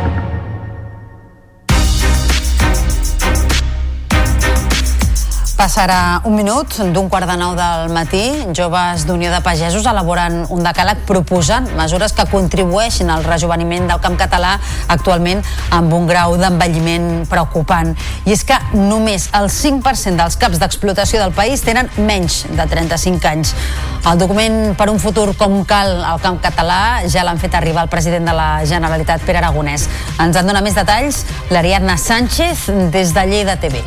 Passarà 5.61 6.23
un 6.25 6.33
minut 6.33 6.73
d'un 6.89 7.05
quart 7.05 7.29
de 7.29 7.35
nou 7.37 7.51
del 7.53 7.91
matí. 7.93 8.23
Joves 8.57 9.03
d'Unió 9.05 9.29
de 9.29 9.43
Pagesos 9.45 9.85
elaboren 9.85 10.39
un 10.49 10.65
decàleg 10.65 11.03
proposant 11.05 11.67
mesures 11.77 12.15
que 12.17 12.25
contribueixin 12.31 13.11
al 13.13 13.21
rejuveniment 13.27 13.85
del 13.91 14.01
camp 14.01 14.17
català 14.17 14.55
actualment 14.89 15.43
amb 15.77 15.93
un 15.93 16.09
grau 16.09 16.33
d'envelliment 16.41 17.27
preocupant. 17.29 17.93
I 18.25 18.33
és 18.33 18.41
que 18.41 18.57
només 18.73 19.29
el 19.37 19.51
5% 19.53 20.17
dels 20.17 20.41
caps 20.41 20.57
d'explotació 20.63 21.21
del 21.21 21.37
país 21.37 21.61
tenen 21.61 21.93
menys 22.09 22.47
de 22.49 22.65
35 22.65 23.29
anys. 23.29 23.53
El 24.01 24.17
document 24.17 24.73
per 24.79 24.89
un 24.89 24.97
futur 24.97 25.35
com 25.37 25.59
cal 25.69 25.99
al 26.01 26.25
camp 26.25 26.41
català 26.41 27.05
ja 27.05 27.21
l'han 27.21 27.37
fet 27.37 27.53
arribar 27.53 27.85
al 27.85 27.93
president 27.93 28.25
de 28.25 28.33
la 28.33 28.65
Generalitat, 28.65 29.21
Pere 29.29 29.45
Aragonès. 29.45 29.85
Ens 30.17 30.41
en 30.41 30.49
dona 30.49 30.65
més 30.65 30.73
detalls 30.73 31.21
l'Ariadna 31.53 32.01
Sánchez 32.01 32.65
des 32.89 33.13
de 33.13 33.29
Lleida 33.29 33.61
TV 33.61 33.85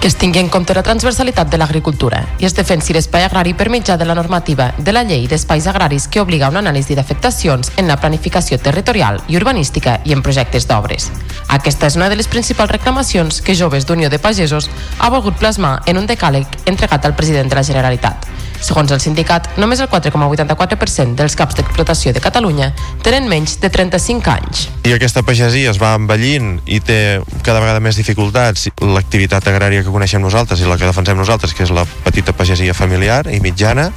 que 0.00 0.08
es 0.08 0.16
tingui 0.16 0.40
en 0.40 0.48
compte 0.48 0.72
la 0.74 0.82
transversalitat 0.82 1.50
de 1.52 1.58
l'agricultura 1.60 2.22
i 2.40 2.46
es 2.48 2.54
defensi 2.56 2.94
l'espai 2.96 3.26
agrari 3.26 3.52
per 3.54 3.68
mitjà 3.68 3.98
de 4.00 4.06
la 4.08 4.14
normativa 4.16 4.70
de 4.78 4.94
la 4.96 5.02
llei 5.04 5.26
d'espais 5.28 5.66
agraris 5.68 6.08
que 6.08 6.22
obliga 6.24 6.48
un 6.48 6.56
anàlisi 6.56 6.96
d'afectacions 6.96 7.72
en 7.76 7.86
la 7.86 7.98
planificació 8.00 8.58
territorial 8.58 9.20
i 9.28 9.36
urbanística 9.36 10.00
i 10.04 10.16
en 10.16 10.22
projectes 10.22 10.66
d'obres. 10.66 11.10
Aquesta 11.48 11.86
és 11.86 11.96
una 12.00 12.08
de 12.08 12.16
les 12.16 12.28
principals 12.28 12.72
reclamacions 12.72 13.42
que 13.42 13.54
Joves 13.54 13.84
d'Unió 13.86 14.08
de 14.08 14.18
Pagesos 14.18 14.70
ha 14.98 15.10
volgut 15.10 15.36
plasmar 15.36 15.82
en 15.86 15.98
un 16.00 16.08
decàleg 16.08 16.46
entregat 16.64 17.04
al 17.04 17.14
president 17.14 17.52
de 17.52 17.60
la 17.60 17.66
Generalitat. 17.66 18.24
Segons 18.60 18.92
el 18.92 19.00
sindicat, 19.00 19.48
només 19.60 19.80
el 19.80 19.88
4,84% 19.88 21.16
dels 21.18 21.36
caps 21.38 21.56
d'explotació 21.58 22.12
de 22.12 22.20
Catalunya 22.22 22.70
tenen 23.04 23.28
menys 23.30 23.56
de 23.62 23.70
35 23.72 24.32
anys. 24.32 24.66
I 24.84 24.94
aquesta 24.96 25.24
pagesia 25.26 25.72
es 25.72 25.80
va 25.80 25.94
envellint 25.98 26.58
i 26.66 26.80
té 26.84 27.20
cada 27.46 27.62
vegada 27.62 27.80
més 27.80 27.96
dificultats. 28.00 28.68
L'activitat 28.80 29.48
agrària 29.48 29.84
que 29.84 29.92
coneixem 29.92 30.22
nosaltres 30.22 30.60
i 30.60 30.68
la 30.68 30.76
que 30.80 30.88
defensem 30.88 31.18
nosaltres, 31.18 31.54
que 31.56 31.64
és 31.64 31.72
la 31.74 31.86
petita 32.04 32.36
pagesia 32.36 32.76
familiar 32.76 33.24
i 33.32 33.40
mitjana, 33.40 33.90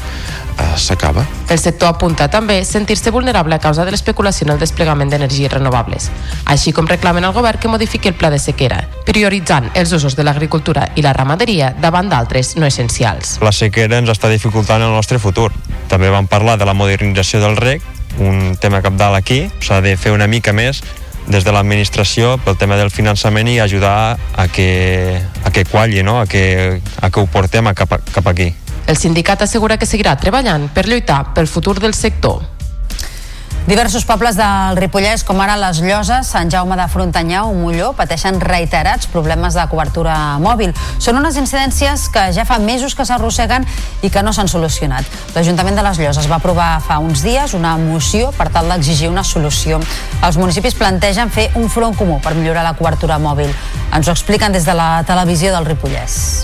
eh, 0.57 0.77
s'acaba. 0.77 1.25
El 1.49 1.59
sector 1.59 1.89
apunta 1.89 2.27
també 2.31 2.63
sentir-se 2.65 3.11
vulnerable 3.11 3.55
a 3.55 3.59
causa 3.59 3.85
de 3.85 3.91
l'especulació 3.91 4.47
en 4.47 4.53
el 4.55 4.61
desplegament 4.61 5.11
d'energies 5.11 5.51
renovables, 5.53 6.09
així 6.45 6.73
com 6.73 6.87
reclamen 6.87 7.23
al 7.23 7.35
govern 7.35 7.59
que 7.59 7.71
modifiqui 7.71 8.11
el 8.11 8.17
pla 8.19 8.31
de 8.33 8.39
sequera, 8.39 8.81
prioritzant 9.05 9.69
els 9.73 9.93
usos 9.93 10.15
de 10.15 10.23
l'agricultura 10.23 10.89
i 10.95 11.05
la 11.05 11.13
ramaderia 11.13 11.73
davant 11.81 12.09
d'altres 12.09 12.55
no 12.57 12.65
essencials. 12.65 13.37
La 13.41 13.51
sequera 13.51 13.99
ens 14.01 14.09
està 14.13 14.31
dificultant 14.31 14.81
el 14.81 14.93
nostre 14.93 15.19
futur. 15.19 15.51
També 15.89 16.09
vam 16.09 16.27
parlar 16.27 16.57
de 16.57 16.65
la 16.65 16.73
modernització 16.77 17.41
del 17.43 17.57
rec, 17.57 17.81
un 18.19 18.57
tema 18.61 18.81
capdalt 18.81 19.17
aquí, 19.17 19.47
s'ha 19.61 19.81
de 19.81 19.95
fer 19.97 20.13
una 20.13 20.27
mica 20.27 20.53
més 20.53 20.83
des 21.27 21.45
de 21.45 21.51
l'administració 21.55 22.35
pel 22.43 22.57
tema 22.59 22.75
del 22.75 22.91
finançament 22.91 23.47
i 23.47 23.59
ajudar 23.63 24.17
a 24.35 24.47
que, 24.51 25.21
a 25.43 25.51
que 25.51 25.63
qualli, 25.65 26.03
no? 26.03 26.19
a, 26.19 26.27
que, 26.27 26.81
a 26.99 27.09
que 27.09 27.19
ho 27.19 27.27
portem 27.27 27.67
a 27.67 27.73
cap, 27.73 27.93
a, 27.93 27.99
cap 28.03 28.27
aquí. 28.27 28.51
El 28.87 28.97
sindicat 28.97 29.41
assegura 29.41 29.77
que 29.77 29.87
seguirà 29.87 30.17
treballant 30.19 30.67
per 30.73 30.87
lluitar 30.87 31.33
pel 31.33 31.47
futur 31.47 31.79
del 31.79 31.95
sector. 31.95 32.43
Diversos 33.63 34.03
pobles 34.03 34.35
del 34.35 34.75
Ripollès, 34.75 35.21
com 35.23 35.39
ara 35.39 35.53
les 35.55 35.77
Lloses, 35.79 36.27
Sant 36.27 36.49
Jaume 36.51 36.75
de 36.75 36.83
Frontanyà 36.91 37.45
o 37.47 37.53
Molló, 37.55 37.93
pateixen 37.95 38.41
reiterats 38.43 39.07
problemes 39.07 39.55
de 39.55 39.63
cobertura 39.71 40.15
mòbil. 40.43 40.73
Són 40.99 41.15
unes 41.15 41.37
incidències 41.39 42.09
que 42.11 42.25
ja 42.35 42.43
fa 42.43 42.57
mesos 42.59 42.91
que 42.91 43.05
s'arrosseguen 43.07 43.63
i 44.03 44.09
que 44.11 44.19
no 44.19 44.33
s'han 44.35 44.51
solucionat. 44.51 45.07
L'Ajuntament 45.31 45.79
de 45.79 45.85
les 45.87 46.01
Lloses 46.03 46.27
va 46.27 46.41
aprovar 46.41 46.81
fa 46.83 46.99
uns 46.99 47.23
dies 47.23 47.55
una 47.55 47.77
moció 47.79 48.33
per 48.35 48.49
tal 48.51 48.67
d'exigir 48.67 49.07
una 49.07 49.23
solució. 49.23 49.79
Els 50.19 50.35
municipis 50.41 50.75
plantegen 50.75 51.31
fer 51.31 51.47
un 51.55 51.71
front 51.71 51.95
comú 51.95 52.19
per 52.19 52.35
millorar 52.35 52.67
la 52.67 52.75
cobertura 52.75 53.15
mòbil. 53.15 53.47
Ens 53.95 54.11
ho 54.11 54.11
expliquen 54.11 54.51
des 54.51 54.67
de 54.67 54.75
la 54.75 55.05
televisió 55.07 55.55
del 55.55 55.71
Ripollès. 55.71 56.43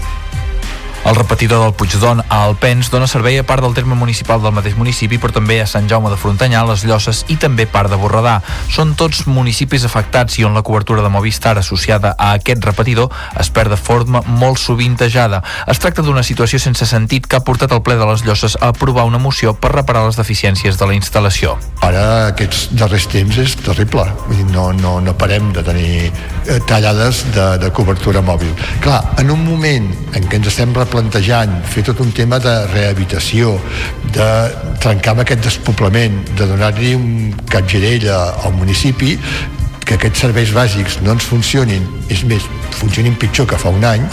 El 1.05 1.15
repetidor 1.15 1.63
del 1.63 1.73
Puigdon 1.73 2.19
a 2.27 2.43
Alpens 2.43 2.89
dona 2.91 3.07
servei 3.07 3.37
a 3.39 3.45
part 3.47 3.63
del 3.63 3.73
terme 3.73 3.95
municipal 3.95 4.41
del 4.43 4.51
mateix 4.53 4.75
municipi, 4.77 5.17
però 5.17 5.31
també 5.33 5.61
a 5.61 5.67
Sant 5.67 5.87
Jaume 5.89 6.11
de 6.11 6.17
Frontanyà, 6.19 6.59
les 6.67 6.83
Llosses 6.85 7.23
i 7.31 7.37
també 7.39 7.65
part 7.71 7.89
de 7.89 7.97
Borredà. 7.97 8.35
Són 8.69 8.91
tots 8.99 9.23
municipis 9.25 9.85
afectats 9.87 10.37
i 10.37 10.45
on 10.45 10.53
la 10.53 10.61
cobertura 10.61 11.01
de 11.01 11.09
Movistar 11.09 11.55
associada 11.57 12.11
a 12.19 12.33
aquest 12.35 12.65
repetidor 12.67 13.09
es 13.39 13.49
perd 13.49 13.71
de 13.73 13.79
forma 13.79 14.21
molt 14.27 14.59
sovintejada. 14.59 15.39
Es 15.71 15.79
tracta 15.79 16.03
d'una 16.03 16.23
situació 16.23 16.59
sense 16.59 16.85
sentit 16.85 17.25
que 17.25 17.39
ha 17.39 17.45
portat 17.47 17.71
el 17.71 17.81
ple 17.81 17.95
de 17.95 18.09
les 18.11 18.25
Llosses 18.27 18.59
a 18.59 18.73
aprovar 18.75 19.07
una 19.07 19.23
moció 19.23 19.55
per 19.55 19.71
reparar 19.73 20.03
les 20.05 20.19
deficiències 20.19 20.77
de 20.77 20.91
la 20.91 20.99
instal·lació. 20.99 21.55
Ara 21.81 22.27
aquests 22.27 22.67
darrers 22.75 23.07
temps 23.09 23.39
és 23.39 23.55
terrible. 23.63 24.05
Vull 24.27 24.43
dir, 24.43 24.49
no, 24.51 24.69
no, 24.75 24.97
no 24.99 25.15
parem 25.17 25.53
de 25.55 25.63
tenir 25.63 26.11
eh, 26.11 26.59
tallades 26.67 27.23
de, 27.33 27.49
de 27.63 27.71
cobertura 27.71 28.21
mòbil. 28.21 28.51
Clar, 28.83 29.01
en 29.23 29.31
un 29.31 29.47
moment 29.47 29.89
en 30.13 30.27
què 30.27 30.41
ens 30.41 30.51
estem 30.51 30.75
plantejant 30.91 31.53
fer 31.69 31.83
tot 31.87 32.01
un 32.03 32.11
tema 32.15 32.39
de 32.43 32.53
rehabilitació, 32.73 33.55
de 34.15 34.27
trencar 34.83 35.15
amb 35.15 35.23
aquest 35.25 35.45
despoblament, 35.45 36.19
de 36.35 36.49
donar-li 36.49 36.95
un 36.97 37.31
capgirell 37.51 38.09
al 38.11 38.53
municipi, 38.57 39.15
que 39.85 39.97
aquests 39.97 40.21
serveis 40.21 40.51
bàsics 40.53 40.99
no 41.01 41.15
ens 41.15 41.25
funcionin, 41.25 41.85
és 42.13 42.21
més, 42.29 42.43
funcionin 42.77 43.15
pitjor 43.17 43.47
que 43.49 43.57
fa 43.57 43.71
un 43.73 43.85
any, 43.89 44.03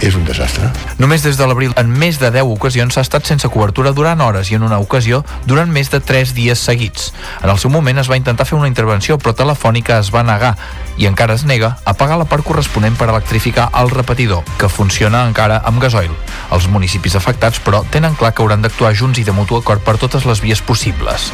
és 0.00 0.16
un 0.16 0.24
desastre. 0.24 0.70
Només 0.98 1.22
des 1.22 1.36
de 1.36 1.46
l'abril, 1.46 1.72
en 1.80 1.90
més 1.92 2.18
de 2.20 2.30
10 2.32 2.48
ocasions, 2.48 2.94
s'ha 2.94 3.04
estat 3.04 3.26
sense 3.28 3.48
cobertura 3.52 3.92
durant 3.96 4.20
hores 4.20 4.50
i 4.50 4.56
en 4.56 4.64
una 4.66 4.80
ocasió 4.80 5.22
durant 5.46 5.70
més 5.70 5.90
de 5.92 6.00
3 6.00 6.34
dies 6.34 6.58
seguits. 6.58 7.12
En 7.42 7.50
el 7.52 7.58
seu 7.58 7.70
moment 7.70 8.00
es 8.00 8.10
va 8.10 8.18
intentar 8.18 8.46
fer 8.48 8.58
una 8.58 8.68
intervenció, 8.70 9.18
però 9.18 9.34
Telefònica 9.36 9.98
es 10.00 10.12
va 10.14 10.24
negar 10.26 10.56
i 10.96 11.06
encara 11.08 11.34
es 11.34 11.44
nega 11.44 11.76
a 11.84 11.94
pagar 11.94 12.18
la 12.20 12.28
part 12.28 12.44
corresponent 12.44 12.96
per 12.96 13.08
electrificar 13.08 13.70
el 13.80 13.90
repetidor, 13.92 14.44
que 14.58 14.68
funciona 14.68 15.26
encara 15.28 15.62
amb 15.64 15.80
gasoil. 15.82 16.12
Els 16.50 16.68
municipis 16.68 17.16
afectats, 17.16 17.60
però, 17.60 17.84
tenen 17.90 18.16
clar 18.16 18.34
que 18.34 18.42
hauran 18.42 18.62
d'actuar 18.64 18.94
junts 18.96 19.20
i 19.20 19.24
de 19.24 19.36
mutu 19.36 19.60
acord 19.60 19.84
per 19.84 19.98
totes 20.00 20.26
les 20.28 20.40
vies 20.44 20.60
possibles. 20.60 21.30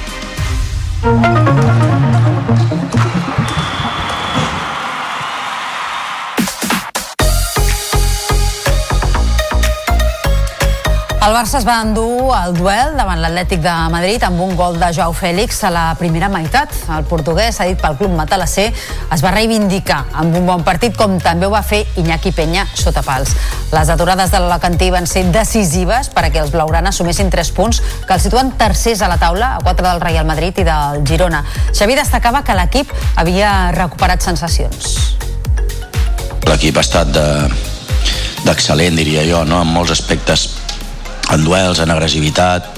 El 11.26 11.32
Barça 11.34 11.56
es 11.58 11.64
va 11.66 11.80
endur 11.82 12.30
el 12.36 12.52
duel 12.54 12.92
davant 12.94 13.18
l'Atlètic 13.18 13.58
de 13.58 13.72
Madrid 13.90 14.22
amb 14.22 14.38
un 14.44 14.52
gol 14.54 14.76
de 14.78 14.92
Joao 14.94 15.10
Fèlix 15.10 15.56
a 15.66 15.72
la 15.74 15.86
primera 15.98 16.28
meitat. 16.30 16.70
El 16.94 17.02
portuguès, 17.10 17.56
dit 17.66 17.80
pel 17.82 17.96
club 17.98 18.12
matalasser, 18.14 18.68
es 18.70 19.24
va 19.24 19.32
reivindicar 19.34 20.04
amb 20.22 20.36
un 20.38 20.44
bon 20.46 20.62
partit 20.62 20.94
com 20.94 21.16
també 21.18 21.48
ho 21.48 21.50
va 21.50 21.64
fer 21.66 21.80
Iñaki 21.98 22.30
Peña 22.30 22.62
sota 22.78 23.02
pals. 23.02 23.32
Les 23.72 23.90
aturades 23.90 24.30
de 24.30 24.38
l'Alacantí 24.38 24.92
van 24.94 25.10
ser 25.10 25.24
decisives 25.34 26.12
perquè 26.14 26.44
els 26.44 26.52
blaugrana 26.54 26.92
sumessin 26.94 27.32
3 27.34 27.50
punts 27.56 27.80
que 28.06 28.14
els 28.14 28.22
situen 28.22 28.52
tercers 28.60 29.02
a 29.02 29.08
la 29.10 29.18
taula 29.18 29.56
a 29.56 29.64
4 29.64 29.88
del 29.88 30.04
Real 30.04 30.28
Madrid 30.30 30.60
i 30.62 30.66
del 30.68 31.02
Girona. 31.10 31.42
Xavi 31.72 31.96
destacava 31.98 32.44
que 32.46 32.54
l'equip 32.54 32.92
havia 33.16 33.72
recuperat 33.74 34.22
sensacions. 34.22 34.94
L'equip 36.46 36.78
ha 36.78 36.86
estat 36.86 37.10
de 37.10 37.26
d'excel·lent, 38.46 38.94
diria 38.94 39.26
jo, 39.26 39.42
no? 39.42 39.64
en 39.66 39.74
molts 39.74 39.90
aspectes 39.90 40.46
en 41.32 41.44
duels, 41.44 41.80
en 41.82 41.90
agressivitat, 41.90 42.70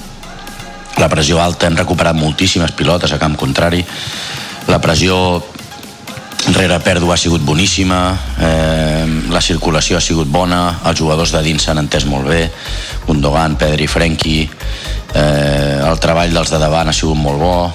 la 0.99 1.09
pressió 1.09 1.39
alta, 1.41 1.67
hem 1.67 1.77
recuperat 1.77 2.17
moltíssimes 2.17 2.73
pilotes 2.75 3.13
a 3.13 3.19
camp 3.21 3.37
contrari, 3.39 3.83
la 4.67 4.79
pressió 4.83 5.15
rere 6.55 6.79
pèrdua 6.83 7.13
ha 7.13 7.19
sigut 7.19 7.43
boníssima, 7.45 8.01
eh, 8.41 9.05
la 9.29 9.41
circulació 9.41 9.97
ha 9.97 10.03
sigut 10.03 10.27
bona, 10.27 10.79
els 10.89 10.99
jugadors 10.99 11.33
de 11.35 11.43
dins 11.45 11.63
s'han 11.63 11.81
entès 11.83 12.05
molt 12.09 12.27
bé, 12.27 12.49
Gundogan, 13.07 13.57
Pedri, 13.57 13.87
Frenkie, 13.87 14.49
eh, 15.13 15.79
el 15.85 15.99
treball 15.99 16.33
dels 16.33 16.51
de 16.51 16.59
davant 16.59 16.89
ha 16.89 16.95
sigut 16.95 17.17
molt 17.17 17.39
bo, 17.39 17.73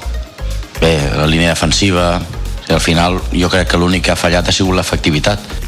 bé, 0.81 0.97
la 1.17 1.27
línia 1.27 1.55
defensiva, 1.55 2.21
al 2.69 2.81
final 2.81 3.21
jo 3.33 3.51
crec 3.53 3.69
que 3.71 3.79
l'únic 3.79 4.07
que 4.07 4.15
ha 4.15 4.19
fallat 4.19 4.49
ha 4.49 4.53
sigut 4.53 4.77
l'efectivitat. 4.77 5.64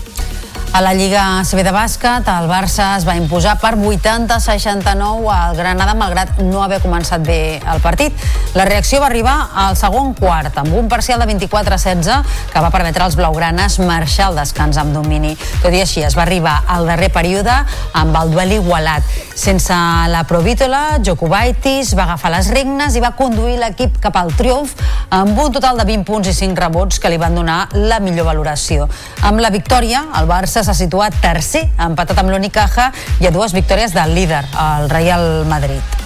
A 0.76 0.82
la 0.82 0.92
Lliga 0.92 1.40
CB 1.40 1.62
de 1.64 1.72
bàsquet, 1.72 2.26
el 2.28 2.50
Barça 2.50 2.90
es 2.98 3.06
va 3.08 3.14
imposar 3.16 3.54
per 3.56 3.70
80-69 3.80 5.30
al 5.32 5.54
Granada, 5.56 5.94
malgrat 5.96 6.42
no 6.44 6.60
haver 6.60 6.82
començat 6.82 7.22
bé 7.24 7.62
el 7.64 7.80
partit. 7.80 8.12
La 8.52 8.66
reacció 8.68 9.00
va 9.00 9.08
arribar 9.08 9.38
al 9.56 9.78
segon 9.80 10.12
quart, 10.18 10.52
amb 10.60 10.76
un 10.76 10.90
parcial 10.92 11.24
de 11.24 11.30
24-16 11.30 12.28
que 12.52 12.60
va 12.60 12.68
permetre 12.74 13.06
als 13.06 13.16
blaugranes 13.16 13.78
marxar 13.80 14.26
al 14.26 14.36
descans 14.36 14.76
amb 14.76 14.92
domini. 14.92 15.32
Tot 15.62 15.72
i 15.72 15.80
així, 15.80 16.02
es 16.04 16.12
va 16.12 16.26
arribar 16.26 16.58
al 16.68 16.84
darrer 16.92 17.08
període 17.14 17.56
amb 17.96 18.20
el 18.20 18.36
duel 18.36 18.52
igualat. 18.58 19.16
Sense 19.32 19.72
la 20.12 20.26
provítola, 20.28 20.98
Jokubaitis 21.00 21.94
va 21.96 22.04
agafar 22.04 22.34
les 22.36 22.52
regnes 22.52 23.00
i 23.00 23.04
va 23.04 23.14
conduir 23.16 23.56
l'equip 23.62 23.96
cap 24.04 24.20
al 24.20 24.34
triomf 24.36 24.76
amb 25.08 25.40
un 25.40 25.56
total 25.56 25.80
de 25.80 25.88
20 25.88 26.04
punts 26.04 26.28
i 26.28 26.36
5 26.36 26.60
rebots 26.66 27.00
que 27.00 27.08
li 27.08 27.20
van 27.20 27.36
donar 27.36 27.62
la 27.72 27.96
millor 28.04 28.28
valoració. 28.28 28.90
Amb 29.24 29.40
la 29.40 29.52
victòria, 29.56 30.04
el 30.20 30.28
Barça 30.28 30.65
s'ha 30.66 30.74
situat 30.74 31.14
tercer, 31.22 31.62
empatat 31.86 32.18
amb 32.18 32.32
l'Unicaja 32.34 32.90
i 33.22 33.28
a 33.28 33.34
dues 33.34 33.54
victòries 33.54 33.94
del 33.94 34.16
líder, 34.18 34.42
el 34.66 34.90
Real 34.90 35.44
Madrid. 35.46 35.96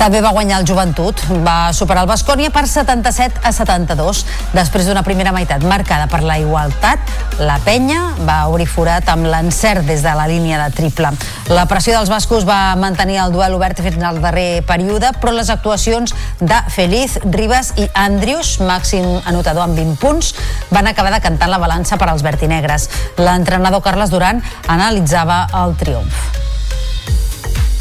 També 0.00 0.22
va 0.24 0.30
guanyar 0.32 0.62
el 0.62 0.64
Joventut, 0.64 1.20
va 1.44 1.74
superar 1.76 2.06
el 2.06 2.08
Bascònia 2.08 2.48
per 2.48 2.62
77 2.64 3.42
a 3.44 3.50
72. 3.52 4.22
Després 4.54 4.88
d'una 4.88 5.02
primera 5.04 5.34
meitat 5.36 5.60
marcada 5.68 6.06
per 6.08 6.22
la 6.24 6.38
igualtat, 6.40 7.12
la 7.44 7.58
penya 7.66 7.98
va 8.24 8.38
obrir 8.48 8.64
forat 8.64 9.10
amb 9.12 9.28
l'encert 9.28 9.84
des 9.84 10.00
de 10.00 10.16
la 10.16 10.24
línia 10.30 10.56
de 10.62 10.72
triple. 10.72 11.12
La 11.52 11.66
pressió 11.68 11.92
dels 11.98 12.08
bascos 12.08 12.48
va 12.48 12.72
mantenir 12.80 13.20
el 13.20 13.36
duel 13.36 13.58
obert 13.58 13.84
fins 13.84 14.00
al 14.00 14.22
darrer 14.24 14.64
període, 14.64 15.12
però 15.20 15.36
les 15.36 15.52
actuacions 15.52 16.16
de 16.40 16.64
Feliz, 16.72 17.20
Ribas 17.28 17.74
i 17.76 17.90
Andrius, 17.92 18.56
màxim 18.64 19.04
anotador 19.28 19.68
amb 19.68 19.76
20 19.76 20.00
punts, 20.00 20.32
van 20.72 20.88
acabar 20.88 21.12
decantant 21.12 21.52
la 21.52 21.60
balança 21.60 22.00
per 22.00 22.08
als 22.08 22.24
vertinegres. 22.24 22.88
L'entrenador 23.20 23.84
Carles 23.84 24.08
Duran 24.08 24.40
analitzava 24.64 25.44
el 25.60 25.76
triomf. 25.76 26.49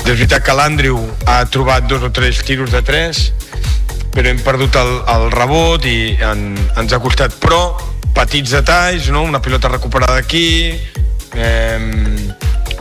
És 0.09 0.15
veritat 0.17 0.41
que 0.41 0.53
l'Andrew 0.57 0.95
ha 1.29 1.43
trobat 1.53 1.85
dos 1.85 2.01
o 2.01 2.07
tres 2.09 2.39
tiros 2.41 2.71
de 2.73 2.79
tres, 2.81 3.27
però 4.09 4.31
hem 4.31 4.39
perdut 4.41 4.73
el, 4.81 4.87
el 5.13 5.25
rebot 5.29 5.83
i 5.85 6.15
en, 6.25 6.55
ens 6.81 6.95
ha 6.95 6.97
costat. 7.03 7.35
Però 7.37 7.59
petits 8.17 8.55
detalls, 8.57 9.11
no? 9.13 9.21
una 9.21 9.37
pilota 9.37 9.69
recuperada 9.69 10.17
aquí, 10.17 10.73
eh, 11.37 11.77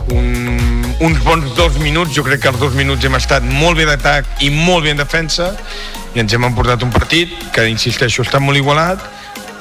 un, 0.09 0.95
uns 1.05 1.21
bons 1.21 1.53
dos 1.53 1.77
minuts, 1.77 2.15
jo 2.17 2.25
crec 2.25 2.41
que 2.41 2.49
els 2.49 2.57
dos 2.57 2.73
minuts 2.73 3.05
hem 3.05 3.19
estat 3.19 3.45
molt 3.45 3.77
bé 3.77 3.85
d'atac 3.85 4.41
i 4.41 4.49
molt 4.49 4.87
bé 4.87 4.95
en 4.97 5.03
defensa 5.03 5.51
i 6.15 6.23
ens 6.23 6.33
hem 6.33 6.49
emportat 6.49 6.81
un 6.81 6.89
partit 6.89 7.35
que, 7.53 7.67
insisteixo, 7.69 8.25
està 8.25 8.41
molt 8.41 8.57
igualat 8.57 9.05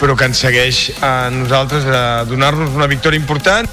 però 0.00 0.16
que 0.16 0.24
ens 0.24 0.40
segueix 0.40 0.86
a 1.04 1.28
nosaltres 1.34 1.84
a 1.84 2.24
donar-nos 2.24 2.72
una 2.80 2.88
victòria 2.88 3.20
important 3.20 3.68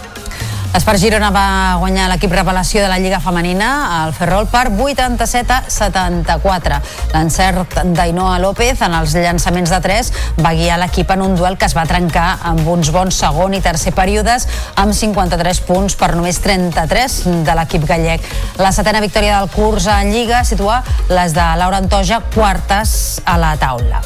L'Espart 0.75 0.99
Girona 0.99 1.29
va 1.31 1.77
guanyar 1.79 2.09
l'equip 2.11 2.33
revelació 2.35 2.81
de 2.83 2.89
la 2.91 2.97
Lliga 2.99 3.21
Femenina, 3.23 3.67
el 4.03 4.09
Ferrol, 4.11 4.49
per 4.51 4.65
87 4.67 5.53
a 5.55 5.61
74. 5.71 6.79
L'encert 7.13 7.77
d'Ainoa 7.95 8.33
López 8.43 8.83
en 8.83 8.97
els 8.97 9.13
llançaments 9.15 9.71
de 9.71 9.79
3 9.85 10.09
va 10.43 10.51
guiar 10.51 10.75
l'equip 10.81 11.13
en 11.15 11.23
un 11.23 11.37
duel 11.39 11.55
que 11.55 11.69
es 11.69 11.77
va 11.77 11.85
trencar 11.87 12.25
amb 12.51 12.67
uns 12.67 12.91
bons 12.91 13.21
segon 13.23 13.55
i 13.55 13.63
tercer 13.63 13.95
períodes 13.95 14.49
amb 14.75 14.91
53 14.91 15.63
punts 15.63 15.95
per 15.95 16.11
només 16.11 16.43
33 16.43 17.21
de 17.47 17.55
l'equip 17.55 17.87
gallec. 17.87 18.27
La 18.59 18.75
setena 18.75 18.99
victòria 18.99 19.39
del 19.39 19.53
curs 19.55 19.87
en 19.87 20.11
Lliga 20.11 20.43
situa 20.43 20.81
les 21.07 21.31
de 21.39 21.47
Laura 21.55 21.79
Antoja 21.79 22.19
quartes 22.35 23.21
a 23.23 23.39
la 23.39 23.55
taula. 23.63 24.03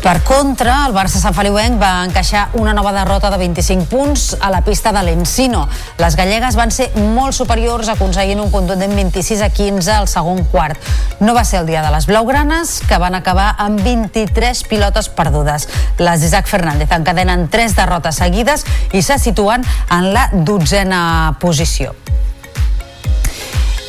Per 0.00 0.22
contra, 0.24 0.86
el 0.88 0.94
Barça 0.96 1.20
Sant 1.20 1.34
Feliuenc 1.36 1.76
va 1.76 2.06
encaixar 2.06 2.46
una 2.56 2.72
nova 2.72 2.88
derrota 2.94 3.28
de 3.28 3.36
25 3.36 3.84
punts 3.90 4.22
a 4.40 4.48
la 4.48 4.62
pista 4.64 4.94
de 4.96 5.02
l'Encino. 5.04 5.66
Les 6.00 6.16
gallegues 6.16 6.56
van 6.56 6.72
ser 6.72 6.86
molt 6.96 7.36
superiors 7.36 7.90
aconseguint 7.92 8.40
un 8.40 8.48
contundent 8.48 8.96
26 8.96 9.44
a 9.44 9.50
15 9.52 9.92
al 9.92 10.08
segon 10.08 10.40
quart. 10.48 10.80
No 11.20 11.34
va 11.36 11.44
ser 11.44 11.60
el 11.60 11.68
dia 11.68 11.84
de 11.84 11.92
les 11.92 12.08
blaugranes, 12.08 12.78
que 12.88 12.96
van 12.96 13.18
acabar 13.18 13.50
amb 13.60 13.84
23 13.84 14.64
pilotes 14.72 15.10
perdudes. 15.12 15.68
Les 16.00 16.24
d'Isaac 16.24 16.48
Fernández 16.48 16.96
encadenen 16.96 17.50
tres 17.52 17.76
derrotes 17.76 18.22
seguides 18.24 18.64
i 18.96 19.04
se 19.04 19.20
situen 19.20 19.68
en 19.92 20.14
la 20.16 20.30
dotzena 20.32 21.36
posició 21.44 21.92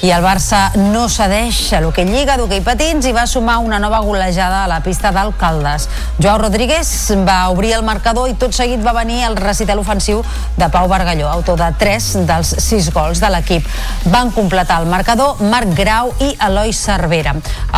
i 0.02 0.10
el 0.10 0.24
Barça 0.26 0.72
no 0.78 1.06
cedeix 1.12 1.58
a 1.78 1.80
l'hoquei 1.82 2.08
Lliga 2.10 2.34
d'hoquei 2.40 2.64
patins 2.66 3.06
i 3.06 3.14
va 3.14 3.28
sumar 3.30 3.60
una 3.62 3.78
nova 3.80 4.00
golejada 4.02 4.64
a 4.64 4.70
la 4.70 4.80
pista 4.82 5.12
d'Alcaldes. 5.14 5.88
Joao 6.18 6.40
Rodríguez 6.42 6.90
va 7.28 7.50
obrir 7.54 7.76
el 7.78 7.86
marcador 7.86 8.30
i 8.30 8.34
tot 8.34 8.56
seguit 8.58 8.82
va 8.82 8.96
venir 8.98 9.22
el 9.28 9.38
recital 9.38 9.80
ofensiu 9.80 10.24
de 10.58 10.70
Pau 10.74 10.90
Bargalló, 10.90 11.30
autor 11.30 11.62
de 11.62 11.70
3 11.78 12.10
dels 12.30 12.56
6 12.66 12.90
gols 12.96 13.22
de 13.22 13.30
l'equip. 13.30 13.68
Van 14.10 14.34
completar 14.34 14.82
el 14.82 14.90
marcador 14.90 15.42
Marc 15.54 15.76
Grau 15.78 16.14
i 16.20 16.34
Eloi 16.50 16.74
Cervera. 16.74 17.36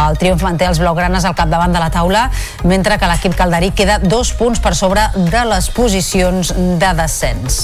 El 0.07 0.19
triomf 0.19 0.47
manté 0.47 0.69
els 0.71 0.79
blaugranes 0.79 1.27
al 1.27 1.35
capdavant 1.35 1.75
de 1.75 1.83
la 1.83 1.91
taula, 1.91 2.29
mentre 2.63 2.97
que 2.97 3.11
l'equip 3.11 3.35
calderí 3.35 3.73
queda 3.75 3.99
dos 3.99 4.31
punts 4.39 4.63
per 4.63 4.77
sobre 4.79 5.09
de 5.15 5.47
les 5.51 5.69
posicions 5.75 6.55
de 6.55 6.93
descens. 7.03 7.63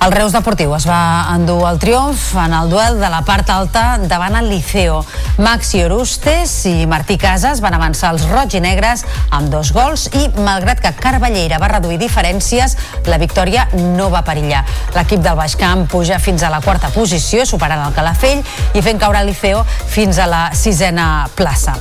El 0.00 0.12
Reus 0.12 0.32
Deportiu 0.32 0.70
es 0.72 0.86
va 0.88 1.28
endur 1.34 1.58
el 1.68 1.78
triomf 1.78 2.30
en 2.40 2.54
el 2.56 2.70
duel 2.72 2.96
de 3.02 3.08
la 3.12 3.20
part 3.20 3.50
alta 3.52 3.98
davant 4.08 4.38
el 4.38 4.48
Liceo. 4.48 5.02
Maxi 5.44 5.82
Orustes 5.84 6.54
i 6.70 6.86
Martí 6.88 7.18
Casas 7.20 7.60
van 7.60 7.76
avançar 7.76 8.14
els 8.14 8.24
roig 8.30 8.56
i 8.56 8.62
negres 8.64 9.04
amb 9.28 9.52
dos 9.52 9.74
gols 9.76 10.06
i, 10.16 10.24
malgrat 10.40 10.80
que 10.80 10.94
Carballeira 10.96 11.60
va 11.60 11.68
reduir 11.74 12.00
diferències, 12.00 12.78
la 13.12 13.20
victòria 13.20 13.66
no 13.76 14.08
va 14.08 14.24
perillar. 14.24 14.64
L'equip 14.96 15.20
del 15.20 15.36
Baix 15.36 15.58
Camp 15.60 15.84
puja 15.92 16.16
fins 16.18 16.42
a 16.42 16.52
la 16.52 16.62
quarta 16.64 16.88
posició, 16.96 17.44
superant 17.44 17.84
el 17.84 17.96
Calafell 17.96 18.40
i 18.72 18.80
fent 18.80 19.04
caure 19.04 19.20
el 19.20 19.28
Liceo 19.34 19.66
fins 19.68 20.16
a 20.16 20.30
la 20.32 20.46
sisena 20.56 21.28
plaça. 21.36 21.76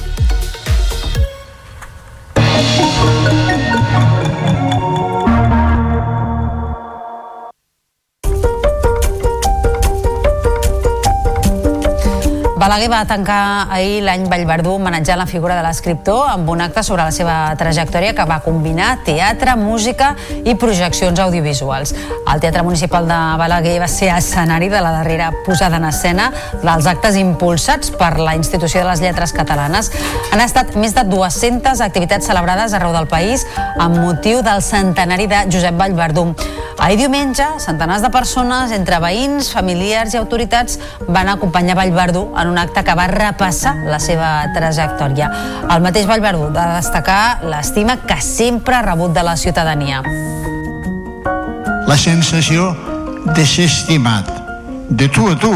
Balaguer 12.59 12.89
va 12.91 13.05
tancar 13.07 13.69
ahir 13.71 14.01
l'any 14.03 14.25
Vallverdú 14.27 14.73
homenatjant 14.75 15.15
la 15.21 15.25
figura 15.29 15.55
de 15.55 15.61
l'escriptor 15.63 16.25
amb 16.27 16.49
un 16.51 16.59
acte 16.59 16.81
sobre 16.83 17.05
la 17.07 17.13
seva 17.15 17.35
trajectòria 17.55 18.11
que 18.17 18.25
va 18.27 18.41
combinar 18.43 18.97
teatre, 19.07 19.53
música 19.55 20.09
i 20.43 20.57
projeccions 20.59 21.21
audiovisuals. 21.23 21.95
El 22.19 22.43
Teatre 22.43 22.65
Municipal 22.67 23.07
de 23.07 23.21
Balaguer 23.39 23.77
va 23.79 23.87
ser 23.87 24.11
escenari 24.11 24.67
de 24.67 24.83
la 24.83 24.91
darrera 24.91 25.31
posada 25.45 25.79
en 25.79 25.87
escena 25.87 26.33
dels 26.59 26.91
actes 26.91 27.15
impulsats 27.15 27.95
per 27.95 28.17
la 28.19 28.35
Institució 28.35 28.83
de 28.83 28.89
les 28.91 29.07
Lletres 29.07 29.31
Catalanes. 29.31 29.93
Han 30.33 30.43
estat 30.43 30.75
més 30.75 30.91
de 30.97 31.07
200 31.07 31.79
activitats 31.87 32.27
celebrades 32.27 32.75
arreu 32.75 32.91
del 32.91 33.07
país 33.07 33.47
amb 33.79 34.03
motiu 34.03 34.43
del 34.43 34.59
centenari 34.59 35.31
de 35.31 35.45
Josep 35.47 35.79
Vallverdú. 35.79 36.33
Ahir 36.79 36.95
diumenge, 36.95 37.43
centenars 37.59 37.99
de 37.99 38.07
persones, 38.07 38.71
entre 38.71 39.01
veïns, 39.03 39.49
familiars 39.51 40.13
i 40.15 40.19
autoritats, 40.19 40.77
van 41.11 41.27
acompanyar 41.27 41.75
Vallverdú 41.75 42.29
en 42.39 42.48
un 42.49 42.57
acte 42.57 42.83
que 42.83 42.95
va 42.97 43.07
repassar 43.11 43.75
la 43.85 43.99
seva 44.01 44.29
trajectòria. 44.55 45.29
El 45.69 45.83
mateix 45.85 46.07
Vallverdú 46.09 46.49
de 46.55 46.65
destacar 46.75 47.45
l'estima 47.45 47.99
que 48.03 48.19
sempre 48.25 48.75
ha 48.75 48.83
rebut 48.85 49.13
de 49.15 49.23
la 49.23 49.35
ciutadania. 49.37 50.01
La 51.89 51.97
sensació 51.97 52.73
de 53.35 53.45
ser 53.45 53.65
estimat, 53.69 54.27
de 54.89 55.07
tu 55.09 55.29
a 55.29 55.37
tu, 55.39 55.53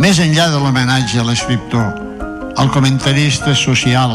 més 0.00 0.20
enllà 0.22 0.48
de 0.52 0.60
l'homenatge 0.60 1.20
a 1.20 1.26
l'escriptor, 1.26 1.90
al 2.56 2.70
comentarista 2.72 3.54
social, 3.54 4.14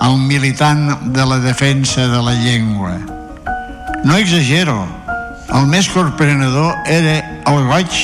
al 0.00 0.18
militant 0.18 1.12
de 1.14 1.24
la 1.24 1.38
defensa 1.40 2.08
de 2.08 2.20
la 2.22 2.34
llengua. 2.42 2.98
No 4.04 4.16
exagero, 4.20 4.82
el 5.54 5.68
més 5.70 5.88
corprenedor 5.88 6.74
era 6.90 7.16
el 7.48 7.64
goig 7.70 7.94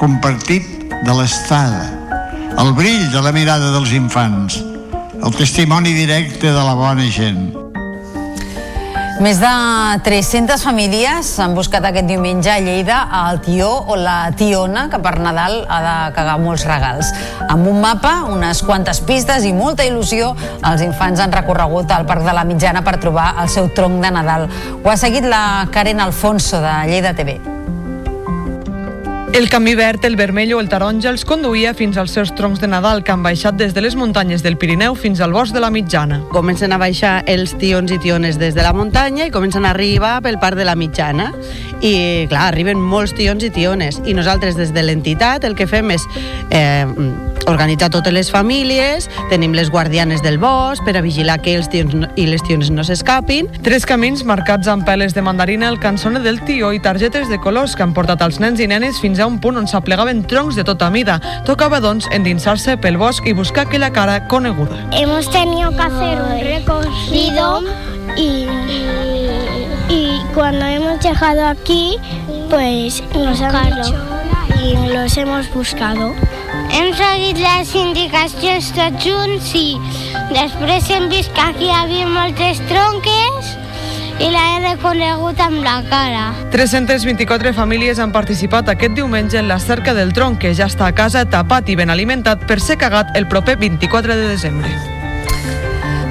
compartit 0.00 0.94
de 1.04 1.16
l'estada, 1.16 1.90
el 2.58 2.72
brill 2.72 3.10
de 3.10 3.20
la 3.22 3.32
mirada 3.32 3.72
dels 3.74 3.92
infants, 3.96 4.60
el 5.18 5.34
testimoni 5.34 5.92
directe 5.94 6.52
de 6.52 6.62
la 6.62 6.74
bona 6.78 7.06
gent. 7.10 7.52
Més 9.22 9.38
de 9.38 9.50
300 10.02 10.62
famílies 10.66 11.28
han 11.40 11.54
buscat 11.54 11.84
aquest 11.86 12.08
diumenge 12.10 12.50
a 12.50 12.58
Lleida 12.58 12.98
el 13.20 13.38
tió 13.44 13.68
o 13.70 13.96
la 13.96 14.32
tiona 14.36 14.88
que 14.90 14.98
per 14.98 15.14
Nadal 15.22 15.60
ha 15.70 15.78
de 15.86 15.94
cagar 16.16 16.36
molts 16.42 16.66
regals. 16.66 17.12
Amb 17.46 17.70
un 17.70 17.80
mapa, 17.80 18.16
unes 18.34 18.62
quantes 18.66 19.00
pistes 19.06 19.46
i 19.46 19.54
molta 19.54 19.86
il·lusió, 19.86 20.34
els 20.66 20.82
infants 20.82 21.22
han 21.22 21.34
recorregut 21.34 21.94
al 21.94 22.06
Parc 22.10 22.26
de 22.26 22.34
la 22.34 22.44
Mitjana 22.44 22.82
per 22.82 22.98
trobar 22.98 23.32
el 23.40 23.50
seu 23.54 23.70
tronc 23.74 24.02
de 24.02 24.14
Nadal. 24.18 24.48
Ho 24.82 24.90
ha 24.90 24.98
seguit 24.98 25.26
la 25.30 25.66
Karen 25.70 26.02
Alfonso 26.02 26.60
de 26.60 26.78
Lleida 26.90 27.14
TV. 27.14 27.53
El 29.34 29.48
camí 29.50 29.74
verd, 29.74 30.04
el 30.04 30.14
vermell 30.14 30.52
o 30.54 30.60
el 30.62 30.68
taronja 30.70 31.10
els 31.10 31.24
conduïa 31.26 31.72
fins 31.74 31.96
als 31.98 32.12
seus 32.14 32.30
troncs 32.38 32.60
de 32.62 32.68
Nadal 32.70 33.00
que 33.02 33.10
han 33.10 33.24
baixat 33.26 33.56
des 33.58 33.74
de 33.74 33.82
les 33.82 33.96
muntanyes 33.98 34.44
del 34.46 34.54
Pirineu 34.54 34.94
fins 34.94 35.18
al 35.18 35.34
bosc 35.34 35.50
de 35.50 35.58
la 35.58 35.72
Mitjana. 35.74 36.20
Comencen 36.30 36.70
a 36.70 36.78
baixar 36.78 37.16
els 37.26 37.56
tions 37.58 37.90
i 37.90 37.98
tiones 37.98 38.38
des 38.38 38.54
de 38.54 38.62
la 38.62 38.70
muntanya 38.72 39.26
i 39.26 39.34
comencen 39.34 39.66
a 39.66 39.74
arribar 39.74 40.20
pel 40.22 40.38
parc 40.38 40.54
de 40.62 40.68
la 40.68 40.78
Mitjana. 40.78 41.32
I, 41.82 42.30
clar, 42.30 42.46
arriben 42.46 42.78
molts 42.78 43.16
tions 43.18 43.42
i 43.42 43.50
tiones. 43.50 43.98
I 44.06 44.14
nosaltres, 44.14 44.54
des 44.54 44.70
de 44.70 44.86
l'entitat, 44.86 45.42
el 45.42 45.58
que 45.58 45.66
fem 45.66 45.90
és 45.90 46.06
eh, 46.54 46.86
organitzar 47.50 47.90
totes 47.92 48.14
les 48.14 48.30
famílies, 48.32 49.08
tenim 49.30 49.52
les 49.52 49.70
guardianes 49.70 50.22
del 50.22 50.38
bosc 50.38 50.84
per 50.86 50.96
a 50.96 51.02
vigilar 51.04 51.40
que 51.42 51.56
els 51.58 51.68
tions 51.72 51.94
no, 51.94 52.08
i 52.16 52.26
les 52.30 52.42
tions 52.46 52.70
no 52.72 52.84
s'escapin. 52.86 53.50
Tres 53.66 53.84
camins 53.88 54.24
marcats 54.24 54.70
amb 54.70 54.86
peles 54.86 55.12
de 55.12 55.26
mandarina, 55.26 55.68
el 55.68 55.80
cançone 55.82 56.22
del 56.24 56.40
tió 56.46 56.72
i 56.72 56.80
targetes 56.80 57.28
de 57.28 57.40
colors 57.42 57.76
que 57.76 57.84
han 57.84 57.94
portat 57.96 58.22
els 58.24 58.40
nens 58.40 58.62
i 58.62 58.70
nenes 58.70 59.02
fins 59.02 59.20
a 59.20 59.23
un 59.26 59.40
punt 59.40 59.56
on 59.60 59.68
s'aplegaven 59.68 60.24
troncs 60.26 60.56
de 60.56 60.64
tota 60.64 60.90
mida. 60.90 61.20
Tocava, 61.46 61.80
doncs, 61.80 62.08
endinsar-se 62.12 62.76
pel 62.80 62.98
bosc 63.00 63.26
i 63.26 63.32
buscar 63.32 63.66
aquella 63.66 63.90
cara 63.92 64.26
coneguda. 64.28 64.78
Hemos 64.92 65.30
tenido 65.30 65.70
que 65.70 65.82
hacer 65.82 66.20
un 66.22 66.40
recorrido 66.40 67.62
y, 68.16 68.46
y 69.88 70.20
cuando 70.34 70.66
hemos 70.66 71.00
llegado 71.00 71.46
aquí, 71.46 71.96
pues 72.50 73.02
nos 73.14 73.40
han 73.40 73.82
dicho 73.82 73.94
y 74.62 74.88
los 74.92 75.16
hemos 75.16 75.52
buscado. 75.52 76.14
Hem 76.70 76.94
seguit 76.96 77.38
les 77.38 77.74
indicacions 77.76 78.70
tots 78.74 79.04
junts 79.04 79.50
i 79.58 79.76
després 80.32 80.88
hem 80.90 81.10
vist 81.12 81.32
que 81.34 81.44
aquí 81.44 81.68
hi 81.68 81.74
havia 81.74 82.06
moltes 82.10 82.62
tronques 82.70 83.52
i 84.22 84.30
l'he 84.30 84.46
reconegut 84.62 85.40
amb 85.42 85.62
la 85.64 85.80
cara. 85.90 86.24
324 86.54 87.54
famílies 87.56 87.98
han 87.98 88.14
participat 88.14 88.70
aquest 88.70 88.94
diumenge 88.94 89.38
en 89.40 89.48
la 89.50 89.58
cerca 89.58 89.94
del 89.94 90.12
tronc 90.14 90.40
que 90.42 90.54
ja 90.54 90.70
està 90.70 90.90
a 90.90 90.96
casa 90.96 91.26
tapat 91.26 91.68
i 91.68 91.78
ben 91.78 91.90
alimentat 91.90 92.46
per 92.46 92.60
ser 92.60 92.78
cagat 92.78 93.16
el 93.18 93.28
proper 93.28 93.58
24 93.58 94.14
de 94.14 94.28
desembre. 94.36 94.93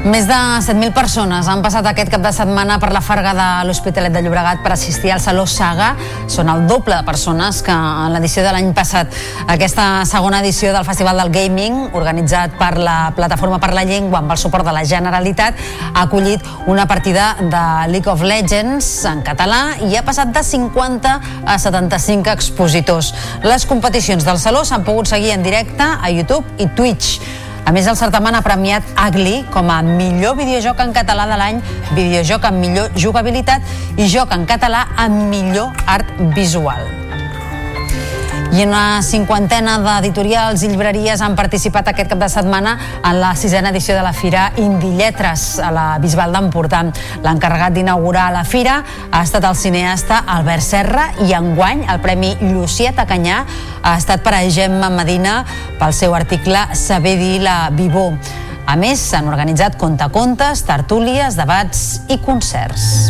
Més 0.03 0.25
de 0.27 0.35
7.000 0.35 0.91
persones 0.91 1.47
han 1.47 1.61
passat 1.63 1.85
aquest 1.87 2.09
cap 2.11 2.19
de 2.25 2.31
setmana 2.35 2.75
per 2.75 2.89
la 2.91 2.99
Farga 2.99 3.31
de 3.37 3.43
l'Hospitalet 3.63 4.11
de 4.11 4.19
Llobregat 4.25 4.59
per 4.59 4.73
assistir 4.73 5.13
al 5.13 5.21
Saló 5.23 5.45
Saga. 5.47 5.93
Són 6.27 6.49
el 6.51 6.65
doble 6.67 6.97
de 6.97 7.05
persones 7.07 7.61
que 7.63 7.71
en 7.71 8.11
l'edició 8.11 8.43
de 8.43 8.51
l'any 8.51 8.73
passat. 8.75 9.15
Aquesta 9.47 9.85
segona 10.09 10.41
edició 10.43 10.73
del 10.75 10.83
Festival 10.83 11.21
del 11.21 11.31
Gaming, 11.31 11.77
organitzat 11.95 12.57
per 12.59 12.73
la 12.83 13.13
Plataforma 13.15 13.61
per 13.63 13.69
la 13.71 13.85
Llengua 13.87 14.19
amb 14.19 14.35
el 14.35 14.41
suport 14.41 14.67
de 14.67 14.73
la 14.75 14.83
Generalitat, 14.83 15.63
ha 15.93 16.03
acollit 16.03 16.43
una 16.67 16.83
partida 16.83 17.37
de 17.39 17.63
League 17.93 18.11
of 18.11 18.25
Legends 18.27 18.89
en 19.07 19.23
català 19.23 19.77
i 19.87 19.95
ha 19.95 20.03
passat 20.03 20.35
de 20.35 20.43
50 20.43 21.15
a 21.47 21.55
75 21.55 22.35
expositors. 22.35 23.13
Les 23.47 23.63
competicions 23.71 24.27
del 24.27 24.43
Saló 24.43 24.65
s'han 24.67 24.83
pogut 24.83 25.07
seguir 25.07 25.31
en 25.31 25.47
directe 25.47 25.87
a 25.87 26.11
YouTube 26.11 26.43
i 26.59 26.67
Twitch. 26.75 27.21
A 27.63 27.71
més, 27.71 27.87
el 27.87 27.95
certamen 27.95 28.35
ha 28.35 28.41
premiat 28.43 28.89
Ugly 28.99 29.45
com 29.53 29.71
a 29.71 29.79
millor 29.85 30.35
videojoc 30.39 30.81
en 30.83 30.91
català 30.95 31.27
de 31.29 31.37
l'any, 31.39 31.61
videojoc 31.93 32.49
amb 32.49 32.59
millor 32.59 32.91
jugabilitat 32.99 33.63
i 33.95 34.09
joc 34.11 34.35
en 34.35 34.43
català 34.49 34.89
amb 35.05 35.31
millor 35.31 35.71
art 35.87 36.11
visual. 36.35 37.02
I 38.53 38.67
una 38.67 39.01
cinquantena 39.01 39.79
d'editorials 39.81 40.61
i 40.61 40.67
llibreries 40.69 41.23
han 41.25 41.33
participat 41.33 41.87
aquest 41.89 42.11
cap 42.11 42.19
de 42.21 42.27
setmana 42.29 42.75
en 43.01 43.17
la 43.17 43.31
sisena 43.33 43.71
edició 43.73 43.95
de 43.97 44.03
la 44.05 44.11
Fira 44.13 44.43
Indi 44.61 44.91
Lletres 44.93 45.57
a 45.57 45.71
la 45.73 45.85
Bisbal 45.97 46.35
d'Empordà. 46.35 46.83
L'encarregat 47.25 47.73
d'inaugurar 47.73 48.27
la 48.35 48.43
fira 48.45 48.75
ha 49.09 49.23
estat 49.25 49.49
el 49.49 49.57
cineasta 49.57 50.21
Albert 50.35 50.67
Serra 50.67 51.07
i 51.25 51.33
enguany 51.33 51.87
el 51.89 52.01
Premi 52.05 52.35
Lluciet 52.43 53.01
Canyà 53.09 53.41
ha 53.81 53.97
estat 53.97 54.21
per 54.21 54.37
a 54.37 54.45
Gemma 54.45 54.93
Medina 54.93 55.39
pel 55.81 55.97
seu 55.97 56.13
article 56.13 56.67
Saber 56.77 57.17
dir 57.17 57.39
la 57.41 57.71
Vivó. 57.73 58.11
A 58.69 58.77
més, 58.77 59.01
s'han 59.01 59.33
organitzat 59.33 59.81
contacontes, 59.81 60.61
tertúlies, 60.69 61.41
debats 61.41 62.03
i 62.07 62.21
concerts. 62.21 63.09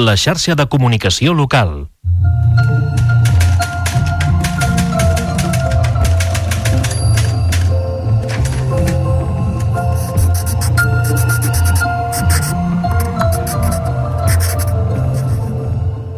La 0.00 0.14
xarxa 0.16 0.54
de 0.56 0.64
comunicació 0.64 1.34
local. 1.36 1.90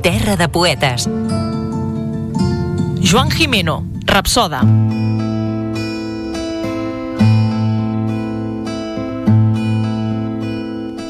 Terra 0.07 0.37
de 0.37 0.49
poetes. 0.49 1.09
Joan 3.03 3.33
Jimeno, 3.35 3.83
Rapsoda. 4.07 4.63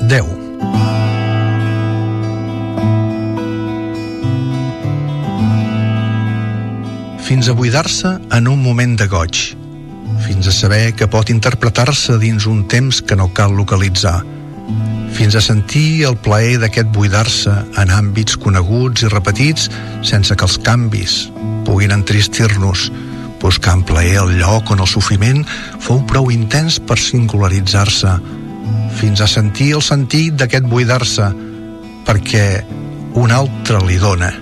Déu. 0.09 0.42
Fins 7.33 7.49
a 7.49 7.53
buidar-se 7.53 8.19
en 8.37 8.47
un 8.47 8.61
moment 8.61 8.93
de 9.01 9.07
goig, 9.09 9.39
fins 10.21 10.49
a 10.51 10.53
saber 10.53 10.91
que 10.93 11.07
pot 11.09 11.31
interpretar-se 11.33 12.19
dins 12.21 12.45
un 12.45 12.59
temps 12.69 12.99
que 13.01 13.17
no 13.17 13.31
cal 13.33 13.55
localitzar, 13.57 14.19
fins 15.17 15.39
a 15.39 15.41
sentir 15.41 16.05
el 16.11 16.19
plaer 16.27 16.59
d'aquest 16.61 16.93
buidar-se 16.93 17.55
en 17.81 17.95
àmbits 17.97 18.37
coneguts 18.37 19.07
i 19.07 19.11
repetits 19.15 19.71
sense 20.05 20.37
que 20.37 20.45
els 20.45 20.59
canvis 20.69 21.17
puguin 21.65 21.97
entristir-nos, 21.97 22.91
buscant 23.41 23.81
plaer 23.89 24.21
al 24.27 24.37
lloc 24.37 24.77
on 24.77 24.85
el 24.85 24.93
sofriment 24.93 25.41
fou 25.81 26.05
prou 26.05 26.29
intens 26.37 26.77
per 26.85 27.01
singularitzar-se, 27.01 28.13
fins 29.01 29.25
a 29.25 29.33
sentir 29.39 29.73
el 29.81 29.89
sentit 29.89 30.37
d'aquest 30.37 30.69
buidar-se 30.69 31.33
perquè 32.05 32.49
un 33.17 33.33
altre 33.33 33.81
li 33.89 33.97
dona. 33.97 34.35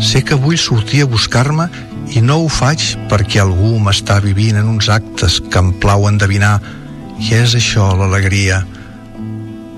Sé 0.00 0.22
que 0.24 0.38
vull 0.38 0.58
sortir 0.58 1.02
a 1.02 1.10
buscar-me 1.10 1.68
i 2.12 2.22
no 2.24 2.38
ho 2.42 2.48
faig 2.48 2.94
perquè 3.10 3.40
algú 3.42 3.76
m'està 3.80 4.18
vivint 4.24 4.58
en 4.60 4.68
uns 4.68 4.88
actes 4.92 5.40
que 5.50 5.60
em 5.60 5.72
plau 5.82 6.06
endevinar 6.08 6.58
i 7.20 7.34
és 7.36 7.56
això 7.58 7.92
l'alegria. 7.96 8.62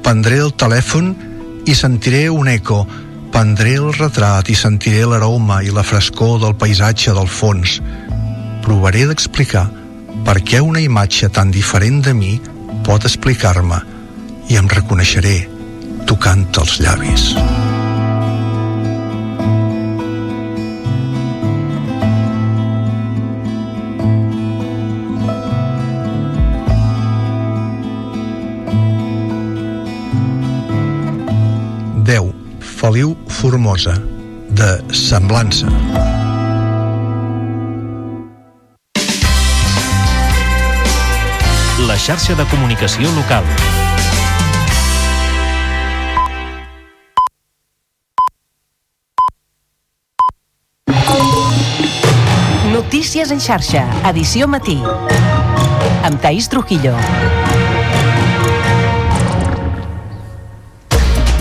Prendré 0.05 0.41
el 0.45 0.53
telèfon 0.61 1.15
i 1.67 1.75
sentiré 1.75 2.29
un 2.31 2.49
eco, 2.49 2.85
prendré 3.33 3.77
el 3.81 3.93
retrat 3.97 4.51
i 4.53 4.59
sentiré 4.59 5.05
l'aroma 5.09 5.63
i 5.65 5.73
la 5.75 5.85
frescor 5.87 6.39
del 6.43 6.57
paisatge 6.61 7.15
del 7.17 7.29
fons. 7.29 7.81
Provaré 8.65 9.09
d'explicar 9.11 9.67
per 10.25 10.39
què 10.41 10.63
una 10.65 10.85
imatge 10.85 11.29
tan 11.29 11.51
diferent 11.53 12.03
de 12.05 12.15
mi 12.15 12.39
pot 12.87 13.05
explicar-me 13.09 13.83
i 14.53 14.61
em 14.61 14.71
reconeixeré 14.71 15.37
tocant 16.09 16.49
els 16.61 16.81
llavis. 16.85 17.33
Formosa, 33.45 33.93
de 34.49 34.95
Semblança. 34.95 35.67
La 41.87 41.99
xarxa 42.01 42.39
de 42.41 42.47
comunicació 42.49 43.13
local. 43.13 43.45
Notícies 52.73 53.29
en 53.29 53.45
xarxa, 53.45 53.85
edició 54.09 54.49
matí. 54.49 54.81
Amb 56.01 56.17
Taís 56.25 56.49
Trujillo. 56.49 56.97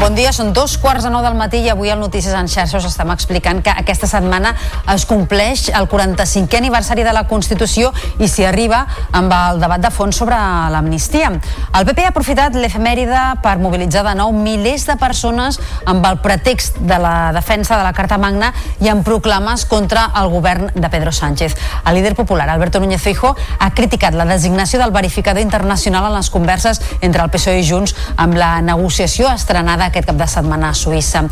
Bon 0.04 0.18
dia, 0.18 0.34
són 0.36 0.50
dos 0.52 0.74
quarts 0.84 1.06
de 1.06 1.10
nou 1.14 1.22
del 1.24 1.38
matí 1.40 1.62
i 1.64 1.70
avui 1.72 1.88
al 1.88 2.02
Notícies 2.02 2.34
en 2.36 2.50
xarxa 2.52 2.76
us 2.76 2.86
estem 2.90 3.08
explicant 3.14 3.62
que 3.64 3.72
aquesta 3.72 4.04
setmana 4.12 4.50
es 4.92 5.06
compleix 5.08 5.70
el 5.72 5.86
45è 5.88 6.58
aniversari 6.60 7.06
de 7.08 7.14
la 7.16 7.22
Constitució 7.30 7.94
i 8.20 8.28
s'hi 8.28 8.44
arriba 8.44 8.82
amb 9.16 9.32
el 9.32 9.62
debat 9.62 9.80
de 9.80 9.92
fons 9.96 10.20
sobre 10.20 10.36
l'amnistia. 10.74 11.30
El 11.32 11.88
PP 11.88 12.04
ha 12.04 12.10
aprofitat 12.12 12.58
l'efemèride 12.60 13.22
per 13.46 13.54
mobilitzar 13.64 14.04
de 14.04 14.18
nou 14.20 14.34
milers 14.36 14.84
de 14.90 14.98
persones 15.00 15.62
amb 15.88 16.04
el 16.10 16.20
pretext 16.26 16.82
de 16.84 17.00
la 17.00 17.32
defensa 17.32 17.80
de 17.80 17.88
la 17.88 17.96
Carta 17.96 18.20
Magna 18.20 18.52
i 18.84 18.92
amb 18.92 19.08
proclames 19.08 19.64
contra 19.72 20.10
el 20.20 20.28
govern 20.36 20.68
de 20.76 20.92
Pedro 20.92 21.16
Sánchez. 21.16 21.56
El 21.88 21.96
líder 22.02 22.18
popular, 22.20 22.50
Alberto 22.50 22.84
Núñez 22.84 23.00
Feijóo, 23.00 23.38
ha 23.58 23.72
criticat 23.72 24.20
la 24.20 24.28
designació 24.28 24.84
del 24.84 24.92
verificador 24.92 25.48
internacional 25.48 26.12
en 26.12 26.20
les 26.20 26.30
converses 26.30 26.84
entre 27.00 27.24
el 27.24 27.32
PSOE 27.32 27.64
i 27.64 27.66
Junts 27.72 27.96
amb 28.18 28.36
la 28.36 28.58
negociació 28.60 29.32
estrenada 29.32 29.93
aquest 29.94 30.10
cap 30.10 30.18
de 30.18 30.28
setmana 30.30 30.72
a 30.74 30.78
Suïssa. 30.78 31.24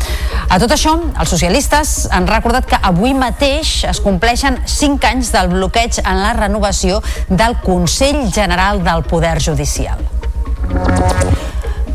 A 0.48 0.58
tot 0.62 0.72
això, 0.72 0.94
els 1.18 1.34
socialistes 1.34 2.06
han 2.14 2.30
recordat 2.30 2.70
que 2.70 2.80
avui 2.92 3.16
mateix 3.18 3.82
es 3.90 4.00
compleixen 4.04 4.60
5 4.64 5.10
anys 5.10 5.34
del 5.34 5.50
bloqueig 5.52 5.98
en 6.04 6.22
la 6.22 6.32
renovació 6.38 7.02
del 7.28 7.58
Consell 7.66 8.28
General 8.32 8.82
del 8.86 9.02
Poder 9.10 9.38
Judicial. 9.42 10.06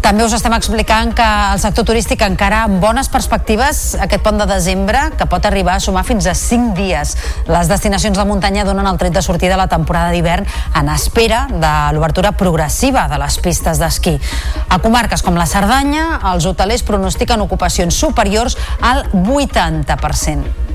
També 0.08 0.24
us 0.24 0.32
estem 0.32 0.54
explicant 0.56 1.10
que 1.12 1.24
el 1.52 1.60
sector 1.60 1.84
turístic 1.90 2.22
encara 2.24 2.62
amb 2.64 2.78
bones 2.80 3.10
perspectives 3.12 3.82
aquest 4.00 4.22
pont 4.24 4.38
de 4.40 4.46
desembre, 4.48 5.02
que 5.20 5.26
pot 5.28 5.44
arribar 5.44 5.74
a 5.76 5.82
sumar 5.84 6.06
fins 6.08 6.30
a 6.32 6.36
5 6.40 6.78
dies. 6.78 7.12
Les 7.52 7.68
destinacions 7.68 8.16
de 8.16 8.24
muntanya 8.30 8.64
donen 8.64 8.88
el 8.88 8.96
tret 9.02 9.12
de 9.12 9.26
sortida 9.26 9.58
a 9.58 9.60
la 9.60 9.68
temporada 9.68 10.14
d'hivern 10.16 10.48
en 10.80 10.92
espera 10.94 11.42
de 11.52 11.74
l'obertura 11.92 12.32
progressiva 12.40 13.10
de 13.12 13.20
les 13.20 13.36
pistes 13.44 13.84
d'esquí. 13.84 14.16
A 14.70 14.80
comarques 14.80 15.26
com 15.28 15.36
la 15.36 15.50
Cerdanya, 15.50 16.22
els 16.32 16.48
hotelers 16.48 16.88
pronostiquen 16.88 17.44
ocupacions 17.44 18.00
superiors 18.00 18.56
al 18.80 19.04
80%. 19.12 20.68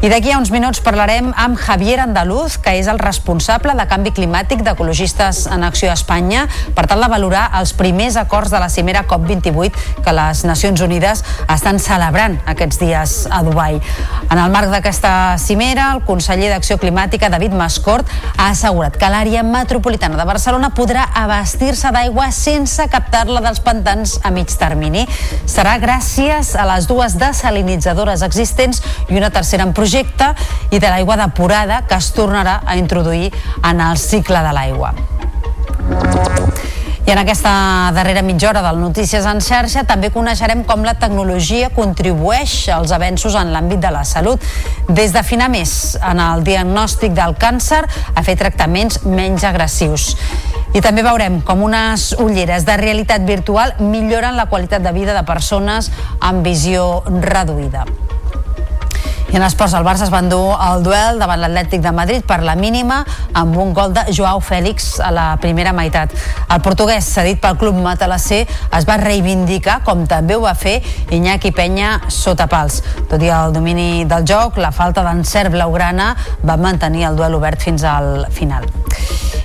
I 0.00 0.08
d'aquí 0.08 0.30
a 0.32 0.38
uns 0.40 0.48
minuts 0.48 0.78
parlarem 0.80 1.26
amb 1.36 1.58
Javier 1.60 1.98
Andaluz, 2.00 2.54
que 2.56 2.72
és 2.78 2.86
el 2.88 2.96
responsable 2.96 3.74
de 3.76 3.84
canvi 3.84 4.14
climàtic 4.16 4.62
d'Ecologistes 4.64 5.42
en 5.52 5.60
Acció 5.66 5.90
a 5.90 5.96
Espanya, 5.98 6.46
per 6.72 6.86
tal 6.88 7.04
de 7.04 7.08
valorar 7.12 7.42
els 7.58 7.74
primers 7.76 8.16
acords 8.16 8.48
de 8.48 8.56
la 8.62 8.70
cimera 8.72 9.02
COP28 9.04 10.00
que 10.00 10.14
les 10.16 10.40
Nacions 10.48 10.80
Unides 10.80 11.20
estan 11.52 11.76
celebrant 11.84 12.38
aquests 12.48 12.80
dies 12.80 13.12
a 13.28 13.42
Dubai. 13.44 13.76
En 14.30 14.40
el 14.40 14.54
marc 14.54 14.72
d'aquesta 14.72 15.36
cimera, 15.36 15.90
el 15.92 16.00
conseller 16.08 16.48
d'Acció 16.48 16.78
Climàtica, 16.80 17.28
David 17.28 17.52
Mascort, 17.52 18.08
ha 18.38 18.48
assegurat 18.54 18.96
que 18.96 19.12
l'àrea 19.12 19.44
metropolitana 19.44 20.16
de 20.16 20.24
Barcelona 20.24 20.72
podrà 20.72 21.10
abastir-se 21.26 21.92
d'aigua 21.92 22.30
sense 22.32 22.88
captar-la 22.88 23.44
dels 23.44 23.60
pantans 23.60 24.16
a 24.24 24.32
mig 24.32 24.48
termini. 24.64 25.04
Serà 25.44 25.76
gràcies 25.76 26.56
a 26.56 26.64
les 26.72 26.88
dues 26.88 27.20
desalinitzadores 27.20 28.24
existents 28.24 28.80
i 29.10 29.20
una 29.20 29.28
tercera 29.28 29.68
en 29.68 29.76
projecte 29.76 29.89
projecte 29.90 30.34
i 30.70 30.78
de 30.78 30.86
l'aigua 30.86 31.16
depurada 31.18 31.82
que 31.88 31.96
es 31.98 32.12
tornarà 32.14 32.60
a 32.64 32.76
introduir 32.78 33.32
en 33.66 33.80
el 33.80 33.98
cicle 33.98 34.38
de 34.38 34.52
l'aigua. 34.54 34.94
I 37.06 37.10
en 37.10 37.18
aquesta 37.18 37.90
darrera 37.90 38.22
mitja 38.22 38.50
hora 38.50 38.60
del 38.62 38.78
Notícies 38.78 39.24
en 39.26 39.40
xarxa 39.42 39.82
també 39.88 40.12
coneixerem 40.14 40.62
com 40.68 40.84
la 40.86 40.94
tecnologia 40.94 41.72
contribueix 41.74 42.68
als 42.70 42.92
avenços 42.94 43.34
en 43.34 43.50
l'àmbit 43.50 43.82
de 43.82 43.90
la 43.90 44.04
salut. 44.06 44.38
Des 44.86 45.10
d'afinar 45.10 45.48
més 45.50 45.96
en 45.98 46.22
el 46.22 46.44
diagnòstic 46.46 47.16
del 47.16 47.34
càncer 47.34 47.80
a 48.14 48.22
fer 48.22 48.36
tractaments 48.38 49.00
menys 49.08 49.48
agressius. 49.48 50.12
I 50.70 50.84
també 50.84 51.02
veurem 51.02 51.40
com 51.42 51.66
unes 51.66 52.12
ulleres 52.22 52.62
de 52.68 52.78
realitat 52.78 53.26
virtual 53.26 53.74
milloren 53.80 54.38
la 54.38 54.46
qualitat 54.46 54.86
de 54.86 54.94
vida 54.94 55.18
de 55.18 55.26
persones 55.26 55.90
amb 56.20 56.46
visió 56.46 57.02
reduïda. 57.10 57.88
I 59.30 59.36
en 59.36 59.44
esports, 59.46 59.76
el 59.78 59.84
Barça 59.86 60.02
es 60.08 60.10
va 60.10 60.18
endur 60.24 60.56
el 60.58 60.80
duel 60.82 61.20
davant 61.22 61.38
l'Atlètic 61.38 61.84
de 61.84 61.92
Madrid 61.94 62.24
per 62.26 62.40
la 62.42 62.56
mínima 62.58 63.04
amb 63.38 63.54
un 63.62 63.70
gol 63.76 63.94
de 63.94 64.02
Joao 64.10 64.40
Fèlix 64.42 64.96
a 64.98 65.12
la 65.14 65.26
primera 65.38 65.70
meitat. 65.76 66.16
El 66.50 66.58
portuguès, 66.66 67.06
cedit 67.14 67.38
pel 67.38 67.54
club 67.60 67.78
matalassé, 67.78 68.40
es 68.74 68.88
va 68.88 68.98
reivindicar, 68.98 69.84
com 69.86 70.02
també 70.10 70.34
ho 70.34 70.42
va 70.42 70.56
fer 70.58 70.80
Iñaki 71.14 71.54
Penya 71.54 71.92
sota 72.10 72.48
pals. 72.50 72.82
Tot 73.06 73.22
i 73.22 73.30
el 73.30 73.54
domini 73.54 74.04
del 74.10 74.26
joc, 74.26 74.58
la 74.58 74.74
falta 74.74 75.06
d'encert 75.06 75.54
blaugrana 75.54 76.16
va 76.42 76.58
mantenir 76.58 77.06
el 77.06 77.22
duel 77.22 77.38
obert 77.38 77.62
fins 77.62 77.86
al 77.86 78.26
final. 78.34 78.66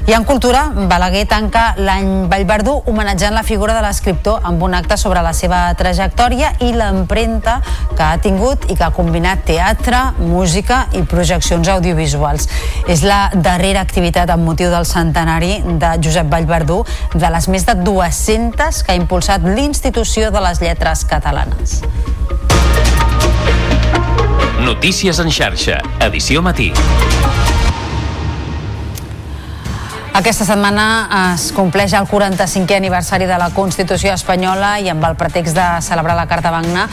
I 0.05 0.13
en 0.13 0.21
cultura, 0.23 0.67
Balaguer 0.69 1.23
tanca 1.25 1.71
l'any 1.81 2.27
Vallverdú 2.29 2.75
homenatjant 2.85 3.33
la 3.33 3.41
figura 3.41 3.73
de 3.73 3.81
l'escriptor 3.81 4.43
amb 4.45 4.61
un 4.61 4.75
acte 4.77 4.99
sobre 5.01 5.23
la 5.25 5.31
seva 5.33 5.63
trajectòria 5.73 6.51
i 6.61 6.75
l'empremta 6.77 7.55
que 7.95 8.03
ha 8.05 8.19
tingut 8.21 8.67
i 8.69 8.75
que 8.77 8.85
ha 8.85 8.91
combinat 8.93 9.41
teatre, 9.47 9.74
música 10.19 10.85
i 10.93 11.03
projeccions 11.03 11.67
audiovisuals. 11.67 12.47
És 12.87 13.03
la 13.05 13.29
darrera 13.33 13.81
activitat 13.81 14.29
amb 14.29 14.45
motiu 14.45 14.69
del 14.73 14.85
centenari 14.85 15.59
de 15.65 15.95
Josep 16.03 16.29
Vallverdú, 16.31 16.83
de 17.13 17.33
les 17.33 17.49
més 17.49 17.65
de 17.65 17.75
200 17.81 18.83
que 18.83 18.93
ha 18.93 18.99
impulsat 18.99 19.43
l'Institució 19.45 20.31
de 20.31 20.43
les 20.45 20.61
Lletres 20.61 21.05
Catalanes. 21.09 21.81
Notícies 24.65 25.19
en 25.19 25.29
xarxa, 25.31 25.81
edició 26.01 26.41
matí. 26.41 26.71
Aquesta 30.15 30.45
setmana 30.47 30.83
es 31.35 31.49
compleix 31.51 31.91
el 31.97 32.05
45è 32.07 32.77
aniversari 32.77 33.25
de 33.27 33.35
la 33.35 33.49
Constitució 33.51 34.13
espanyola 34.15 34.77
i 34.79 34.87
amb 34.87 35.03
el 35.03 35.17
pretext 35.19 35.57
de 35.57 35.65
celebrar 35.83 36.15
la 36.15 36.23
Carta 36.29 36.53
Magna 36.55 36.85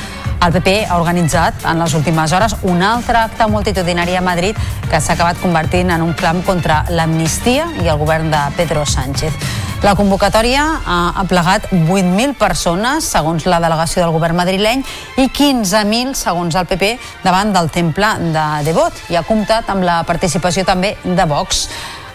el 0.42 0.50
PP 0.50 0.72
ha 0.90 0.96
organitzat 0.98 1.62
en 1.70 1.78
les 1.78 1.94
últimes 1.94 2.32
hores 2.34 2.56
un 2.66 2.82
altre 2.82 3.20
acte 3.20 3.46
multitudinari 3.46 4.16
a 4.18 4.24
Madrid 4.26 4.58
que 4.90 4.98
s'ha 4.98 5.14
acabat 5.14 5.38
convertint 5.38 5.94
en 5.94 6.02
un 6.02 6.16
clam 6.18 6.42
contra 6.42 6.80
l'amnistia 6.90 7.68
i 7.84 7.86
el 7.86 8.00
govern 8.02 8.26
de 8.34 8.42
Pedro 8.58 8.82
Sánchez. 8.82 9.38
La 9.86 9.94
convocatòria 9.98 10.66
ha 10.82 11.22
plegat 11.30 11.70
8.000 11.70 12.34
persones, 12.38 13.06
segons 13.06 13.46
la 13.46 13.62
delegació 13.62 14.02
del 14.02 14.14
govern 14.14 14.38
madrileny, 14.38 14.82
i 15.18 15.30
15.000, 15.30 16.14
segons 16.18 16.58
el 16.58 16.66
PP, 16.70 16.92
davant 17.22 17.54
del 17.54 17.70
temple 17.70 18.14
de 18.34 18.46
Devot. 18.66 18.98
I 19.10 19.18
ha 19.18 19.26
comptat 19.26 19.70
amb 19.70 19.86
la 19.86 20.02
participació 20.06 20.66
també 20.66 20.96
de 21.02 21.26
Vox. 21.26 21.68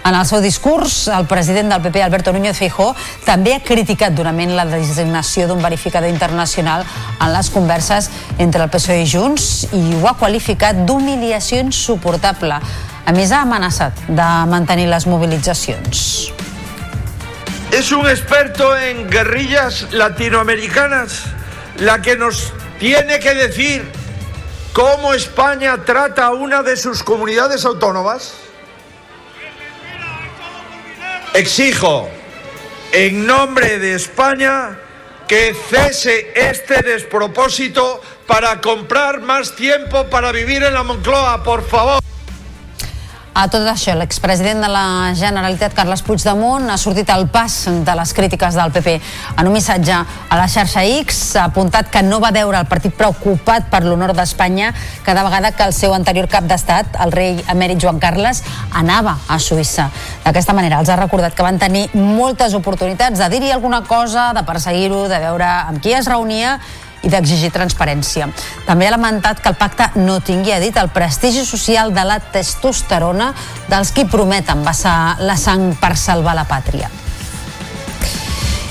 En 0.05 0.15
el 0.15 0.25
seu 0.25 0.39
discurs, 0.41 1.07
el 1.11 1.25
president 1.27 1.71
del 1.73 1.81
PP, 1.81 2.03
Alberto 2.03 2.31
Núñez 2.31 2.57
Feijóo, 2.57 2.93
també 3.25 3.55
ha 3.55 3.63
criticat 3.63 4.15
durament 4.15 4.53
la 4.55 4.65
designació 4.69 5.47
d'un 5.49 5.61
verificador 5.63 6.09
internacional 6.09 6.85
en 7.19 7.33
les 7.33 7.49
converses 7.51 8.09
entre 8.37 8.63
el 8.63 8.71
PSOE 8.71 9.01
i 9.03 9.09
Junts 9.09 9.67
i 9.73 9.83
ho 9.97 10.07
ha 10.07 10.15
qualificat 10.19 10.85
d'humiliació 10.87 11.59
insuportable. 11.65 12.61
A 13.07 13.15
més, 13.15 13.31
ha 13.31 13.41
amenaçat 13.43 14.07
de 14.07 14.29
mantenir 14.47 14.87
les 14.91 15.07
mobilitzacions. 15.07 16.31
Es 17.71 17.91
un 17.91 18.07
experto 18.07 18.77
en 18.77 19.09
guerrillas 19.09 19.87
latinoamericanas 19.91 21.25
la 21.79 22.01
que 22.01 22.15
nos 22.15 22.53
tiene 22.79 23.19
que 23.19 23.33
decir 23.33 23.85
cómo 24.73 25.13
España 25.13 25.83
trata 25.85 26.27
a 26.27 26.31
una 26.31 26.63
de 26.63 26.77
sus 26.77 27.03
comunidades 27.03 27.65
autónomas. 27.65 28.46
Exijo, 31.37 32.09
en 32.91 33.27
nombre 33.27 33.77
de 33.77 33.93
España, 33.93 34.79
que 35.27 35.53
cese 35.69 36.31
este 36.33 36.81
despropósito 36.81 38.01
para 38.25 38.59
comprar 38.59 39.21
más 39.21 39.55
tiempo 39.55 40.07
para 40.09 40.31
vivir 40.31 40.63
en 40.63 40.73
la 40.73 40.81
Moncloa, 40.81 41.43
por 41.43 41.63
favor. 41.63 42.01
A 43.37 43.43
tot 43.53 43.67
això, 43.69 43.93
l'expresident 43.93 44.63
de 44.63 44.67
la 44.71 45.13
Generalitat, 45.13 45.75
Carles 45.77 46.01
Puigdemont, 46.01 46.63
ha 46.73 46.77
sortit 46.81 47.11
al 47.13 47.27
pas 47.29 47.53
de 47.85 47.93
les 47.99 48.13
crítiques 48.17 48.55
del 48.57 48.71
PP. 48.73 48.95
En 49.37 49.45
un 49.45 49.53
missatge 49.53 49.93
a 49.93 50.39
la 50.39 50.47
xarxa 50.49 50.81
X 51.03 51.19
ha 51.37 51.43
apuntat 51.51 51.91
que 51.93 52.01
no 52.01 52.17
va 52.23 52.31
veure 52.33 52.57
el 52.57 52.65
partit 52.65 52.95
preocupat 52.97 53.67
per 53.69 53.83
l'honor 53.83 54.15
d'Espanya 54.17 54.71
cada 55.05 55.21
vegada 55.27 55.51
que 55.53 55.67
el 55.69 55.75
seu 55.77 55.93
anterior 55.93 56.25
cap 56.31 56.49
d'estat, 56.49 56.97
el 57.05 57.13
rei 57.13 57.37
emèrit 57.53 57.77
Joan 57.77 58.01
Carles, 58.01 58.41
anava 58.73 59.19
a 59.29 59.37
Suïssa. 59.37 59.85
D'aquesta 60.25 60.57
manera 60.57 60.81
els 60.81 60.89
ha 60.89 60.97
recordat 60.97 61.37
que 61.37 61.45
van 61.45 61.61
tenir 61.61 61.91
moltes 61.93 62.57
oportunitats 62.57 63.21
de 63.21 63.29
dir-hi 63.29 63.53
alguna 63.53 63.83
cosa, 63.85 64.31
de 64.33 64.41
perseguir-ho, 64.49 65.05
de 65.13 65.21
veure 65.29 65.53
amb 65.69 65.77
qui 65.77 65.93
es 65.93 66.09
reunia 66.09 66.57
i 67.03 67.11
d'exigir 67.13 67.51
transparència. 67.53 68.29
També 68.67 68.87
ha 68.87 68.93
lamentat 68.95 69.41
que 69.41 69.51
el 69.53 69.59
pacte 69.59 69.89
no 69.95 70.19
tingui, 70.19 70.53
ha 70.53 70.61
dit, 70.63 70.77
el 70.77 70.89
prestigi 70.93 71.45
social 71.45 71.93
de 71.93 72.05
la 72.07 72.19
testosterona 72.19 73.33
dels 73.69 73.91
qui 73.91 74.07
prometen 74.09 74.65
vessar 74.65 75.17
la 75.19 75.37
sang 75.37 75.73
per 75.81 75.95
salvar 75.97 76.37
la 76.37 76.47
pàtria. 76.49 76.89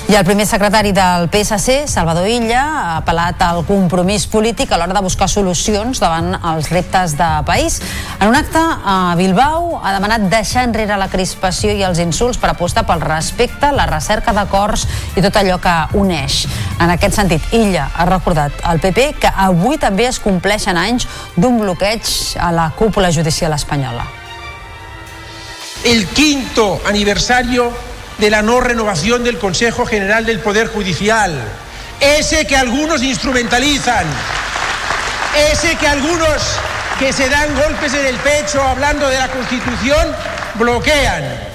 I 0.07 0.15
el 0.15 0.23
primer 0.23 0.45
secretari 0.47 0.93
del 0.95 1.27
PSC, 1.27 1.83
Salvador 1.91 2.29
Illa, 2.31 2.61
ha 2.63 2.91
apel·lat 3.01 3.41
al 3.43 3.65
compromís 3.67 4.23
polític 4.31 4.71
a 4.71 4.77
l'hora 4.79 4.95
de 4.95 5.01
buscar 5.03 5.27
solucions 5.27 5.99
davant 5.99 6.29
els 6.47 6.69
reptes 6.71 7.17
de 7.19 7.27
país. 7.43 7.81
En 8.21 8.29
un 8.31 8.37
acte 8.39 8.61
a 8.61 9.17
Bilbao 9.19 9.81
ha 9.83 9.91
demanat 9.91 10.29
deixar 10.31 10.63
enrere 10.63 10.95
la 10.95 11.09
crispació 11.11 11.73
i 11.75 11.83
els 11.83 11.99
insults 11.99 12.39
per 12.39 12.53
apostar 12.53 12.85
pel 12.87 13.03
respecte, 13.03 13.73
la 13.75 13.89
recerca 13.91 14.31
d'acords 14.31 14.85
i 15.19 15.25
tot 15.25 15.41
allò 15.41 15.59
que 15.59 15.75
uneix. 15.99 16.45
En 16.79 16.95
aquest 16.95 17.19
sentit, 17.19 17.51
Illa 17.51 17.89
ha 17.91 18.07
recordat 18.07 18.63
al 18.63 18.79
PP 18.79 19.09
que 19.19 19.33
avui 19.35 19.75
també 19.75 20.07
es 20.07 20.21
compleixen 20.23 20.79
anys 20.79 21.03
d'un 21.35 21.59
bloqueig 21.59 22.07
a 22.39 22.53
la 22.55 22.69
cúpula 22.79 23.11
judicial 23.11 23.51
espanyola. 23.59 24.07
El 25.83 26.07
quinto 26.15 26.79
aniversario 26.87 27.96
de 28.17 28.29
la 28.29 28.41
no 28.41 28.59
renovación 28.59 29.23
del 29.23 29.37
Consejo 29.37 29.85
General 29.85 30.25
del 30.25 30.39
Poder 30.39 30.67
Judicial, 30.67 31.33
ese 31.99 32.45
que 32.45 32.55
algunos 32.55 33.03
instrumentalizan, 33.03 34.05
ese 35.51 35.75
que 35.75 35.87
algunos 35.87 36.41
que 36.99 37.13
se 37.13 37.29
dan 37.29 37.55
golpes 37.55 37.93
en 37.93 38.05
el 38.05 38.15
pecho 38.17 38.61
hablando 38.61 39.07
de 39.07 39.17
la 39.17 39.27
Constitución 39.27 40.15
bloquean. 40.55 41.46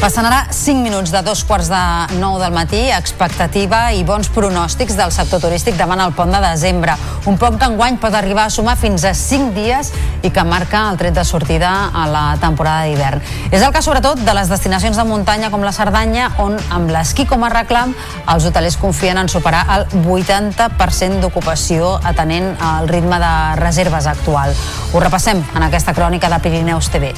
Passen 0.00 0.24
ara 0.24 0.46
5 0.48 0.80
minuts 0.80 1.10
de 1.12 1.20
dos 1.20 1.42
quarts 1.44 1.68
de 1.68 1.78
9 2.16 2.38
del 2.40 2.54
matí, 2.56 2.78
expectativa 2.88 3.90
i 3.92 4.00
bons 4.00 4.30
pronòstics 4.32 4.94
del 4.96 5.10
sector 5.12 5.42
turístic 5.42 5.76
davant 5.76 6.00
el 6.00 6.14
pont 6.16 6.32
de 6.32 6.38
desembre. 6.40 6.94
Un 7.28 7.36
pont 7.36 7.58
que 7.60 7.66
enguany 7.68 7.98
pot 8.00 8.14
arribar 8.16 8.46
a 8.48 8.54
sumar 8.54 8.78
fins 8.80 9.04
a 9.04 9.12
5 9.12 9.52
dies 9.52 9.90
i 10.24 10.30
que 10.32 10.44
marca 10.48 10.86
el 10.88 10.96
tret 10.96 11.12
de 11.12 11.24
sortida 11.28 11.90
a 11.92 12.06
la 12.08 12.22
temporada 12.40 12.86
d'hivern. 12.88 13.20
És 13.52 13.60
el 13.60 13.74
cas 13.76 13.84
sobretot 13.84 14.22
de 14.24 14.34
les 14.38 14.48
destinacions 14.48 14.96
de 14.96 15.04
muntanya 15.04 15.50
com 15.52 15.60
la 15.68 15.74
Cerdanya, 15.76 16.30
on 16.40 16.56
amb 16.72 16.88
l'esquí 16.88 17.28
com 17.28 17.44
a 17.44 17.52
reclam 17.52 17.92
els 18.24 18.48
hotelers 18.48 18.80
confien 18.80 19.20
en 19.20 19.28
superar 19.28 19.66
el 19.76 19.84
80% 20.00 21.20
d'ocupació 21.20 21.98
atenent 22.00 22.54
al 22.56 22.88
ritme 22.88 23.20
de 23.20 23.34
reserves 23.60 24.08
actual. 24.08 24.56
Ho 24.94 25.04
repassem 25.04 25.44
en 25.44 25.68
aquesta 25.68 25.92
crònica 25.92 26.32
de 26.32 26.40
Pirineus 26.40 26.88
TV. 26.88 27.12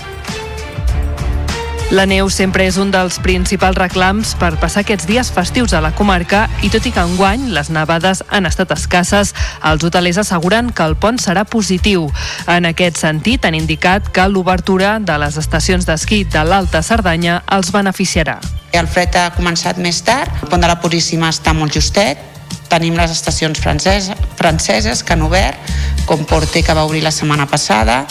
La 1.92 2.06
neu 2.08 2.30
sempre 2.32 2.64
és 2.64 2.78
un 2.80 2.88
dels 2.88 3.18
principals 3.20 3.76
reclams 3.76 4.30
per 4.40 4.54
passar 4.56 4.80
aquests 4.80 5.04
dies 5.04 5.28
festius 5.28 5.74
a 5.76 5.82
la 5.84 5.90
comarca 5.92 6.46
i 6.64 6.70
tot 6.72 6.86
i 6.88 6.92
que 6.94 7.02
enguany 7.04 7.50
les 7.52 7.68
nevades 7.68 8.22
han 8.32 8.48
estat 8.48 8.72
escasses, 8.72 9.34
els 9.68 9.84
hotelers 9.84 10.22
asseguren 10.22 10.70
que 10.72 10.86
el 10.88 10.96
pont 10.96 11.20
serà 11.20 11.44
positiu. 11.44 12.06
En 12.48 12.64
aquest 12.70 12.96
sentit, 13.02 13.44
han 13.44 13.58
indicat 13.60 14.08
que 14.08 14.24
l'obertura 14.24 14.94
de 15.04 15.18
les 15.20 15.36
estacions 15.36 15.84
d'esquí 15.84 16.22
de 16.32 16.46
l'Alta 16.48 16.80
Cerdanya 16.80 17.42
els 17.52 17.74
beneficiarà. 17.76 18.38
El 18.72 18.88
fred 18.88 19.12
ha 19.20 19.28
començat 19.36 19.76
més 19.76 20.00
tard, 20.00 20.32
el 20.40 20.48
pont 20.48 20.64
de 20.64 20.72
la 20.72 20.80
Puríssima 20.80 21.28
està 21.28 21.52
molt 21.52 21.76
justet, 21.76 22.24
tenim 22.72 22.96
les 22.96 23.12
estacions 23.12 23.60
franceses, 23.60 24.16
franceses 24.40 25.04
que 25.04 25.12
han 25.12 25.28
obert, 25.28 25.60
com 26.08 26.24
Porte 26.24 26.64
que 26.64 26.72
va 26.72 26.88
obrir 26.88 27.04
la 27.04 27.12
setmana 27.12 27.44
passada, 27.52 28.06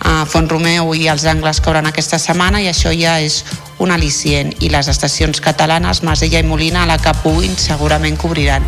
a 0.00 0.24
Font 0.28 0.48
Romeu 0.50 0.92
i 0.94 1.06
els 1.08 1.24
angles 1.28 1.62
obren 1.64 1.88
aquesta 1.88 2.18
setmana 2.20 2.60
i 2.60 2.68
això 2.70 2.92
ja 2.92 3.16
és 3.22 3.42
un 3.78 3.92
al·licient 3.92 4.52
i 4.64 4.70
les 4.72 4.88
estacions 4.88 5.40
catalanes, 5.44 6.02
Masella 6.02 6.40
i 6.40 6.46
Molina, 6.46 6.84
a 6.84 6.90
la 6.90 6.98
que 6.98 7.14
puguin 7.22 7.56
segurament 7.60 8.16
cobriran. 8.20 8.64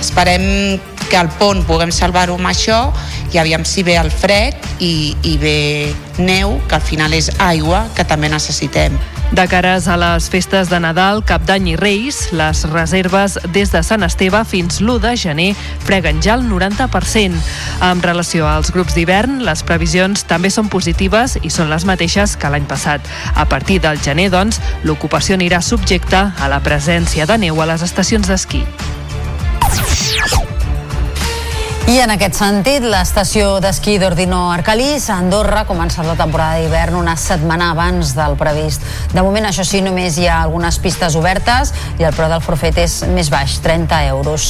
Esperem 0.00 0.46
que 1.10 1.18
al 1.18 1.30
pont 1.38 1.64
puguem 1.66 1.92
salvar-ho 1.94 2.36
amb 2.38 2.50
això 2.50 2.80
i 3.32 3.38
aviam 3.38 3.64
si 3.64 3.82
ve 3.86 3.96
el 4.00 4.10
fred 4.10 4.56
i, 4.80 5.14
i 5.22 5.36
ve 5.40 5.58
neu, 6.18 6.56
que 6.68 6.78
al 6.78 6.84
final 6.84 7.12
és 7.16 7.30
aigua, 7.42 7.86
que 7.96 8.06
també 8.06 8.30
necessitem. 8.32 8.96
De 9.32 9.42
cares 9.50 9.88
a 9.90 9.96
les 9.98 10.28
festes 10.30 10.70
de 10.70 10.78
Nadal, 10.80 11.24
Cap 11.26 11.42
d'Any 11.48 11.72
i 11.72 11.76
Reis, 11.76 12.30
les 12.32 12.62
reserves 12.70 13.34
des 13.52 13.72
de 13.74 13.82
Sant 13.82 14.06
Esteve 14.06 14.44
fins 14.46 14.78
l'1 14.80 15.00
de 15.02 15.14
gener 15.18 15.48
freguen 15.82 16.22
ja 16.22 16.36
el 16.38 16.46
90%. 16.46 17.34
En 17.90 18.02
relació 18.04 18.46
als 18.46 18.70
grups 18.72 18.94
d'hivern, 18.94 19.40
les 19.44 19.64
previsions 19.66 20.24
també 20.30 20.52
són 20.54 20.70
positives 20.70 21.36
i 21.42 21.50
són 21.50 21.72
les 21.74 21.84
mateixes 21.84 22.36
que 22.38 22.50
l'any 22.52 22.70
passat. 22.70 23.02
A 23.34 23.48
partir 23.50 23.80
del 23.82 23.98
gener, 24.00 24.30
doncs, 24.30 24.62
l'ocupació 24.86 25.34
anirà 25.34 25.60
subjecta 25.60 26.30
a 26.38 26.48
la 26.48 26.62
presència 26.62 27.26
de 27.26 27.38
neu 27.48 27.60
a 27.60 27.72
les 27.74 27.82
estacions 27.82 28.30
d'esquí. 28.30 28.62
I 31.86 32.00
en 32.02 32.10
aquest 32.10 32.34
sentit, 32.34 32.82
l'estació 32.82 33.60
d'esquí 33.62 33.92
d'Ordino 34.02 34.48
Arcalís 34.50 35.04
a 35.06 35.20
Andorra 35.20 35.60
ha 35.60 35.68
començat 35.68 36.02
la 36.02 36.16
temporada 36.18 36.58
d'hivern 36.58 36.96
una 36.98 37.14
setmana 37.14 37.68
abans 37.76 38.10
del 38.16 38.34
previst. 38.40 38.82
De 39.12 39.22
moment, 39.22 39.46
això 39.46 39.62
sí, 39.62 39.78
només 39.86 40.18
hi 40.18 40.26
ha 40.26 40.40
algunes 40.40 40.80
pistes 40.82 41.14
obertes 41.14 41.70
i 42.00 42.08
el 42.08 42.10
preu 42.18 42.26
del 42.32 42.42
forfet 42.42 42.82
és 42.82 42.98
més 43.14 43.30
baix, 43.30 43.60
30 43.62 44.02
euros. 44.08 44.48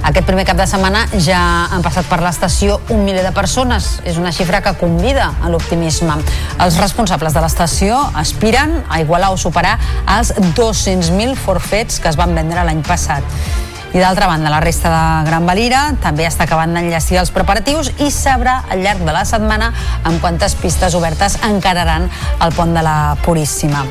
Aquest 0.00 0.24
primer 0.24 0.48
cap 0.48 0.56
de 0.56 0.64
setmana 0.70 1.04
ja 1.20 1.42
han 1.68 1.84
passat 1.84 2.08
per 2.08 2.22
l'estació 2.24 2.80
un 2.88 3.04
miler 3.04 3.26
de 3.28 3.36
persones. 3.36 3.98
És 4.08 4.16
una 4.16 4.32
xifra 4.32 4.64
que 4.64 4.72
convida 4.80 5.34
a 5.44 5.52
l'optimisme. 5.52 6.16
Els 6.56 6.80
responsables 6.80 7.36
de 7.36 7.44
l'estació 7.44 8.00
aspiren 8.16 8.78
a 8.88 9.04
igualar 9.04 9.34
o 9.36 9.36
superar 9.36 9.76
els 10.16 10.32
200.000 10.56 11.36
forfets 11.36 12.00
que 12.00 12.08
es 12.08 12.16
van 12.16 12.32
vendre 12.32 12.64
l'any 12.64 12.80
passat. 12.80 13.67
I 13.94 14.00
d'altra 14.02 14.26
banda, 14.28 14.50
la 14.52 14.60
resta 14.60 14.90
de 14.92 15.30
Gran 15.30 15.46
Valira 15.48 15.86
també 16.02 16.26
està 16.28 16.44
acabant 16.44 16.74
d'enllestir 16.76 17.20
els 17.22 17.32
preparatius 17.32 17.88
i 18.04 18.10
sabrà 18.12 18.60
al 18.68 18.84
llarg 18.84 19.00
de 19.06 19.14
la 19.16 19.24
setmana 19.28 19.72
amb 20.02 20.20
quantes 20.20 20.58
pistes 20.60 20.98
obertes 20.98 21.38
encararan 21.48 22.10
el 22.44 22.54
pont 22.58 22.76
de 22.76 22.84
la 22.84 23.16
Puríssima. 23.24 23.86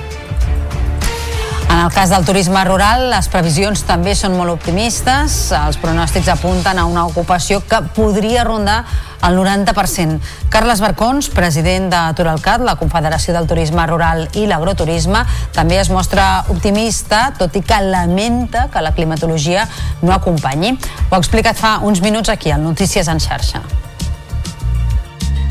En 1.77 1.83
el 1.83 1.91
cas 1.91 2.09
del 2.09 2.25
turisme 2.25 2.63
rural, 2.65 3.03
les 3.11 3.27
previsions 3.29 3.83
també 3.85 4.15
són 4.17 4.33
molt 4.33 4.49
optimistes. 4.49 5.35
Els 5.53 5.77
pronòstics 5.77 6.31
apunten 6.33 6.81
a 6.81 6.87
una 6.89 7.03
ocupació 7.05 7.59
que 7.69 7.83
podria 7.93 8.41
rondar 8.47 8.79
el 9.27 9.37
90%. 9.37 10.17
Carles 10.49 10.81
Barcons, 10.81 11.29
president 11.29 11.91
de 11.93 12.01
Turalcat, 12.17 12.65
la 12.65 12.79
Confederació 12.81 13.37
del 13.37 13.45
Turisme 13.45 13.85
Rural 13.85 14.25
i 14.33 14.49
l'Agroturisme, 14.49 15.21
també 15.53 15.77
es 15.77 15.93
mostra 15.93 16.47
optimista, 16.49 17.27
tot 17.37 17.53
i 17.53 17.61
que 17.61 17.83
lamenta 17.85 18.71
que 18.73 18.81
la 18.81 18.97
climatologia 18.97 19.69
no 20.01 20.17
acompanyi. 20.17 20.79
Ho 21.11 21.13
ha 21.13 21.21
explicat 21.21 21.61
fa 21.61 21.77
uns 21.85 22.01
minuts 22.01 22.33
aquí, 22.33 22.49
al 22.49 22.65
Notícies 22.65 23.05
en 23.05 23.21
xarxa 23.21 23.61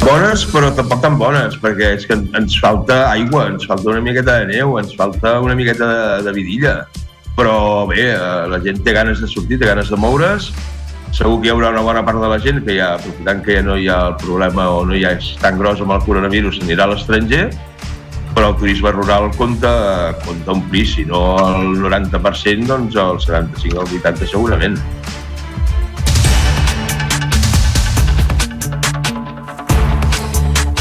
bones 0.06 0.44
però 0.52 0.68
tampoc 0.70 1.00
tan 1.02 1.16
bones 1.18 1.56
perquè 1.58 1.90
és 1.96 2.04
que 2.06 2.14
ens 2.14 2.54
falta 2.62 3.08
aigua, 3.10 3.48
ens 3.50 3.66
falta 3.66 3.90
una 3.90 4.02
miqueta 4.04 4.38
de 4.38 4.52
neu, 4.52 4.76
ens 4.78 4.94
falta 4.94 5.40
una 5.42 5.56
miqueta 5.58 5.88
de, 5.90 6.06
de 6.28 6.34
vidilla. 6.36 6.74
Però 7.36 7.84
bé, 7.90 8.12
eh, 8.14 8.46
la 8.48 8.60
gent 8.62 8.78
té 8.86 8.94
ganes 8.96 9.20
de 9.20 9.28
sortir, 9.28 9.58
té 9.58 9.66
ganes 9.68 9.90
de 9.90 9.98
moure's. 10.00 10.52
Segur 11.16 11.40
que 11.40 11.48
hi 11.48 11.52
haurà 11.52 11.72
una 11.74 11.82
bona 11.82 12.04
part 12.06 12.22
de 12.22 12.30
la 12.30 12.38
gent 12.42 12.62
que 12.66 12.76
ja, 12.78 12.92
aprofitant 13.00 13.42
que 13.42 13.58
ja 13.58 13.64
no 13.66 13.76
hi 13.80 13.88
ha 13.90 13.98
el 14.12 14.16
problema 14.22 14.68
o 14.76 14.84
no 14.86 14.94
hi 14.94 15.02
ha 15.06 15.16
és 15.16 15.32
tan 15.42 15.58
gros 15.58 15.82
amb 15.82 15.96
el 15.96 16.04
coronavirus, 16.06 16.62
anirà 16.62 16.86
a 16.86 16.92
l'estranger. 16.92 17.48
Però 18.36 18.52
el 18.52 18.56
turisme 18.60 18.92
rural 18.94 19.30
compta, 19.34 19.72
compta 20.22 20.54
un 20.54 20.62
plis, 20.70 20.94
si 20.94 21.06
no 21.08 21.24
el 21.48 21.80
90%, 21.82 22.70
doncs 22.70 23.00
el 23.00 23.20
75 23.26 23.80
o 23.80 23.86
el 23.88 23.98
80 23.98 24.30
segurament. 24.30 24.78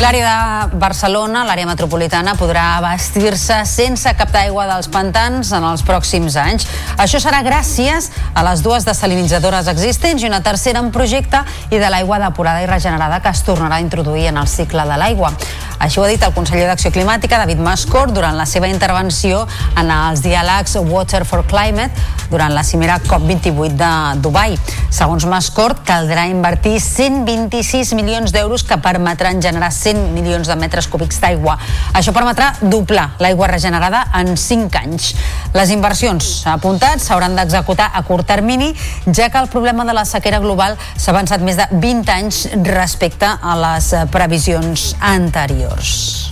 L'àrea 0.06 0.68
de 0.70 0.78
Barcelona, 0.78 1.42
l'àrea 1.48 1.66
metropolitana, 1.66 2.36
podrà 2.38 2.76
abastir-se 2.76 3.56
sense 3.66 4.12
captar 4.14 4.44
aigua 4.46 4.68
dels 4.70 4.86
pantans 4.94 5.50
en 5.58 5.66
els 5.66 5.82
pròxims 5.82 6.36
anys. 6.38 6.68
Això 7.02 7.18
serà 7.24 7.40
gràcies 7.42 8.12
a 8.38 8.44
les 8.46 8.62
dues 8.62 8.86
desalinitzadores 8.86 9.66
existents 9.74 10.22
i 10.22 10.30
una 10.30 10.44
tercera 10.46 10.84
en 10.86 10.92
projecte 10.94 11.42
i 11.72 11.82
de 11.82 11.90
l'aigua 11.90 12.20
depurada 12.22 12.62
i 12.62 12.70
regenerada 12.70 13.18
que 13.24 13.34
es 13.34 13.42
tornarà 13.48 13.80
a 13.80 13.86
introduir 13.88 14.28
en 14.30 14.38
el 14.38 14.52
cicle 14.52 14.86
de 14.86 15.00
l'aigua. 15.02 15.34
Així 15.80 16.00
ho 16.00 16.06
ha 16.06 16.12
dit 16.12 16.22
el 16.24 16.34
conseller 16.38 16.68
d'Acció 16.70 16.92
Climàtica, 16.94 17.42
David 17.42 17.60
Mascor, 17.66 18.14
durant 18.14 18.38
la 18.38 18.46
seva 18.46 18.70
intervenció 18.70 19.42
en 19.76 19.90
els 19.92 20.22
diàlegs 20.24 20.78
Water 20.86 21.26
for 21.26 21.44
Climate 21.50 21.92
durant 22.30 22.54
la 22.54 22.64
cimera 22.64 23.00
COP28 23.04 23.76
de 23.82 23.92
Dubai. 24.22 24.56
Segons 24.94 25.26
Mascor, 25.28 25.76
caldrà 25.86 26.30
invertir 26.30 26.78
126 26.80 27.92
milions 27.98 28.32
d'euros 28.32 28.64
que 28.64 28.78
permetran 28.82 29.42
generar 29.44 29.74
100 29.74 29.95
milions 30.14 30.48
de 30.48 30.56
metres 30.60 30.88
cúbics 30.92 31.20
d'aigua. 31.24 31.58
Això 31.94 32.14
permetrà 32.16 32.52
doblar 32.62 33.12
l'aigua 33.24 33.50
regenerada 33.52 34.06
en 34.20 34.36
5 34.38 34.82
anys. 34.82 35.14
Les 35.56 35.72
inversions 35.74 36.44
apuntats 36.52 37.08
s'hauran 37.08 37.36
d'executar 37.38 37.92
a 37.94 38.04
curt 38.08 38.28
termini, 38.28 38.74
ja 39.12 39.30
que 39.30 39.42
el 39.42 39.50
problema 39.50 39.86
de 39.86 39.96
la 39.96 40.06
sequera 40.06 40.40
global 40.44 40.78
s'ha 40.96 41.12
avançat 41.16 41.42
més 41.42 41.58
de 41.58 41.68
20 41.72 42.14
anys 42.16 42.46
respecte 42.68 43.28
a 43.30 43.58
les 43.64 43.92
previsions 44.12 44.94
anteriors. 45.00 46.32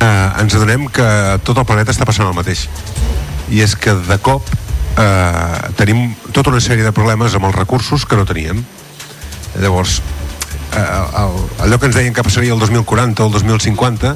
Eh, 0.00 0.40
ens 0.42 0.54
adonem 0.54 0.86
que 0.92 1.08
tot 1.46 1.56
el 1.56 1.66
planeta 1.68 1.94
està 1.94 2.06
passant 2.08 2.28
el 2.28 2.36
mateix. 2.36 2.66
I 3.48 3.62
és 3.64 3.76
que 3.78 3.94
de 4.06 4.18
cop 4.20 4.44
eh, 4.98 5.72
tenim 5.78 6.10
tota 6.32 6.50
una 6.52 6.60
sèrie 6.60 6.84
de 6.84 6.92
problemes 6.96 7.36
amb 7.36 7.48
els 7.48 7.56
recursos 7.56 8.04
que 8.04 8.18
no 8.18 8.26
teníem. 8.28 8.62
Llavors, 9.62 10.00
el, 10.76 11.36
allò 11.64 11.78
que 11.78 11.90
ens 11.90 11.96
deien 11.96 12.14
que 12.14 12.24
passaria 12.26 12.54
el 12.54 12.60
2040 12.60 13.22
o 13.22 13.26
el 13.26 13.32
2050 13.38 14.14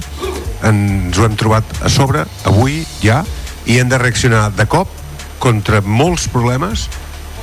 ens 0.68 1.18
ho 1.18 1.26
hem 1.26 1.36
trobat 1.40 1.64
a 1.80 1.88
sobre 1.92 2.24
avui 2.48 2.82
ja 3.00 3.22
i 3.64 3.78
hem 3.80 3.88
de 3.88 3.98
reaccionar 4.00 4.48
de 4.56 4.66
cop 4.68 4.88
contra 5.40 5.80
molts 5.80 6.28
problemes 6.28 6.88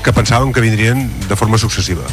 que 0.06 0.14
pensàvem 0.14 0.53
que 0.53 0.61
vindrien 0.61 1.07
de 1.27 1.35
forma 1.35 1.57
successiva. 1.57 2.06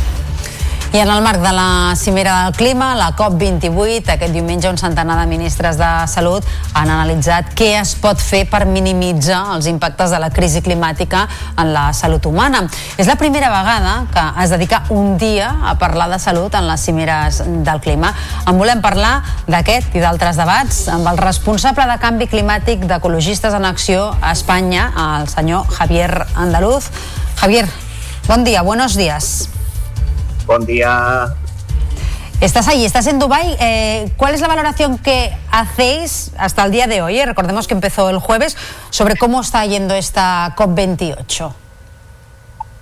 I 0.95 1.01
en 1.01 1.11
el 1.11 1.23
marc 1.23 1.41
de 1.43 1.51
la 1.51 1.97
cimera 1.97 2.45
del 2.45 2.53
clima, 2.55 2.95
la 2.95 3.17
COP28, 3.17 4.13
aquest 4.13 4.31
diumenge 4.31 4.69
un 4.71 4.77
centenar 4.79 5.17
de 5.19 5.25
ministres 5.27 5.75
de 5.75 5.89
Salut 6.07 6.45
han 6.71 6.87
analitzat 6.87 7.49
què 7.59 7.73
es 7.81 7.97
pot 7.99 8.21
fer 8.23 8.45
per 8.47 8.61
minimitzar 8.71 9.41
els 9.57 9.67
impactes 9.67 10.15
de 10.15 10.21
la 10.23 10.29
crisi 10.31 10.63
climàtica 10.63 11.25
en 11.59 11.73
la 11.75 11.89
salut 11.99 12.29
humana. 12.31 12.61
És 12.95 13.11
la 13.11 13.17
primera 13.19 13.49
vegada 13.51 13.95
que 14.15 14.45
es 14.45 14.55
dedica 14.55 14.85
un 14.95 15.19
dia 15.19 15.49
a 15.67 15.75
parlar 15.81 16.07
de 16.13 16.21
salut 16.23 16.55
en 16.55 16.69
les 16.69 16.87
cimeres 16.87 17.43
del 17.43 17.83
clima. 17.83 18.13
En 18.47 18.55
volem 18.63 18.79
parlar 18.79 19.17
d'aquest 19.51 19.99
i 19.99 20.05
d'altres 20.05 20.39
debats 20.39 20.85
amb 20.95 21.11
el 21.11 21.19
responsable 21.19 21.89
de 21.91 21.99
canvi 21.99 22.31
climàtic 22.31 22.87
d'Ecologistes 22.87 23.59
en 23.59 23.67
Acció 23.67 24.13
a 24.21 24.31
Espanya, 24.31 24.93
el 25.17 25.27
senyor 25.27 25.67
Javier 25.75 26.23
Andaluz. 26.37 26.93
Javier, 27.43 27.67
bon 28.31 28.47
dia, 28.47 28.63
buenos 28.63 28.95
días. 28.95 29.54
Buen 30.47 30.67
día. 30.67 31.35
Estás 32.41 32.69
ahí, 32.69 32.85
estás 32.85 33.07
en 33.07 33.19
Dubái. 33.19 33.57
Eh, 33.59 34.13
¿Cuál 34.19 34.35
es 34.35 34.43
la 34.43 34.49
valoración 34.49 34.99
que 34.99 35.35
hacéis 35.51 36.33
hasta 36.37 36.65
el 36.67 36.71
día 36.71 36.87
de 36.87 37.01
hoy? 37.01 37.19
Eh, 37.19 37.25
recordemos 37.25 37.67
que 37.67 37.73
empezó 37.73 38.11
el 38.11 38.19
jueves 38.19 38.55
sobre 38.91 39.17
cómo 39.17 39.41
está 39.41 39.65
yendo 39.65 39.95
esta 39.95 40.55
COP28. 40.57 41.55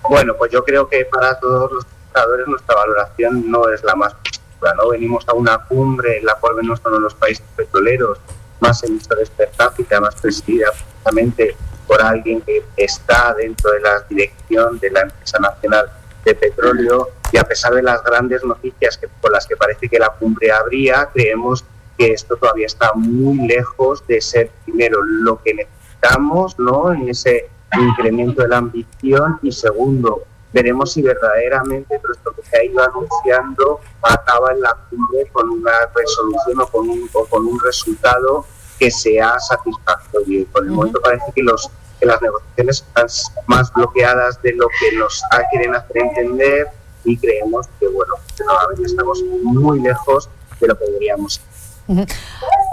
Bueno, 0.09 0.35
pues 0.37 0.51
yo 0.51 0.65
creo 0.65 0.89
que 0.89 1.05
para 1.05 1.39
todos 1.39 1.71
los 1.71 1.85
espectadores 1.85 2.49
nuestra 2.49 2.75
valoración 2.75 3.49
no 3.49 3.69
es 3.69 3.85
la 3.85 3.95
más 3.95 4.15
positiva, 4.15 4.75
¿no? 4.75 4.89
Venimos 4.89 5.29
a 5.29 5.35
una 5.35 5.59
cumbre 5.59 6.19
en 6.19 6.25
la 6.25 6.35
cual 6.35 6.57
venimos 6.57 6.81
uno 6.85 6.97
de 6.97 7.03
los 7.03 7.15
países 7.15 7.45
petroleros 7.55 8.19
más 8.59 8.83
emisores 8.83 9.31
per 9.31 9.53
cápita, 9.57 10.01
más 10.01 10.17
presidida 10.17 10.71
precisamente 10.73 11.57
por 11.87 12.03
alguien 12.03 12.41
que 12.41 12.65
está 12.77 13.33
dentro 13.35 13.71
de 13.71 13.81
la 13.81 14.01
dirección 14.09 14.81
de 14.81 14.91
la 14.91 15.03
empresa 15.03 15.39
nacional 15.39 15.93
de 16.25 16.35
petróleo 16.35 17.22
y 17.33 17.39
a 17.39 17.45
pesar 17.45 17.73
de 17.75 17.83
las 17.83 18.05
grandes 18.05 18.45
noticias 18.45 18.99
que, 18.99 19.09
por 19.09 19.33
las 19.33 19.47
que 19.47 19.57
parece 19.57 19.89
que 19.89 19.99
la 19.99 20.11
cumbre 20.11 20.53
habría, 20.53 21.09
creemos 21.13 21.65
que 21.97 22.13
esto 22.13 22.37
todavía 22.37 22.67
está 22.67 22.93
muy 22.95 23.47
lejos 23.49 24.07
de 24.07 24.21
ser 24.21 24.51
primero 24.65 25.03
lo 25.03 25.43
que 25.43 25.55
necesitamos, 25.55 26.59
¿no? 26.59 26.93
En 26.93 27.09
ese 27.09 27.49
incremento 27.75 28.43
de 28.43 28.49
la 28.49 28.59
ambición 28.59 29.39
y 29.43 29.51
segundo, 29.51 30.25
veremos 30.53 30.93
si 30.93 31.01
verdaderamente 31.01 31.99
todo 31.99 32.13
esto 32.13 32.33
que 32.33 32.43
se 32.43 32.59
ha 32.59 32.65
ido 32.65 32.83
anunciando 32.83 33.81
acaba 34.03 34.53
en 34.53 34.61
la 34.61 34.77
cumbre 34.91 35.27
con 35.33 35.49
una 35.49 35.73
resolución 35.95 36.61
o 36.61 36.67
con 36.67 36.91
un, 36.91 37.09
o 37.15 37.25
con 37.25 37.47
un 37.47 37.59
resultado 37.61 38.45
que 38.79 38.91
sea 38.91 39.39
satisfactorio. 39.41 40.47
Por 40.53 40.65
el 40.65 40.71
momento 40.71 41.01
parece 41.01 41.33
que 41.35 41.43
los 41.43 41.71
que 41.99 42.07
las 42.07 42.21
negociaciones 42.21 42.85
están 42.85 43.07
más 43.47 43.73
bloqueadas 43.73 44.43
de 44.43 44.55
lo 44.55 44.67
que 44.81 44.97
nos 44.97 45.23
quieren 45.53 45.77
hacer 45.77 45.99
entender 45.99 46.67
y 47.05 47.17
creemos 47.17 47.67
que, 47.79 47.89
bueno, 47.89 48.15
que 48.37 48.45
nuevamente 48.45 48.87
estamos 48.87 49.23
muy 49.43 49.81
lejos 49.81 50.29
de 50.61 50.69
lo 50.69 50.79
que 50.79 50.85
deberíamos 50.85 51.41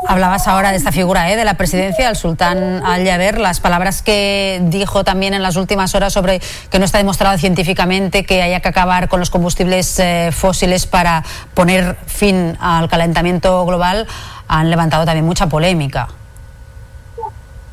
Hablabas 0.07 0.47
ahora 0.47 0.71
de 0.71 0.77
esta 0.77 0.91
figura 0.91 1.31
¿eh? 1.31 1.35
de 1.35 1.43
la 1.43 1.55
presidencia, 1.55 2.09
el 2.09 2.15
sultán 2.15 2.83
Al-Yaber, 2.85 3.39
las 3.39 3.59
palabras 3.59 4.01
que 4.01 4.59
dijo 4.63 5.03
también 5.03 5.33
en 5.33 5.41
las 5.41 5.55
últimas 5.55 5.93
horas 5.95 6.13
sobre 6.13 6.41
que 6.69 6.79
no 6.79 6.85
está 6.85 6.99
demostrado 6.99 7.37
científicamente 7.37 8.23
que 8.23 8.41
haya 8.41 8.59
que 8.59 8.69
acabar 8.69 9.09
con 9.09 9.19
los 9.19 9.29
combustibles 9.29 9.99
eh, 9.99 10.29
fósiles 10.31 10.85
para 10.85 11.23
poner 11.53 11.95
fin 12.05 12.55
al 12.59 12.87
calentamiento 12.87 13.65
global, 13.65 14.07
han 14.47 14.69
levantado 14.69 15.05
también 15.05 15.25
mucha 15.25 15.47
polémica. 15.47 16.07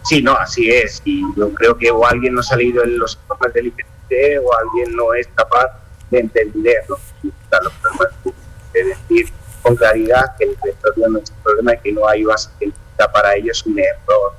Sí, 0.04 0.22
no, 0.22 0.32
así 0.36 0.70
es. 0.70 1.02
Y 1.04 1.22
yo 1.36 1.52
creo 1.52 1.76
que 1.76 1.90
o 1.90 2.06
alguien 2.06 2.34
no 2.34 2.40
ha 2.48 2.56
leído 2.56 2.82
en 2.84 2.98
los 2.98 3.18
informes 3.22 3.54
del 3.54 3.66
IPCC 3.66 4.42
o 4.44 4.56
alguien 4.58 4.96
no 4.96 5.14
es 5.14 5.28
capaz 5.34 5.85
de 6.10 6.18
entender 6.20 6.84
lo 6.88 6.96
que 7.22 8.32
de 8.72 8.84
decir 8.84 9.32
con 9.62 9.74
claridad 9.74 10.36
que 10.38 10.44
el 10.44 10.56
petróleo 10.56 11.08
no 11.08 11.18
es 11.18 11.30
un 11.30 11.36
problema 11.42 11.74
y 11.74 11.78
que 11.78 11.92
no 11.92 12.06
hay 12.06 12.24
base 12.24 12.50
científica 12.58 13.10
para 13.12 13.34
ello 13.34 13.50
es 13.50 13.66
un 13.66 13.78
error. 13.78 14.32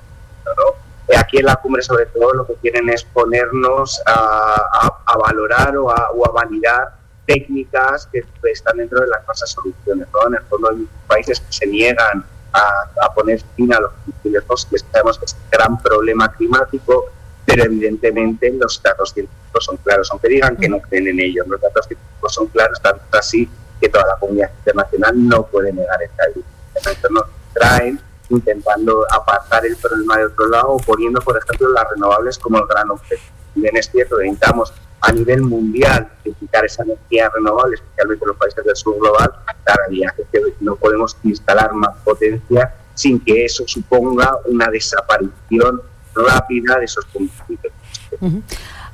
¿no? 0.45 1.18
Aquí 1.18 1.38
en 1.38 1.45
la 1.45 1.56
cumbre 1.56 1.81
sobre 1.81 2.06
todo 2.07 2.34
lo 2.34 2.48
que 2.48 2.56
quieren 2.56 2.89
es 2.89 3.03
ponernos 3.03 4.02
a, 4.06 4.91
a, 5.06 5.18
valorar 5.18 5.76
o 5.77 5.89
a, 5.89 6.11
o 6.11 6.27
a, 6.27 6.31
validar 6.31 6.94
técnicas 7.26 8.07
que 8.11 8.23
están 8.52 8.77
dentro 8.77 9.02
de 9.02 9.07
las 9.07 9.26
falsas 9.26 9.49
soluciones. 9.52 10.07
¿no? 10.14 10.27
En 10.27 10.35
el 10.35 10.44
fondo 10.44 10.69
hay 10.69 10.88
países 11.07 11.39
que 11.39 11.52
se 11.52 11.68
niegan 11.68 12.26
a, 12.53 13.14
poner 13.14 13.41
fin 13.56 13.73
a 13.73 13.80
los 13.80 13.91
combustibles 13.91 14.44
fósiles. 14.45 14.85
Sabemos 14.91 15.19
que 15.19 15.26
es 15.26 15.34
un 15.34 15.49
gran 15.49 15.81
problema 15.81 16.31
climático, 16.31 17.10
pero 17.48 17.64
evidentemente 17.64 18.52
los 18.52 18.84
datos 18.84 19.14
científicos 19.14 19.64
son 19.64 19.78
claros, 19.78 20.10
aunque 20.11 20.28
digan 20.28 20.57
que 20.57 20.68
no 20.68 20.82
creen 20.82 21.07
en 21.07 21.19
ellos, 21.22 21.48
los 21.48 21.61
datos 21.61 21.88
científicos 21.88 22.34
son 22.34 22.48
claros, 22.48 22.82
tanto 22.82 23.02
así 23.18 23.49
que 23.80 23.88
toda 23.88 24.06
la 24.06 24.18
comunidad 24.19 24.52
internacional 24.57 25.14
no 25.15 25.45
puede 25.45 25.72
negar 25.72 25.98
esta 26.03 26.26
evidencia. 26.26 27.10
nos 27.10 27.24
traen 27.53 28.02
intentando 28.30 29.06
apartar 29.10 29.65
el 29.65 29.78
problema 29.78 30.18
de 30.18 30.26
otro 30.26 30.49
lado, 30.49 30.76
poniendo, 30.86 31.22
por 31.22 31.38
ejemplo, 31.38 31.69
las 31.69 31.90
renovables 31.90 32.38
como 32.38 32.57
el 32.57 32.68
gran 32.68 32.91
objetivo. 32.91 33.32
Bien 33.56 33.78
es 33.78 33.90
cierto, 33.90 34.18
necesitamos 34.18 34.74
a 34.99 35.14
nivel 35.14 35.41
mundial 35.44 36.11
duplicar 36.26 36.65
esa 36.65 36.84
energía 36.84 37.30
renovable, 37.34 37.76
especialmente 37.76 38.26
en 38.26 38.28
los 38.28 38.38
países 38.38 38.65
del 38.65 38.76
sur 38.76 38.99
global, 38.99 39.32
la 39.65 39.74
realidad 39.74 40.14
es 40.18 40.26
que 40.34 40.41
no 40.60 40.76
podemos 40.76 41.15
instalar 41.24 41.72
más 41.72 41.95
potencia 42.03 42.76
sin 42.94 43.24
que 43.24 43.45
eso 43.45 43.64
suponga 43.65 44.38
una 44.45 44.68
desaparición 44.69 45.82
rápida 46.26 46.77
de 46.77 46.85
esos. 46.85 47.06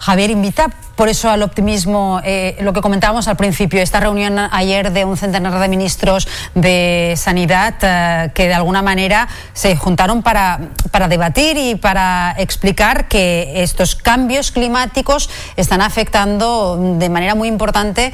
Javier 0.04 0.32
invita 0.32 0.70
por 0.98 1.08
eso 1.08 1.30
al 1.30 1.44
optimismo, 1.44 2.20
eh, 2.26 2.58
lo 2.60 2.74
que 2.74 2.82
comentábamos 2.82 3.30
al 3.30 3.38
principio, 3.38 3.82
esta 3.82 4.02
reunión 4.02 4.38
ayer 4.38 4.92
de 4.92 5.06
un 5.06 5.16
centenar 5.16 5.58
de 5.58 5.68
ministros 5.70 6.28
de 6.56 7.14
Sanidad 7.16 7.76
eh, 7.82 8.32
que 8.36 8.50
de 8.50 8.54
alguna 8.54 8.82
manera 8.82 9.30
se 9.54 9.78
juntaron 9.78 10.22
para, 10.22 10.60
para 10.92 11.08
debatir 11.08 11.56
y 11.58 11.76
para 11.76 12.36
explicar 12.38 13.08
que 13.08 13.64
estos 13.64 13.96
cambios 13.96 14.52
climáticos 14.52 15.30
están 15.56 15.82
afectando 15.82 16.98
de 17.00 17.10
manera 17.10 17.34
muy 17.34 17.48
importante 17.48 18.12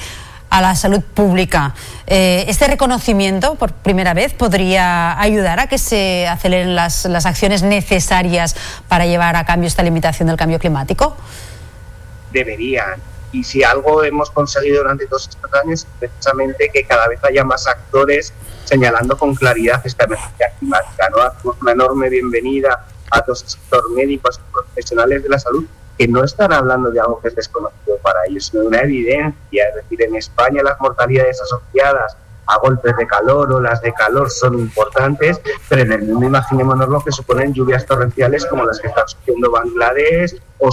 a 0.50 0.62
la 0.62 0.76
salud 0.76 1.02
pública. 1.02 1.76
Eh, 2.08 2.46
¿Este 2.48 2.68
reconocimiento, 2.68 3.56
por 3.56 3.74
primera 3.74 4.14
vez, 4.14 4.34
podría 4.34 5.20
ayudar 5.20 5.60
a 5.60 5.68
que 5.68 5.78
se 5.78 6.28
aceleren 6.28 6.76
las, 6.76 7.06
las 7.06 7.26
acciones 7.26 7.64
necesarias 7.64 8.56
para 8.88 9.06
llevar 9.06 9.36
a 9.36 9.46
cambio 9.46 9.68
esta 9.68 9.84
limitación 9.84 10.28
del 10.28 10.38
cambio 10.38 10.60
climático? 10.60 11.16
deberían. 12.32 13.02
Y 13.32 13.44
si 13.44 13.64
algo 13.64 14.04
hemos 14.04 14.32
conseguido 14.32 14.80
durante 14.80 15.06
todos 15.06 15.30
estos 15.30 15.54
años 15.54 15.82
es 15.82 15.88
precisamente 16.00 16.70
que 16.74 16.84
cada 16.84 17.08
vez 17.08 17.24
haya 17.24 17.44
más 17.44 17.68
actores 17.68 18.34
señalando 18.66 19.18
con 19.18 19.36
claridad 19.36 19.82
esta 19.84 20.06
emergencia 20.06 20.52
climática. 20.58 21.10
¿no? 21.10 21.22
Hacemos 21.22 21.58
una 21.62 21.72
enorme 21.74 22.10
bienvenida 22.10 22.88
a 23.12 23.22
todos 23.22 23.44
el 23.44 23.50
sector 23.50 23.92
médicos 23.92 24.40
profesionales 24.52 25.24
de 25.24 25.30
la 25.30 25.40
salud 25.40 25.66
que 26.00 26.08
no 26.08 26.24
están 26.24 26.54
hablando 26.54 26.92
de 26.92 27.00
algo 27.02 27.20
que 27.20 27.28
es 27.28 27.36
desconocido 27.36 27.98
para 28.02 28.26
ellos, 28.26 28.46
sino 28.46 28.62
de 28.62 28.68
una 28.70 28.82
evidencia. 28.84 29.68
Es 29.68 29.76
decir, 29.76 30.02
en 30.02 30.16
España 30.16 30.64
las 30.64 30.80
mortalidades 30.80 31.42
asociadas 31.42 32.16
a 32.48 32.58
golpes 32.58 32.96
de 32.96 33.06
calor, 33.06 33.52
o 33.52 33.60
las 33.60 33.82
de 33.82 33.94
calor 33.94 34.32
son 34.32 34.58
importantes, 34.58 35.42
pero 35.68 35.82
en 35.82 35.92
el 35.92 36.04
mundo 36.04 36.28
imaginémonos 36.28 36.88
lo 36.88 37.02
que 37.02 37.12
suponen 37.12 37.54
lluvias 37.54 37.86
torrenciales 37.86 38.46
como 38.46 38.64
las 38.64 38.80
que 38.80 38.88
está 38.88 39.06
sufriendo 39.08 39.52
Bangladesh 39.52 40.42
o, 40.58 40.70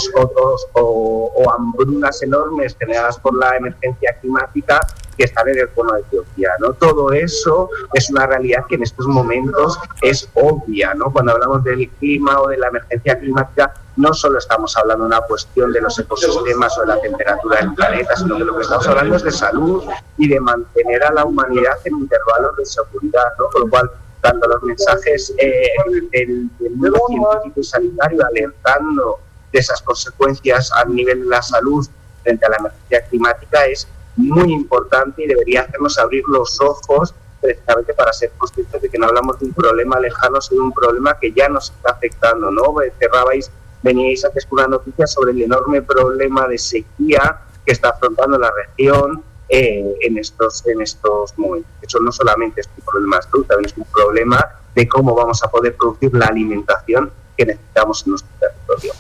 o, 0.75 1.33
o, 1.35 1.53
hambrunas 1.53 2.23
enormes 2.23 2.77
generadas 2.79 3.19
por 3.19 3.37
la 3.37 3.57
emergencia 3.57 4.17
climática 4.21 4.81
que 5.19 5.25
están 5.25 5.49
en 5.49 5.59
el 5.59 5.69
cono 5.71 5.95
de 5.95 6.01
Etiopía. 6.03 6.51
¿no? 6.61 6.73
Todo 6.75 7.13
eso 7.13 7.69
es 7.95 8.11
una 8.11 8.27
realidad 8.27 8.65
que 8.69 8.77
en 8.77 8.85
estos 8.85 9.07
momentos 9.07 9.79
es 10.03 10.29
obvia. 10.35 10.95
¿no? 10.95 11.13
Cuando 11.13 11.33
hablamos 11.33 11.65
del 11.65 11.89
clima 11.99 12.41
o 12.41 12.49
de 12.49 12.59
la 12.59 12.69
emergencia 12.69 13.19
climática, 13.19 13.75
no 13.97 14.13
solo 14.13 14.39
estamos 14.39 14.77
hablando 14.77 15.05
de 15.05 15.09
una 15.09 15.21
cuestión 15.23 15.73
de 15.73 15.81
los 15.81 15.99
ecosistemas 15.99 16.77
o 16.79 16.83
de 16.83 16.87
la 16.89 17.01
temperatura 17.01 17.61
del 17.61 17.75
planeta, 17.75 18.17
sino 18.17 18.37
que 18.37 18.45
lo 18.45 18.57
que 18.57 18.63
estamos 18.63 18.87
hablando 18.87 19.17
es 19.17 19.23
de 19.23 19.33
salud 19.33 19.85
y 20.19 20.29
de 20.29 20.39
mantener 20.41 21.03
a 21.03 21.13
la 21.13 21.25
humanidad 21.25 21.79
en 21.85 21.99
intervalos 21.99 22.57
de 22.57 22.67
seguridad, 22.67 23.25
¿no? 23.39 23.47
Con 23.47 23.63
lo 23.63 23.71
cual, 23.71 23.91
tanto 24.21 24.49
los 24.49 24.63
mensajes 24.63 25.33
eh, 25.39 25.69
del, 26.13 26.51
nuevo 26.77 27.07
científico 27.09 27.61
y 27.61 27.65
sanitario 27.65 28.27
alertando 28.27 29.19
de 29.53 29.59
esas 29.59 29.81
consecuencias 29.83 30.71
a 30.73 30.85
nivel 30.85 31.21
de 31.21 31.27
la 31.27 31.43
salud 31.43 31.87
frente 32.23 32.45
a 32.45 32.51
la 32.51 32.57
emergencia 32.57 33.03
climática 33.09 33.65
es 33.67 33.89
muy 34.17 34.53
importante 34.53 35.23
y 35.23 35.27
debería 35.27 35.63
hacernos 35.63 35.99
abrir 35.99 36.25
los 36.29 36.61
ojos 36.61 37.15
precisamente 37.41 37.95
para 37.95 38.13
ser 38.13 38.31
conscientes 38.37 38.83
de 38.83 38.89
que 38.89 38.99
no 38.99 39.07
hablamos 39.07 39.39
de 39.39 39.47
un 39.47 39.53
problema 39.53 40.01
lejano, 40.01 40.41
sino 40.41 40.63
de 40.63 40.67
un 40.67 40.73
problema 40.73 41.19
que 41.19 41.33
ya 41.33 41.49
nos 41.49 41.71
está 41.71 41.93
afectando, 41.93 42.51
¿no? 42.51 42.75
Cerrabais 42.99 43.51
veníais 43.83 44.23
con 44.49 44.59
una 44.59 44.69
noticia 44.69 45.07
sobre 45.07 45.33
el 45.33 45.43
enorme 45.43 45.83
problema 45.83 46.47
de 46.49 46.59
sequía 46.59 47.41
que 47.65 47.73
está 47.73 47.91
afrontando 47.91 48.39
la 48.39 48.51
región 48.51 49.23
eh, 49.49 49.95
en, 50.01 50.19
estos, 50.19 50.67
en 50.67 50.81
estos 50.81 51.37
momentos. 51.39 51.71
Eso 51.83 52.01
no 52.01 52.13
solamente 52.13 52.61
es 52.61 52.69
un 52.77 52.85
problema 52.85 53.17
de 53.17 53.23
salud, 53.23 53.47
también 53.47 53.71
es 53.71 53.77
un 53.77 53.85
problema 53.85 54.45
de 54.75 54.89
cómo 54.89 55.15
vamos 55.15 55.43
a 55.43 55.49
poder 55.49 55.77
producir 55.77 56.13
la 56.15 56.27
alimentación 56.27 57.11
que 57.37 57.47
necesitamos 57.47 58.05
en 58.05 58.11
nuestro 58.11 58.31
territorio. 58.39 58.93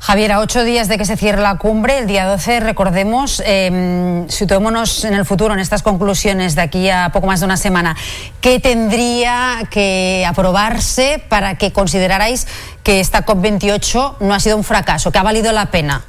Javier, 0.00 0.32
a 0.32 0.40
ocho 0.40 0.64
días 0.64 0.88
de 0.88 0.96
que 0.96 1.04
se 1.04 1.18
cierre 1.18 1.42
la 1.42 1.58
cumbre, 1.58 1.98
el 1.98 2.06
día 2.06 2.26
12, 2.26 2.60
recordemos, 2.60 3.42
eh, 3.44 4.24
situémonos 4.28 5.04
en 5.04 5.12
el 5.12 5.26
futuro, 5.26 5.52
en 5.52 5.60
estas 5.60 5.82
conclusiones 5.82 6.54
de 6.54 6.62
aquí 6.62 6.88
a 6.88 7.10
poco 7.12 7.26
más 7.26 7.40
de 7.40 7.46
una 7.46 7.58
semana, 7.58 7.94
¿qué 8.40 8.60
tendría 8.60 9.68
que 9.70 10.24
aprobarse 10.26 11.22
para 11.28 11.58
que 11.58 11.74
considerarais 11.74 12.48
que 12.82 12.98
esta 12.98 13.26
COP28 13.26 14.16
no 14.20 14.32
ha 14.32 14.40
sido 14.40 14.56
un 14.56 14.64
fracaso, 14.64 15.12
que 15.12 15.18
ha 15.18 15.22
valido 15.22 15.52
la 15.52 15.66
pena? 15.66 16.02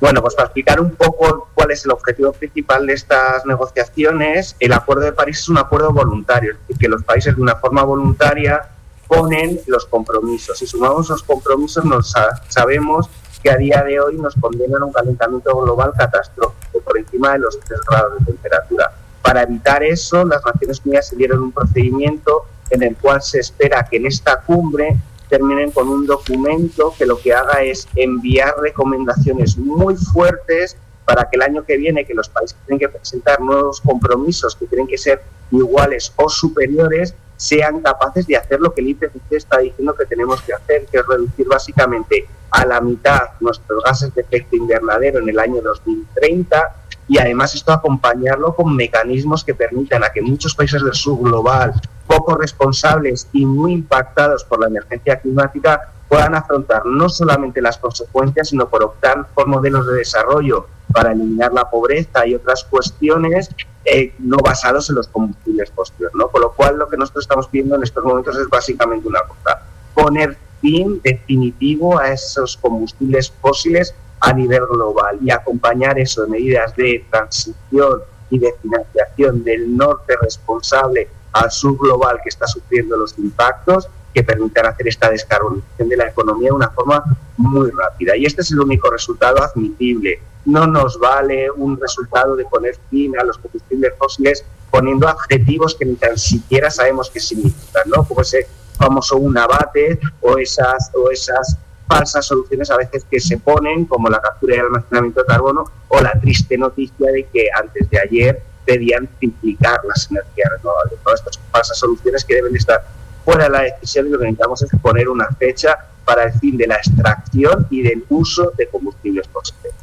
Bueno, 0.00 0.22
pues 0.22 0.34
para 0.34 0.46
explicar 0.46 0.80
un 0.80 0.92
poco 0.92 1.50
cuál 1.52 1.70
es 1.70 1.84
el 1.84 1.90
objetivo 1.90 2.32
principal 2.32 2.86
de 2.86 2.94
estas 2.94 3.44
negociaciones, 3.44 4.56
el 4.58 4.72
Acuerdo 4.72 5.02
de 5.02 5.12
París 5.12 5.40
es 5.40 5.48
un 5.50 5.58
acuerdo 5.58 5.92
voluntario, 5.92 6.52
es 6.52 6.58
decir, 6.60 6.78
que 6.78 6.88
los 6.88 7.04
países 7.04 7.36
de 7.36 7.42
una 7.42 7.56
forma 7.56 7.82
voluntaria 7.82 8.70
ponen 9.08 9.60
los 9.66 9.86
compromisos. 9.86 10.58
Si 10.58 10.66
sumamos 10.66 11.08
los 11.08 11.22
compromisos, 11.22 11.84
nos 11.84 12.14
sabemos 12.48 13.08
que 13.42 13.50
a 13.50 13.56
día 13.56 13.82
de 13.82 14.00
hoy 14.00 14.16
nos 14.16 14.34
condenan 14.34 14.82
a 14.82 14.86
un 14.86 14.92
calentamiento 14.92 15.56
global 15.56 15.92
catastrófico 15.96 16.80
por 16.80 16.98
encima 16.98 17.32
de 17.32 17.38
los 17.40 17.58
3 17.58 17.80
grados 17.88 18.18
de 18.18 18.26
temperatura. 18.26 18.92
Para 19.22 19.42
evitar 19.42 19.82
eso, 19.82 20.24
las 20.24 20.44
Naciones 20.44 20.82
Unidas 20.84 21.14
dieron 21.16 21.42
un 21.42 21.52
procedimiento 21.52 22.44
en 22.70 22.82
el 22.82 22.96
cual 22.96 23.22
se 23.22 23.40
espera 23.40 23.86
que 23.88 23.96
en 23.96 24.06
esta 24.06 24.40
cumbre 24.40 24.96
terminen 25.28 25.70
con 25.70 25.88
un 25.88 26.06
documento 26.06 26.94
que 26.96 27.06
lo 27.06 27.18
que 27.18 27.34
haga 27.34 27.62
es 27.62 27.86
enviar 27.94 28.54
recomendaciones 28.60 29.56
muy 29.56 29.96
fuertes 29.96 30.76
para 31.04 31.28
que 31.28 31.36
el 31.36 31.42
año 31.42 31.64
que 31.64 31.76
viene, 31.76 32.04
que 32.04 32.14
los 32.14 32.28
países 32.28 32.56
tienen 32.66 32.80
que 32.80 32.88
presentar 32.88 33.40
nuevos 33.40 33.80
compromisos 33.80 34.56
que 34.56 34.66
tienen 34.66 34.86
que 34.86 34.98
ser 34.98 35.22
iguales 35.50 36.12
o 36.16 36.28
superiores, 36.28 37.14
sean 37.38 37.80
capaces 37.80 38.26
de 38.26 38.36
hacer 38.36 38.60
lo 38.60 38.74
que 38.74 38.80
el 38.80 38.88
IPCC 38.88 39.30
está 39.30 39.58
diciendo 39.58 39.94
que 39.94 40.04
tenemos 40.06 40.42
que 40.42 40.52
hacer, 40.52 40.86
que 40.86 40.98
es 40.98 41.06
reducir 41.06 41.46
básicamente 41.46 42.26
a 42.50 42.66
la 42.66 42.80
mitad 42.80 43.20
nuestros 43.40 43.82
gases 43.84 44.12
de 44.14 44.22
efecto 44.22 44.56
invernadero 44.56 45.20
en 45.20 45.28
el 45.28 45.38
año 45.38 45.62
2030 45.62 46.74
y 47.06 47.18
además 47.18 47.54
esto 47.54 47.72
acompañarlo 47.72 48.54
con 48.54 48.74
mecanismos 48.74 49.44
que 49.44 49.54
permitan 49.54 50.02
a 50.02 50.10
que 50.10 50.20
muchos 50.20 50.54
países 50.54 50.82
del 50.82 50.94
sur 50.94 51.22
global, 51.22 51.72
poco 52.06 52.36
responsables 52.36 53.28
y 53.32 53.46
muy 53.46 53.72
impactados 53.72 54.44
por 54.44 54.60
la 54.60 54.66
emergencia 54.66 55.18
climática, 55.20 55.92
puedan 56.08 56.34
afrontar 56.34 56.84
no 56.86 57.08
solamente 57.08 57.62
las 57.62 57.78
consecuencias, 57.78 58.48
sino 58.48 58.68
por 58.68 58.82
optar 58.82 59.28
por 59.34 59.46
modelos 59.46 59.86
de 59.86 59.94
desarrollo 59.94 60.66
para 60.92 61.12
eliminar 61.12 61.52
la 61.52 61.70
pobreza 61.70 62.26
y 62.26 62.34
otras 62.34 62.64
cuestiones 62.64 63.50
eh, 63.90 64.12
no 64.18 64.36
basados 64.38 64.88
en 64.90 64.96
los 64.96 65.08
combustibles 65.08 65.70
fósiles. 65.70 66.10
¿no? 66.14 66.28
Con 66.28 66.42
lo 66.42 66.52
cual, 66.52 66.76
lo 66.76 66.88
que 66.88 66.96
nosotros 66.96 67.24
estamos 67.24 67.48
pidiendo 67.48 67.76
en 67.76 67.82
estos 67.82 68.04
momentos 68.04 68.36
es 68.36 68.48
básicamente 68.48 69.08
una 69.08 69.20
cosa, 69.20 69.62
poner 69.94 70.36
fin 70.60 71.00
definitivo 71.02 71.98
a 71.98 72.12
esos 72.12 72.56
combustibles 72.56 73.32
fósiles 73.40 73.94
a 74.20 74.32
nivel 74.32 74.66
global 74.66 75.18
y 75.22 75.30
acompañar 75.30 75.98
eso 75.98 76.22
de 76.22 76.28
medidas 76.28 76.74
de 76.76 77.04
transición 77.10 78.00
y 78.30 78.38
de 78.38 78.52
financiación 78.60 79.44
del 79.44 79.76
norte 79.76 80.14
responsable 80.20 81.08
al 81.32 81.50
sur 81.50 81.78
global 81.78 82.18
que 82.22 82.28
está 82.28 82.46
sufriendo 82.46 82.96
los 82.96 83.16
impactos 83.18 83.88
que 84.14 84.22
permitan 84.22 84.66
hacer 84.66 84.88
esta 84.88 85.10
descarbonización 85.10 85.88
de 85.88 85.96
la 85.96 86.08
economía 86.08 86.48
de 86.48 86.56
una 86.56 86.70
forma 86.70 87.04
muy 87.36 87.70
rápida. 87.70 88.16
Y 88.16 88.26
este 88.26 88.42
es 88.42 88.50
el 88.50 88.60
único 88.60 88.90
resultado 88.90 89.42
admitible. 89.42 90.20
No 90.44 90.66
nos 90.66 90.98
vale 90.98 91.50
un 91.50 91.78
resultado 91.80 92.36
de 92.36 92.44
poner 92.44 92.76
fin 92.90 93.18
a 93.18 93.24
los 93.24 93.38
combustibles 93.38 93.92
fósiles 93.98 94.44
poniendo 94.70 95.08
adjetivos 95.08 95.74
que 95.74 95.84
ni 95.84 95.94
tan 95.94 96.18
siquiera 96.18 96.70
sabemos 96.70 97.10
qué 97.10 97.20
significan, 97.20 97.84
¿no? 97.86 98.04
Como 98.04 98.20
ese 98.20 98.46
famoso 98.76 99.16
un 99.16 99.36
abate 99.36 99.98
o 100.20 100.38
esas, 100.38 100.90
o 100.94 101.10
esas 101.10 101.56
falsas 101.86 102.26
soluciones 102.26 102.70
a 102.70 102.76
veces 102.76 103.04
que 103.10 103.18
se 103.18 103.38
ponen, 103.38 103.86
como 103.86 104.08
la 104.08 104.20
captura 104.20 104.56
y 104.56 104.58
el 104.58 104.66
almacenamiento 104.66 105.20
de 105.20 105.26
carbono, 105.26 105.64
o 105.88 106.00
la 106.00 106.12
triste 106.20 106.56
noticia 106.58 107.10
de 107.10 107.24
que 107.32 107.48
antes 107.54 107.88
de 107.90 107.98
ayer 107.98 108.42
pedían 108.64 109.08
triplicar 109.18 109.80
las 109.88 110.10
energías 110.10 110.50
renovables. 110.58 110.98
Todas 111.02 111.20
estas 111.20 111.40
falsas 111.50 111.78
soluciones 111.78 112.24
que 112.24 112.34
deben 112.34 112.54
estar 112.54 112.86
fuera 113.28 113.44
de 113.44 113.50
la 113.50 113.60
decisión 113.60 114.06
y 114.06 114.10
lo 114.10 114.18
que 114.18 114.24
necesitamos 114.24 114.62
es 114.62 114.70
poner 114.80 115.06
una 115.06 115.28
fecha 115.38 115.76
para 116.02 116.24
el 116.24 116.32
fin 116.32 116.56
de 116.56 116.66
la 116.66 116.76
extracción 116.76 117.66
y 117.68 117.82
del 117.82 118.02
uso 118.08 118.52
de 118.56 118.66
combustibles 118.68 119.28
fósiles. 119.30 119.74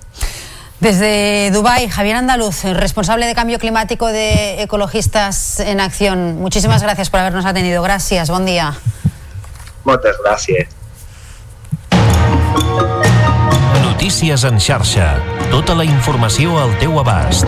Desde 0.80 1.52
Dubái, 1.52 1.88
Javier 1.88 2.16
Andaluz, 2.16 2.64
responsable 2.64 3.28
de 3.28 3.36
cambio 3.36 3.60
climático 3.60 4.08
de 4.08 4.64
Ecologistas 4.64 5.60
en 5.60 5.80
Acción. 5.80 6.38
Muchísimas 6.38 6.82
gracias 6.82 7.12
por 7.12 7.20
habernos 7.20 7.46
atendido. 7.46 7.84
Gracias, 7.84 8.32
buen 8.32 8.48
día. 8.48 8.74
Muchas 9.84 10.18
gracias. 10.24 10.70
Notícies 13.84 14.44
en 14.44 14.60
xarxa. 14.60 15.20
Tota 15.52 15.76
la 15.76 15.86
informació 15.86 16.58
al 16.58 16.76
teu 16.80 17.00
abast. 17.00 17.46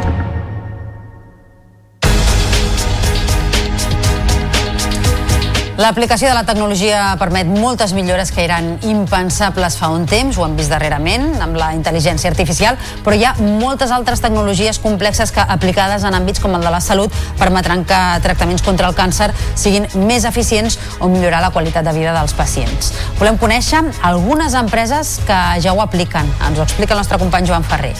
L'aplicació 5.77 6.25
de 6.25 6.33
la 6.33 6.41
tecnologia 6.41 7.11
permet 7.21 7.45
moltes 7.45 7.91
millores 7.93 8.31
que 8.33 8.41
eren 8.41 8.79
impensables 8.89 9.75
fa 9.77 9.91
un 9.93 10.07
temps, 10.09 10.33
ho 10.33 10.45
hem 10.47 10.55
vist 10.57 10.73
darrerament, 10.73 11.27
amb 11.37 11.53
la 11.59 11.67
intel·ligència 11.77 12.31
artificial, 12.31 12.79
però 13.05 13.13
hi 13.13 13.21
ha 13.27 13.35
moltes 13.37 13.93
altres 13.93 14.23
tecnologies 14.23 14.81
complexes 14.81 15.29
que, 15.35 15.45
aplicades 15.45 16.01
en 16.01 16.17
àmbits 16.17 16.41
com 16.41 16.57
el 16.57 16.65
de 16.65 16.71
la 16.73 16.81
salut, 16.81 17.13
permetran 17.37 17.85
que 17.85 17.99
tractaments 18.25 18.65
contra 18.65 18.89
el 18.89 18.97
càncer 18.97 19.29
siguin 19.53 19.85
més 20.09 20.25
eficients 20.25 20.79
o 20.97 21.11
millorar 21.13 21.43
la 21.45 21.53
qualitat 21.53 21.85
de 21.85 21.93
vida 21.93 22.17
dels 22.17 22.33
pacients. 22.33 22.95
Volem 23.21 23.37
conèixer 23.37 23.85
algunes 24.01 24.57
empreses 24.57 25.19
que 25.29 25.41
ja 25.61 25.77
ho 25.77 25.85
apliquen. 25.85 26.25
Ens 26.49 26.57
ho 26.57 26.65
explica 26.65 26.97
el 26.97 27.05
nostre 27.05 27.21
company 27.21 27.53
Joan 27.53 27.69
Ferrer. 27.69 27.93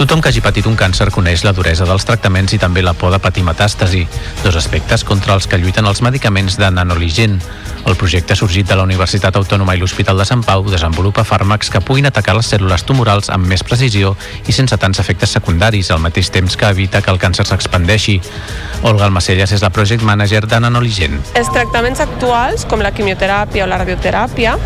Tothom 0.00 0.22
que 0.24 0.30
hagi 0.30 0.40
patit 0.40 0.64
un 0.64 0.78
càncer 0.80 1.10
coneix 1.12 1.42
la 1.44 1.50
duresa 1.52 1.84
dels 1.84 2.06
tractaments 2.08 2.54
i 2.56 2.58
també 2.62 2.80
la 2.80 2.94
por 2.96 3.10
de 3.12 3.18
patir 3.20 3.42
metàstasi, 3.44 4.06
dos 4.40 4.56
aspectes 4.56 5.04
contra 5.04 5.34
els 5.36 5.44
que 5.44 5.58
lluiten 5.60 5.84
els 5.84 6.00
medicaments 6.00 6.56
de 6.56 6.70
nanoligen. 6.72 7.36
El 7.86 7.96
projecte 7.96 8.36
sorgit 8.36 8.68
de 8.68 8.76
la 8.76 8.84
Universitat 8.84 9.36
Autònoma 9.36 9.74
i 9.74 9.80
l'Hospital 9.80 10.20
de 10.20 10.26
Sant 10.28 10.44
Pau 10.46 10.62
desenvolupa 10.68 11.24
fàrmacs 11.26 11.70
que 11.72 11.80
puguin 11.80 12.06
atacar 12.06 12.36
les 12.36 12.48
cèl·lules 12.52 12.84
tumorals 12.86 13.30
amb 13.32 13.48
més 13.50 13.64
precisió 13.66 14.14
i 14.46 14.54
sense 14.54 14.76
tants 14.78 15.00
efectes 15.02 15.32
secundaris, 15.36 15.90
al 15.90 16.02
mateix 16.04 16.30
temps 16.30 16.56
que 16.56 16.68
evita 16.70 17.02
que 17.02 17.10
el 17.10 17.18
càncer 17.18 17.48
s'expandeixi. 17.48 18.20
Olga 18.84 19.08
Almacelles 19.08 19.52
és 19.56 19.64
la 19.64 19.72
project 19.74 20.04
manager 20.06 20.46
de. 20.46 20.60
Els 21.34 21.50
tractaments 21.52 22.00
actuals, 22.00 22.66
com 22.68 22.80
la 22.84 22.92
quimioteràpia 22.92 23.64
o 23.64 23.70
la 23.70 23.80
radioteràpia, 23.80 24.56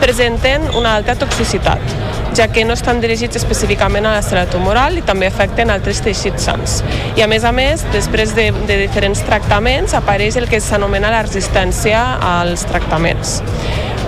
presenten 0.00 0.66
una 0.74 0.96
alta 0.96 1.14
toxicitat, 1.16 1.80
ja 2.34 2.48
que 2.52 2.64
no 2.64 2.74
estan 2.74 3.00
dirigits 3.00 3.38
específicament 3.38 4.06
a 4.08 4.16
la 4.16 4.22
cèl·lula 4.24 4.50
tumoral 4.50 4.98
i 4.98 5.04
també 5.06 5.28
afecten 5.30 5.70
altres 5.70 6.02
teixits 6.04 6.48
sants. 6.48 6.80
I 7.14 7.22
a 7.22 7.28
més 7.30 7.44
a 7.46 7.52
més, 7.54 7.84
després 7.94 8.34
de, 8.34 8.48
de 8.66 8.78
diferents 8.82 9.22
tractaments, 9.28 9.94
apareix 9.94 10.36
el 10.40 10.48
que 10.50 10.60
s'anomena 10.60 11.12
la 11.14 11.22
resistència 11.22 12.02
als 12.54 12.64
tractaments. 12.66 13.42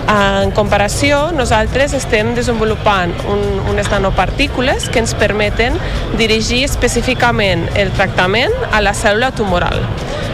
En 0.07 0.53
comparació, 0.55 1.33
nosaltres 1.35 1.91
estem 1.97 2.29
desenvolupant 2.37 3.11
un, 3.27 3.41
unes 3.67 3.89
nanopartícules 3.91 4.87
que 4.87 5.01
ens 5.03 5.11
permeten 5.19 5.75
dirigir 6.15 6.61
específicament 6.63 7.65
el 7.75 7.91
tractament 7.91 8.55
a 8.71 8.79
la 8.79 8.95
cèl·lula 8.95 9.33
tumoral, 9.35 9.83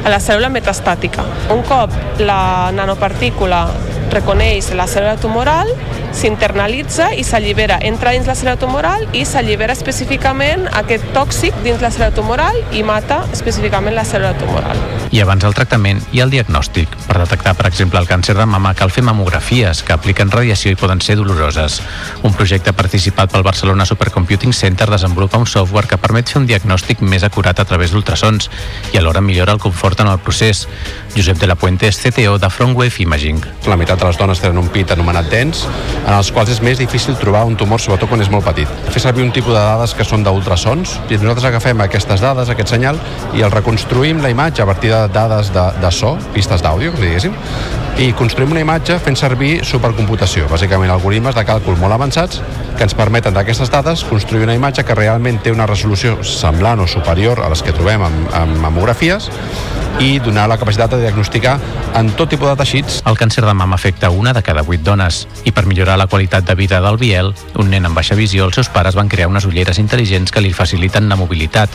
a 0.05 0.13
la 0.13 0.21
cèl·lula 0.21 0.51
metastàtica. 0.53 1.25
Un 1.55 1.65
cop 1.65 1.97
la 2.21 2.69
nanopartícula 2.75 3.65
reconeix 4.13 4.69
la 4.77 4.85
cèl·lula 4.85 5.17
tumoral, 5.17 5.73
s'internalitza 6.13 7.09
i 7.17 7.23
s'allibera, 7.25 7.79
entra 7.81 8.13
dins 8.13 8.29
la 8.29 8.35
cèl·lula 8.37 8.59
tumoral 8.61 9.07
i 9.17 9.23
s'allibera 9.25 9.73
específicament 9.73 10.67
aquest 10.83 11.07
tòxic 11.15 11.57
dins 11.65 11.81
la 11.81 11.89
cèl·lula 11.89 12.13
tumoral 12.13 12.59
i 12.77 12.85
mata 12.85 13.23
específicament 13.33 13.97
la 13.97 14.05
cèl·lula 14.05 14.37
tumoral. 14.37 14.77
I 15.13 15.21
abans 15.21 15.43
del 15.45 15.53
tractament 15.57 15.99
ha 16.13 16.23
el 16.25 16.31
diagnòstic. 16.33 16.93
Per 17.07 17.17
detectar, 17.19 17.53
per 17.57 17.67
exemple, 17.69 17.99
el 18.01 18.09
càncer 18.09 18.37
de 18.37 18.45
mama 18.49 18.73
cal 18.77 18.93
fer 18.93 19.03
mamografies 19.63 19.83
que 19.83 19.93
apliquen 19.93 20.31
radiació 20.31 20.71
i 20.71 20.77
poden 20.79 21.01
ser 21.01 21.15
doloroses. 21.15 21.79
Un 22.23 22.33
projecte 22.35 22.73
participat 22.73 23.31
pel 23.31 23.43
Barcelona 23.43 23.85
Supercomputing 23.85 24.53
Center 24.53 24.89
desenvolupa 24.89 25.37
un 25.37 25.47
software 25.47 25.87
que 25.87 25.97
permet 25.97 26.29
fer 26.29 26.41
un 26.41 26.47
diagnòstic 26.47 27.01
més 27.01 27.23
acurat 27.23 27.59
a 27.59 27.65
través 27.65 27.91
d'ultrasons 27.91 28.49
i 28.93 28.97
alhora 28.97 29.21
millora 29.21 29.53
el 29.53 29.59
confort 29.63 29.99
en 30.01 30.11
el 30.11 30.19
procés. 30.19 30.67
Josep 31.15 31.37
de 31.37 31.47
la 31.47 31.55
Puente 31.55 31.87
és 31.87 31.99
CTO 32.01 32.39
de 32.41 32.49
Frontwave 32.49 33.03
Imaging. 33.03 33.41
La 33.69 33.77
meitat 33.77 33.99
de 34.01 34.07
les 34.07 34.17
dones 34.17 34.39
tenen 34.41 34.57
un 34.57 34.69
pit 34.73 34.89
anomenat 34.91 35.29
dens, 35.29 35.63
en 36.01 36.13
els 36.13 36.31
quals 36.33 36.49
és 36.55 36.61
més 36.65 36.79
difícil 36.81 37.17
trobar 37.21 37.43
un 37.45 37.57
tumor, 37.59 37.81
sobretot 37.81 38.09
quan 38.09 38.23
és 38.23 38.31
molt 38.33 38.47
petit. 38.47 38.69
Fer 38.89 39.03
servir 39.03 39.25
un 39.25 39.31
tipus 39.35 39.53
de 39.53 39.59
dades 39.59 39.93
que 39.93 40.05
són 40.07 40.25
d'ultrasons, 40.25 40.97
i 41.09 41.19
nosaltres 41.19 41.49
agafem 41.51 41.85
aquestes 41.85 42.23
dades, 42.23 42.49
aquest 42.49 42.73
senyal, 42.73 42.97
i 43.37 43.45
el 43.45 43.53
reconstruïm 43.53 44.23
la 44.23 44.33
imatge 44.33 44.65
a 44.65 44.69
partir 44.69 44.93
de 44.93 45.05
dades 45.13 45.53
de, 45.53 45.67
de 45.83 45.93
so, 45.93 46.15
pistes 46.33 46.65
d'àudio, 46.65 46.95
diguéssim, 46.97 47.37
i 48.01 48.09
construïm 48.17 48.55
una 48.55 48.63
imatge 48.63 48.97
fent 49.05 49.17
servir 49.19 49.59
supercomputació, 49.69 50.47
bàsicament 50.49 50.89
algoritmes 50.89 51.37
de 51.37 51.45
càlcul 51.45 51.77
molt 51.77 51.93
avançats 51.93 52.41
que 52.73 52.87
ens 52.87 52.97
permeten 52.97 53.35
d'aquestes 53.37 53.69
dades 53.69 54.01
construir 54.09 54.47
una 54.47 54.57
imatge 54.57 54.81
que 54.87 54.97
realment 54.97 55.37
té 55.45 55.53
una 55.53 55.69
resolució 55.69 56.17
semblant 56.25 56.81
o 56.81 56.89
superior 56.89 57.43
a 57.43 57.53
les 57.53 57.61
que 57.61 57.75
trobem 57.75 58.01
en, 58.09 58.19
en 58.41 58.57
mamografies 58.65 59.29
i 59.99 60.19
donar 60.19 60.47
la 60.49 60.57
capacitat 60.57 60.91
de 60.91 61.01
diagnosticar 61.01 61.59
en 61.93 62.09
tot 62.17 62.29
tipus 62.29 62.49
de 62.49 62.55
teixits. 62.57 63.01
El 63.05 63.17
càncer 63.19 63.45
de 63.45 63.53
mama 63.53 63.75
afecta 63.75 64.09
una 64.09 64.33
de 64.33 64.41
cada 64.41 64.63
vuit 64.65 64.81
dones 64.81 65.27
i 65.45 65.51
per 65.51 65.65
millorar 65.69 65.97
la 65.97 66.07
qualitat 66.07 66.47
de 66.47 66.55
vida 66.55 66.81
del 66.81 66.97
Biel, 66.97 67.33
un 67.59 67.69
nen 67.69 67.85
amb 67.85 67.95
baixa 67.97 68.17
visió, 68.17 68.47
els 68.47 68.57
seus 68.57 68.69
pares 68.73 68.97
van 68.97 69.11
crear 69.11 69.29
unes 69.29 69.45
ulleres 69.45 69.79
intel·ligents 69.79 70.33
que 70.33 70.41
li 70.41 70.53
faciliten 70.53 71.09
la 71.09 71.19
mobilitat. 71.19 71.69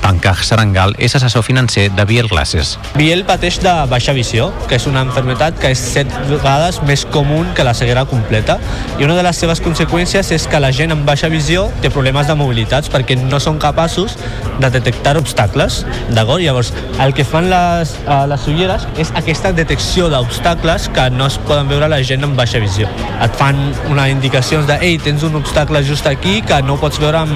Pankaj 0.00 0.46
Sarangal 0.48 0.94
és 0.98 1.12
assessor 1.14 1.44
financer 1.44 1.90
de 1.92 2.04
Biel 2.08 2.28
Glasses. 2.30 2.78
Biel 2.96 3.26
pateix 3.28 3.58
de 3.60 3.74
baixa 3.90 4.14
visió, 4.16 4.48
que 4.68 4.78
és 4.80 4.86
una 4.88 5.02
enfermedad 5.04 5.58
que 5.60 5.74
és 5.74 5.82
set 5.92 6.08
vegades 6.30 6.80
més 6.88 7.04
comú 7.04 7.42
que 7.54 7.66
la 7.66 7.74
ceguera 7.76 8.06
completa 8.08 8.56
i 8.98 9.04
una 9.04 9.18
de 9.18 9.24
les 9.26 9.36
seves 9.36 9.60
conseqüències 9.60 10.32
és 10.32 10.46
que 10.48 10.60
la 10.62 10.72
gent 10.72 10.94
amb 10.94 11.04
baixa 11.04 11.28
visió 11.28 11.68
té 11.84 11.92
problemes 11.92 12.30
de 12.30 12.38
mobilitats 12.38 12.88
perquè 12.92 13.18
no 13.20 13.40
són 13.44 13.60
capaços 13.60 14.16
de 14.60 14.70
detectar 14.72 15.18
obstacles, 15.20 15.84
d'acord? 16.10 16.40
Llavors, 16.40 16.72
el 17.00 17.12
que 17.12 17.28
fan 17.28 17.49
les, 17.50 17.92
uh, 18.06 18.24
les 18.30 18.46
ulleres 18.50 18.86
és 19.00 19.10
aquesta 19.18 19.52
detecció 19.56 20.08
d'obstacles 20.12 20.88
que 20.94 21.08
no 21.14 21.26
es 21.30 21.36
poden 21.48 21.68
veure 21.70 21.88
la 21.90 22.00
gent 22.06 22.24
amb 22.26 22.38
baixa 22.38 22.60
visió. 22.62 22.88
Et 23.20 23.36
fan 23.40 23.58
una 23.90 24.06
indicacions 24.10 24.66
de 24.68 24.76
ei, 24.84 24.98
tens 25.02 25.24
un 25.26 25.36
obstacle 25.38 25.82
just 25.84 26.06
aquí 26.06 26.40
que 26.46 26.60
no 26.64 26.76
pots 26.80 27.00
veure 27.02 27.20
amb, 27.24 27.34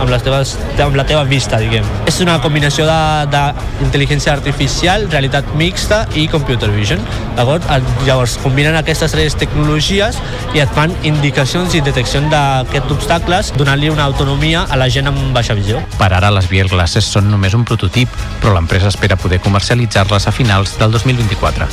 amb, 0.00 0.10
les 0.12 0.24
teves, 0.24 0.54
amb 0.82 0.96
la 0.98 1.06
teva 1.08 1.24
vista, 1.28 1.58
diguem. 1.62 1.86
És 2.08 2.20
una 2.24 2.38
combinació 2.44 2.86
d'intel·ligència 3.32 4.34
artificial, 4.36 5.08
realitat 5.12 5.48
mixta 5.58 6.04
i 6.14 6.26
computer 6.30 6.70
vision, 6.74 7.02
d'acord? 7.36 7.64
Llavors, 8.06 8.36
combinen 8.44 8.76
aquestes 8.78 9.14
tres 9.14 9.36
tecnologies 9.40 10.20
i 10.56 10.62
et 10.64 10.72
fan 10.76 10.94
indicacions 11.06 11.74
i 11.76 11.82
deteccions 11.84 12.30
d'aquests 12.32 12.96
obstacles, 12.96 13.52
donant-li 13.56 13.90
una 13.92 14.06
autonomia 14.08 14.66
a 14.70 14.78
la 14.80 14.88
gent 14.92 15.10
amb 15.10 15.32
baixa 15.36 15.56
visió. 15.58 15.82
Per 15.98 16.10
ara, 16.12 16.30
les 16.34 16.48
Biel 16.50 16.70
Glasses 16.72 17.08
són 17.16 17.30
només 17.32 17.54
un 17.56 17.64
prototip, 17.68 18.12
però 18.42 18.54
l'empresa 18.56 18.90
espera 18.92 19.18
poder 19.20 19.40
comercialitzar-les 19.46 20.26
a 20.26 20.32
finals 20.32 20.76
del 20.78 20.90
2024. 20.90 21.70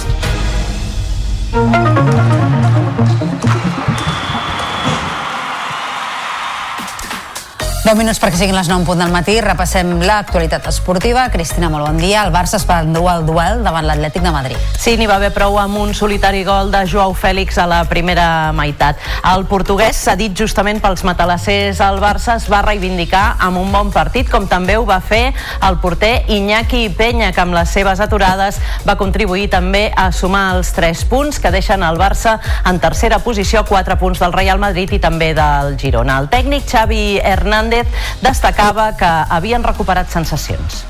10 7.93 7.99
minuts 7.99 8.17
perquè 8.17 8.39
siguin 8.39 8.55
les 8.57 8.65
9 8.71 8.81
en 8.81 8.85
punt 8.87 9.01
del 9.03 9.11
matí. 9.13 9.35
Repassem 9.43 9.99
l'actualitat 10.01 10.65
esportiva. 10.71 11.27
Cristina, 11.29 11.67
molt 11.69 11.85
bon 11.85 11.99
dia. 12.01 12.23
El 12.25 12.31
Barça 12.33 12.57
es 12.57 12.63
va 12.65 12.79
endur 12.81 13.03
el 13.11 13.21
duel 13.27 13.59
davant 13.61 13.85
l'Atlètic 13.85 14.23
de 14.25 14.31
Madrid. 14.33 14.61
Sí, 14.81 14.95
n'hi 14.97 15.05
va 15.05 15.19
haver 15.19 15.29
prou 15.35 15.59
amb 15.61 15.77
un 15.77 15.93
solitari 15.93 16.41
gol 16.47 16.71
de 16.73 16.81
Joao 16.89 17.13
Fèlix 17.13 17.59
a 17.61 17.67
la 17.69 17.83
primera 17.85 18.49
meitat. 18.57 18.97
El 19.29 19.45
portuguès, 19.45 19.99
cedit 20.07 20.33
justament 20.33 20.81
pels 20.81 21.03
matalassers 21.05 21.83
al 21.85 21.99
Barça, 22.01 22.39
es 22.41 22.47
va 22.49 22.63
reivindicar 22.65 23.35
amb 23.37 23.61
un 23.61 23.69
bon 23.71 23.93
partit, 23.93 24.25
com 24.31 24.49
també 24.49 24.79
ho 24.79 24.87
va 24.89 24.97
fer 24.97 25.29
el 25.61 25.77
porter 25.77 26.23
Iñaki 26.33 26.87
Peña, 26.97 27.29
que 27.29 27.45
amb 27.45 27.53
les 27.53 27.69
seves 27.69 28.01
aturades 28.01 28.57
va 28.89 28.97
contribuir 28.97 29.51
també 29.53 29.91
a 29.93 30.07
sumar 30.11 30.47
els 30.55 30.73
3 30.73 31.05
punts 31.13 31.37
que 31.37 31.53
deixen 31.53 31.85
el 31.85 32.01
Barça 32.01 32.39
en 32.65 32.81
tercera 32.81 33.21
posició, 33.21 33.67
4 33.69 34.01
punts 34.01 34.25
del 34.25 34.33
Real 34.33 34.57
Madrid 34.57 34.97
i 34.97 35.01
també 35.03 35.35
del 35.37 35.77
Girona. 35.77 36.17
El 36.25 36.33
tècnic 36.33 36.65
Xavi 36.65 37.21
Hernández 37.21 37.82
destacava 38.21 38.91
que 38.97 39.09
havien 39.29 39.63
recuperat 39.63 40.09
sensacions. 40.11 40.83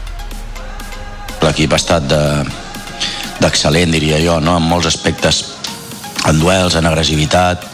L'equip 1.43 1.73
ha 1.73 1.79
estat 1.81 2.07
d'excel·lent, 3.41 3.91
de, 3.91 3.99
diria 3.99 4.21
jo, 4.23 4.39
no? 4.39 4.57
en 4.57 4.65
molts 4.67 4.87
aspectes, 4.91 5.43
en 6.29 6.39
duels, 6.39 6.77
en 6.79 6.87
agressivitat, 6.87 7.67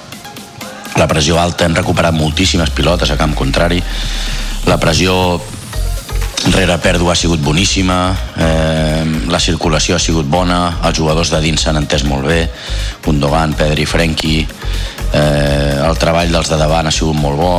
la 0.97 1.07
pressió 1.07 1.37
alta, 1.39 1.65
hem 1.65 1.77
recuperat 1.77 2.15
moltíssimes 2.15 2.73
pilotes 2.75 3.11
a 3.13 3.17
camp 3.19 3.35
contrari, 3.37 3.79
la 4.67 4.77
pressió 4.81 5.39
rere 6.51 6.77
pèrdua 6.81 7.13
ha 7.13 7.19
sigut 7.19 7.41
boníssima, 7.43 7.99
eh, 8.37 9.03
la 9.29 9.39
circulació 9.39 9.95
ha 9.95 9.99
sigut 10.01 10.27
bona, 10.27 10.79
els 10.87 10.97
jugadors 10.97 11.31
de 11.31 11.41
dins 11.43 11.61
s'han 11.61 11.77
entès 11.81 12.03
molt 12.07 12.25
bé, 12.27 12.39
Gundogan, 13.05 13.53
Pedri, 13.59 13.85
Frenkie, 13.85 14.47
eh, 15.13 15.77
el 15.85 15.97
treball 16.01 16.31
dels 16.31 16.49
de 16.49 16.57
davant 16.57 16.87
ha 16.87 16.95
sigut 16.95 17.15
molt 17.15 17.37
bo, 17.37 17.53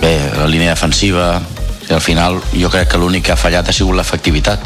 bé, 0.00 0.16
la 0.36 0.46
línia 0.46 0.74
defensiva 0.74 1.40
al 1.90 2.00
final 2.00 2.40
jo 2.52 2.70
crec 2.70 2.90
que 2.90 2.98
l'únic 2.98 3.28
que 3.28 3.32
ha 3.32 3.38
fallat 3.40 3.68
ha 3.68 3.74
sigut 3.74 3.96
l'efectivitat 3.96 4.60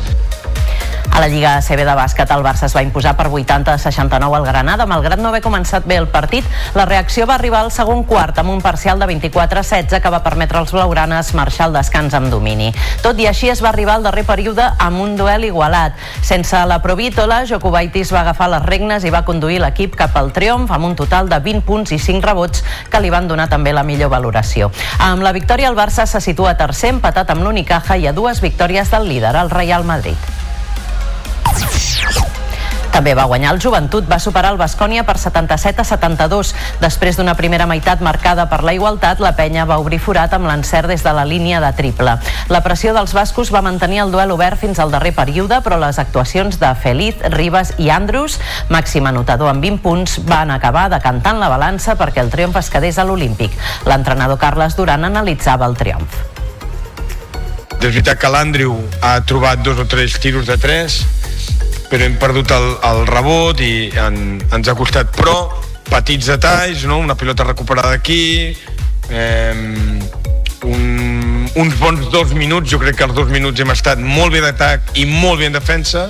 a 1.10 1.20
la 1.20 1.28
Lliga 1.28 1.60
CB 1.62 1.84
de 1.84 1.94
bàsquet, 1.96 2.30
el 2.30 2.42
Barça 2.44 2.66
es 2.66 2.74
va 2.76 2.82
imposar 2.82 3.16
per 3.16 3.26
80 3.28 3.72
a 3.72 3.78
69 3.78 4.36
al 4.36 4.44
Granada. 4.44 4.86
Malgrat 4.86 5.20
no 5.20 5.28
haver 5.28 5.42
començat 5.42 5.86
bé 5.86 5.96
el 6.00 6.08
partit, 6.08 6.46
la 6.74 6.86
reacció 6.86 7.26
va 7.26 7.34
arribar 7.34 7.60
al 7.64 7.72
segon 7.72 8.04
quart 8.04 8.38
amb 8.38 8.50
un 8.50 8.60
parcial 8.60 8.98
de 8.98 9.06
24 9.06 9.60
a 9.60 9.62
16 9.62 10.00
que 10.02 10.12
va 10.12 10.22
permetre 10.22 10.58
als 10.58 10.72
blaugranes 10.72 11.32
marxar 11.34 11.66
al 11.66 11.76
descans 11.76 12.14
amb 12.14 12.30
domini. 12.30 12.72
Tot 13.02 13.18
i 13.18 13.26
així 13.30 13.50
es 13.50 13.62
va 13.62 13.70
arribar 13.70 13.96
al 13.98 14.06
darrer 14.06 14.24
període 14.28 14.66
amb 14.78 15.00
un 15.00 15.16
duel 15.16 15.44
igualat. 15.44 15.96
Sense 16.22 16.64
la 16.66 16.80
Provítola, 16.82 17.44
Jokubaitis 17.46 18.12
va 18.14 18.22
agafar 18.24 18.50
les 18.54 18.66
regnes 18.66 19.04
i 19.04 19.14
va 19.14 19.24
conduir 19.24 19.60
l'equip 19.60 19.96
cap 19.96 20.16
al 20.16 20.32
triomf 20.36 20.70
amb 20.70 20.90
un 20.90 20.96
total 20.96 21.28
de 21.28 21.40
20 21.40 21.66
punts 21.66 21.92
i 21.92 21.98
5 21.98 22.24
rebots 22.26 22.64
que 22.90 23.00
li 23.00 23.10
van 23.10 23.28
donar 23.28 23.48
també 23.48 23.72
la 23.72 23.84
millor 23.86 24.12
valoració. 24.12 24.70
Amb 24.98 25.22
la 25.22 25.32
victòria 25.36 25.68
el 25.68 25.78
Barça 25.78 26.06
se 26.06 26.20
situa 26.20 26.56
tercer 26.56 26.94
empatat 26.96 27.30
amb 27.30 27.44
l'Unicaja 27.44 27.96
i 27.96 28.06
a 28.06 28.12
dues 28.16 28.40
victòries 28.40 28.90
del 28.90 29.08
líder, 29.08 29.34
el 29.36 29.50
Real 29.50 29.84
Madrid. 29.84 30.49
També 32.90 33.14
va 33.14 33.24
guanyar 33.30 33.52
el 33.54 33.60
Joventut, 33.62 34.04
va 34.10 34.18
superar 34.18 34.50
el 34.52 34.58
Bascònia 34.58 35.04
per 35.06 35.14
77 35.16 35.80
a 35.80 35.84
72. 35.86 36.50
Després 36.82 37.16
d'una 37.16 37.36
primera 37.38 37.66
meitat 37.70 38.02
marcada 38.02 38.48
per 38.50 38.64
la 38.66 38.74
igualtat, 38.74 39.22
la 39.22 39.30
penya 39.38 39.64
va 39.64 39.78
obrir 39.78 40.00
forat 40.02 40.34
amb 40.34 40.48
l'encert 40.50 40.90
des 40.90 41.04
de 41.06 41.12
la 41.14 41.24
línia 41.24 41.62
de 41.62 41.70
triple. 41.78 42.16
La 42.50 42.60
pressió 42.60 42.92
dels 42.92 43.14
bascos 43.14 43.52
va 43.54 43.62
mantenir 43.62 44.02
el 44.02 44.10
duel 44.10 44.34
obert 44.34 44.58
fins 44.58 44.82
al 44.82 44.90
darrer 44.90 45.14
període, 45.14 45.60
però 45.62 45.78
les 45.78 46.00
actuacions 46.02 46.58
de 46.60 46.72
Feliz, 46.82 47.22
Ribas 47.36 47.72
i 47.78 47.88
Andrews, 47.94 48.40
màxim 48.68 49.06
anotador 49.06 49.52
amb 49.52 49.62
20 49.62 49.80
punts, 49.86 50.18
van 50.26 50.50
acabar 50.50 50.88
decantant 50.90 51.38
la 51.38 51.48
balança 51.52 51.94
perquè 51.96 52.24
el 52.24 52.34
triomf 52.34 52.58
es 52.58 52.68
quedés 52.74 52.98
a 52.98 53.06
l'Olímpic. 53.06 53.54
L'entrenador 53.86 54.38
Carles 54.42 54.74
Duran 54.76 55.06
analitzava 55.06 55.70
el 55.70 55.78
triomf. 55.78 56.20
És 57.80 57.86
veritat 57.86 58.18
que 58.20 58.28
l'Andrew 58.28 58.74
ha 59.00 59.14
trobat 59.24 59.62
dos 59.64 59.78
o 59.80 59.86
tres 59.88 60.18
tiros 60.20 60.50
de 60.50 60.58
tres, 60.60 61.00
però 61.90 62.06
hem 62.06 62.14
perdut 62.22 62.52
el, 62.54 62.68
el 62.86 63.02
rebot 63.10 63.60
i 63.66 63.90
en, 63.98 64.38
ens 64.54 64.70
ha 64.70 64.76
costat. 64.78 65.10
Però 65.16 65.34
petits 65.90 66.30
detalls, 66.30 66.86
no? 66.86 67.00
una 67.02 67.16
pilota 67.18 67.44
recuperada 67.48 67.90
aquí 67.96 68.54
eh, 69.10 69.98
un, 70.62 71.48
uns 71.56 71.78
bons 71.80 72.06
dos 72.14 72.32
minuts. 72.38 72.70
Jo 72.70 72.78
crec 72.78 73.00
que 73.00 73.08
els 73.08 73.16
dos 73.16 73.28
minuts 73.34 73.60
hem 73.60 73.74
estat 73.74 73.98
molt 73.98 74.32
bé 74.32 74.44
d'atac 74.44 74.94
i 75.02 75.08
molt 75.10 75.42
bé 75.42 75.50
en 75.50 75.58
defensa. 75.58 76.06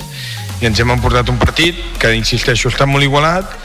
I 0.61 0.69
ens 0.69 0.79
hem 0.79 0.93
emportat 0.93 1.29
un 1.33 1.41
partit 1.41 1.77
que 1.97 2.13
insisteixo 2.13 2.69
està 2.69 2.85
molt 2.85 3.03
igualat 3.03 3.57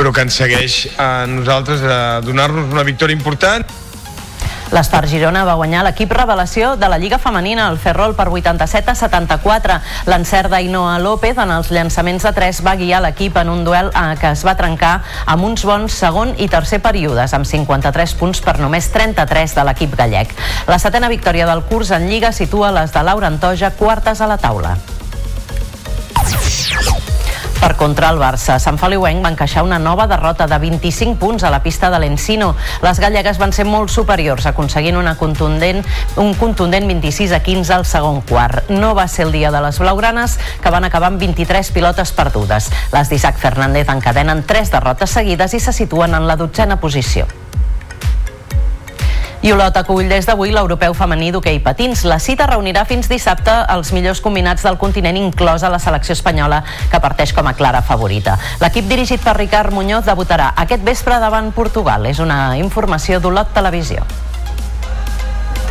però 0.00 0.12
que 0.14 0.22
ens 0.24 0.36
segueix 0.38 0.86
a 1.02 1.26
nosaltres 1.28 1.82
a 1.84 2.20
donar-nos 2.24 2.70
una 2.72 2.84
victòria 2.86 3.16
important 3.16 3.66
L'Espar 4.70 5.02
Girona 5.10 5.40
va 5.42 5.56
guanyar 5.58 5.80
l'equip 5.82 6.12
revelació 6.14 6.76
de 6.78 6.86
la 6.86 6.98
Lliga 7.02 7.18
Femenina, 7.18 7.64
el 7.72 7.78
Ferrol, 7.82 8.12
per 8.14 8.28
87 8.30 8.92
a 8.92 8.94
74. 8.94 9.78
L'encert 10.06 10.52
d'Ainoa 10.52 10.92
López 11.02 11.40
en 11.42 11.50
els 11.56 11.72
llançaments 11.74 12.22
de 12.22 12.30
3 12.36 12.60
va 12.62 12.76
guiar 12.78 13.00
l'equip 13.02 13.40
en 13.42 13.50
un 13.50 13.64
duel 13.66 13.90
que 14.20 14.30
es 14.30 14.44
va 14.46 14.54
trencar 14.54 14.92
amb 15.26 15.48
uns 15.48 15.66
bons 15.66 15.98
segon 16.04 16.36
i 16.38 16.46
tercer 16.48 16.78
períodes, 16.86 17.34
amb 17.34 17.50
53 17.50 18.14
punts 18.20 18.44
per 18.46 18.60
només 18.62 18.92
33 18.94 19.58
de 19.58 19.66
l'equip 19.66 19.98
gallec. 19.98 20.38
La 20.70 20.78
setena 20.78 21.10
victòria 21.10 21.50
del 21.50 21.66
curs 21.66 21.90
en 21.90 22.06
Lliga 22.06 22.30
situa 22.30 22.70
les 22.70 22.94
de 22.94 23.02
Laura 23.02 23.26
Antoja 23.26 23.74
quartes 23.74 24.22
a 24.22 24.30
la 24.30 24.38
taula. 24.38 24.76
Per 27.60 27.76
contra 27.76 28.08
el 28.08 28.16
Barça, 28.16 28.54
Sant 28.56 28.78
Feliuenc 28.80 29.20
va 29.20 29.30
encaixar 29.34 29.60
una 29.66 29.78
nova 29.78 30.06
derrota 30.08 30.46
de 30.48 30.56
25 30.62 31.18
punts 31.20 31.44
a 31.44 31.50
la 31.52 31.58
pista 31.60 31.90
de 31.92 31.98
l'Encino. 32.00 32.54
Les 32.80 33.00
gallegues 33.02 33.36
van 33.36 33.52
ser 33.52 33.66
molt 33.68 33.92
superiors, 33.92 34.46
aconseguint 34.48 34.96
una 34.96 35.12
contundent, 35.20 35.84
un 36.16 36.32
contundent 36.40 36.88
26 36.88 37.34
a 37.36 37.42
15 37.44 37.74
al 37.76 37.84
segon 37.84 38.22
quart. 38.24 38.72
No 38.72 38.94
va 38.96 39.04
ser 39.12 39.26
el 39.28 39.36
dia 39.36 39.52
de 39.52 39.60
les 39.60 39.78
blaugranes, 39.78 40.38
que 40.62 40.72
van 40.72 40.88
acabar 40.88 41.12
amb 41.12 41.20
23 41.20 41.70
pilotes 41.76 42.16
perdudes. 42.16 42.70
Les 42.96 43.12
d'Isaac 43.12 43.36
Fernández 43.36 43.92
encadenen 43.92 44.46
tres 44.48 44.72
derrotes 44.72 45.12
seguides 45.20 45.52
i 45.52 45.60
se 45.60 45.76
situen 45.76 46.16
en 46.16 46.26
la 46.26 46.40
dotzena 46.40 46.80
posició. 46.80 47.28
I 49.42 49.54
Olot 49.54 49.72
acull 49.80 50.04
des 50.04 50.26
d'avui 50.28 50.50
l'europeu 50.52 50.92
femení 50.92 51.30
d'hoquei 51.32 51.62
patins. 51.64 52.02
La 52.04 52.18
cita 52.20 52.44
reunirà 52.50 52.82
fins 52.84 53.08
dissabte 53.08 53.54
els 53.72 53.88
millors 53.96 54.20
combinats 54.20 54.66
del 54.66 54.76
continent, 54.76 55.16
inclosa 55.16 55.72
la 55.72 55.80
selecció 55.80 56.12
espanyola, 56.12 56.60
que 56.92 57.00
parteix 57.00 57.32
com 57.32 57.48
a 57.48 57.56
clara 57.56 57.80
favorita. 57.80 58.36
L'equip 58.60 58.90
dirigit 58.92 59.24
per 59.24 59.38
Ricard 59.38 59.72
Muñoz 59.72 60.04
debutarà 60.04 60.52
aquest 60.60 60.84
vespre 60.84 61.16
davant 61.24 61.54
Portugal. 61.56 62.04
És 62.04 62.20
una 62.20 62.58
informació 62.60 63.16
d'Olot 63.16 63.56
Televisió. 63.56 64.04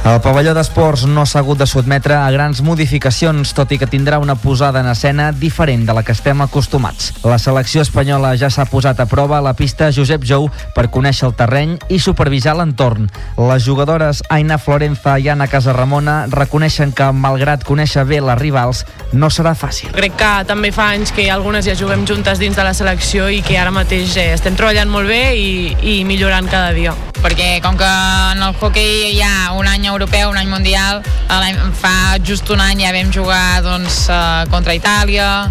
El 0.08 0.22
pavelló 0.24 0.54
d'esports 0.56 1.04
no 1.12 1.26
s'ha 1.28 1.42
hagut 1.44 1.60
de 1.60 1.66
sotmetre 1.68 2.16
a 2.16 2.30
grans 2.32 2.62
modificacions, 2.64 3.52
tot 3.54 3.74
i 3.76 3.78
que 3.78 3.88
tindrà 3.88 4.18
una 4.24 4.38
posada 4.40 4.80
en 4.80 4.88
escena 4.88 5.34
diferent 5.36 5.84
de 5.86 5.94
la 5.94 6.04
que 6.08 6.16
estem 6.16 6.40
acostumats. 6.42 7.12
La 7.28 7.38
selecció 7.38 7.84
espanyola 7.84 8.32
ja 8.40 8.50
s'ha 8.50 8.66
posat 8.66 9.00
a 9.04 9.06
prova 9.12 9.38
a 9.38 9.44
la 9.44 9.54
pista 9.60 9.92
Josep 9.92 10.24
Jou 10.26 10.48
per 10.74 10.88
conèixer 10.90 11.28
el 11.28 11.36
terreny 11.36 11.76
i 11.92 12.00
supervisar 12.00 12.56
l'entorn. 12.58 13.10
Les 13.38 13.68
jugadores 13.68 14.24
Aina 14.30 14.58
Florenza 14.58 15.18
i 15.20 15.28
Anna 15.30 15.50
Casarramona 15.52 16.24
reconeixen 16.32 16.96
que, 16.96 17.12
malgrat 17.12 17.68
conèixer 17.68 18.08
bé 18.08 18.22
les 18.24 18.40
rivals, 18.40 18.86
no 19.12 19.30
serà 19.30 19.54
fàcil. 19.54 19.92
Crec 20.00 20.16
que 20.18 20.32
també 20.48 20.72
fa 20.72 20.94
anys 20.96 21.12
que 21.12 21.28
algunes 21.30 21.68
ja 21.68 21.76
juguem 21.76 22.08
juntes 22.08 22.40
dins 22.40 22.56
de 22.56 22.64
la 22.64 22.74
selecció 22.74 23.28
i 23.30 23.44
que 23.44 23.60
ara 23.60 23.76
mateix 23.76 24.16
eh, 24.16 24.32
estem 24.40 24.56
treballant 24.56 24.90
molt 24.90 25.12
bé 25.12 25.36
i, 25.36 25.50
i 25.84 26.02
millorant 26.08 26.48
cada 26.48 26.72
dia. 26.74 26.96
perquè 27.20 27.60
com 27.62 27.76
que 27.76 27.88
en 28.32 28.44
el 28.44 28.56
hockey 28.56 29.10
hi 29.12 29.22
ha 29.22 29.52
un 29.52 29.68
any 29.68 29.89
europeu, 29.90 30.30
un 30.30 30.38
any 30.38 30.49
mundial, 30.49 31.03
fa 31.80 32.18
just 32.26 32.49
un 32.49 32.61
any 32.61 32.84
ja 32.86 32.94
vam 32.95 33.11
jugar 33.14 33.61
doncs, 33.66 34.07
eh, 34.10 34.45
contra 34.49 34.76
Itàlia, 34.76 35.49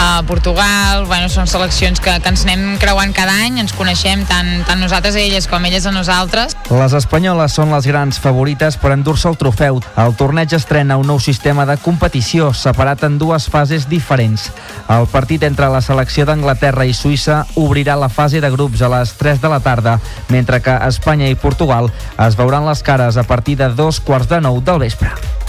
a 0.00 0.22
Portugal, 0.26 1.04
bueno, 1.04 1.28
són 1.28 1.44
seleccions 1.50 2.00
que, 2.00 2.14
que 2.24 2.30
ens 2.32 2.46
anem 2.46 2.78
creuant 2.80 3.12
cada 3.12 3.34
any, 3.44 3.58
ens 3.60 3.74
coneixem 3.76 4.22
tant, 4.24 4.48
tant 4.64 4.80
nosaltres 4.80 5.16
a 5.18 5.20
elles 5.20 5.44
com 5.50 5.64
elles 5.68 5.84
a 5.84 5.92
nosaltres. 5.92 6.56
Les 6.72 6.94
espanyoles 6.96 7.52
són 7.52 7.74
les 7.74 7.84
grans 7.84 8.16
favorites 8.22 8.78
per 8.80 8.94
endur-se 8.94 9.28
el 9.28 9.36
trofeu. 9.40 9.82
El 10.00 10.16
torneig 10.16 10.54
estrena 10.56 10.96
un 10.96 11.10
nou 11.10 11.20
sistema 11.20 11.66
de 11.68 11.76
competició 11.84 12.48
separat 12.56 13.04
en 13.04 13.18
dues 13.20 13.50
fases 13.52 13.90
diferents. 13.90 14.48
El 14.88 15.04
partit 15.12 15.44
entre 15.44 15.68
la 15.68 15.82
selecció 15.84 16.24
d'Anglaterra 16.24 16.88
i 16.88 16.96
Suïssa 16.96 17.42
obrirà 17.60 17.98
la 18.00 18.08
fase 18.08 18.40
de 18.40 18.50
grups 18.50 18.80
a 18.80 18.88
les 18.96 19.12
3 19.20 19.44
de 19.44 19.52
la 19.52 19.60
tarda, 19.60 19.98
mentre 20.32 20.62
que 20.64 20.78
Espanya 20.88 21.28
i 21.28 21.36
Portugal 21.36 21.90
es 22.16 22.40
veuran 22.40 22.64
les 22.66 22.82
cares 22.82 23.20
a 23.20 23.26
partir 23.28 23.58
de 23.60 23.68
dos 23.76 24.00
quarts 24.00 24.28
de 24.30 24.40
nou 24.40 24.60
del 24.64 24.78
vespre. 24.86 25.39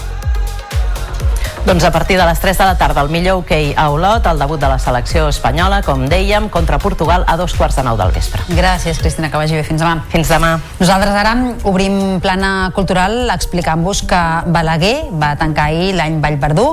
Doncs 1.61 1.83
a 1.83 1.91
partir 1.91 2.17
de 2.17 2.25
les 2.25 2.39
3 2.39 2.57
de 2.57 2.65
la 2.65 2.75
tarda, 2.75 3.03
el 3.05 3.09
millor 3.13 3.43
hoquei 3.43 3.75
a 3.77 3.91
Olot, 3.93 4.25
el 4.25 4.39
debut 4.41 4.59
de 4.59 4.65
la 4.65 4.79
selecció 4.81 5.27
espanyola, 5.29 5.83
com 5.85 6.07
dèiem, 6.09 6.47
contra 6.49 6.79
Portugal 6.81 7.21
a 7.29 7.35
dos 7.37 7.53
quarts 7.53 7.77
de 7.77 7.83
nou 7.85 7.99
del 7.99 8.09
vespre. 8.15 8.41
Gràcies, 8.49 8.97
Cristina, 8.97 9.29
que 9.29 9.37
vagi 9.37 9.53
bé. 9.53 9.61
Fins 9.63 9.83
demà. 9.83 9.99
Fins 10.09 10.31
demà. 10.33 10.55
Nosaltres 10.79 11.13
ara 11.13 11.35
obrim 11.69 12.17
plana 12.19 12.71
cultural 12.73 13.29
explicant-vos 13.29 14.01
que 14.09 14.21
Balaguer 14.49 15.11
va 15.21 15.35
tancar 15.37 15.67
ahir 15.69 15.91
l'any 15.99 16.17
Vallverdú 16.23 16.65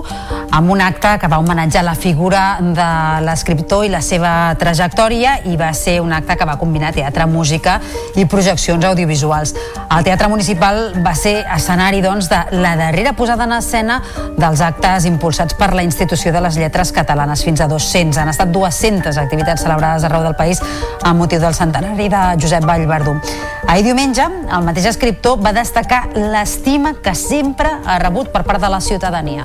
amb 0.57 0.73
un 0.73 0.81
acte 0.81 1.19
que 1.21 1.29
va 1.29 1.37
homenatjar 1.39 1.85
la 1.85 1.95
figura 1.95 2.57
de 2.65 2.89
l'escriptor 3.27 3.85
i 3.85 3.93
la 3.93 4.01
seva 4.01 4.55
trajectòria 4.57 5.37
i 5.53 5.61
va 5.61 5.69
ser 5.77 5.99
un 6.01 6.17
acte 6.17 6.39
que 6.41 6.49
va 6.49 6.57
combinar 6.57 6.95
teatre, 6.97 7.29
música 7.29 7.77
i 8.17 8.25
projeccions 8.25 8.89
audiovisuals. 8.89 9.53
El 9.93 10.09
Teatre 10.09 10.33
Municipal 10.33 10.83
va 11.05 11.13
ser 11.15 11.43
escenari 11.45 12.01
doncs, 12.01 12.33
de 12.33 12.41
la 12.57 12.75
darrera 12.81 13.13
posada 13.13 13.45
en 13.45 13.59
escena 13.61 14.01
dels 14.39 14.65
actes 14.65 14.78
impulsats 15.05 15.55
per 15.55 15.75
la 15.75 15.83
Institució 15.83 16.33
de 16.33 16.41
les 16.41 16.57
Lletres 16.57 16.93
Catalanes 16.93 17.45
fins 17.45 17.61
a 17.61 17.69
200. 17.69 18.19
Han 18.19 18.29
estat 18.29 18.49
200 18.53 19.19
activitats 19.19 19.63
celebrades 19.63 20.05
arreu 20.05 20.23
del 20.23 20.37
país 20.37 20.63
amb 21.03 21.21
motiu 21.21 21.41
del 21.41 21.55
centenari 21.55 22.09
de 22.09 22.23
Josep 22.41 22.65
Vallverdú. 22.65 23.19
Ahir 23.67 23.85
diumenge, 23.85 24.25
el 24.25 24.65
mateix 24.65 24.87
escriptor 24.87 25.43
va 25.45 25.53
destacar 25.53 26.09
l'estima 26.15 26.95
que 27.03 27.15
sempre 27.15 27.69
ha 27.85 27.99
rebut 27.99 28.33
per 28.33 28.45
part 28.45 28.61
de 28.61 28.69
la 28.69 28.81
ciutadania. 28.81 29.45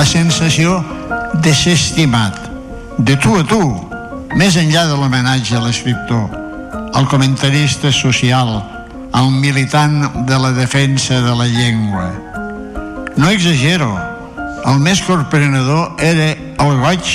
la 0.00 0.06
sensació 0.06 0.84
de 1.42 1.52
ser 1.54 1.72
estimat, 1.72 2.36
de 2.98 3.16
tu 3.16 3.34
a 3.36 3.42
tu, 3.44 3.60
més 4.38 4.56
enllà 4.56 4.86
de 4.88 4.96
l'homenatge 4.96 5.58
a 5.58 5.60
l'escriptor, 5.60 6.30
al 6.94 7.08
comentarista 7.10 7.90
social, 7.92 8.54
al 9.12 9.30
militant 9.30 10.24
de 10.24 10.38
la 10.38 10.52
defensa 10.56 11.20
de 11.20 11.34
la 11.36 11.46
llengua. 11.50 12.29
No 13.16 13.30
exagero, 13.30 13.90
el 14.70 14.78
més 14.82 15.00
corprenedor 15.02 15.98
era 16.04 16.30
el 16.62 16.76
goig 16.82 17.10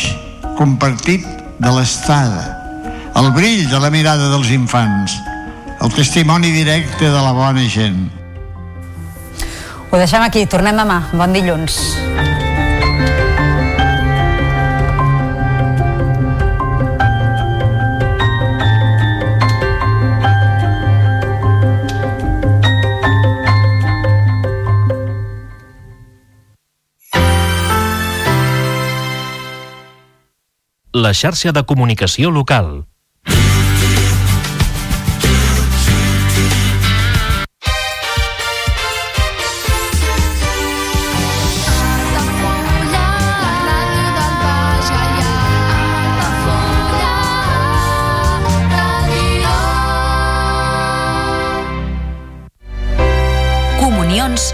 compartit 0.58 1.24
de 1.62 1.72
l'estada, 1.72 2.44
el 3.16 3.32
brill 3.36 3.64
de 3.72 3.80
la 3.80 3.92
mirada 3.94 4.28
dels 4.34 4.52
infants, 4.56 5.16
el 5.80 5.94
testimoni 5.96 6.52
directe 6.52 7.08
de 7.08 7.22
la 7.22 7.32
bona 7.36 7.64
gent. 7.72 8.10
Ho 9.92 10.00
deixem 10.02 10.24
aquí, 10.26 10.44
tornem 10.52 10.76
demà. 10.76 11.06
Bon 11.16 11.32
dilluns. 11.32 11.80
La 30.96 31.10
xarxa 31.12 31.52
de 31.52 31.62
comunicació 31.68 32.30
local. 32.32 32.86
Comunions 53.82 54.54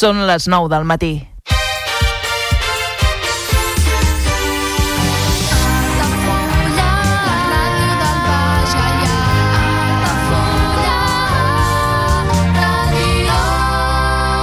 Són 0.00 0.22
les 0.24 0.46
9 0.48 0.70
del 0.72 0.86
matí. 0.88 1.29